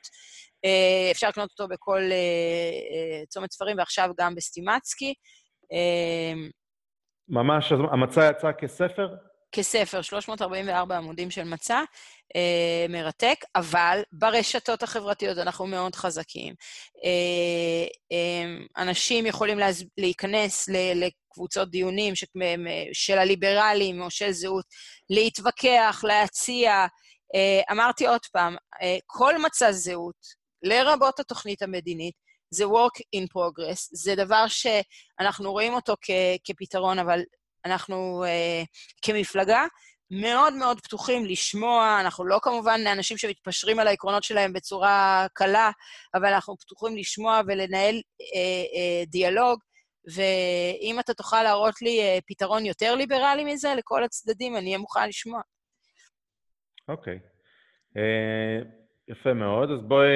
אה, 0.66 1.12
אפשר 1.12 1.30
לקנות 1.30 1.50
אותו 1.52 1.68
בכל 1.68 2.02
אה, 2.02 2.08
אה, 2.12 3.26
צומת 3.28 3.52
ספרים, 3.52 3.78
ועכשיו 3.78 4.10
גם 4.20 4.36
בסטימצקי. 4.36 5.14
אה, 5.74 6.34
ממש, 7.30 7.72
המצע 7.72 8.30
יצא 8.30 8.52
כספר? 8.52 9.08
כספר, 9.56 10.02
344 10.02 10.98
עמודים 10.98 11.32
של 11.32 11.44
מצע, 11.44 11.82
אה, 12.36 12.86
מרתק, 12.90 13.38
אבל 13.56 14.02
ברשתות 14.12 14.84
החברתיות 14.84 15.38
אנחנו 15.38 15.68
מאוד 15.68 15.96
חזקים. 15.96 16.54
אה, 17.04 17.88
אה, 18.12 18.84
אנשים 18.84 19.26
יכולים 19.26 19.60
להז... 19.60 19.84
להיכנס 19.98 20.70
ל... 20.70 20.76
לקבוצות 21.06 21.72
דיונים 21.72 22.16
ש... 22.16 22.26
של 22.94 23.18
הליברלים 23.18 24.02
או 24.02 24.12
של 24.12 24.32
זהות, 24.32 24.66
להתווכח, 25.10 26.04
להציע. 26.08 26.86
אה, 27.36 27.62
אמרתי 27.72 28.08
עוד 28.08 28.26
פעם, 28.32 28.56
אה, 28.82 28.98
כל 29.06 29.38
מצע 29.38 29.72
זהות, 29.72 30.46
לרבות 30.64 31.20
התוכנית 31.20 31.62
המדינית, 31.62 32.14
זה 32.50 32.66
work 32.66 33.00
in 33.16 33.24
progress, 33.24 33.90
זה 33.94 34.16
דבר 34.16 34.46
שאנחנו 34.48 35.52
רואים 35.52 35.74
אותו 35.74 35.96
כ... 36.02 36.10
כפתרון, 36.44 37.00
אבל 37.00 37.20
אנחנו 37.66 38.24
uh, 38.26 38.66
כמפלגה 39.02 39.66
מאוד 40.12 40.54
מאוד 40.54 40.82
פתוחים 40.82 41.26
לשמוע, 41.26 41.98
אנחנו 42.02 42.26
לא 42.26 42.40
כמובן 42.42 42.80
אנשים 42.92 43.18
שמתפשרים 43.18 43.80
על 43.80 43.88
העקרונות 43.88 44.24
שלהם 44.24 44.54
בצורה 44.54 45.26
קלה, 45.34 45.72
אבל 46.16 46.34
אנחנו 46.34 46.58
פתוחים 46.58 46.98
לשמוע 46.98 47.42
ולנהל 47.48 47.96
uh, 47.96 47.96
uh, 47.96 49.10
דיאלוג, 49.10 49.60
ואם 50.16 51.00
אתה 51.00 51.14
תוכל 51.14 51.44
להראות 51.44 51.82
לי 51.82 52.00
uh, 52.02 52.22
פתרון 52.28 52.66
יותר 52.66 52.96
ליברלי 52.96 53.54
מזה 53.54 53.74
לכל 53.78 54.04
הצדדים, 54.04 54.58
אני 54.58 54.66
אהיה 54.66 54.78
מוכן 54.78 55.10
לשמוע. 55.10 55.42
אוקיי. 56.88 57.20
אה, 57.98 58.60
יפה 59.08 59.34
מאוד, 59.34 59.72
אז 59.72 59.82
בואי 59.82 60.08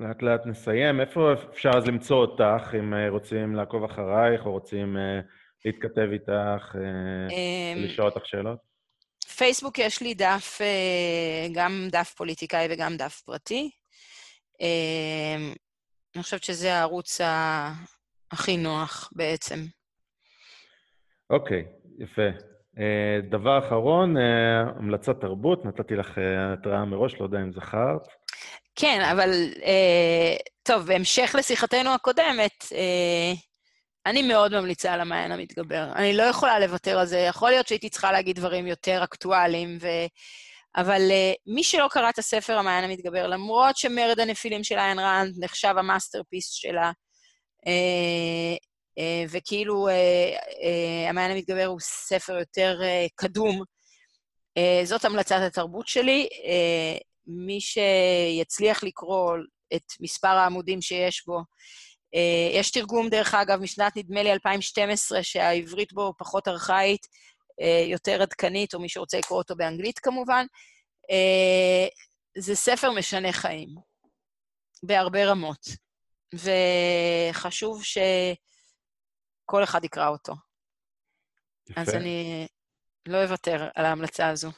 לאט 0.00 0.22
לאט 0.22 0.46
נסיים. 0.46 1.00
איפה 1.00 1.32
אפשר 1.32 1.70
אז 1.76 1.86
למצוא 1.86 2.16
אותך, 2.16 2.74
אם 2.78 2.94
אה, 2.94 3.08
רוצים 3.08 3.54
לעקוב 3.54 3.84
אחרייך, 3.84 4.46
או 4.46 4.52
רוצים 4.52 4.96
אה, 4.96 5.20
להתכתב 5.64 6.08
איתך, 6.12 6.76
אה, 6.76 6.80
אמ, 7.30 7.82
ולשאול 7.82 8.08
אותך 8.08 8.26
שאלות? 8.26 8.58
פייסבוק 9.36 9.78
יש 9.78 10.02
לי 10.02 10.14
דף, 10.14 10.58
אה, 10.60 11.48
גם 11.52 11.88
דף 11.90 12.14
פוליטיקאי 12.16 12.66
וגם 12.70 12.96
דף 12.96 13.20
פרטי. 13.20 13.70
אה, 14.60 15.36
אני 16.14 16.22
חושבת 16.22 16.44
שזה 16.44 16.74
הערוץ 16.74 17.20
הכי 18.32 18.56
נוח 18.56 19.10
בעצם. 19.16 19.56
אוקיי, 21.30 21.64
יפה. 21.98 22.28
אה, 22.78 23.20
דבר 23.30 23.66
אחרון, 23.66 24.16
המלצת 24.78 25.20
תרבות, 25.20 25.64
נתתי 25.64 25.94
לך 25.94 26.18
אה, 26.18 26.52
התראה 26.52 26.84
מראש, 26.84 27.14
לא 27.14 27.24
יודע 27.24 27.38
אם 27.38 27.52
זכרת. 27.52 28.08
כן, 28.74 29.00
אבל 29.12 29.30
טוב, 30.62 30.86
בהמשך 30.86 31.34
לשיחתנו 31.38 31.94
הקודמת, 31.94 32.64
אני 34.08 34.22
מאוד 34.22 34.60
ממליצה 34.60 34.92
על 34.92 35.00
המעיין 35.00 35.32
המתגבר. 35.32 35.92
אני 35.94 36.16
לא 36.16 36.22
יכולה 36.22 36.58
לוותר 36.58 36.98
על 36.98 37.06
זה. 37.06 37.18
יכול 37.18 37.50
להיות 37.50 37.68
שהייתי 37.68 37.88
צריכה 37.90 38.12
להגיד 38.12 38.36
דברים 38.36 38.66
יותר 38.66 39.04
אקטואליים, 39.04 39.78
ו... 39.80 39.88
אבל 40.76 41.00
אה, 41.10 41.32
מי 41.46 41.64
שלא 41.64 41.88
קרא 41.90 42.10
את 42.10 42.18
הספר 42.18 42.58
המעיין 42.58 42.84
המתגבר, 42.84 43.26
למרות 43.26 43.76
שמרד 43.76 44.20
הנפילים 44.20 44.64
של 44.64 44.78
איין 44.78 44.98
ראנד 44.98 45.34
נחשב 45.44 45.74
ה 45.78 45.84
masterpiece 45.84 46.54
שלה, 46.54 46.92
אה, 47.66 48.56
אה, 48.98 49.24
וכאילו 49.28 49.88
אה, 49.88 49.94
אה, 50.62 51.10
המעיין 51.10 51.30
המתגבר 51.30 51.64
הוא 51.64 51.80
ספר 51.80 52.38
יותר 52.38 52.78
אה, 52.82 53.06
קדום, 53.14 53.62
אה, 54.56 54.80
זאת 54.84 55.04
המלצת 55.04 55.40
התרבות 55.46 55.88
שלי. 55.88 56.28
אה, 56.44 56.98
מי 57.26 57.58
שיצליח 57.60 58.84
לקרוא 58.84 59.36
את 59.74 59.82
מספר 60.00 60.28
העמודים 60.28 60.82
שיש 60.82 61.26
בו, 61.26 61.38
אה, 61.38 61.42
יש 62.52 62.70
תרגום, 62.70 63.08
דרך 63.08 63.34
אגב, 63.34 63.60
משנת, 63.60 63.96
נדמה 63.96 64.22
לי, 64.22 64.32
2012, 64.32 65.22
שהעברית 65.22 65.92
בו 65.92 66.14
פחות 66.18 66.48
ארכאית, 66.48 67.06
אה, 67.60 67.84
יותר 67.86 68.22
עדכנית, 68.22 68.74
או 68.74 68.80
מי 68.80 68.88
שרוצה 68.88 69.18
לקרוא 69.18 69.38
אותו 69.38 69.56
באנגלית 69.56 69.98
כמובן. 69.98 70.46
אה, 71.10 71.86
זה 72.38 72.54
ספר 72.54 72.92
משנה 72.92 73.32
חיים, 73.32 73.68
בהרבה 74.82 75.26
רמות, 75.26 75.68
וחשוב 76.34 77.84
שכל 77.84 79.64
אחד 79.64 79.84
יקרא 79.84 80.08
אותו. 80.08 80.34
יפה. 81.70 81.80
אז 81.80 81.94
אני 81.94 82.46
לא 83.06 83.22
אוותר 83.22 83.68
על 83.74 83.84
ההמלצה 83.84 84.28
הזו. 84.28 84.50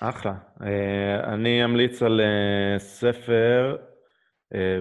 אחלה. 0.00 0.32
אה, 0.62 1.34
אני 1.34 1.64
אמליץ 1.64 2.02
על 2.02 2.20
אה, 2.20 2.78
ספר 2.78 3.76
אה, 3.78 3.95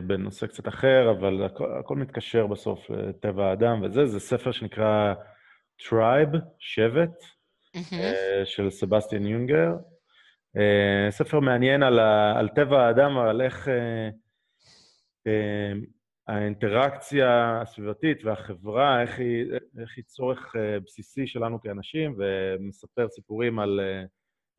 בנושא 0.07 0.47
קצת 0.47 0.67
אחר, 0.67 1.11
אבל 1.11 1.43
הכל, 1.43 1.79
הכל 1.79 1.95
מתקשר 1.95 2.47
בסוף 2.47 2.89
לטבע 2.89 3.45
האדם 3.45 3.81
וזה, 3.83 4.05
זה 4.05 4.19
ספר 4.19 4.51
שנקרא 4.51 5.13
Tribe, 5.81 6.37
שבט. 6.59 7.23
אה, 7.93 8.45
של 8.45 8.69
סבסטיאן 8.69 9.25
יונגר. 9.25 9.71
אה, 10.57 11.11
ספר 11.11 11.39
מעניין 11.39 11.83
על, 11.83 11.99
ה, 11.99 12.39
על 12.39 12.49
טבע 12.49 12.87
האדם, 12.87 13.17
על 13.17 13.41
איך 13.41 13.67
אה, 13.67 14.09
אה, 15.27 15.73
האינטראקציה 16.27 17.61
הסביבתית 17.61 18.23
והחברה, 18.23 19.01
איך 19.01 19.19
היא, 19.19 19.45
איך 19.81 19.97
היא 19.97 20.05
צורך 20.05 20.55
אה, 20.55 20.79
בסיסי 20.79 21.27
שלנו 21.27 21.61
כאנשים, 21.61 22.15
ומספר 22.17 23.07
סיפורים 23.09 23.59
על 23.59 23.79
אה, 23.79 24.03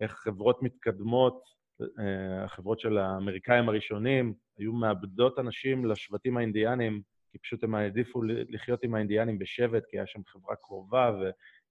איך 0.00 0.12
חברות 0.12 0.62
מתקדמות, 0.62 1.42
אה, 1.80 2.44
החברות 2.44 2.80
של 2.80 2.98
האמריקאים 2.98 3.68
הראשונים, 3.68 4.34
היו 4.58 4.72
מאבדות 4.72 5.38
אנשים 5.38 5.84
לשבטים 5.84 6.36
האינדיאנים, 6.36 7.00
כי 7.32 7.38
פשוט 7.38 7.64
הם 7.64 7.74
העדיפו 7.74 8.22
לחיות 8.22 8.82
עם 8.82 8.94
האינדיאנים 8.94 9.38
בשבט, 9.38 9.84
כי 9.88 9.96
היה 9.98 10.06
שם 10.06 10.20
חברה 10.26 10.56
קרובה 10.56 11.12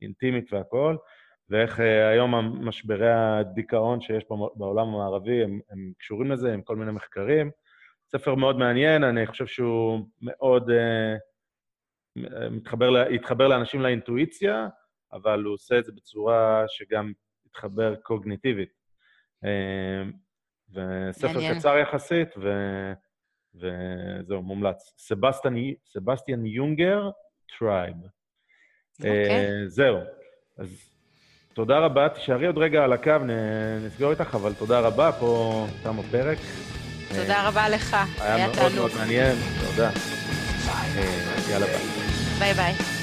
ואינטימית 0.01 0.53
והכול, 0.53 0.97
ואיך 1.49 1.79
אה, 1.79 2.09
היום 2.09 2.35
משברי 2.67 3.11
הדיכאון 3.11 4.01
שיש 4.01 4.23
בעולם 4.55 4.87
המערבי, 4.87 5.43
הם, 5.43 5.59
הם 5.69 5.91
קשורים 5.97 6.31
לזה 6.31 6.53
עם 6.53 6.61
כל 6.61 6.75
מיני 6.75 6.91
מחקרים. 6.91 7.51
ספר 8.07 8.35
מאוד 8.35 8.57
מעניין, 8.57 9.03
אני 9.03 9.27
חושב 9.27 9.45
שהוא 9.45 10.07
מאוד 10.21 10.69
אה, 10.69 11.15
מתחבר, 12.51 13.11
יתחבר 13.11 13.47
לאנשים 13.47 13.81
לאינטואיציה, 13.81 14.67
אבל 15.13 15.43
הוא 15.43 15.53
עושה 15.53 15.79
את 15.79 15.85
זה 15.85 15.91
בצורה 15.91 16.63
שגם 16.67 17.11
יתחבר 17.45 17.95
קוגניטיבית. 17.95 18.69
אה, 19.45 20.03
וספר 20.71 21.33
מעניין. 21.33 21.59
קצר 21.59 21.77
יחסית, 21.77 22.29
ו... 22.37 22.49
וזהו, 23.55 24.41
מומלץ. 24.41 24.93
סבסטיאן, 24.97 25.53
סבסטיאן 25.93 26.45
יונגר, 26.45 27.09
Tribe. 27.59 27.95
אוקיי. 28.99 29.67
זהו. 29.67 29.97
אז 30.57 30.89
תודה 31.53 31.79
רבה, 31.79 32.09
תישארי 32.09 32.47
עוד 32.47 32.57
רגע 32.57 32.83
על 32.83 32.93
הקו, 32.93 33.11
נ- 33.17 33.85
נסגור 33.85 34.11
איתך, 34.11 34.35
אבל 34.35 34.53
תודה 34.53 34.79
רבה, 34.79 35.11
פה 35.19 35.65
תם 35.83 35.99
הפרק. 35.99 36.37
תודה 37.15 37.47
רבה 37.47 37.69
לך, 37.69 37.93
היה 38.19 38.35
היה 38.35 38.47
מאוד 38.47 38.57
מאוד 38.75 38.91
תענוג. 38.91 38.97
מעניין, 38.97 39.35
תודה. 39.67 39.89
אה, 40.69 41.51
יאללה 41.51 41.65
ביי. 41.65 41.85
ביי 42.39 42.53
ביי. 42.53 42.94